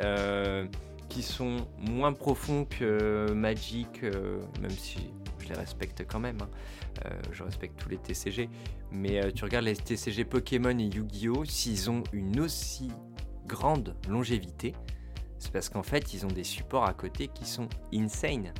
qui 1.10 1.22
sont 1.22 1.56
moins 1.78 2.12
profonds 2.14 2.64
que 2.64 3.30
Magic, 3.32 4.02
même 4.02 4.70
si 4.70 5.10
je 5.38 5.48
les 5.48 5.54
respecte 5.54 6.06
quand 6.08 6.18
même. 6.18 6.38
Hein. 6.40 6.48
Je 7.32 7.42
respecte 7.42 7.78
tous 7.78 7.88
les 7.88 7.98
TCG. 7.98 8.48
Mais 8.90 9.32
tu 9.32 9.44
regardes 9.44 9.64
les 9.64 9.76
TCG 9.76 10.24
Pokémon 10.24 10.76
et 10.78 10.84
Yu-Gi-Oh! 10.84 11.44
S'ils 11.44 11.90
ont 11.90 12.02
une 12.12 12.40
aussi 12.40 12.90
grande 13.46 13.96
longévité, 14.08 14.74
c'est 15.38 15.52
parce 15.52 15.68
qu'en 15.68 15.82
fait, 15.82 16.14
ils 16.14 16.26
ont 16.26 16.30
des 16.30 16.44
supports 16.44 16.86
à 16.86 16.94
côté 16.94 17.28
qui 17.28 17.44
sont 17.44 17.68
insane. 17.94 18.52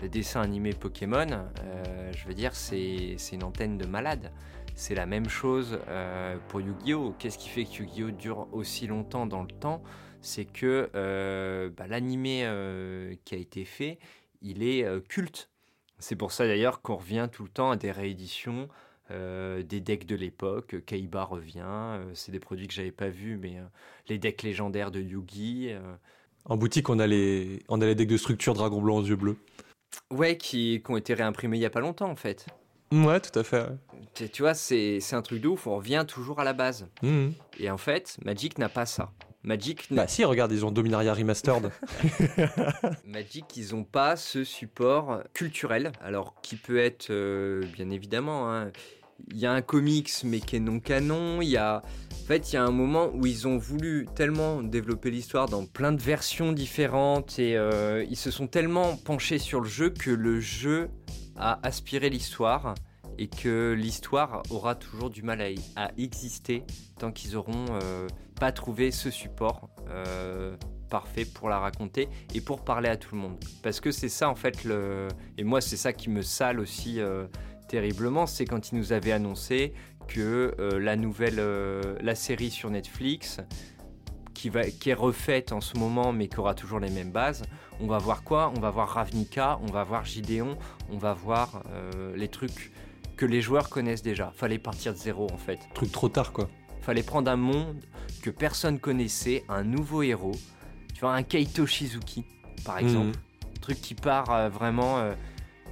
Le 0.00 0.08
dessin 0.08 0.40
animé 0.40 0.72
Pokémon, 0.72 1.26
euh, 1.30 2.12
je 2.12 2.26
veux 2.26 2.34
dire, 2.34 2.54
c'est 2.54 3.16
une 3.32 3.44
antenne 3.44 3.78
de 3.78 3.86
malade. 3.86 4.32
C'est 4.74 4.94
la 4.94 5.06
même 5.06 5.28
chose 5.28 5.78
euh, 5.88 6.36
pour 6.48 6.60
Yu-Gi-Oh! 6.60 7.14
Qu'est-ce 7.18 7.38
qui 7.38 7.48
fait 7.48 7.64
que 7.64 7.82
Yu-Gi-Oh! 7.82 8.10
dure 8.10 8.48
aussi 8.52 8.86
longtemps 8.86 9.26
dans 9.26 9.42
le 9.42 9.48
temps? 9.48 9.82
C'est 10.20 10.44
que 10.44 10.90
euh, 10.94 11.70
bah, 11.70 11.86
l'animé 11.86 12.48
qui 13.24 13.34
a 13.34 13.38
été 13.38 13.64
fait, 13.64 13.98
il 14.40 14.62
est 14.62 14.84
culte. 15.08 15.50
C'est 16.02 16.16
pour 16.16 16.32
ça 16.32 16.46
d'ailleurs 16.46 16.82
qu'on 16.82 16.96
revient 16.96 17.28
tout 17.30 17.44
le 17.44 17.48
temps 17.48 17.70
à 17.70 17.76
des 17.76 17.92
rééditions, 17.92 18.68
euh, 19.12 19.62
des 19.62 19.80
decks 19.80 20.04
de 20.04 20.16
l'époque, 20.16 20.84
Kaiba 20.84 21.22
revient, 21.22 21.62
euh, 21.64 22.10
c'est 22.14 22.32
des 22.32 22.40
produits 22.40 22.66
que 22.66 22.74
j'avais 22.74 22.90
pas 22.90 23.08
vus, 23.08 23.38
mais 23.40 23.58
euh, 23.58 23.64
les 24.08 24.18
decks 24.18 24.42
légendaires 24.42 24.90
de 24.90 25.00
Yugi. 25.00 25.70
En 26.44 26.56
boutique, 26.56 26.88
on 26.88 26.98
a, 26.98 27.06
les, 27.06 27.62
on 27.68 27.80
a 27.80 27.86
les 27.86 27.94
decks 27.94 28.08
de 28.08 28.16
structure 28.16 28.52
Dragon 28.54 28.80
Blanc 28.80 28.98
aux 28.98 29.04
yeux 29.04 29.16
bleus. 29.16 29.36
Ouais, 30.10 30.36
qui, 30.36 30.82
ont 30.88 30.96
été 30.96 31.14
réimprimés 31.14 31.58
il 31.58 31.60
y 31.60 31.66
a 31.66 31.70
pas 31.70 31.80
longtemps 31.80 32.10
en 32.10 32.16
fait. 32.16 32.46
Ouais, 32.90 33.20
tout 33.20 33.38
à 33.38 33.44
fait. 33.44 33.68
Tu, 34.14 34.42
vois, 34.42 34.54
c'est 34.54 35.00
un 35.12 35.22
truc 35.22 35.40
de 35.40 35.48
ouf, 35.48 35.68
on 35.68 35.76
revient 35.76 36.04
toujours 36.06 36.40
à 36.40 36.44
la 36.44 36.52
base. 36.52 36.88
Mmh. 37.02 37.28
Et 37.58 37.70
en 37.70 37.78
fait, 37.78 38.18
Magic 38.24 38.58
n'a 38.58 38.68
pas 38.68 38.86
ça. 38.86 39.12
Magic. 39.44 39.88
Bah 39.90 40.06
si, 40.06 40.24
regarde, 40.24 40.52
ils 40.52 40.64
ont 40.64 40.70
Dominaria 40.70 41.12
Remastered. 41.12 41.70
Magic, 43.06 43.56
ils 43.56 43.74
ont 43.74 43.84
pas 43.84 44.16
ce 44.16 44.44
support 44.44 45.22
culturel, 45.34 45.92
alors 46.00 46.34
qui 46.42 46.56
peut 46.56 46.78
être, 46.78 47.10
bien 47.74 47.90
évidemment, 47.90 48.52
hein, 48.52 48.70
il 49.30 49.38
y 49.38 49.46
a 49.46 49.52
un 49.52 49.62
comics 49.62 50.10
mais 50.24 50.40
qui 50.40 50.56
est 50.56 50.60
non 50.60 50.80
canon. 50.80 51.40
Il 51.42 51.48
y 51.48 51.56
a, 51.56 51.82
en 52.12 52.26
fait, 52.26 52.52
il 52.52 52.56
y 52.56 52.58
a 52.58 52.64
un 52.64 52.70
moment 52.70 53.10
où 53.14 53.26
ils 53.26 53.46
ont 53.46 53.58
voulu 53.58 54.06
tellement 54.14 54.62
développer 54.62 55.10
l'histoire 55.10 55.48
dans 55.48 55.64
plein 55.66 55.92
de 55.92 56.00
versions 56.00 56.52
différentes 56.52 57.38
et 57.38 57.56
euh, 57.56 58.04
ils 58.08 58.16
se 58.16 58.30
sont 58.30 58.46
tellement 58.46 58.96
penchés 58.96 59.38
sur 59.38 59.60
le 59.60 59.68
jeu 59.68 59.90
que 59.90 60.10
le 60.10 60.40
jeu 60.40 60.90
a 61.36 61.60
aspiré 61.66 62.10
l'histoire 62.10 62.74
et 63.18 63.28
que 63.28 63.74
l'histoire 63.76 64.42
aura 64.50 64.74
toujours 64.74 65.10
du 65.10 65.22
mal 65.22 65.42
à, 65.76 65.90
exister 65.98 66.64
tant 66.98 67.12
qu'ils 67.12 67.36
auront 67.36 67.66
euh, 67.70 68.06
pas 68.40 68.52
trouvé 68.52 68.90
ce 68.90 69.10
support 69.10 69.68
euh, 69.88 70.56
parfait 70.90 71.24
pour 71.24 71.48
la 71.48 71.58
raconter 71.58 72.08
et 72.34 72.40
pour 72.40 72.64
parler 72.64 72.88
à 72.88 72.96
tout 72.96 73.14
le 73.14 73.20
monde. 73.20 73.36
Parce 73.62 73.80
que 73.80 73.90
c'est 73.90 74.08
ça 74.08 74.28
en 74.28 74.34
fait 74.34 74.64
le 74.64 75.08
et 75.38 75.44
moi 75.44 75.60
c'est 75.60 75.76
ça 75.76 75.92
qui 75.92 76.10
me 76.10 76.22
sale 76.22 76.60
aussi 76.60 77.00
euh, 77.00 77.26
terriblement, 77.68 78.26
c'est 78.26 78.44
quand 78.44 78.70
ils 78.72 78.76
nous 78.76 78.92
avaient 78.92 79.12
annoncé 79.12 79.72
que 80.08 80.54
la 80.58 80.96
nouvelle 80.96 81.40
la 82.00 82.14
série 82.16 82.50
sur 82.50 82.70
Netflix 82.70 83.38
qui 84.34 84.50
est 84.50 84.94
refaite 84.94 85.52
en 85.52 85.60
ce 85.60 85.78
moment 85.78 86.12
mais 86.12 86.26
qui 86.26 86.40
aura 86.40 86.54
toujours 86.54 86.80
les 86.80 86.90
mêmes 86.90 87.12
bases. 87.12 87.42
On 87.80 87.86
va 87.86 87.98
voir 87.98 88.24
quoi? 88.24 88.52
On 88.56 88.60
va 88.60 88.70
voir 88.70 88.88
Ravnica, 88.88 89.60
on 89.62 89.70
va 89.70 89.84
voir 89.84 90.04
Gideon, 90.04 90.58
on 90.90 90.98
va 90.98 91.14
voir 91.14 91.62
les 92.16 92.28
trucs 92.28 92.72
que 93.16 93.26
les 93.26 93.40
joueurs 93.40 93.68
connaissent 93.68 94.02
déjà. 94.02 94.32
Fallait 94.34 94.58
partir 94.58 94.92
de 94.92 94.98
zéro 94.98 95.28
en 95.32 95.38
fait. 95.38 95.58
Truc 95.74 95.92
trop 95.92 96.08
tard 96.08 96.32
quoi. 96.32 96.48
Fallait 96.80 97.02
prendre 97.02 97.30
un 97.30 97.36
monde 97.36 97.80
que 98.22 98.30
personne 98.30 98.78
connaissait, 98.78 99.44
un 99.48 99.62
nouveau 99.64 100.02
héros. 100.02 100.34
Tu 100.94 101.00
vois, 101.00 101.14
un 101.14 101.22
Kaito 101.22 101.66
Shizuki, 101.66 102.24
par 102.64 102.76
mhm. 102.76 102.86
exemple. 102.86 103.18
Truc 103.60 103.80
qui 103.80 103.94
part 103.94 104.30
euh, 104.30 104.48
vraiment 104.48 104.98
euh, 104.98 105.12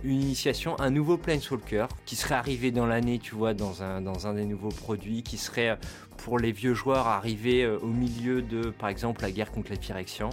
une 0.04 0.20
initiation, 0.20 0.78
un 0.80 0.90
nouveau 0.90 1.16
Planeswalker 1.16 1.86
qui 2.06 2.14
serait 2.14 2.36
arrivé 2.36 2.70
dans 2.70 2.86
l'année, 2.86 3.18
tu 3.18 3.34
vois, 3.34 3.54
dans 3.54 3.82
un, 3.82 4.00
dans 4.00 4.26
un 4.26 4.34
des 4.34 4.44
nouveaux 4.44 4.68
produits, 4.68 5.22
qui 5.22 5.36
serait 5.36 5.70
euh, 5.70 5.76
pour 6.18 6.38
les 6.38 6.52
vieux 6.52 6.74
joueurs 6.74 7.08
arrivé 7.08 7.66
au 7.66 7.86
milieu 7.86 8.42
de, 8.42 8.70
par 8.70 8.88
exemple, 8.88 9.22
la 9.22 9.30
guerre 9.30 9.50
contre 9.50 9.72
Phyrexian. 9.80 10.30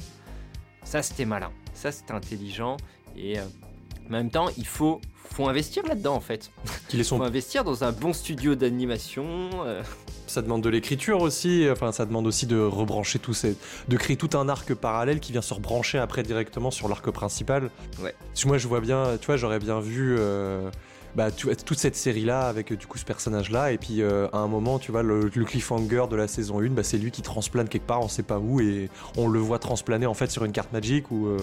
Ça, 0.84 1.02
c'était 1.02 1.26
malin. 1.26 1.52
Ça, 1.74 1.92
c'était 1.92 2.14
intelligent. 2.14 2.78
Et 3.16 3.40
en 3.40 4.10
même 4.10 4.30
temps, 4.30 4.50
il 4.58 4.68
faut, 4.68 5.02
faut 5.32 5.48
investir 5.48 5.84
là-dedans 5.86 6.16
en 6.16 6.20
fait. 6.20 6.52
Il 6.94 7.04
faut 7.04 7.22
investir 7.22 7.64
dans 7.64 7.84
un 7.84 7.92
bon 7.92 8.14
studio 8.14 8.56
d'animation. 8.56 9.50
Euh. 9.66 9.84
Ça 10.28 10.42
demande 10.42 10.62
de 10.62 10.70
l'écriture 10.70 11.22
aussi, 11.22 11.66
enfin 11.72 11.92
ça 11.92 12.06
demande 12.06 12.28
aussi 12.28 12.48
de 12.48 12.60
rebrancher 12.60 13.18
tout 13.18 13.34
ces... 13.34 13.56
de 13.88 13.98
créer 13.98 14.18
tout 14.18 14.38
un 14.38 14.50
arc 14.50 14.74
parallèle 14.74 15.22
qui 15.22 15.32
vient 15.32 15.42
se 15.42 15.54
rebrancher 15.54 16.00
après 16.00 16.24
directement 16.24 16.70
sur 16.70 16.90
l'arc 16.90 17.10
principal. 17.12 17.70
Ouais. 18.02 18.14
Moi 18.46 18.58
je 18.58 18.68
vois 18.68 18.82
bien, 18.82 19.18
tu 19.20 19.26
vois, 19.26 19.38
j'aurais 19.38 19.60
bien 19.60 19.80
vu 19.80 20.18
euh, 20.20 20.70
bah, 21.18 21.32
toute 21.32 21.80
cette 21.80 21.96
série-là 21.96 22.48
avec 22.48 22.72
du 22.72 22.86
coup 22.86 23.00
ce 23.00 23.04
personnage-là. 23.04 23.72
Et 23.72 23.80
puis 23.80 24.04
euh, 24.04 24.28
à 24.34 24.38
un 24.38 24.48
moment, 24.48 24.78
tu 24.78 24.92
vois, 24.92 25.02
le, 25.02 25.30
cliffhanger 25.30 26.06
de 26.10 26.16
la 26.16 26.28
saison 26.28 26.60
1, 26.60 26.70
bah, 26.70 26.84
c'est 26.84 27.00
lui 27.00 27.10
qui 27.10 27.24
transplane 27.24 27.68
quelque 27.68 27.88
part, 27.88 28.02
on 28.02 28.08
sait 28.08 28.22
pas 28.22 28.38
où, 28.38 28.62
et 28.62 28.90
on 29.18 29.28
le 29.28 29.40
voit 29.40 29.58
transplaner 29.58 30.06
en 30.06 30.14
fait 30.14 30.30
sur 30.30 30.46
une 30.46 30.52
carte 30.52 30.72
magique 30.74 31.10
ou, 31.10 31.28
euh, 31.28 31.38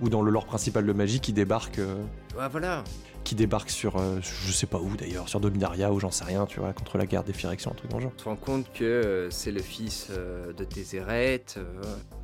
ou 0.00 0.08
dans 0.08 0.22
le 0.22 0.30
lore 0.30 0.46
principal 0.46 0.86
de 0.86 0.92
magie 0.94 1.20
qui 1.20 1.34
débarque. 1.34 1.78
Euh, 1.78 1.96
voilà 2.50 2.84
qui 3.28 3.34
débarque 3.34 3.70
sur 3.70 3.98
je 4.20 4.52
sais 4.52 4.66
pas 4.66 4.78
où 4.78 4.96
d'ailleurs, 4.96 5.28
sur 5.28 5.40
Dominaria 5.40 5.92
ou 5.92 6.00
j'en 6.00 6.10
sais 6.10 6.24
rien, 6.24 6.46
tu 6.46 6.60
vois, 6.60 6.72
contre 6.72 6.96
la 6.98 7.06
guerre 7.06 7.24
des 7.24 7.32
Phyrexians, 7.32 7.72
un 7.72 7.74
truc 7.74 7.90
dans 7.90 7.98
le 7.98 8.04
genre. 8.04 8.12
Tu 8.16 8.24
te 8.24 8.28
rends 8.28 8.36
compte 8.36 8.72
que 8.72 9.28
c'est 9.30 9.52
le 9.52 9.60
fils 9.60 10.10
de 10.10 10.64
Tézéret, 10.64 11.44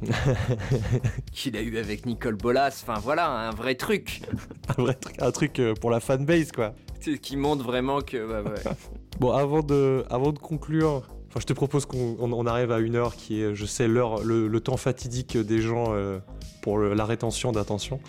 qu'il 1.32 1.56
a 1.56 1.60
eu 1.60 1.76
avec 1.78 2.06
Nicole 2.06 2.36
Bolas, 2.36 2.80
enfin 2.82 2.98
voilà, 3.00 3.28
un 3.28 3.50
vrai 3.50 3.74
truc. 3.74 4.22
un 4.78 4.82
vrai 4.82 4.94
truc, 4.94 5.16
un 5.20 5.30
truc 5.30 5.60
pour 5.80 5.90
la 5.90 6.00
fanbase 6.00 6.52
quoi 6.52 6.74
qui 7.12 7.36
montre 7.36 7.64
vraiment 7.64 8.00
que. 8.00 8.42
Bah, 8.42 8.54
bon, 9.20 9.32
avant 9.32 9.62
de, 9.62 10.04
avant 10.10 10.32
de 10.32 10.38
conclure, 10.38 11.02
enfin, 11.28 11.40
je 11.40 11.46
te 11.46 11.52
propose 11.52 11.86
qu'on 11.86 12.46
arrive 12.46 12.72
à 12.72 12.78
une 12.78 12.96
heure 12.96 13.16
qui 13.16 13.42
est, 13.42 13.54
je 13.54 13.66
sais, 13.66 13.88
l'heure, 13.88 14.22
le, 14.22 14.60
temps 14.60 14.76
fatidique 14.76 15.36
des 15.36 15.60
gens 15.60 15.86
euh, 15.88 16.18
pour 16.62 16.78
la 16.78 17.04
rétention 17.04 17.52
d'attention. 17.52 18.00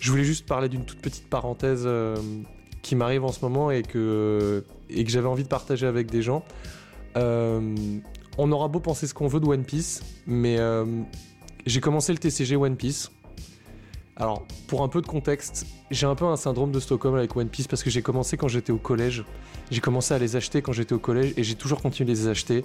Je 0.00 0.10
voulais 0.10 0.24
juste 0.24 0.46
parler 0.46 0.68
d'une 0.68 0.84
toute 0.84 1.00
petite 1.00 1.28
parenthèse 1.28 1.82
euh, 1.84 2.16
qui 2.82 2.96
m'arrive 2.96 3.24
en 3.24 3.32
ce 3.32 3.40
moment 3.42 3.70
et 3.70 3.82
que, 3.82 4.64
et 4.88 5.04
que 5.04 5.10
j'avais 5.10 5.28
envie 5.28 5.44
de 5.44 5.48
partager 5.48 5.86
avec 5.86 6.10
des 6.10 6.22
gens. 6.22 6.44
Euh, 7.16 7.74
on 8.38 8.50
aura 8.52 8.68
beau 8.68 8.80
penser 8.80 9.06
ce 9.06 9.14
qu'on 9.14 9.28
veut 9.28 9.40
de 9.40 9.46
One 9.46 9.64
Piece, 9.64 10.02
mais 10.26 10.58
j'ai 11.66 11.80
commencé 11.80 12.12
le 12.12 12.18
TCG 12.18 12.56
One 12.56 12.76
Piece. 12.76 13.10
Alors, 14.20 14.46
pour 14.66 14.82
un 14.82 14.88
peu 14.88 15.00
de 15.00 15.06
contexte, 15.06 15.66
j'ai 15.90 16.06
un 16.06 16.14
peu 16.14 16.26
un 16.26 16.36
syndrome 16.36 16.72
de 16.72 16.78
Stockholm 16.80 17.14
avec 17.14 17.34
One 17.34 17.48
Piece 17.48 17.66
parce 17.66 17.82
que 17.82 17.88
j'ai 17.88 18.02
commencé 18.02 18.36
quand 18.36 18.48
j'étais 18.48 18.70
au 18.70 18.76
collège. 18.76 19.24
J'ai 19.70 19.80
commencé 19.80 20.12
à 20.12 20.18
les 20.18 20.36
acheter 20.36 20.60
quand 20.60 20.72
j'étais 20.72 20.92
au 20.92 20.98
collège 20.98 21.32
et 21.38 21.42
j'ai 21.42 21.54
toujours 21.54 21.80
continué 21.80 22.12
de 22.12 22.18
les 22.18 22.28
acheter. 22.28 22.64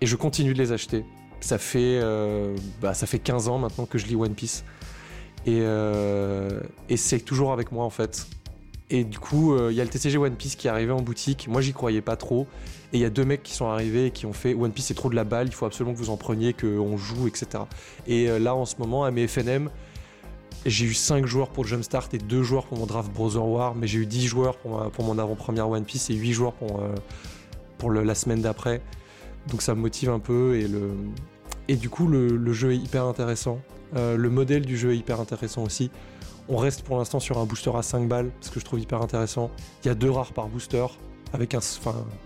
Et 0.00 0.06
je 0.06 0.16
continue 0.16 0.52
de 0.52 0.58
les 0.58 0.72
acheter. 0.72 1.04
Ça 1.40 1.58
fait, 1.58 2.00
euh, 2.02 2.56
bah, 2.80 2.92
ça 2.92 3.06
fait 3.06 3.20
15 3.20 3.46
ans 3.48 3.58
maintenant 3.58 3.86
que 3.86 3.98
je 3.98 4.06
lis 4.06 4.16
One 4.16 4.34
Piece. 4.34 4.64
Et, 5.44 5.60
euh, 5.62 6.60
et 6.88 6.96
c'est 6.96 7.20
toujours 7.20 7.52
avec 7.52 7.70
moi 7.72 7.84
en 7.84 7.90
fait. 7.90 8.26
Et 8.88 9.04
du 9.04 9.18
coup, 9.18 9.52
euh, 9.52 9.72
il 9.72 9.76
y 9.76 9.80
a 9.80 9.84
le 9.84 9.90
TCG 9.90 10.16
One 10.16 10.36
Piece 10.36 10.56
qui 10.56 10.68
est 10.68 10.70
arrivé 10.70 10.92
en 10.92 11.02
boutique. 11.02 11.48
Moi, 11.48 11.60
j'y 11.60 11.72
croyais 11.72 12.02
pas 12.02 12.16
trop. 12.16 12.46
Et 12.92 12.98
il 12.98 13.00
y 13.00 13.04
a 13.04 13.10
deux 13.10 13.24
mecs 13.24 13.42
qui 13.42 13.52
sont 13.52 13.66
arrivés 13.66 14.06
et 14.06 14.10
qui 14.12 14.26
ont 14.26 14.32
fait 14.32 14.54
One 14.54 14.70
Piece, 14.70 14.86
c'est 14.86 14.94
trop 14.94 15.10
de 15.10 15.16
la 15.16 15.24
balle, 15.24 15.48
il 15.48 15.52
faut 15.52 15.66
absolument 15.66 15.92
que 15.92 15.98
vous 15.98 16.10
en 16.10 16.16
preniez, 16.16 16.52
qu'on 16.52 16.96
joue, 16.96 17.26
etc. 17.26 17.64
Et 18.06 18.28
là, 18.38 18.54
en 18.54 18.64
ce 18.64 18.76
moment, 18.78 19.02
à 19.02 19.10
mes 19.10 19.26
FNM, 19.26 19.70
j'ai 20.66 20.84
eu 20.84 20.94
5 20.94 21.26
joueurs 21.26 21.50
pour 21.50 21.64
Jumpstart 21.64 22.08
et 22.12 22.18
2 22.18 22.42
joueurs 22.42 22.66
pour 22.66 22.78
mon 22.78 22.86
draft 22.86 23.12
Brother 23.12 23.46
War, 23.46 23.74
mais 23.74 23.86
j'ai 23.86 24.00
eu 24.00 24.06
10 24.06 24.26
joueurs 24.26 24.56
pour, 24.56 25.04
mon 25.04 25.18
avant-première 25.18 25.68
One 25.68 25.84
Piece 25.84 26.10
et 26.10 26.14
8 26.14 26.32
joueurs 26.32 26.52
pour, 26.54 26.80
euh, 26.80 28.02
la 28.02 28.14
semaine 28.14 28.40
d'après. 28.40 28.80
Donc 29.48 29.62
ça 29.62 29.74
me 29.74 29.80
motive 29.80 30.10
un 30.10 30.18
peu 30.18 30.58
et 31.68 31.76
du 31.76 31.88
coup 31.88 32.08
le, 32.08 32.52
jeu 32.52 32.72
est 32.72 32.76
hyper 32.76 33.04
intéressant. 33.04 33.60
Euh, 33.94 34.16
le 34.16 34.30
modèle 34.30 34.64
du 34.64 34.76
jeu 34.76 34.92
est 34.92 34.96
hyper 34.96 35.20
intéressant 35.20 35.62
aussi. 35.62 35.90
On 36.48 36.56
reste 36.56 36.82
pour 36.82 36.98
l'instant 36.98 37.20
sur 37.20 37.38
un 37.38 37.44
booster 37.44 37.72
à 37.74 37.82
5 37.82 38.08
balles, 38.08 38.30
ce 38.40 38.50
que 38.50 38.60
je 38.60 38.64
trouve 38.64 38.80
hyper 38.80 39.02
intéressant. 39.02 39.50
Il 39.84 39.88
y 39.88 39.90
a 39.90 39.94
deux 39.94 40.10
rares 40.10 40.32
par 40.32 40.48
booster 40.48 40.86
avec 41.32 41.54
un, 41.54 41.60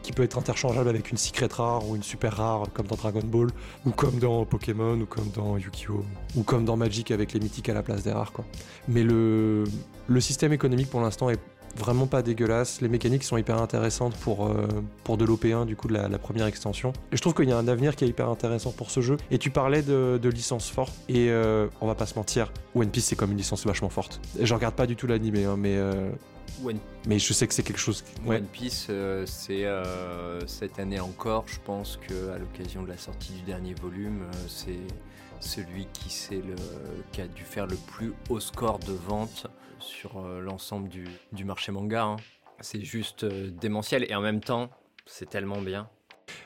qui 0.02 0.12
peut 0.12 0.22
être 0.22 0.38
interchangeable 0.38 0.88
avec 0.88 1.10
une 1.10 1.16
secret 1.16 1.48
rare 1.50 1.88
ou 1.88 1.96
une 1.96 2.02
super 2.02 2.36
rare 2.36 2.64
comme 2.74 2.86
dans 2.86 2.96
Dragon 2.96 3.22
Ball 3.24 3.48
ou 3.86 3.90
comme 3.90 4.18
dans 4.18 4.44
Pokémon 4.44 5.00
ou 5.00 5.06
comme 5.06 5.30
dans 5.30 5.56
Yu-Gi-Oh 5.56 6.04
ou 6.36 6.42
comme 6.42 6.66
dans 6.66 6.76
Magic 6.76 7.10
avec 7.10 7.32
les 7.32 7.40
mythiques 7.40 7.70
à 7.70 7.74
la 7.74 7.82
place 7.82 8.02
des 8.02 8.12
rares 8.12 8.32
quoi. 8.32 8.44
Mais 8.88 9.02
le 9.02 9.64
système 10.20 10.52
économique 10.52 10.90
pour 10.90 11.00
l'instant 11.00 11.30
est 11.30 11.40
vraiment 11.76 12.06
pas 12.06 12.22
dégueulasse. 12.22 12.80
Les 12.80 12.88
mécaniques 12.88 13.24
sont 13.24 13.36
hyper 13.36 13.60
intéressantes 13.60 14.14
pour, 14.16 14.46
euh, 14.46 14.66
pour 15.04 15.16
de 15.16 15.24
l'OP1, 15.24 15.66
du 15.66 15.76
coup, 15.76 15.88
de 15.88 15.94
la, 15.94 16.18
première 16.18 16.46
extension. 16.46 16.92
Et 17.12 17.16
je 17.16 17.20
trouve 17.22 17.34
qu'il 17.34 17.48
y 17.48 17.52
a 17.52 17.58
un 17.58 17.68
avenir 17.68 17.96
qui 17.96 18.04
est 18.04 18.08
hyper 18.08 18.28
intéressant 18.28 18.72
pour 18.72 18.90
ce 18.90 19.00
jeu. 19.00 19.16
Et 19.30 19.38
tu 19.38 19.50
parlais 19.50 19.82
de, 19.82 20.18
de 20.20 20.28
licence 20.28 20.70
forte. 20.70 20.94
Et 21.08 21.30
euh, 21.30 21.68
on 21.80 21.86
va 21.86 21.94
pas 21.94 22.06
se 22.06 22.14
mentir, 22.14 22.52
One 22.74 22.90
Piece, 22.90 23.06
c'est 23.06 23.16
comme 23.16 23.32
une 23.32 23.38
licence 23.38 23.66
vachement 23.66 23.88
forte. 23.88 24.20
Je 24.40 24.54
regarde 24.54 24.74
pas 24.74 24.86
du 24.86 24.96
tout 24.96 25.06
l'animé, 25.06 25.44
hein, 25.44 25.56
mais 25.58 25.76
euh, 25.76 26.10
mais 27.06 27.18
je 27.18 27.32
sais 27.32 27.46
que 27.46 27.54
c'est 27.54 27.62
quelque 27.62 27.78
chose. 27.78 28.04
One 28.26 28.44
Piece, 28.44 28.86
euh, 28.90 29.24
c'est 29.26 29.64
euh, 29.64 30.46
cette 30.46 30.78
année 30.78 31.00
encore, 31.00 31.44
je 31.46 31.58
pense 31.64 31.96
que 31.96 32.30
à 32.30 32.38
l'occasion 32.38 32.82
de 32.82 32.88
la 32.88 32.98
sortie 32.98 33.32
du 33.32 33.42
dernier 33.42 33.74
volume, 33.74 34.22
euh, 34.22 34.36
c'est 34.48 34.78
celui 35.40 35.86
qui, 35.92 36.12
le, 36.34 36.54
qui 37.12 37.22
a 37.22 37.26
dû 37.26 37.42
faire 37.42 37.66
le 37.66 37.76
plus 37.76 38.12
haut 38.28 38.40
score 38.40 38.78
de 38.80 38.92
vente 38.92 39.46
sur 39.80 40.20
l'ensemble 40.20 40.88
du, 40.88 41.04
du, 41.32 41.44
marché 41.44 41.72
manga. 41.72 42.04
Hein. 42.04 42.16
C'est 42.60 42.82
juste 42.82 43.24
démentiel 43.24 44.06
et 44.08 44.14
en 44.14 44.20
même 44.20 44.40
temps, 44.40 44.70
c'est 45.06 45.28
tellement 45.28 45.60
bien. 45.60 45.88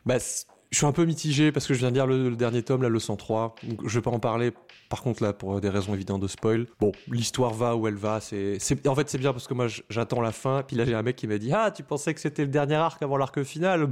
Bah, 0.07 0.17
je 0.19 0.79
suis 0.79 0.87
un 0.87 0.93
peu 0.93 1.05
mitigé 1.05 1.53
parce 1.53 1.67
que 1.67 1.75
je 1.75 1.81
viens 1.81 1.91
de 1.91 1.95
lire 1.95 2.07
le, 2.07 2.35
dernier 2.37 2.63
tome, 2.63 2.83
la 2.83 2.89
leçon 2.89 3.17
3. 3.17 3.55
Donc 3.65 3.87
je 3.87 3.99
vais 3.99 4.03
pas 4.03 4.11
en 4.11 4.21
parler 4.21 4.53
par 4.89 5.03
contre, 5.03 5.23
là, 5.23 5.33
pour 5.33 5.61
des 5.61 5.71
raisons 5.71 5.95
évidentes 5.95 6.21
de 6.21 6.29
spoil, 6.29 6.67
bon, 6.79 6.93
l'histoire 7.09 7.53
va 7.53 7.75
où 7.75 7.89
elle 7.89 7.97
va. 7.97 8.21
C'est, 8.21 8.59
en 8.87 8.95
fait, 8.95 9.09
c'est 9.09 9.19
bien 9.19 9.33
parce 9.33 9.49
que 9.49 9.55
moi, 9.55 9.67
j'attends 9.89 10.21
la 10.21 10.33
fin. 10.33 10.63
Puis 10.63 10.77
là, 10.77 10.85
j'ai 10.85 10.95
un 10.95 11.03
mec 11.03 11.17
qui 11.17 11.27
m'a 11.27 11.39
dit 11.39 11.53
Ah, 11.53 11.71
tu 11.71 11.83
pensais 11.83 12.15
que 12.15 12.21
c'était 12.21 12.43
le 12.43 12.49
dernier 12.49 12.77
arc 12.77 13.03
avant 13.03 13.17
l'arc 13.17 13.43
final? 13.43 13.89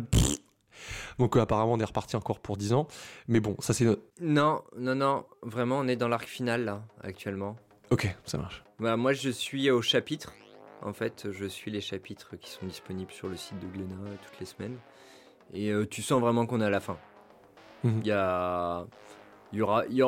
Donc, 1.18 1.36
euh, 1.36 1.40
apparemment, 1.40 1.72
on 1.72 1.80
est 1.80 1.84
reparti 1.84 2.14
encore 2.14 2.40
pour 2.40 2.56
10 2.56 2.72
ans. 2.72 2.86
Mais 3.26 3.40
bon, 3.40 3.56
ça, 3.58 3.72
c'est. 3.72 3.86
Non, 4.20 4.62
non, 4.76 4.94
non. 4.94 5.24
Vraiment, 5.42 5.78
on 5.78 5.88
est 5.88 5.96
dans 5.96 6.08
l'arc 6.08 6.26
final, 6.26 6.64
là, 6.64 6.82
actuellement. 7.02 7.56
Ok, 7.92 8.08
ça 8.24 8.38
marche. 8.38 8.64
Bah, 8.80 8.96
moi, 8.96 9.12
je 9.12 9.28
suis 9.28 9.70
au 9.70 9.82
chapitre. 9.82 10.32
En 10.80 10.94
fait, 10.94 11.30
je 11.30 11.44
suis 11.44 11.70
les 11.70 11.82
chapitres 11.82 12.36
qui 12.40 12.50
sont 12.50 12.64
disponibles 12.64 13.12
sur 13.12 13.28
le 13.28 13.36
site 13.36 13.58
de 13.58 13.66
Glénat 13.66 13.94
euh, 14.06 14.14
toutes 14.22 14.40
les 14.40 14.46
semaines. 14.46 14.78
Et 15.52 15.68
euh, 15.68 15.86
tu 15.86 16.00
sens 16.00 16.18
vraiment 16.18 16.46
qu'on 16.46 16.62
est 16.62 16.64
à 16.64 16.70
la 16.70 16.80
fin. 16.80 16.96
Mhm. 17.84 18.00
Il 18.00 18.06
y 18.06 18.12
a. 18.12 18.86
Il 19.52 19.58
y 19.58 19.62
aura, 19.62 19.84
il 19.90 19.96
y 19.96 20.02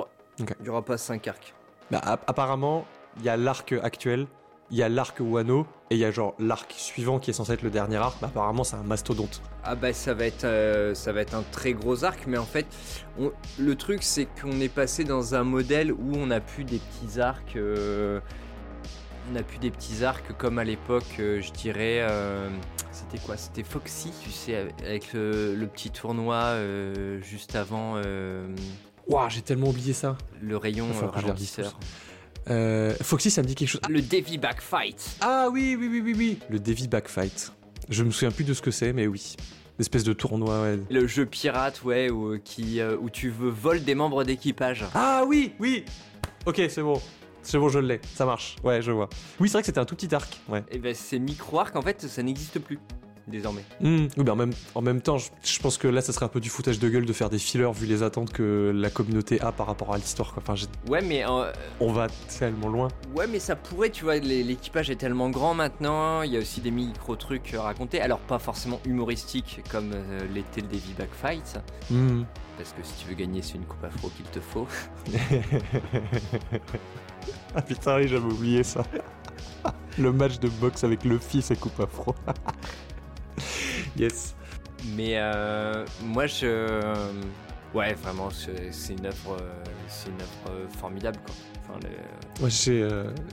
aura, 0.70 0.82
pas 0.82 0.96
5 0.96 1.28
arcs. 1.28 1.52
Bah, 1.90 2.00
apparemment, 2.02 2.86
il 3.18 3.24
y 3.24 3.28
a 3.28 3.36
l'arc 3.36 3.74
actuel, 3.82 4.26
il 4.70 4.76
y 4.78 4.82
a 4.82 4.88
l'arc 4.88 5.18
Wano, 5.20 5.66
et 5.90 5.96
il 5.96 5.98
y 5.98 6.04
a 6.04 6.10
genre 6.10 6.34
l'arc 6.38 6.72
suivant 6.76 7.18
qui 7.18 7.30
est 7.30 7.34
censé 7.34 7.52
être 7.52 7.62
le 7.62 7.70
dernier 7.70 7.96
arc. 7.96 8.20
Bah, 8.20 8.28
apparemment, 8.28 8.64
c'est 8.64 8.76
un 8.76 8.82
mastodonte. 8.82 9.42
Ah 9.62 9.74
bah 9.74 9.92
ça 9.92 10.14
va 10.14 10.26
être, 10.26 10.44
euh, 10.44 10.94
ça 10.94 11.12
va 11.12 11.20
être 11.20 11.34
un 11.34 11.44
très 11.52 11.72
gros 11.72 12.04
arc, 12.04 12.24
mais 12.26 12.38
en 12.38 12.44
fait, 12.44 12.66
le 13.58 13.74
truc 13.76 14.02
c'est 14.02 14.26
qu'on 14.40 14.60
est 14.60 14.68
passé 14.68 15.04
dans 15.04 15.34
un 15.34 15.44
modèle 15.44 15.92
où 15.92 16.12
on 16.16 16.30
a 16.30 16.40
plus 16.40 16.64
des 16.64 16.78
petits 16.78 17.20
arcs. 17.20 17.56
Euh, 17.56 18.20
on 19.32 19.36
a 19.36 19.42
plus 19.42 19.58
des 19.58 19.70
petits 19.70 20.04
arcs 20.04 20.36
comme 20.36 20.58
à 20.58 20.64
l'époque, 20.64 21.16
euh, 21.18 21.40
je 21.40 21.50
dirais. 21.52 22.06
c'était 22.92 23.18
quoi? 23.24 23.36
C'était 23.36 23.62
Foxy, 23.62 24.12
tu 24.22 24.30
sais, 24.30 24.68
avec 24.84 25.12
le 25.14 25.66
petit 25.66 25.90
tournoi 25.90 26.56
juste 27.20 27.54
avant. 27.56 28.00
Waouh, 29.06 29.28
j'ai 29.28 29.42
tellement 29.42 29.68
oublié 29.68 29.92
ça. 29.92 30.16
Le 30.40 30.56
rayon 30.56 30.86
ralentisseur. 31.12 31.78
Euh, 32.50 32.94
Foxy, 33.00 33.30
ça 33.30 33.42
me 33.42 33.46
dit 33.46 33.54
quelque 33.54 33.68
chose. 33.68 33.80
Le 33.88 34.02
Davy 34.02 34.38
Backfight. 34.38 35.16
Ah 35.20 35.48
oui, 35.52 35.76
oui, 35.78 35.88
oui, 35.90 36.00
oui, 36.04 36.14
oui. 36.16 36.38
Le 36.50 36.58
Davy 36.58 36.88
Backfight. 36.88 37.52
Je 37.88 38.02
me 38.02 38.10
souviens 38.10 38.30
plus 38.30 38.44
de 38.44 38.54
ce 38.54 38.62
que 38.62 38.70
c'est, 38.70 38.92
mais 38.92 39.06
oui. 39.06 39.36
Espèce 39.78 40.04
de 40.04 40.12
tournoi, 40.12 40.62
ouais. 40.62 40.78
Le 40.90 41.06
jeu 41.06 41.26
pirate, 41.26 41.82
ouais, 41.82 42.10
où, 42.10 42.38
qui, 42.38 42.80
où 42.82 43.10
tu 43.10 43.30
veux 43.30 43.50
voler 43.50 43.80
des 43.80 43.94
membres 43.94 44.22
d'équipage. 44.24 44.84
Ah 44.94 45.24
oui, 45.26 45.52
oui 45.58 45.84
Ok, 46.46 46.62
c'est 46.68 46.82
bon. 46.82 47.00
C'est 47.42 47.58
bon, 47.58 47.68
je 47.68 47.78
l'ai, 47.78 48.00
ça 48.14 48.24
marche. 48.24 48.56
Ouais, 48.64 48.80
je 48.80 48.90
vois. 48.90 49.08
Oui, 49.38 49.48
c'est 49.48 49.54
vrai 49.54 49.62
que 49.62 49.66
c'était 49.66 49.80
un 49.80 49.84
tout 49.84 49.94
petit 49.94 50.14
arc. 50.14 50.40
Ouais. 50.48 50.62
Et 50.70 50.78
ben, 50.78 50.94
ces 50.94 51.18
micro-arcs, 51.18 51.76
en 51.76 51.82
fait, 51.82 52.00
ça 52.02 52.22
n'existe 52.22 52.58
plus 52.58 52.78
désormais. 53.26 53.64
Hmm. 53.80 54.06
Oui, 54.16 54.24
ben 54.24 54.32
en 54.32 54.36
même, 54.36 54.52
en 54.74 54.82
même 54.82 55.00
temps, 55.00 55.18
je, 55.18 55.60
pense 55.60 55.78
que 55.78 55.88
là, 55.88 56.00
ça 56.00 56.12
serait 56.12 56.26
un 56.26 56.28
peu 56.28 56.40
du 56.40 56.50
foutage 56.50 56.78
de 56.78 56.88
gueule 56.88 57.06
de 57.06 57.12
faire 57.12 57.30
des 57.30 57.38
fillers 57.38 57.72
vu 57.72 57.86
les 57.86 58.02
attentes 58.02 58.32
que 58.32 58.72
la 58.74 58.90
communauté 58.90 59.40
a 59.40 59.52
par 59.52 59.66
rapport 59.66 59.92
à 59.92 59.96
l'histoire. 59.96 60.34
Enfin, 60.36 60.54
ouais, 60.88 61.02
mais 61.02 61.24
on 61.80 61.92
va 61.92 62.08
tellement 62.38 62.68
loin. 62.68 62.88
Ouais, 63.14 63.26
mais 63.26 63.38
ça 63.38 63.56
pourrait, 63.56 63.90
tu 63.90 64.04
vois, 64.04 64.16
l'équipage 64.16 64.90
est 64.90 64.96
tellement 64.96 65.30
grand 65.30 65.54
maintenant. 65.54 66.22
Il 66.22 66.32
y 66.32 66.36
a 66.36 66.40
aussi 66.40 66.60
des 66.60 66.70
micro 66.70 67.16
trucs 67.16 67.54
racontés. 67.56 68.00
Alors 68.00 68.18
pas 68.18 68.38
forcément 68.38 68.80
humoristiques 68.84 69.60
comme 69.70 69.92
euh, 69.94 70.20
l'était 70.32 70.60
le 70.60 70.68
Davy 70.68 70.94
Back 70.98 71.10
Fight. 71.12 71.58
Hmm. 71.90 72.22
Parce 72.56 72.72
que 72.72 72.82
si 72.82 72.94
tu 73.02 73.08
veux 73.08 73.14
gagner, 73.14 73.42
c'est 73.42 73.54
une 73.54 73.64
coupe 73.64 73.82
afro 73.84 74.10
qu'il 74.10 74.26
te 74.26 74.40
faut. 74.40 74.66
ah 77.54 77.62
putain, 77.62 77.96
oui, 77.96 78.08
j'avais 78.08 78.32
oublié 78.32 78.62
ça. 78.62 78.84
le 79.98 80.12
match 80.12 80.38
de 80.38 80.48
boxe 80.48 80.84
avec 80.84 81.04
le 81.04 81.18
fils 81.18 81.50
et 81.50 81.56
coupe 81.56 81.80
afro. 81.80 82.14
yes. 83.96 84.34
Mais 84.94 85.14
euh, 85.16 85.84
moi, 86.02 86.26
je. 86.26 86.82
Ouais, 87.74 87.94
vraiment, 87.94 88.28
c'est 88.30 88.92
une 88.92 89.06
œuvre, 89.06 89.36
c'est 89.88 90.08
une 90.08 90.20
œuvre 90.20 90.68
formidable, 90.78 91.18
quoi. 91.24 91.34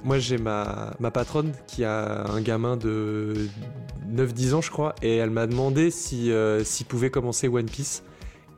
Moi, 0.04 0.20
j'ai 0.20 0.38
ma, 0.38 0.94
ma 1.00 1.12
patronne 1.12 1.54
qui 1.68 1.84
a 1.84 2.26
un 2.30 2.42
gamin 2.42 2.78
de 2.78 3.48
9-10 4.12 4.54
ans, 4.54 4.62
je 4.62 4.72
crois, 4.72 4.96
et 5.02 5.18
elle 5.18 5.30
m'a 5.30 5.48
demandé 5.48 5.92
si, 5.92 6.32
euh, 6.32 6.64
s'il 6.64 6.86
pouvait 6.86 7.10
commencer 7.10 7.48
One 7.48 7.66
Piece. 7.66 8.04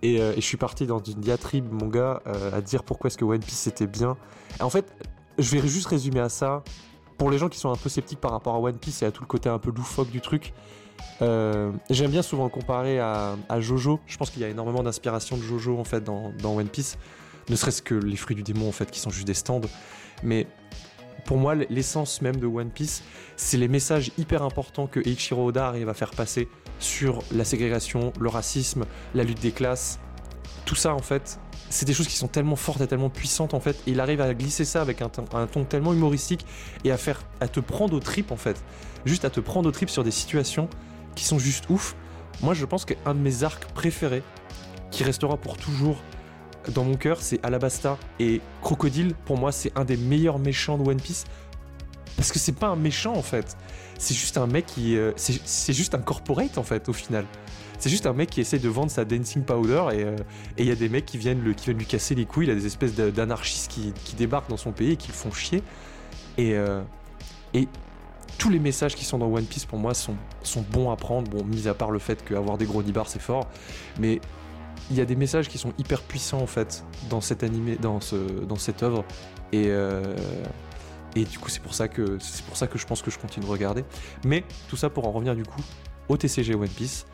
Euh, 0.03 0.33
et, 0.33 0.41
je 0.41 0.45
suis 0.45 0.57
parti 0.57 0.85
dans 0.85 0.99
une 0.99 1.21
diatribe, 1.21 1.71
mon 1.71 1.87
gars, 1.87 2.21
à 2.53 2.61
dire 2.61 2.83
pourquoi 2.83 3.07
est-ce 3.07 3.17
que 3.17 3.25
One 3.25 3.39
Piece 3.39 3.59
c'était 3.59 3.87
bien. 3.87 4.17
en 4.59 4.69
fait, 4.69 4.93
je 5.37 5.57
vais 5.57 5.67
juste 5.67 5.87
résumer 5.87 6.19
à 6.19 6.29
ça. 6.29 6.63
Pour 7.17 7.29
les 7.29 7.37
gens 7.37 7.47
qui 7.47 7.59
sont 7.59 7.71
un 7.71 7.75
peu 7.75 7.89
sceptiques 7.89 8.19
par 8.19 8.31
rapport 8.31 8.55
à 8.55 8.59
One 8.59 8.77
Piece 8.77 9.01
et 9.01 9.05
à 9.05 9.11
tout 9.11 9.21
le 9.21 9.27
côté 9.27 9.47
un 9.47 9.59
peu 9.59 9.71
loufoque 9.71 10.09
du 10.09 10.19
truc, 10.19 10.53
euh, 11.21 11.71
j'aime 11.89 12.11
bien 12.11 12.21
souvent 12.21 12.43
le 12.43 12.49
comparer 12.49 12.99
à, 12.99 13.35
Jojo. 13.59 13.99
Je 14.07 14.17
pense 14.17 14.29
qu'il 14.29 14.41
y 14.41 14.45
a 14.45 14.49
énormément 14.49 14.83
d'inspiration 14.83 15.37
de 15.37 15.41
Jojo 15.41 15.77
en 15.79 15.83
fait 15.83 16.03
dans, 16.03 16.33
One 16.43 16.67
Piece. 16.67 16.97
Ne 17.49 17.55
serait-ce 17.55 17.81
que 17.81 17.95
les 17.95 18.15
fruits 18.15 18.35
du 18.35 18.43
démon 18.43 18.69
en 18.69 18.71
fait 18.71 18.89
qui 18.89 18.99
sont 18.99 19.09
juste 19.09 19.27
des 19.27 19.33
stands. 19.33 19.61
Mais 20.23 20.47
pour 21.25 21.37
moi, 21.37 21.55
l'essence 21.55 22.21
même 22.21 22.37
de 22.37 22.47
One 22.47 22.69
Piece, 22.69 23.03
c'est 23.35 23.57
les 23.57 23.67
messages 23.67 24.11
hyper 24.17 24.43
importants 24.43 24.87
que 24.87 24.99
Eiichiro 24.99 25.47
Oda 25.47 25.67
arrive 25.67 25.89
à 25.89 25.93
faire 25.93 26.11
passer 26.11 26.47
sur 26.79 27.19
la 27.31 27.45
ségrégation, 27.45 28.11
le 28.19 28.29
racisme, 28.29 28.85
la 29.13 29.23
lutte 29.23 29.41
des 29.41 29.51
classes. 29.51 29.99
Tout 30.65 30.75
ça 30.75 30.93
en 30.93 31.01
fait, 31.01 31.39
c'est 31.69 31.85
des 31.85 31.93
choses 31.93 32.07
qui 32.07 32.15
sont 32.15 32.27
tellement 32.27 32.55
fortes 32.55 32.81
et 32.81 32.87
tellement 32.87 33.09
puissantes 33.09 33.53
en 33.53 33.59
fait. 33.59 33.77
Il 33.85 33.99
arrive 33.99 34.21
à 34.21 34.33
glisser 34.33 34.65
ça 34.65 34.81
avec 34.81 35.01
un, 35.01 35.11
un 35.33 35.47
ton 35.47 35.65
tellement 35.65 35.93
humoristique 35.93 36.45
et 36.83 36.91
à 36.91 36.97
faire, 36.97 37.21
à 37.41 37.47
te 37.47 37.59
prendre 37.59 37.95
aux 37.95 37.99
tripes 37.99 38.31
en 38.31 38.37
fait. 38.37 38.63
Juste 39.05 39.25
à 39.25 39.29
te 39.29 39.41
prendre 39.41 39.67
aux 39.67 39.73
tripes 39.73 39.89
sur 39.89 40.05
des 40.05 40.11
situations 40.11 40.69
qui 41.15 41.25
sont 41.25 41.39
juste 41.39 41.69
ouf. 41.69 41.95
Moi, 42.41 42.53
je 42.53 42.65
pense 42.65 42.85
qu'un 42.85 43.13
de 43.13 43.19
mes 43.19 43.43
arcs 43.43 43.65
préférés, 43.73 44.23
qui 44.91 45.03
restera 45.03 45.37
pour 45.37 45.57
toujours 45.57 45.97
dans 46.71 46.83
mon 46.83 46.95
cœur, 46.95 47.21
c'est 47.21 47.43
Alabasta 47.43 47.97
et 48.19 48.41
Crocodile. 48.61 49.15
Pour 49.25 49.37
moi, 49.37 49.51
c'est 49.51 49.71
un 49.77 49.85
des 49.85 49.97
meilleurs 49.97 50.39
méchants 50.39 50.77
de 50.77 50.87
One 50.87 51.01
Piece. 51.01 51.25
Parce 52.15 52.31
que 52.31 52.39
c'est 52.39 52.53
pas 52.53 52.67
un 52.67 52.75
méchant 52.75 53.13
en 53.13 53.21
fait. 53.21 53.57
C'est 53.97 54.13
juste 54.13 54.37
un 54.37 54.47
mec 54.47 54.65
qui. 54.67 54.95
Euh, 54.95 55.11
c'est 55.17 55.73
juste 55.73 55.95
un 55.95 55.99
corporate 55.99 56.57
en 56.57 56.63
fait, 56.63 56.87
au 56.89 56.93
final. 56.93 57.25
C'est 57.79 57.89
juste 57.89 58.05
un 58.05 58.13
mec 58.13 58.29
qui 58.29 58.39
essaie 58.39 58.59
de 58.59 58.69
vendre 58.69 58.91
sa 58.91 59.03
dancing 59.03 59.43
powder 59.43 59.83
euh, 59.91 60.15
et 60.57 60.63
il 60.63 60.67
y 60.67 60.71
a 60.71 60.75
des 60.75 60.87
mecs 60.87 61.05
qui 61.05 61.17
viennent, 61.17 61.41
lui 61.41 61.85
casser 61.85 62.15
les 62.15 62.25
couilles. 62.25 62.45
Il 62.45 62.51
a 62.51 62.55
des 62.55 62.65
espèces 62.65 62.95
d'anarchistes 62.95 63.69
qui, 63.69 64.15
débarquent 64.15 64.49
dans 64.49 64.57
son 64.57 64.71
pays 64.71 64.91
et 64.91 64.95
qui 64.95 65.09
le 65.09 65.13
font 65.13 65.31
chier. 65.31 65.61
Et, 66.37 66.53
euh, 66.53 66.81
et 67.53 67.67
tous 68.37 68.49
les 68.49 68.59
messages 68.59 68.95
qui 68.95 69.05
sont 69.05 69.17
dans 69.17 69.31
One 69.31 69.45
Piece 69.45 69.65
pour 69.65 69.79
moi 69.79 69.93
sont, 69.93 70.15
sont 70.41 70.63
bons 70.69 70.91
à 70.91 70.95
prendre. 70.95 71.29
Bon, 71.29 71.43
mis 71.43 71.67
à 71.67 71.73
part 71.73 71.91
le 71.91 71.99
fait 71.99 72.23
qu'avoir 72.23 72.57
des 72.57 72.65
gros 72.65 72.83
nibars 72.83 73.07
c'est 73.07 73.21
fort, 73.21 73.47
mais 73.99 74.19
il 74.89 74.97
y 74.97 75.01
a 75.01 75.05
des 75.05 75.15
messages 75.15 75.47
qui 75.47 75.57
sont 75.57 75.73
hyper 75.77 76.01
puissants 76.01 76.41
en 76.41 76.47
fait 76.47 76.83
dans 77.09 77.21
cet 77.21 77.43
animé, 77.43 77.75
dans, 77.75 78.01
ce, 78.01 78.15
dans 78.15 78.57
cette 78.57 78.83
œuvre. 78.83 79.05
Et, 79.51 79.65
euh, 79.67 80.15
et 81.15 81.25
du 81.25 81.39
coup, 81.39 81.49
c'est 81.49 81.61
pour, 81.61 81.73
ça 81.73 81.87
que, 81.87 82.17
c'est 82.19 82.43
pour 82.45 82.57
ça 82.57 82.67
que 82.67 82.77
je 82.77 82.85
pense 82.85 83.01
que 83.01 83.11
je 83.11 83.19
continue 83.19 83.45
de 83.45 83.51
regarder. 83.51 83.85
Mais 84.25 84.43
tout 84.67 84.77
ça 84.77 84.89
pour 84.89 85.07
en 85.07 85.11
revenir 85.11 85.35
du 85.35 85.43
coup 85.43 85.61
au 86.09 86.17
TCG 86.17 86.55
One 86.55 86.67
Piece. 86.67 87.05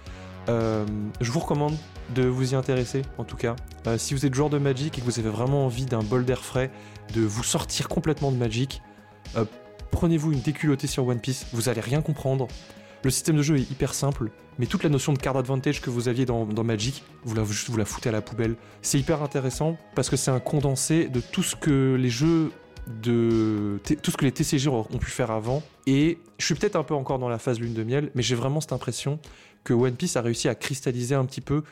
Euh, 0.47 0.86
je 1.22 1.32
vous 1.32 1.39
recommande 1.39 1.76
de 2.15 2.24
vous 2.24 2.53
y 2.53 2.55
intéresser 2.55 3.03
en 3.17 3.24
tout 3.24 3.38
cas. 3.38 3.55
Euh, 3.88 3.97
si 3.97 4.13
vous 4.13 4.26
êtes 4.26 4.34
joueur 4.34 4.49
de 4.49 4.57
Magic 4.57 4.97
et 4.97 5.01
que 5.01 5.05
vous 5.05 5.20
avez 5.20 5.30
vraiment 5.30 5.65
envie 5.65 5.86
d'un 5.86 6.01
bol 6.01 6.26
d'air 6.26 6.43
frais, 6.43 6.72
de 7.13 7.22
vous 7.22 7.43
sortir 7.43 7.88
complètement 7.88 8.32
de 8.32 8.38
Magic, 8.38 8.82
prenez-vous 9.91 10.31
une 10.31 10.41
déculottée 10.41 10.87
sur 10.87 11.07
One 11.07 11.19
Piece, 11.19 11.47
vous 11.53 11.69
allez 11.69 11.81
rien 11.81 12.01
comprendre. 12.01 12.47
Le 13.03 13.09
système 13.09 13.37
de 13.37 13.41
jeu 13.41 13.57
est 13.57 13.71
hyper 13.71 13.93
simple, 13.93 14.29
mais 14.57 14.65
toute 14.65 14.83
la 14.83 14.89
notion 14.89 15.13
de 15.13 15.19
card 15.19 15.37
advantage 15.37 15.81
que 15.81 15.89
vous 15.89 16.09
aviez 16.09 16.25
dans, 16.25 16.45
Magic, 16.63 17.03
vous 17.23 17.33
la, 17.33 17.43
vous 17.43 17.77
la 17.77 17.85
foutez 17.85 18.09
à 18.09 18.11
la 18.11 18.21
poubelle. 18.21 18.55
C'est 18.81 18.99
hyper 18.99 19.23
intéressant 19.23 19.77
parce 19.95 20.09
que 20.09 20.17
c'est 20.17 20.31
un 20.31 20.41
condensé 20.41 21.07
de 21.07 21.21
tout 21.21 21.43
ce 21.43 21.55
que 21.55 21.95
les 21.95 22.09
jeux 22.09 22.51
de 22.87 23.79
tout 24.01 24.09
ce 24.09 24.17
que 24.17 24.25
les 24.25 24.31
TCG 24.31 24.67
ont 24.67 24.83
pu 24.83 25.11
faire 25.11 25.31
avant. 25.31 25.61
Et 25.85 26.17
je 26.39 26.45
suis 26.45 26.55
peut-être 26.55 26.75
un 26.75 26.83
peu 26.83 26.95
encore 26.95 27.19
dans 27.19 27.29
la 27.29 27.37
phase 27.37 27.59
lune 27.59 27.73
de 27.73 27.83
miel, 27.83 28.11
mais 28.15 28.23
j'ai 28.23 28.35
vraiment 28.35 28.61
cette 28.61 28.73
impression 28.73 29.19
que 29.63 29.73
One 29.73 29.95
Piece 29.95 30.17
a 30.17 30.21
réussi 30.21 30.49
à 30.49 30.55
cristalliser 30.55 31.15
un 31.15 31.25
petit 31.25 31.41
peu 31.41 31.63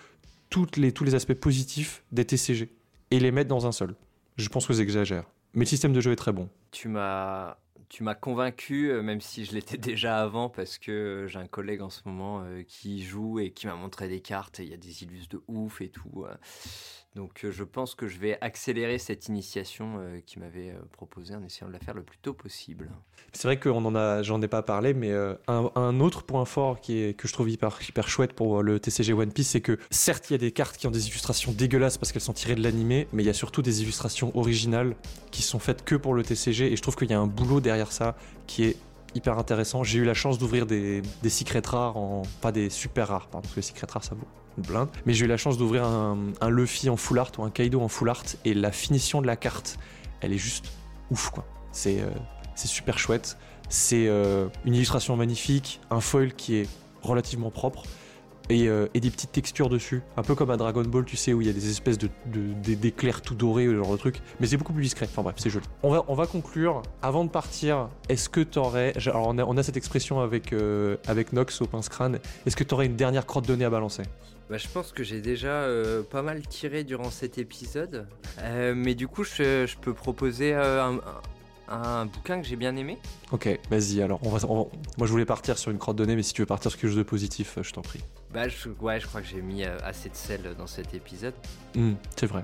les, 0.77 0.91
tous 0.91 1.03
les 1.03 1.15
aspects 1.15 1.33
positifs 1.33 2.03
des 2.11 2.25
TCG 2.25 2.69
et 3.11 3.19
les 3.19 3.31
mettre 3.31 3.49
dans 3.49 3.65
un 3.65 3.71
seul. 3.71 3.95
Je 4.37 4.47
pense 4.49 4.65
que 4.67 4.73
j'exagère. 4.73 5.23
Mais 5.53 5.61
le 5.61 5.69
système 5.69 5.93
de 5.93 6.01
jeu 6.01 6.11
est 6.11 6.17
très 6.17 6.31
bon. 6.31 6.49
Tu 6.71 6.87
m'as 6.87 7.57
tu 7.89 8.03
m'as 8.03 8.15
convaincu, 8.15 8.91
euh, 8.91 9.01
même 9.01 9.21
si 9.21 9.45
je 9.45 9.53
l'étais 9.53 9.77
déjà 9.77 10.21
avant, 10.21 10.49
parce 10.49 10.77
que 10.77 11.25
j'ai 11.27 11.39
un 11.39 11.47
collègue 11.47 11.81
en 11.81 11.89
ce 11.89 12.01
moment 12.05 12.41
euh, 12.41 12.63
qui 12.63 13.03
joue 13.03 13.39
et 13.39 13.51
qui 13.51 13.67
m'a 13.67 13.75
montré 13.75 14.07
des 14.07 14.21
cartes. 14.21 14.59
Il 14.59 14.69
y 14.69 14.73
a 14.73 14.77
des 14.77 15.03
illus 15.03 15.27
de 15.29 15.41
ouf 15.47 15.81
et 15.81 15.89
tout. 15.89 16.25
Euh. 17.15 17.17
Donc 17.17 17.43
euh, 17.43 17.51
je 17.51 17.63
pense 17.63 17.95
que 17.95 18.07
je 18.07 18.19
vais 18.19 18.37
accélérer 18.41 18.99
cette 18.99 19.27
initiation 19.27 19.95
euh, 19.97 20.19
qui 20.23 20.37
m'avait 20.39 20.69
euh, 20.69 20.79
proposé 20.91 21.35
en 21.35 21.43
essayant 21.43 21.67
de 21.67 21.73
la 21.73 21.79
faire 21.79 21.95
le 21.95 22.03
plus 22.03 22.19
tôt 22.19 22.33
possible. 22.33 22.91
C'est 23.33 23.47
vrai 23.47 23.59
a, 23.95 24.21
j'en 24.21 24.41
ai 24.41 24.47
pas 24.47 24.61
parlé, 24.61 24.93
mais 24.93 25.11
un, 25.47 25.99
autre 25.99 26.23
point 26.23 26.45
fort 26.45 26.79
que 26.79 27.13
je 27.23 27.33
trouve 27.33 27.49
hyper, 27.49 27.79
chouette 28.07 28.33
pour 28.33 28.61
le 28.61 28.79
TCG 28.79 29.13
One 29.13 29.31
Piece, 29.31 29.49
c'est 29.49 29.61
que 29.61 29.79
certes 29.89 30.29
il 30.29 30.33
y 30.33 30.35
a 30.35 30.39
des 30.39 30.51
cartes 30.51 30.77
qui 30.77 30.87
ont 30.87 30.91
des 30.91 31.07
illustrations 31.07 31.51
dégueulasses 31.51 31.97
parce 31.97 32.11
qu'elles 32.11 32.21
sont 32.21 32.33
tirées 32.33 32.55
de 32.55 32.63
l'animé, 32.63 33.07
mais 33.13 33.23
il 33.23 33.25
y 33.25 33.29
a 33.29 33.33
surtout 33.33 33.61
des 33.61 33.81
illustrations 33.81 34.35
originales 34.37 34.95
qui 35.31 35.41
sont 35.41 35.59
faites 35.59 35.83
que 35.83 35.95
pour 35.95 36.13
le 36.13 36.23
TCG 36.23 36.71
et 36.71 36.75
je 36.75 36.81
trouve 36.81 36.95
qu'il 36.95 37.09
y 37.09 37.13
a 37.13 37.19
un 37.19 37.27
boulot 37.27 37.59
derrière 37.59 37.91
ça 37.91 38.15
qui 38.45 38.63
est 38.63 38.77
hyper 39.15 39.37
intéressant. 39.37 39.83
J'ai 39.83 39.99
eu 39.99 40.05
la 40.05 40.13
chance 40.13 40.37
d'ouvrir 40.37 40.65
des, 40.65 41.01
secrets 41.29 41.61
rares, 41.65 41.97
en, 41.97 42.23
pas 42.41 42.51
des 42.51 42.69
super 42.69 43.07
rares, 43.09 43.27
parce 43.27 43.47
que 43.47 43.57
les 43.57 43.61
secrets 43.61 43.87
rares 43.89 44.03
ça 44.03 44.15
vaut 44.15 44.27
une 44.57 44.63
blinde. 44.63 44.89
Mais 45.05 45.13
j'ai 45.13 45.25
eu 45.25 45.27
la 45.27 45.37
chance 45.37 45.57
d'ouvrir 45.57 45.85
un, 45.85 46.49
Luffy 46.49 46.89
en 46.89 46.97
full 46.97 47.19
art 47.19 47.31
ou 47.37 47.43
un 47.43 47.49
Kaido 47.49 47.81
en 47.81 47.87
full 47.87 48.09
art 48.09 48.23
et 48.45 48.53
la 48.53 48.71
finition 48.71 49.21
de 49.21 49.27
la 49.27 49.35
carte, 49.35 49.77
elle 50.21 50.33
est 50.33 50.37
juste 50.37 50.71
ouf 51.11 51.29
quoi. 51.29 51.45
C'est 51.71 52.01
euh, 52.01 52.09
super 52.55 52.97
chouette. 52.97 53.37
C'est 53.69 54.07
euh, 54.07 54.47
une 54.65 54.75
illustration 54.75 55.15
magnifique, 55.17 55.81
un 55.91 55.99
foil 55.99 56.33
qui 56.33 56.55
est 56.55 56.69
relativement 57.03 57.51
propre 57.51 57.83
euh, 58.51 58.87
et, 58.93 58.99
des 58.99 59.09
petites 59.09 59.31
textures 59.31 59.69
dessus. 59.69 60.01
Un 60.15 60.23
peu 60.23 60.35
comme 60.35 60.49
à 60.51 60.57
Dragon 60.57 60.83
Ball, 60.83 61.05
tu 61.05 61.17
sais, 61.17 61.33
où 61.33 61.41
il 61.41 61.47
y 61.47 61.49
a 61.49 61.53
des 61.53 61.69
espèces 61.69 61.97
de, 61.97 62.09
d'éclairs 62.25 63.21
tout 63.21 63.35
dorés, 63.35 63.65
ce 63.65 63.75
genre 63.75 63.91
de 63.91 63.97
truc. 63.97 64.21
Mais 64.39 64.47
c'est 64.47 64.57
beaucoup 64.57 64.73
plus 64.73 64.83
discret. 64.83 65.07
Enfin 65.09 65.21
bref, 65.21 65.35
c'est 65.37 65.49
joli. 65.49 65.65
On 65.83 65.91
va, 65.91 66.05
on 66.07 66.13
va 66.13 66.27
conclure. 66.27 66.81
Avant 67.01 67.25
de 67.25 67.29
partir, 67.29 67.89
est-ce 68.09 68.29
que 68.29 68.41
t'aurais. 68.41 68.93
Alors 69.05 69.27
on 69.27 69.57
a, 69.57 69.63
cette 69.63 69.77
expression 69.77 70.21
avec, 70.21 70.53
euh, 70.53 70.97
avec 71.07 71.33
Nox 71.33 71.61
au 71.61 71.65
pince-crâne. 71.65 72.19
Est-ce 72.45 72.55
que 72.55 72.63
t'aurais 72.63 72.85
une 72.85 72.95
dernière 72.95 73.25
crotte 73.25 73.47
de 73.47 73.55
nez 73.55 73.65
à 73.65 73.69
balancer? 73.69 74.03
Bah, 74.49 74.57
je 74.57 74.67
pense 74.67 74.91
que 74.91 75.03
j'ai 75.03 75.21
déjà 75.21 75.47
euh, 75.63 76.03
pas 76.03 76.21
mal 76.21 76.45
tiré 76.47 76.83
durant 76.83 77.09
cet 77.11 77.37
épisode. 77.37 78.07
mais 78.75 78.95
du 78.95 79.07
coup, 79.07 79.23
je, 79.23 79.65
je 79.65 79.77
peux 79.77 79.93
proposer 79.93 80.53
un, 80.53 80.99
un 81.69 82.05
bouquin 82.05 82.41
que 82.41 82.47
j'ai 82.47 82.55
bien 82.55 82.75
aimé. 82.75 82.97
Ok, 83.31 83.49
vas-y 83.69 84.01
alors. 84.01 84.19
On 84.23 84.29
va, 84.29 84.45
moi 84.47 84.69
je 85.01 85.11
voulais 85.11 85.25
partir 85.25 85.57
sur 85.57 85.71
une 85.71 85.77
crotte 85.77 85.97
de 85.97 86.05
nez, 86.05 86.15
mais 86.15 86.23
si 86.23 86.33
tu 86.33 86.41
veux 86.41 86.45
partir 86.45 86.71
sur 86.71 86.79
quelque 86.79 86.89
chose 86.89 86.97
de 86.97 87.03
positif, 87.03 87.57
je 87.61 87.71
t'en 87.73 87.81
prie. 87.81 88.01
Bah 88.33 88.47
je, 88.47 88.69
ouais, 88.81 88.99
je 88.99 89.07
crois 89.07 89.21
que 89.21 89.27
j'ai 89.27 89.41
mis 89.41 89.63
euh, 89.63 89.77
assez 89.83 90.09
de 90.09 90.15
sel 90.15 90.55
dans 90.57 90.67
cet 90.67 90.93
épisode. 90.93 91.33
Hmm, 91.75 91.93
c'est 92.15 92.25
vrai. 92.27 92.43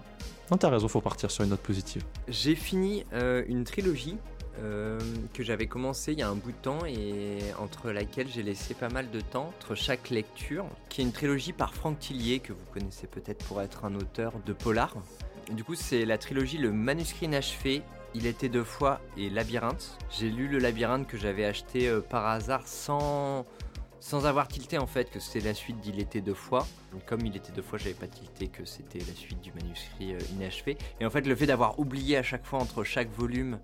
Non, 0.51 0.57
t'as 0.57 0.69
raison, 0.69 0.88
faut 0.88 1.01
partir 1.01 1.31
sur 1.31 1.43
une 1.43 1.51
note 1.51 1.61
positive. 1.61 2.03
J'ai 2.27 2.55
fini 2.55 3.05
euh, 3.13 3.43
une 3.47 3.63
trilogie 3.63 4.17
euh, 4.59 4.99
que 5.34 5.43
j'avais 5.43 5.67
commencé 5.67 6.13
il 6.13 6.19
y 6.19 6.21
a 6.21 6.30
un 6.30 6.35
bout 6.35 6.51
de 6.51 6.57
temps 6.57 6.85
et 6.85 7.39
entre 7.59 7.91
laquelle 7.91 8.27
j'ai 8.27 8.43
laissé 8.43 8.73
pas 8.73 8.89
mal 8.89 9.09
de 9.09 9.19
temps 9.19 9.47
entre 9.47 9.75
chaque 9.75 10.09
lecture, 10.09 10.65
qui 10.89 11.01
est 11.01 11.03
une 11.03 11.11
trilogie 11.11 11.53
par 11.53 11.73
Franck 11.73 11.99
Tillier, 11.99 12.39
que 12.39 12.53
vous 12.53 12.65
connaissez 12.73 13.07
peut-être 13.07 13.43
pour 13.45 13.61
être 13.61 13.85
un 13.85 13.95
auteur 13.95 14.34
de 14.45 14.53
polar. 14.53 14.95
Du 15.51 15.63
coup, 15.63 15.75
c'est 15.75 16.05
la 16.05 16.17
trilogie 16.17 16.57
Le 16.57 16.71
manuscrit 16.71 17.25
inachevé, 17.25 17.81
il 18.15 18.27
était 18.27 18.49
deux 18.49 18.63
fois 18.63 19.01
et 19.17 19.30
Labyrinthe. 19.30 19.97
J'ai 20.11 20.30
lu 20.30 20.47
le 20.47 20.59
Labyrinthe 20.59 21.07
que 21.07 21.17
j'avais 21.17 21.45
acheté 21.45 21.88
euh, 21.88 21.99
par 21.99 22.27
hasard 22.27 22.67
sans, 22.67 23.45
sans 23.99 24.25
avoir 24.25 24.47
tilté 24.47 24.77
en 24.77 24.85
fait 24.85 25.09
que 25.09 25.19
c'était 25.19 25.45
la 25.47 25.53
suite 25.53 25.80
d'Il 25.80 25.99
était 25.99 26.21
deux 26.21 26.34
fois. 26.34 26.67
Comme 27.07 27.25
il 27.25 27.35
était 27.35 27.51
deux 27.51 27.63
fois, 27.63 27.80
j'avais 27.80 27.95
pas 27.95 28.07
tilté 28.07 28.47
que 28.47 28.65
c'était 28.65 28.99
la 28.99 29.15
suite 29.15 29.41
du 29.41 29.51
manuscrit 29.51 30.13
euh, 30.13 30.19
inachevé. 30.35 30.77
Et 30.99 31.05
en 31.05 31.09
fait, 31.09 31.25
le 31.25 31.35
fait 31.35 31.47
d'avoir 31.47 31.80
oublié 31.80 32.17
à 32.17 32.23
chaque 32.23 32.45
fois 32.45 32.59
entre 32.59 32.84
chaque 32.84 33.09
volume 33.11 33.59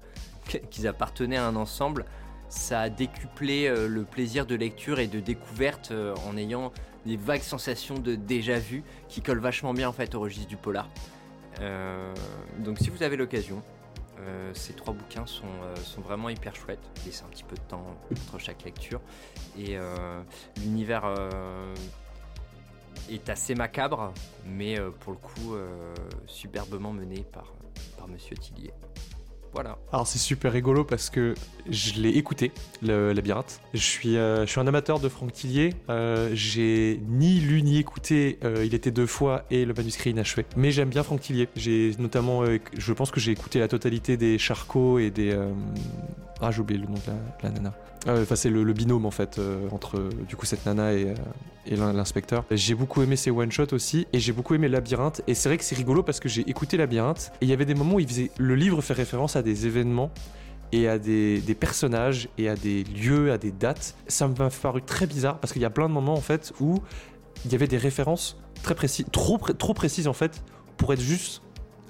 qu'ils 0.70 0.88
appartenaient 0.88 1.38
à 1.38 1.46
un 1.46 1.56
ensemble, 1.56 2.06
ça 2.50 2.82
a 2.82 2.90
décuplé 2.90 3.68
euh, 3.68 3.88
le 3.88 4.04
plaisir 4.04 4.46
de 4.46 4.56
lecture 4.56 5.00
et 5.00 5.08
de 5.08 5.20
découverte 5.20 5.92
euh, 5.92 6.16
en 6.28 6.36
ayant 6.38 6.72
des 7.06 7.18
vagues 7.18 7.42
sensations 7.42 7.96
de 7.96 8.16
déjà 8.16 8.60
vu 8.60 8.84
qui 9.08 9.22
collent 9.22 9.40
vachement 9.40 9.74
bien 9.74 9.88
en 9.88 9.94
fait 9.94 10.16
au 10.16 10.20
registre 10.20 10.50
du 10.50 10.58
polar. 10.58 10.90
donc 12.60 12.80
si 12.80 12.90
vous 12.90 13.04
avez 13.04 13.16
l'occasion, 13.16 13.64
euh, 14.22 14.52
ces 14.54 14.74
trois 14.74 14.94
bouquins 14.94 15.26
sont, 15.26 15.46
euh, 15.64 15.76
sont, 15.78 16.02
vraiment 16.02 16.30
hyper 16.30 16.54
chouettes. 16.54 16.84
c'est 16.96 17.24
un 17.24 17.28
petit 17.28 17.44
peu 17.44 17.56
de 17.56 17.62
temps 17.62 17.86
entre 18.12 18.38
chaque 18.38 18.64
lecture. 18.64 19.00
Et 19.58 19.78
euh, 19.78 20.22
l'univers 20.58 21.06
est 23.10 23.30
assez 23.30 23.56
macabre, 23.56 24.14
mais 24.46 24.78
pour 25.00 25.14
le 25.14 25.20
coup 25.20 25.56
superbement 26.28 26.92
mené 26.92 27.24
par, 27.24 27.54
par 27.98 28.08
Monsieur 28.08 28.36
Tillier. 28.36 28.74
Voilà. 29.54 29.78
Alors 29.92 30.08
c'est 30.08 30.20
super 30.20 30.52
rigolo 30.52 30.84
parce 30.84 31.10
que 31.10 31.34
je 31.70 32.00
l'ai 32.00 32.10
écouté, 32.10 32.52
le 32.82 33.14
labyrinthe. 33.14 33.62
Je 33.74 33.80
suis, 33.80 34.18
euh, 34.18 34.46
un 34.56 34.68
amateur 34.68 35.00
de 35.00 35.10
Franck 35.10 35.34
Tillier. 35.34 35.74
Euh, 35.90 36.30
j'ai 36.34 37.00
ni 37.08 37.40
lu 37.40 37.62
ni 37.62 37.78
écouté 37.78 38.38
euh, 38.44 38.66
Il 38.66 38.74
était 38.74 38.92
deux 38.92 39.06
fois 39.06 39.46
et 39.50 39.66
le 39.66 39.74
manuscrit 39.74 40.12
inachevé. 40.12 40.46
Mais 40.56 40.72
j'aime 40.72 40.90
bien 40.90 41.04
Franck 41.04 41.22
Tillier. 41.22 41.48
J'ai 41.56 41.92
notamment, 42.00 42.44
je 42.78 42.94
pense 42.94 43.12
que 43.12 43.20
j'ai 43.20 43.32
écouté 43.32 43.60
la 43.60 43.68
totalité 43.68 44.18
des 44.18 44.38
Charcot 44.38 45.00
et 45.00 45.10
des... 45.10 45.36
Ah 46.41 46.52
j'ai 46.52 46.61
oublié 46.61 46.80
le 46.80 46.88
nom 46.88 46.94
de 46.94 47.44
la 47.44 47.49
nana. 47.49 47.74
Ah 48.07 48.14
enfin, 48.22 48.36
c'est 48.36 48.49
le, 48.49 48.64
binôme 48.74 49.06
en 49.06 49.11
fait 49.11 49.40
euh, 49.40 49.68
entre 49.72 50.10
du 50.28 50.36
coup 50.36 50.45
cette 50.45 50.66
nana 50.66 50.94
et, 50.94 51.14
euh, 51.72 51.94
l'inspecteur. 51.94 52.45
J'ai 52.52 52.76
beaucoup 52.76 53.02
aimé 53.02 53.16
ces 53.16 53.30
one 53.30 53.52
shots 53.52 53.74
aussi 53.74 54.07
et 54.14 54.20
j'ai 54.20 54.32
beaucoup 54.32 54.56
aimé 54.56 54.70
Labyrinthe. 54.70 55.22
Et 55.28 55.34
c'est 55.34 55.49
vrai 55.49 55.57
que 55.57 55.64
c'est 55.64 55.76
rigolo 55.76 56.02
parce 56.02 56.20
que 56.20 56.30
j'ai 56.30 56.49
écouté 56.49 56.78
Labyrinthe 56.78 57.32
et 57.41 57.45
il 57.45 57.49
y 57.49 57.53
avait 57.53 57.66
des 57.66 57.76
moments 57.76 57.95
où 57.95 57.99
le 58.38 58.56
livre 58.56 58.82
fait 58.82 58.94
référence 58.94 59.36
à 59.36 59.41
des 59.41 59.68
événements 59.68 60.11
et 60.72 60.88
à 60.88 60.98
des, 60.98 61.41
personnages 61.60 62.30
et 62.38 62.48
à 62.48 62.56
des 62.56 62.84
lieux, 62.84 63.32
à 63.32 63.38
des 63.38 63.52
dates. 63.52 63.95
Ça 64.07 64.28
m'a 64.28 64.49
paru 64.49 64.82
très 64.82 65.07
bizarre 65.07 65.40
parce 65.40 65.52
qu'il 65.52 65.61
y 65.61 65.66
a 65.66 65.70
plein 65.70 65.90
de 65.90 65.94
moments 65.94 66.14
en 66.14 66.22
fait 66.22 66.53
où 66.60 66.80
il 67.45 67.52
y 67.52 67.56
avait 67.56 67.68
des 67.68 67.78
références 67.78 68.38
très 68.64 68.76
précises, 68.76 69.06
trop, 69.11 69.38
trop 69.38 69.74
précises 69.74 70.07
en 70.07 70.14
fait 70.14 70.41
pour 70.78 70.94
être 70.94 71.02
juste 71.02 71.41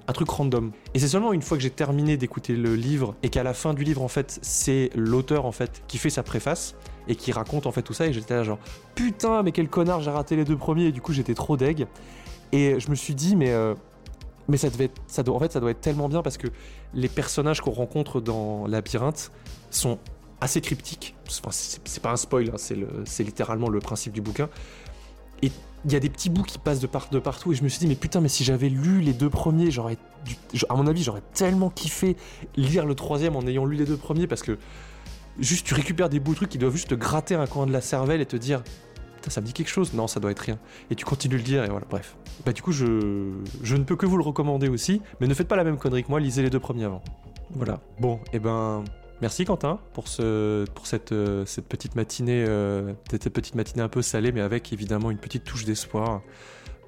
un 0.09 0.11
truc 0.11 0.29
random. 0.31 0.71
Et 0.95 0.99
c'est 0.99 1.07
seulement 1.07 1.33
une 1.33 1.43
fois 1.43 1.55
que 1.55 1.61
j'ai 1.61 1.69
terminé 1.69 2.17
d'écouter 2.17 2.55
le 2.55 2.75
livre 2.75 3.15
et 3.21 3.29
qu'à 3.29 3.43
la 3.43 3.53
fin 3.53 3.75
du 3.75 3.83
livre 3.83 4.01
en 4.01 4.07
fait 4.07 4.39
c'est 4.41 4.89
l'auteur 4.95 5.45
en 5.45 5.51
fait 5.51 5.83
qui 5.87 5.99
fait 5.99 6.09
sa 6.09 6.23
préface 6.23 6.75
et 7.07 7.15
qui 7.15 7.31
raconte 7.31 7.67
en 7.67 7.71
fait 7.71 7.83
tout 7.83 7.93
ça. 7.93 8.07
Et 8.07 8.13
j'étais 8.13 8.33
là 8.33 8.43
genre 8.43 8.57
putain 8.95 9.43
mais 9.43 9.51
quel 9.51 9.69
connard 9.69 10.01
j'ai 10.01 10.09
raté 10.09 10.35
les 10.35 10.45
deux 10.45 10.57
premiers. 10.57 10.85
Et 10.85 10.91
du 10.91 10.99
coup 10.99 11.13
j'étais 11.13 11.35
trop 11.35 11.57
deg. 11.57 11.85
Et 12.51 12.79
je 12.79 12.89
me 12.89 12.95
suis 12.95 13.13
dit 13.13 13.35
mais 13.35 13.51
euh, 13.51 13.75
mais 14.47 14.57
ça 14.57 14.71
devait 14.71 14.89
ça 15.05 15.21
doit 15.21 15.35
en 15.35 15.39
fait 15.39 15.51
ça 15.51 15.59
doit 15.59 15.69
être 15.69 15.81
tellement 15.81 16.09
bien 16.09 16.23
parce 16.23 16.37
que 16.37 16.47
les 16.95 17.07
personnages 17.07 17.61
qu'on 17.61 17.69
rencontre 17.69 18.19
dans 18.19 18.65
Labyrinthe 18.65 19.31
sont 19.69 19.99
assez 20.41 20.59
cryptiques. 20.59 21.15
C'est 21.27 22.01
pas 22.01 22.11
un 22.11 22.17
spoil 22.17 22.49
hein, 22.49 22.57
c'est 23.05 23.23
littéralement 23.23 23.69
le 23.69 23.79
principe 23.79 24.13
du 24.13 24.21
bouquin. 24.21 24.49
Et 25.43 25.51
il 25.85 25.93
y 25.93 25.95
a 25.95 25.99
des 25.99 26.09
petits 26.09 26.29
bouts 26.29 26.43
qui 26.43 26.57
passent 26.57 26.79
de, 26.79 26.87
partout 26.87 27.53
et 27.53 27.55
je 27.55 27.63
me 27.63 27.69
suis 27.69 27.79
dit 27.79 27.87
mais 27.87 27.95
putain 27.95 28.21
mais 28.21 28.29
si 28.29 28.43
j'avais 28.43 28.69
lu 28.69 29.01
les 29.01 29.13
deux 29.13 29.29
premiers 29.29 29.71
j'aurais 29.71 29.97
à 30.67 30.75
mon 30.75 30.87
avis 30.87 31.03
j'aurais 31.03 31.23
tellement 31.33 31.69
kiffé 31.69 32.17
lire 32.55 32.85
le 32.85 32.95
troisième 32.95 33.35
en 33.35 33.41
ayant 33.41 33.65
lu 33.65 33.77
les 33.77 33.85
deux 33.85 33.97
premiers 33.97 34.27
parce 34.27 34.41
que 34.41 34.57
juste 35.39 35.65
tu 35.65 35.73
récupères 35.73 36.09
des 36.09 36.19
bouts 36.19 36.31
de 36.31 36.37
trucs 36.37 36.49
qui 36.49 36.57
doivent 36.57 36.73
juste 36.73 36.89
te 36.89 36.95
gratter 36.95 37.35
un 37.35 37.47
coin 37.47 37.65
de 37.65 37.71
la 37.71 37.81
cervelle 37.81 38.21
et 38.21 38.25
te 38.25 38.35
dire 38.35 38.61
putain 39.15 39.29
ça 39.29 39.41
me 39.41 39.45
dit 39.45 39.53
quelque 39.53 39.69
chose. 39.69 39.93
Non 39.93 40.07
ça 40.07 40.19
doit 40.19 40.31
être 40.31 40.39
rien. 40.39 40.59
Et 40.89 40.95
tu 40.95 41.05
continues 41.05 41.33
de 41.33 41.37
le 41.37 41.43
dire 41.43 41.63
et 41.63 41.69
voilà 41.69 41.85
bref. 41.89 42.17
Bah 42.45 42.51
du 42.51 42.61
coup 42.61 42.71
je 42.71 43.31
je 43.63 43.75
ne 43.75 43.83
peux 43.83 43.95
que 43.95 44.05
vous 44.05 44.17
le 44.17 44.23
recommander 44.23 44.67
aussi 44.67 45.01
mais 45.21 45.27
ne 45.27 45.33
faites 45.33 45.47
pas 45.47 45.55
la 45.55 45.63
même 45.63 45.77
connerie 45.77 46.03
que 46.03 46.09
moi 46.09 46.19
lisez 46.19 46.41
les 46.41 46.49
deux 46.49 46.59
premiers 46.59 46.85
avant. 46.85 47.01
Voilà. 47.51 47.79
Bon 47.99 48.15
et 48.15 48.35
eh 48.35 48.39
ben 48.39 48.83
Merci 49.21 49.43
Quentin 49.43 49.79
pour, 49.93 50.07
ce, 50.07 50.63
pour 50.73 50.87
cette, 50.87 51.11
euh, 51.11 51.45
cette 51.45 51.67
petite 51.67 51.95
matinée, 51.95 52.45
euh, 52.47 52.93
cette 53.11 53.29
petite 53.29 53.55
matinée 53.55 53.83
un 53.83 53.89
peu 53.89 54.01
salée, 54.01 54.31
mais 54.31 54.39
avec 54.39 54.71
évidemment 54.71 55.11
une 55.11 55.17
petite 55.17 55.43
touche 55.43 55.65
d'espoir 55.65 56.21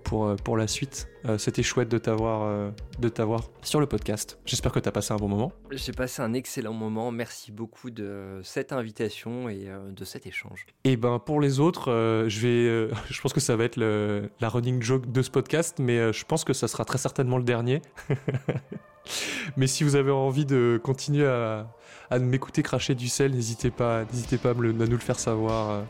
pour, 0.06 0.28
euh, 0.28 0.36
pour 0.38 0.56
la 0.56 0.68
suite. 0.68 1.10
C'était 1.38 1.62
chouette 1.62 1.90
de 1.90 2.00
t'avoir 2.00 2.72
de 2.98 3.08
t'avoir 3.08 3.52
sur 3.62 3.80
le 3.80 3.86
podcast. 3.86 4.40
J'espère 4.44 4.72
que 4.72 4.80
tu 4.80 4.90
as 4.90 4.92
passé 4.92 5.14
un 5.14 5.18
bon 5.18 5.28
moment. 5.28 5.52
J'ai 5.70 5.92
passé 5.92 6.24
un 6.24 6.34
excellent 6.34 6.74
moment. 6.74 7.12
Merci 7.12 7.52
beaucoup 7.52 7.92
de 7.92 8.40
cette 8.44 8.74
invitation 8.74 9.48
et 9.48 9.68
de 9.92 10.04
cet 10.04 10.26
échange. 10.26 10.66
Et 10.84 10.98
ben 10.98 11.20
pour 11.20 11.40
les 11.40 11.60
autres, 11.60 12.26
je 12.28 12.40
vais, 12.40 12.96
je 13.12 13.22
pense 13.22 13.34
que 13.34 13.40
ça 13.40 13.56
va 13.56 13.66
être 13.66 13.76
le, 13.76 14.32
la 14.40 14.50
running 14.50 14.82
joke 14.82 15.12
de 15.12 15.22
ce 15.22 15.30
podcast, 15.30 15.78
mais 15.80 16.12
je 16.12 16.26
pense 16.26 16.44
que 16.44 16.54
ça 16.54 16.68
sera 16.68 16.86
très 16.86 16.98
certainement 16.98 17.38
le 17.38 17.44
dernier. 17.44 17.84
mais 19.58 19.68
si 19.68 19.84
vous 19.84 19.96
avez 19.96 20.12
envie 20.12 20.46
de 20.46 20.82
continuer 20.84 21.28
à 21.28 21.72
à 22.12 22.20
m'écouter 22.20 22.62
cracher 22.62 22.94
du 22.94 23.08
sel, 23.08 23.32
n'hésitez 23.32 23.72
pas, 23.72 24.04
n'hésitez 24.12 24.38
pas 24.38 24.52
à, 24.52 24.54
nous 24.54 24.74
le 24.74 24.98
faire 24.98 25.18
savoir 25.18 25.70
euh, 25.70 25.82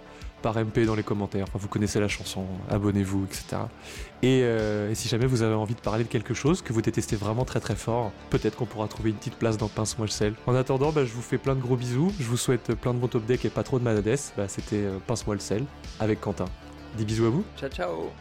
par 0.43 0.55
MP 0.55 0.85
dans 0.85 0.95
les 0.95 1.03
commentaires. 1.03 1.47
Vous 1.55 1.67
connaissez 1.67 1.99
la 1.99 2.07
chanson, 2.07 2.45
abonnez-vous, 2.69 3.25
etc. 3.25 3.63
Euh, 4.23 4.91
et, 4.91 4.95
si 4.95 5.09
jamais 5.09 5.25
vous 5.25 5.41
avez 5.41 5.55
envie 5.55 5.73
de 5.73 5.79
parler 5.79 6.03
de 6.03 6.09
quelque 6.09 6.35
chose 6.35 6.61
que 6.61 6.73
vous 6.73 6.81
détestez 6.81 7.15
vraiment 7.15 7.43
très 7.43 7.59
très 7.59 7.75
fort, 7.75 8.11
peut-être 8.29 8.55
qu'on 8.55 8.67
pourra 8.67 8.87
trouver 8.87 9.09
une 9.09 9.15
petite 9.15 9.35
place 9.35 9.57
dans 9.57 9.67
Pince-moi 9.67 10.05
le 10.05 10.11
sel. 10.11 10.35
En 10.45 10.55
attendant, 10.55 10.91
bah, 10.91 11.05
je 11.05 11.11
vous 11.11 11.23
fais 11.23 11.39
plein 11.39 11.55
de 11.55 11.61
gros 11.61 11.75
bisous. 11.75 12.11
Je 12.19 12.25
vous 12.25 12.37
souhaite 12.37 12.75
plein 12.75 12.93
de 12.93 12.99
bons 12.99 13.07
top 13.07 13.25
deck 13.25 13.43
et 13.45 13.49
pas 13.49 13.63
trop 13.63 13.79
de 13.79 13.83
malades. 13.83 14.01
Bah, 14.37 14.47
C'était 14.47 14.75
euh, 14.77 14.99
Pince-moi 15.07 15.35
le 15.35 15.41
sel 15.41 15.65
avec 15.99 16.21
Quentin. 16.21 16.45
Des 16.97 17.05
bisous 17.05 17.25
à 17.25 17.29
vous. 17.29 17.43
Ciao 17.57 17.69
ciao 17.69 18.11